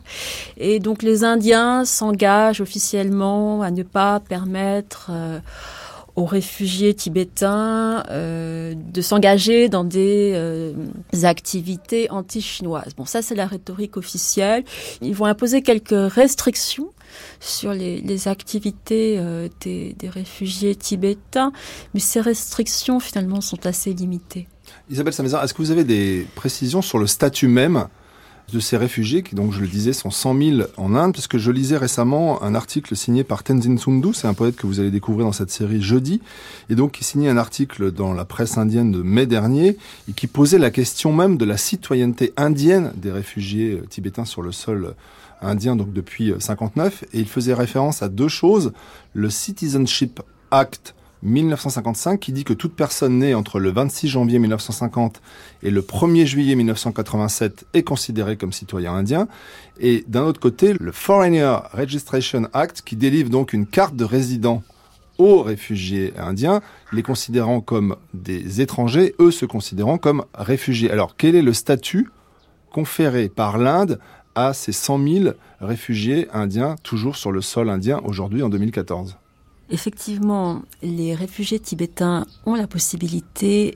Et 0.56 0.78
donc 0.78 1.02
les 1.02 1.24
Indiens 1.24 1.84
s'engagent 1.84 2.60
officiellement 2.60 3.62
à 3.62 3.70
ne 3.70 3.82
pas 3.82 4.20
permettre... 4.20 5.10
Euh, 5.10 5.40
aux 6.16 6.24
réfugiés 6.24 6.94
tibétains 6.94 8.04
euh, 8.10 8.74
de 8.76 9.00
s'engager 9.00 9.68
dans 9.68 9.84
des 9.84 10.32
euh, 10.34 10.72
activités 11.22 12.10
anti-chinoises. 12.10 12.94
Bon, 12.96 13.04
ça 13.04 13.22
c'est 13.22 13.34
la 13.34 13.46
rhétorique 13.46 13.96
officielle. 13.96 14.64
Ils 15.00 15.14
vont 15.14 15.26
imposer 15.26 15.62
quelques 15.62 16.12
restrictions 16.12 16.90
sur 17.40 17.72
les, 17.72 18.28
activités 18.28 19.16
euh, 19.18 19.48
des, 19.60 19.94
réfugiés 20.04 20.74
tibétains, 20.74 21.52
mais 21.94 22.00
ces 22.00 22.20
restrictions 22.20 23.00
finalement 23.00 23.40
sont 23.40 23.66
assez 23.66 23.92
limitées. 23.92 24.46
Isabelle 24.90 25.12
Samezin, 25.12 25.42
est-ce 25.42 25.54
que 25.54 25.62
vous 25.62 25.70
avez 25.70 25.84
des 25.84 26.26
précisions 26.34 26.82
sur 26.82 26.98
le 26.98 27.06
statut 27.06 27.48
même 27.48 27.88
de 28.52 28.60
ces 28.60 28.76
réfugiés, 28.76 29.22
qui 29.22 29.34
donc 29.34 29.52
je 29.52 29.60
le 29.60 29.66
disais 29.66 29.92
sont 29.92 30.10
100 30.10 30.38
000 30.38 30.60
en 30.76 30.94
Inde, 30.94 31.12
puisque 31.12 31.38
je 31.38 31.50
lisais 31.50 31.76
récemment 31.76 32.42
un 32.42 32.54
article 32.54 32.96
signé 32.96 33.24
par 33.24 33.42
Tenzin 33.42 33.76
Sundu, 33.76 34.12
c'est 34.12 34.26
un 34.26 34.34
poète 34.34 34.56
que 34.56 34.66
vous 34.66 34.80
allez 34.80 34.90
découvrir 34.90 35.26
dans 35.26 35.32
cette 35.32 35.50
série 35.50 35.80
jeudi, 35.80 36.20
et 36.68 36.74
donc 36.74 36.92
qui 36.92 37.04
signait 37.04 37.28
un 37.28 37.36
article 37.36 37.92
dans 37.92 38.12
la 38.12 38.24
presse 38.24 38.58
indienne 38.58 38.92
de 38.92 39.02
mai 39.02 39.26
dernier, 39.26 39.76
et 40.08 40.12
qui 40.12 40.26
posait 40.26 40.58
la 40.58 40.70
question 40.70 41.12
même 41.12 41.36
de 41.36 41.44
la 41.44 41.56
citoyenneté 41.56 42.32
indienne 42.36 42.92
des 42.96 43.12
réfugiés 43.12 43.72
euh, 43.72 43.86
tibétains 43.88 44.24
sur 44.24 44.42
le 44.42 44.52
sol 44.52 44.94
indien, 45.40 45.76
donc 45.76 45.92
depuis 45.92 46.32
59, 46.38 47.02
euh, 47.02 47.06
et 47.12 47.20
il 47.20 47.28
faisait 47.28 47.54
référence 47.54 48.02
à 48.02 48.08
deux 48.08 48.28
choses, 48.28 48.72
le 49.14 49.30
Citizenship 49.30 50.20
Act 50.50 50.94
1955 51.22 52.18
qui 52.18 52.32
dit 52.32 52.44
que 52.44 52.52
toute 52.52 52.74
personne 52.74 53.18
née 53.18 53.34
entre 53.34 53.60
le 53.60 53.70
26 53.70 54.08
janvier 54.08 54.38
1950 54.38 55.20
et 55.62 55.70
le 55.70 55.82
1er 55.82 56.24
juillet 56.24 56.54
1987 56.54 57.66
est 57.74 57.82
considérée 57.82 58.36
comme 58.36 58.52
citoyen 58.52 58.94
indien. 58.94 59.28
Et 59.78 60.04
d'un 60.08 60.22
autre 60.22 60.40
côté, 60.40 60.74
le 60.78 60.92
Foreigner 60.92 61.58
Registration 61.72 62.48
Act 62.52 62.82
qui 62.82 62.96
délivre 62.96 63.30
donc 63.30 63.52
une 63.52 63.66
carte 63.66 63.96
de 63.96 64.04
résident 64.04 64.62
aux 65.18 65.42
réfugiés 65.42 66.14
indiens, 66.16 66.62
les 66.92 67.02
considérant 67.02 67.60
comme 67.60 67.96
des 68.14 68.62
étrangers, 68.62 69.14
eux 69.20 69.30
se 69.30 69.44
considérant 69.44 69.98
comme 69.98 70.24
réfugiés. 70.34 70.90
Alors 70.90 71.14
quel 71.16 71.34
est 71.34 71.42
le 71.42 71.52
statut 71.52 72.08
conféré 72.72 73.28
par 73.28 73.58
l'Inde 73.58 73.98
à 74.46 74.52
ces 74.52 74.72
100 74.72 75.08
000 75.08 75.34
réfugiés 75.60 76.28
indiens 76.32 76.76
toujours 76.82 77.16
sur 77.16 77.32
le 77.32 77.40
sol 77.40 77.68
indien 77.68 78.00
aujourd'hui 78.04 78.42
en 78.42 78.48
2014 78.48 79.16
Effectivement, 79.70 80.62
les 80.82 81.14
réfugiés 81.14 81.60
tibétains 81.60 82.26
ont 82.44 82.54
la 82.54 82.66
possibilité 82.66 83.74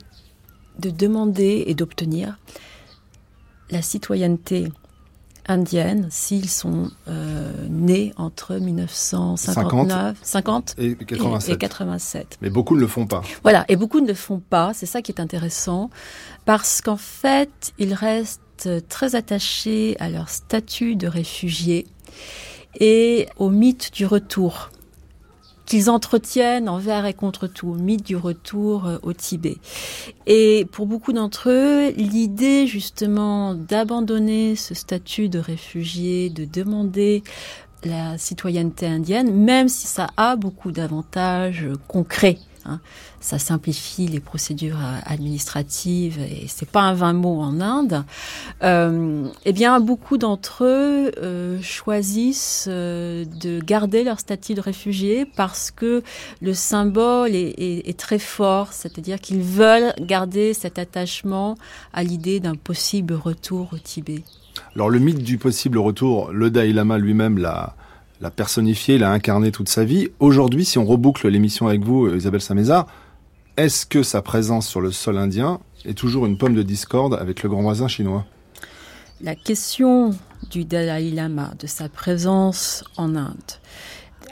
de 0.79 0.89
demander 0.89 1.63
et 1.67 1.73
d'obtenir 1.73 2.37
la 3.71 3.81
citoyenneté 3.81 4.67
indienne 5.47 6.07
s'ils 6.09 6.49
sont 6.49 6.89
euh, 7.07 7.51
nés 7.69 8.13
entre 8.17 8.55
1959, 8.55 10.17
50, 10.21 10.75
et, 10.77 10.95
87. 10.95 11.53
et 11.53 11.57
87. 11.57 12.37
Mais 12.41 12.49
beaucoup 12.49 12.75
ne 12.75 12.81
le 12.81 12.87
font 12.87 13.07
pas. 13.07 13.21
Voilà, 13.43 13.63
et 13.67 13.75
beaucoup 13.75 13.99
ne 13.99 14.07
le 14.07 14.13
font 14.13 14.39
pas. 14.39 14.73
C'est 14.73 14.85
ça 14.85 15.01
qui 15.01 15.11
est 15.11 15.21
intéressant, 15.21 15.89
parce 16.45 16.81
qu'en 16.81 16.97
fait, 16.97 17.73
ils 17.77 17.93
restent 18.55 18.87
très 18.87 19.15
attachés 19.15 19.95
à 19.99 20.09
leur 20.09 20.29
statut 20.29 20.95
de 20.95 21.07
réfugiés 21.07 21.85
et 22.79 23.27
au 23.37 23.49
mythe 23.49 23.93
du 23.93 24.05
retour 24.05 24.69
qu'ils 25.65 25.89
entretiennent 25.89 26.69
envers 26.69 27.05
et 27.05 27.13
contre 27.13 27.47
tout, 27.47 27.73
mythe 27.73 28.05
du 28.05 28.15
retour 28.15 28.85
euh, 28.85 28.97
au 29.01 29.13
Tibet. 29.13 29.57
Et 30.27 30.67
pour 30.71 30.85
beaucoup 30.85 31.11
d'entre 31.11 31.49
eux, 31.49 31.89
l'idée 31.97 32.67
justement 32.67 33.55
d'abandonner 33.55 34.55
ce 34.55 34.75
statut 34.75 35.27
de 35.27 35.39
réfugié, 35.39 36.29
de 36.29 36.45
demander 36.45 37.23
la 37.83 38.19
citoyenneté 38.19 38.85
indienne, 38.85 39.33
même 39.33 39.67
si 39.67 39.87
ça 39.87 40.09
a 40.17 40.35
beaucoup 40.35 40.71
d'avantages 40.71 41.67
concrets 41.87 42.37
Hein. 42.65 42.79
Ça 43.19 43.39
simplifie 43.39 44.07
les 44.07 44.19
procédures 44.19 44.79
euh, 44.79 44.99
administratives 45.05 46.19
et 46.19 46.45
c'est 46.47 46.69
pas 46.69 46.81
un 46.81 46.93
vain 46.93 47.13
mot 47.13 47.41
en 47.41 47.61
Inde. 47.61 48.03
Euh, 48.63 49.27
eh 49.45 49.53
bien, 49.53 49.79
beaucoup 49.79 50.17
d'entre 50.17 50.63
eux 50.63 51.11
euh, 51.17 51.61
choisissent 51.61 52.67
de 52.67 53.59
garder 53.61 54.03
leur 54.03 54.19
statut 54.19 54.53
de 54.53 54.61
réfugié 54.61 55.25
parce 55.25 55.71
que 55.71 56.03
le 56.41 56.53
symbole 56.53 57.35
est, 57.35 57.55
est 57.57 57.99
très 57.99 58.19
fort, 58.19 58.73
c'est-à-dire 58.73 59.19
qu'ils 59.19 59.41
veulent 59.41 59.93
garder 59.99 60.53
cet 60.53 60.79
attachement 60.79 61.55
à 61.93 62.03
l'idée 62.03 62.39
d'un 62.39 62.55
possible 62.55 63.13
retour 63.13 63.69
au 63.73 63.77
Tibet. 63.77 64.23
Alors 64.75 64.89
le 64.89 64.99
mythe 64.99 65.23
du 65.23 65.37
possible 65.37 65.77
retour, 65.77 66.31
le 66.31 66.49
Dalai 66.49 66.73
Lama 66.73 66.97
lui-même 66.97 67.37
l'a 67.37 67.75
l'a 68.21 68.31
personnifié, 68.31 68.97
l'a 68.97 69.11
incarné 69.11 69.51
toute 69.51 69.69
sa 69.69 69.83
vie. 69.83 70.09
Aujourd'hui, 70.19 70.65
si 70.65 70.77
on 70.77 70.85
reboucle 70.85 71.27
l'émission 71.27 71.67
avec 71.67 71.83
vous, 71.83 72.13
Isabelle 72.13 72.41
Samézard, 72.41 72.87
est-ce 73.57 73.85
que 73.85 74.03
sa 74.03 74.21
présence 74.21 74.67
sur 74.67 74.81
le 74.81 74.91
sol 74.91 75.17
indien 75.17 75.59
est 75.85 75.97
toujours 75.97 76.25
une 76.25 76.37
pomme 76.37 76.55
de 76.55 76.63
discorde 76.63 77.13
avec 77.13 77.43
le 77.43 77.49
grand 77.49 77.61
voisin 77.61 77.87
chinois? 77.87 78.25
La 79.21 79.35
question 79.35 80.11
du 80.51 80.65
Dalai 80.65 81.11
Lama, 81.11 81.53
de 81.59 81.67
sa 81.67 81.87
présence 81.87 82.83
en 82.97 83.15
Inde, 83.15 83.51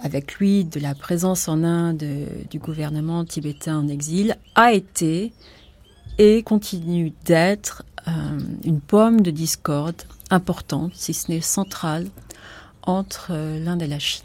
avec 0.02 0.36
lui 0.36 0.66
de 0.66 0.80
la 0.80 0.94
présence 0.94 1.48
en 1.48 1.64
Inde 1.64 2.04
du 2.50 2.60
gouvernement 2.60 3.24
tibétain 3.24 3.78
en 3.78 3.88
exil, 3.88 4.38
a 4.56 4.74
été 4.74 5.32
et 6.18 6.44
continue 6.44 7.14
d'être 7.26 7.84
euh, 8.08 8.12
une 8.66 8.82
pomme 8.82 9.22
de 9.22 9.32
discorde 9.32 10.04
importante, 10.30 10.92
si 10.96 11.14
ce 11.14 11.32
n'est 11.32 11.42
centrale, 11.42 12.08
entre 12.84 13.32
euh, 13.32 13.60
l'Inde 13.64 13.82
et 13.82 13.88
la 13.88 14.00
Chine. 14.00 14.24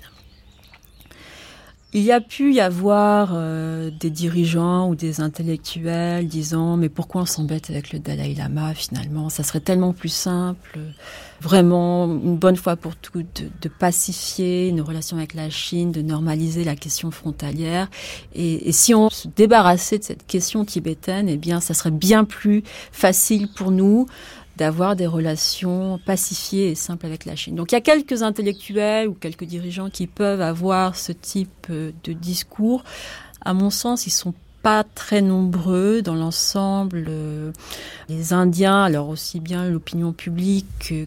Il 1.95 2.03
y 2.03 2.13
a 2.13 2.21
pu 2.21 2.53
y 2.53 2.61
avoir 2.61 3.31
euh, 3.33 3.91
des 3.91 4.11
dirigeants 4.11 4.91
ou 4.91 4.95
des 4.95 5.23
intellectuels 5.23 6.29
disant 6.29 6.77
mais 6.77 6.91
pourquoi 6.91 7.23
on 7.23 7.25
s'embête 7.25 7.71
avec 7.71 7.95
le 7.95 7.99
Dalai 7.99 8.35
Lama 8.35 8.75
finalement? 8.75 9.31
Ça 9.31 9.43
serait 9.43 9.61
tellement 9.61 9.95
plus 9.95 10.11
simple, 10.11 10.81
vraiment 11.41 12.05
une 12.05 12.37
bonne 12.37 12.57
fois 12.57 12.77
pour 12.77 12.95
toutes, 12.95 13.41
de, 13.41 13.49
de, 13.63 13.69
pacifier 13.71 14.71
nos 14.73 14.85
relations 14.85 15.17
avec 15.17 15.33
la 15.33 15.49
Chine, 15.49 15.91
de 15.91 16.03
normaliser 16.03 16.63
la 16.63 16.77
question 16.77 17.11
frontalière. 17.11 17.89
Et, 18.35 18.69
et, 18.69 18.73
si 18.73 18.95
on 18.95 19.09
se 19.09 19.27
débarrassait 19.27 19.99
de 19.99 20.05
cette 20.05 20.27
question 20.27 20.67
tibétaine, 20.67 21.27
eh 21.27 21.39
bien 21.39 21.59
ça 21.61 21.73
serait 21.73 21.91
bien 21.91 22.25
plus 22.25 22.65
facile 22.93 23.49
pour 23.49 23.71
nous 23.71 24.07
d'avoir 24.59 24.97
des 24.97 25.07
relations 25.07 26.01
pacifiées 26.05 26.71
et 26.71 26.75
simples 26.75 27.07
avec 27.07 27.25
la 27.25 27.37
Chine. 27.37 27.55
Donc 27.55 27.71
il 27.71 27.77
y 27.77 27.79
a 27.79 27.81
quelques 27.81 28.23
intellectuels 28.23 29.09
ou 29.09 29.15
quelques 29.15 29.45
dirigeants 29.45 29.89
qui 29.89 30.09
peuvent 30.09 30.41
avoir 30.41 30.97
ce 30.97 31.13
type 31.13 31.69
euh, 31.71 31.93
de 32.03 32.13
discours. 32.13 32.83
À 33.45 33.55
mon 33.55 33.71
sens, 33.71 34.07
ils 34.09 34.11
sont 34.11 34.35
pas 34.63 34.85
très 34.85 35.23
nombreux 35.23 36.03
dans 36.03 36.15
l'ensemble. 36.15 37.07
Euh, 37.09 37.53
les 38.09 38.33
Indiens, 38.33 38.83
alors 38.83 39.09
aussi 39.09 39.41
bien 39.41 39.69
l'opinion 39.69 40.13
publique 40.13 40.67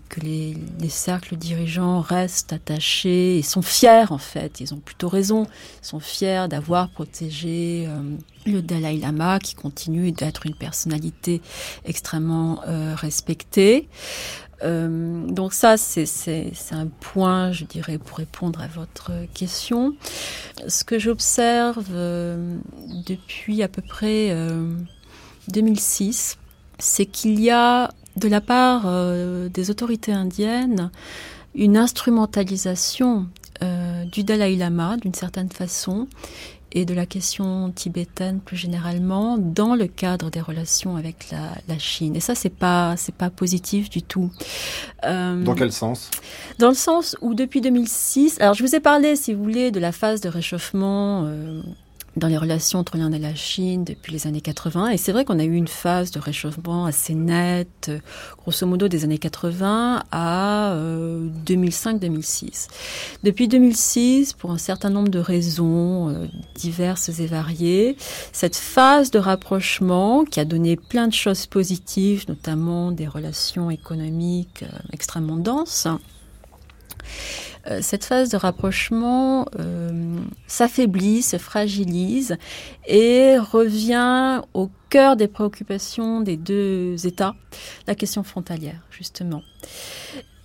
que, 0.09 0.19
les, 0.21 0.57
cercles 0.89 1.35
dirigeants 1.35 2.01
restent 2.01 2.53
attachés 2.53 3.37
et 3.37 3.41
sont 3.41 3.61
fiers 3.61 4.05
en 4.09 4.17
fait. 4.17 4.59
Ils 4.59 4.73
ont 4.73 4.79
plutôt 4.79 5.09
raison. 5.09 5.47
Ils 5.81 5.87
sont 5.87 5.99
fiers 5.99 6.47
d'avoir 6.49 6.89
protégé 6.89 7.85
euh, 7.87 8.01
le 8.45 8.61
Dalai 8.61 8.97
Lama 8.97 9.39
qui 9.39 9.55
continue 9.55 10.11
d'être 10.11 10.45
une 10.45 10.55
personnalité 10.55 11.41
extrêmement 11.85 12.61
euh, 12.67 12.93
respectée. 12.95 13.87
Euh, 14.63 15.25
donc 15.27 15.53
ça, 15.53 15.77
c'est 15.77 16.05
un 16.71 16.87
point, 16.87 17.51
je 17.51 17.65
dirais, 17.65 17.97
pour 17.97 18.17
répondre 18.17 18.61
à 18.61 18.67
votre 18.67 19.11
question. 19.33 19.95
Ce 20.67 20.83
que 20.83 20.99
j'observe 20.99 21.87
euh, 21.91 22.57
depuis 23.05 23.63
à 23.63 23.67
peu 23.67 23.81
près 23.81 24.29
euh, 24.31 24.73
2006, 25.47 26.37
c'est 26.79 27.05
qu'il 27.05 27.39
y 27.39 27.49
a 27.49 27.91
de 28.17 28.27
la 28.27 28.41
part 28.41 28.83
euh, 28.85 29.49
des 29.49 29.69
autorités 29.69 30.11
indiennes 30.11 30.91
une 31.53 31.77
instrumentalisation 31.77 33.27
euh, 33.61 34.05
du 34.05 34.23
Dalai 34.23 34.55
Lama 34.55 34.97
d'une 34.97 35.13
certaine 35.13 35.49
façon 35.49 36.07
et 36.71 36.85
de 36.85 36.93
la 36.93 37.05
question 37.05 37.71
tibétaine 37.71 38.39
plus 38.39 38.57
généralement 38.57 39.37
dans 39.37 39.75
le 39.75 39.87
cadre 39.87 40.29
des 40.29 40.41
relations 40.41 40.95
avec 40.95 41.29
la, 41.31 41.51
la 41.67 41.77
Chine. 41.79 42.15
Et 42.15 42.19
ça, 42.19 42.35
c'est 42.35 42.49
pas 42.49 42.95
c'est 42.97 43.15
pas 43.15 43.29
positif 43.29 43.89
du 43.89 44.01
tout. 44.01 44.31
Euh, 45.05 45.43
dans 45.43 45.55
quel 45.55 45.71
sens? 45.71 46.09
Dans 46.59 46.69
le 46.69 46.75
sens 46.75 47.15
où 47.21 47.33
depuis 47.33 47.61
2006, 47.61 48.39
alors 48.39 48.53
je 48.53 48.63
vous 48.63 48.75
ai 48.75 48.79
parlé, 48.79 49.15
si 49.15 49.33
vous 49.33 49.43
voulez, 49.43 49.71
de 49.71 49.79
la 49.79 49.91
phase 49.91 50.21
de 50.21 50.29
réchauffement. 50.29 51.23
Euh, 51.25 51.61
dans 52.17 52.27
les 52.27 52.37
relations 52.37 52.79
entre 52.79 52.97
l'Inde 52.97 53.13
et 53.13 53.19
la 53.19 53.35
Chine 53.35 53.83
depuis 53.83 54.11
les 54.11 54.27
années 54.27 54.41
80. 54.41 54.89
Et 54.89 54.97
c'est 54.97 55.11
vrai 55.11 55.25
qu'on 55.25 55.39
a 55.39 55.43
eu 55.43 55.55
une 55.55 55.67
phase 55.67 56.11
de 56.11 56.19
réchauffement 56.19 56.85
assez 56.85 57.13
nette, 57.15 57.91
grosso 58.37 58.65
modo 58.67 58.87
des 58.87 59.03
années 59.03 59.17
80 59.17 60.03
à 60.11 60.75
2005-2006. 61.45 62.43
Euh, 62.43 62.73
depuis 63.23 63.47
2006, 63.47 64.33
pour 64.33 64.51
un 64.51 64.57
certain 64.57 64.89
nombre 64.89 65.09
de 65.09 65.19
raisons 65.19 66.09
euh, 66.09 66.27
diverses 66.55 67.09
et 67.19 67.27
variées, 67.27 67.95
cette 68.31 68.55
phase 68.55 69.11
de 69.11 69.19
rapprochement 69.19 70.25
qui 70.25 70.39
a 70.39 70.45
donné 70.45 70.75
plein 70.75 71.07
de 71.07 71.13
choses 71.13 71.45
positives, 71.45 72.25
notamment 72.27 72.91
des 72.91 73.07
relations 73.07 73.69
économiques 73.69 74.63
euh, 74.63 74.77
extrêmement 74.91 75.37
denses, 75.37 75.87
euh, 75.87 75.97
cette 77.81 78.05
phase 78.05 78.29
de 78.29 78.37
rapprochement 78.37 79.45
euh, 79.59 80.15
s'affaiblit, 80.47 81.21
se 81.21 81.37
fragilise 81.37 82.37
et 82.87 83.37
revient 83.37 84.41
au 84.53 84.69
cœur 84.89 85.15
des 85.15 85.27
préoccupations 85.27 86.21
des 86.21 86.37
deux 86.37 87.05
États, 87.05 87.35
la 87.87 87.95
question 87.95 88.23
frontalière, 88.23 88.81
justement. 88.89 89.43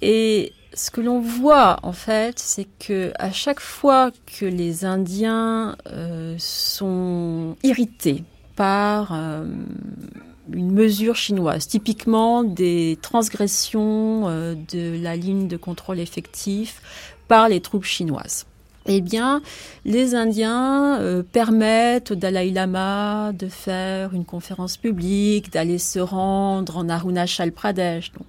Et 0.03 0.53
ce 0.75 0.91
que 0.91 1.01
l'on 1.01 1.21
voit 1.21 1.79
en 1.83 1.93
fait, 1.93 2.39
c'est 2.39 2.69
que 2.79 3.13
à 3.19 3.33
chaque 3.33 3.61
fois 3.61 4.11
que 4.39 4.45
les 4.45 4.85
Indiens 4.85 5.77
euh, 5.87 6.35
sont 6.39 7.57
irrités 7.63 8.25
par 8.57 9.13
une 10.53 10.73
mesure 10.73 11.17
chinoise, 11.17 11.67
typiquement 11.67 12.45
des 12.45 12.99
transgressions 13.03 14.29
euh, 14.29 14.55
de 14.73 15.03
la 15.03 15.17
ligne 15.17 15.49
de 15.49 15.57
contrôle 15.57 16.01
effectif 16.01 16.81
par 17.29 17.49
les 17.49 17.61
troupes 17.61 17.85
chinoises. 17.85 18.47
Eh 18.89 19.01
bien, 19.01 19.43
les 19.85 20.15
Indiens 20.15 21.01
euh, 21.01 21.23
permettent 21.25 22.13
au 22.13 22.15
Dalai 22.15 22.53
Lama 22.53 23.33
de 23.33 23.49
faire 23.49 24.15
une 24.15 24.25
conférence 24.25 24.77
publique, 24.77 25.53
d'aller 25.53 25.79
se 25.79 25.99
rendre 25.99 26.77
en 26.77 26.89
Arunachal 26.89 27.51
Pradesh, 27.51 28.13
donc 28.13 28.29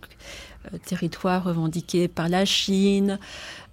euh, 0.74 0.78
territoire 0.84 1.44
revendiqué 1.44 2.08
par 2.08 2.28
la 2.28 2.44
Chine, 2.44 3.20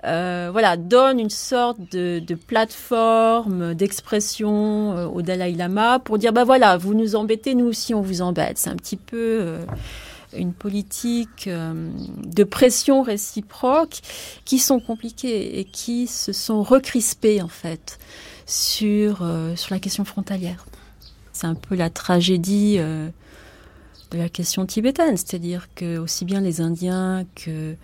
euh, 0.05 0.51
voilà, 0.53 0.77
donne 0.77 1.19
une 1.19 1.31
sorte 1.31 1.79
de, 1.93 2.35
plateforme 2.35 3.75
d'expression 3.75 4.93
euh, 4.93 5.07
au 5.07 5.23
Dalai 5.23 5.53
Lama 5.53 5.99
pour 5.99 6.19
dire, 6.19 6.33
bah 6.33 6.45
voilà, 6.45 6.77
vous 6.77 6.95
nous 6.95 7.17
embêtez, 7.17 7.55
nous 7.55 7.67
aussi 7.67 7.95
on 7.95 8.03
vous 8.03 8.21
embête. 8.21 8.59
C'est 8.59 8.71
un 8.71 8.77
petit 8.77 8.99
peu 8.99 9.17
euh, 9.41 9.65
une 10.37 10.53
politique 10.53 11.49
de 11.49 12.45
pression 12.45 13.03
réciproque 13.03 14.01
qui 14.45 14.59
sont 14.59 14.81
compliquées 14.81 15.59
et 15.59 15.65
qui 15.65 16.07
se 16.07 16.33
sont 16.33 16.63
recrispées 16.63 17.41
en 17.41 17.49
fait 17.49 17.99
sur, 18.45 19.27
sur 19.55 19.75
la 19.75 19.79
question 19.79 20.05
frontalière. 20.05 20.67
C'est 21.33 21.47
un 21.47 21.55
peu 21.55 21.77
la 21.77 21.89
tragédie 21.89 22.79
de 22.79 24.19
la 24.19 24.29
question 24.29 24.67
tibétaine, 24.67 25.17
c'est-à-dire 25.17 25.69
que 25.77 25.99
aussi 25.99 26.25
bien 26.25 26.41
les 26.41 26.61
Indiens 26.61 27.25
que 27.37 27.77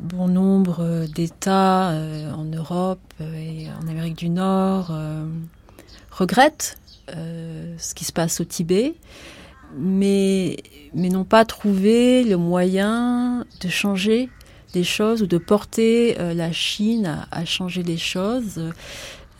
bon 0.00 0.28
nombre 0.28 1.06
d'États 1.06 1.90
euh, 1.90 2.32
en 2.32 2.44
Europe 2.44 3.00
euh, 3.20 3.34
et 3.34 3.68
en 3.70 3.88
Amérique 3.88 4.16
du 4.16 4.30
Nord 4.30 4.88
euh, 4.90 5.26
regrettent 6.10 6.76
ce 7.12 7.92
qui 7.96 8.04
se 8.04 8.12
passe 8.12 8.40
au 8.40 8.44
Tibet, 8.44 8.94
mais, 9.76 10.58
mais 10.94 11.08
n'ont 11.08 11.24
pas 11.24 11.44
trouvé 11.44 12.22
le 12.22 12.36
moyen 12.36 13.44
de 13.60 13.68
changer 13.68 14.28
les 14.76 14.84
choses 14.84 15.20
ou 15.20 15.26
de 15.26 15.38
porter 15.38 16.14
la 16.14 16.52
Chine 16.52 17.26
à, 17.32 17.44
changer 17.44 17.82
les 17.82 17.96
choses. 17.96 18.62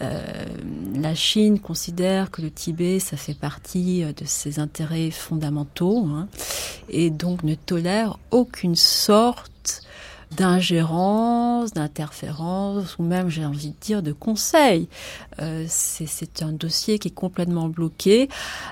la 0.00 1.14
Chine 1.14 1.60
considère 1.60 2.32
que 2.32 2.42
le 2.42 2.50
Tibet, 2.50 2.98
ça 2.98 3.16
fait 3.16 3.38
partie 3.38 4.02
de 4.02 4.24
ses 4.24 4.58
intérêts 4.58 5.12
fondamentaux 5.12 6.04
hein, 6.10 6.26
et 6.88 7.10
donc 7.10 7.44
ne 7.44 7.54
tolère 7.54 8.18
aucune 8.32 8.74
sorte 8.74 9.84
d'ingérence, 10.36 11.72
d'interférence 11.72 12.98
ou 12.98 13.02
même, 13.02 13.28
j'ai 13.28 13.44
envie 13.44 13.70
de 13.70 13.76
dire, 13.80 14.02
de 14.02 14.12
conseil. 14.12 14.88
Euh, 15.40 15.64
c'est 15.68 16.42
un 16.42 16.52
dossier 16.52 16.98
qui 16.98 17.08
est 17.08 17.14
complètement 17.14 17.68
bloqué. 17.68 18.28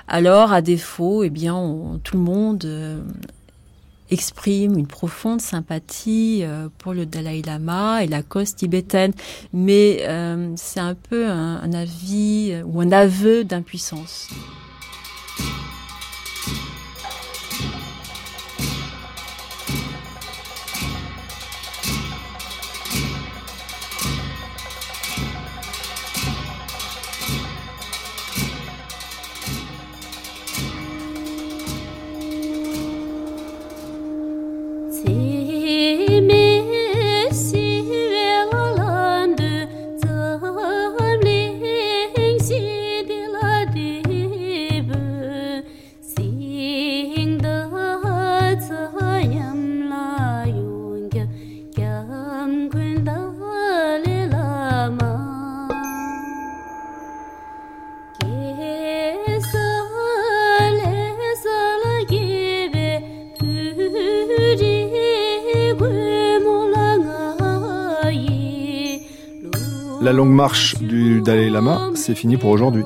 Alors, 0.07 0.53
à 0.53 0.61
défaut, 0.61 1.23
eh 1.23 1.29
bien, 1.29 1.99
tout 2.03 2.17
le 2.17 2.23
monde 2.23 2.63
euh, 2.65 3.01
exprime 4.09 4.77
une 4.77 4.87
profonde 4.87 5.41
sympathie 5.41 6.41
euh, 6.43 6.69
pour 6.77 6.93
le 6.93 7.05
Dalai 7.05 7.41
Lama 7.45 8.03
et 8.03 8.07
la 8.07 8.23
cause 8.23 8.55
tibétaine, 8.55 9.13
mais 9.53 10.07
c'est 10.55 10.79
un 10.79 10.95
peu 10.95 11.27
un 11.27 11.73
avis 11.73 12.53
ou 12.65 12.81
un 12.81 12.91
aveu 12.91 13.43
d'impuissance. 13.43 14.29
Marche 70.39 70.77
du 70.77 71.19
Dalai 71.19 71.49
Lama, 71.49 71.89
c'est 71.95 72.15
fini 72.15 72.37
pour 72.37 72.51
aujourd'hui. 72.51 72.85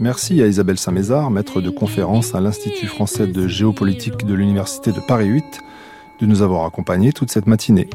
Merci 0.00 0.40
à 0.40 0.46
Isabelle 0.46 0.78
Saint-Mézard, 0.78 1.30
maître 1.30 1.60
de 1.60 1.68
conférence 1.68 2.34
à 2.34 2.40
l'Institut 2.40 2.86
français 2.86 3.26
de 3.26 3.46
géopolitique 3.46 4.24
de 4.24 4.32
l'Université 4.32 4.90
de 4.90 5.00
Paris 5.06 5.26
8, 5.26 5.44
de 6.22 6.24
nous 6.24 6.40
avoir 6.40 6.64
accompagnés 6.64 7.12
toute 7.12 7.30
cette 7.30 7.46
matinée. 7.46 7.90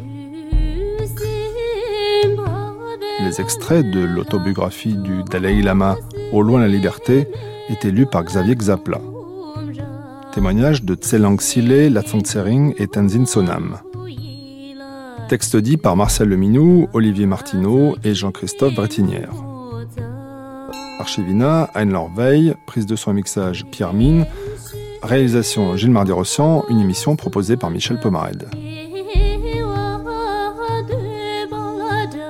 Les 3.20 3.42
extraits 3.42 3.90
de 3.90 4.02
l'autobiographie 4.02 4.94
du 4.94 5.24
Dalai 5.24 5.64
Lama 5.64 5.98
Au 6.32 6.44
loin 6.44 6.62
la 6.62 6.68
liberté 6.68 7.28
étaient 7.68 7.90
lus 7.90 8.06
par 8.06 8.26
Xavier 8.26 8.56
Xapla. 8.56 9.02
Témoignage 10.36 10.84
de 10.84 10.94
Tselang 10.94 11.40
Sile, 11.40 11.92
Latsang 11.92 12.22
Tsering 12.22 12.76
et 12.78 12.86
Tenzin 12.86 13.26
Sonam. 13.26 13.80
Texte 15.34 15.58
dit 15.58 15.78
par 15.78 15.96
Marcel 15.96 16.30
Leminou, 16.30 16.88
Olivier 16.94 17.26
Martineau 17.26 17.96
et 18.04 18.14
Jean-Christophe 18.14 18.76
Brettinière. 18.76 19.34
Archivina, 21.00 21.72
Anne-Laure 21.74 22.12
Veil, 22.16 22.54
prise 22.68 22.86
de 22.86 22.96
son 22.96 23.10
et 23.10 23.14
mixage 23.16 23.66
Pierre 23.72 23.94
Mine, 23.94 24.28
réalisation 25.02 25.76
Gilles 25.76 25.90
Mardi-Rossian, 25.90 26.66
une 26.70 26.80
émission 26.80 27.16
proposée 27.16 27.58
par 27.58 27.72
Michel 27.72 28.00
Pomared. 28.00 28.48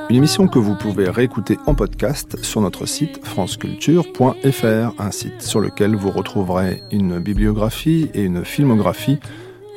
Une 0.09 0.15
émission 0.15 0.47
que 0.47 0.59
vous 0.59 0.75
pouvez 0.75 1.09
réécouter 1.09 1.57
en 1.65 1.75
podcast 1.75 2.41
sur 2.41 2.61
notre 2.61 2.85
site 2.85 3.19
franceculture.fr, 3.25 5.01
un 5.01 5.11
site 5.11 5.41
sur 5.41 5.59
lequel 5.59 5.97
vous 5.97 6.09
retrouverez 6.09 6.81
une 6.89 7.19
bibliographie 7.19 8.09
et 8.13 8.23
une 8.23 8.45
filmographie 8.45 9.19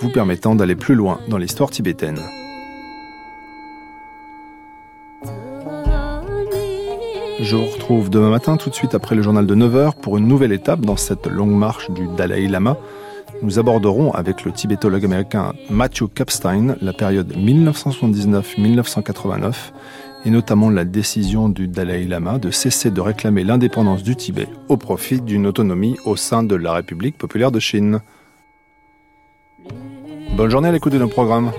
vous 0.01 0.11
permettant 0.11 0.55
d'aller 0.55 0.77
plus 0.77 0.94
loin 0.94 1.19
dans 1.28 1.39
l'histoire 1.39 1.70
tibétaine. 1.70 2.20
Je 7.39 7.55
vous 7.55 7.67
retrouve 7.67 8.09
demain 8.09 8.31
matin, 8.31 8.57
tout 8.57 8.71
de 8.71 8.75
suite 8.75 8.95
après 8.95 9.15
le 9.15 9.21
journal 9.21 9.47
de 9.47 9.55
9h, 9.55 9.97
pour 10.01 10.17
une 10.17 10.27
nouvelle 10.27 10.53
étape 10.53 10.81
dans 10.81 10.97
cette 10.97 11.27
longue 11.27 11.51
marche 11.51 11.91
du 11.91 12.09
Dalai 12.17 12.49
Lama. 12.49 12.79
Nous 13.43 13.59
aborderons 13.59 14.11
avec 14.13 14.45
le 14.45 14.53
tibétologue 14.53 15.05
américain 15.05 15.53
Matthew 15.69 16.05
Kapstein 16.15 16.77
la 16.81 16.95
période 16.95 17.37
1979-1989 17.37 19.53
et 20.25 20.31
notamment 20.31 20.71
la 20.71 20.87
décision 20.87 21.51
du 21.51 21.69
Dalai 21.69 22.05
Lama 22.05 22.39
de 22.39 22.51
cesser 22.51 22.91
de 22.91 23.03
réclamer 23.03 23.45
l'indépendance 23.45 24.03
du 24.03 24.17
Tibet 24.17 24.49
au 24.71 24.79
profit 24.79 25.21
d'une 25.21 25.47
autonomie 25.47 25.99
au 26.07 26.17
sein 26.17 26.43
de 26.43 26.57
la 26.57 26.73
République 26.73 27.19
populaire 27.19 27.53
de 27.53 27.61
Chine. 27.61 28.01
Bonne 30.37 30.51
journée 30.51 30.69
à 30.69 30.73
l'écoute 30.73 30.95
de 30.95 30.99
nos 30.99 31.09
programmes. 31.09 31.53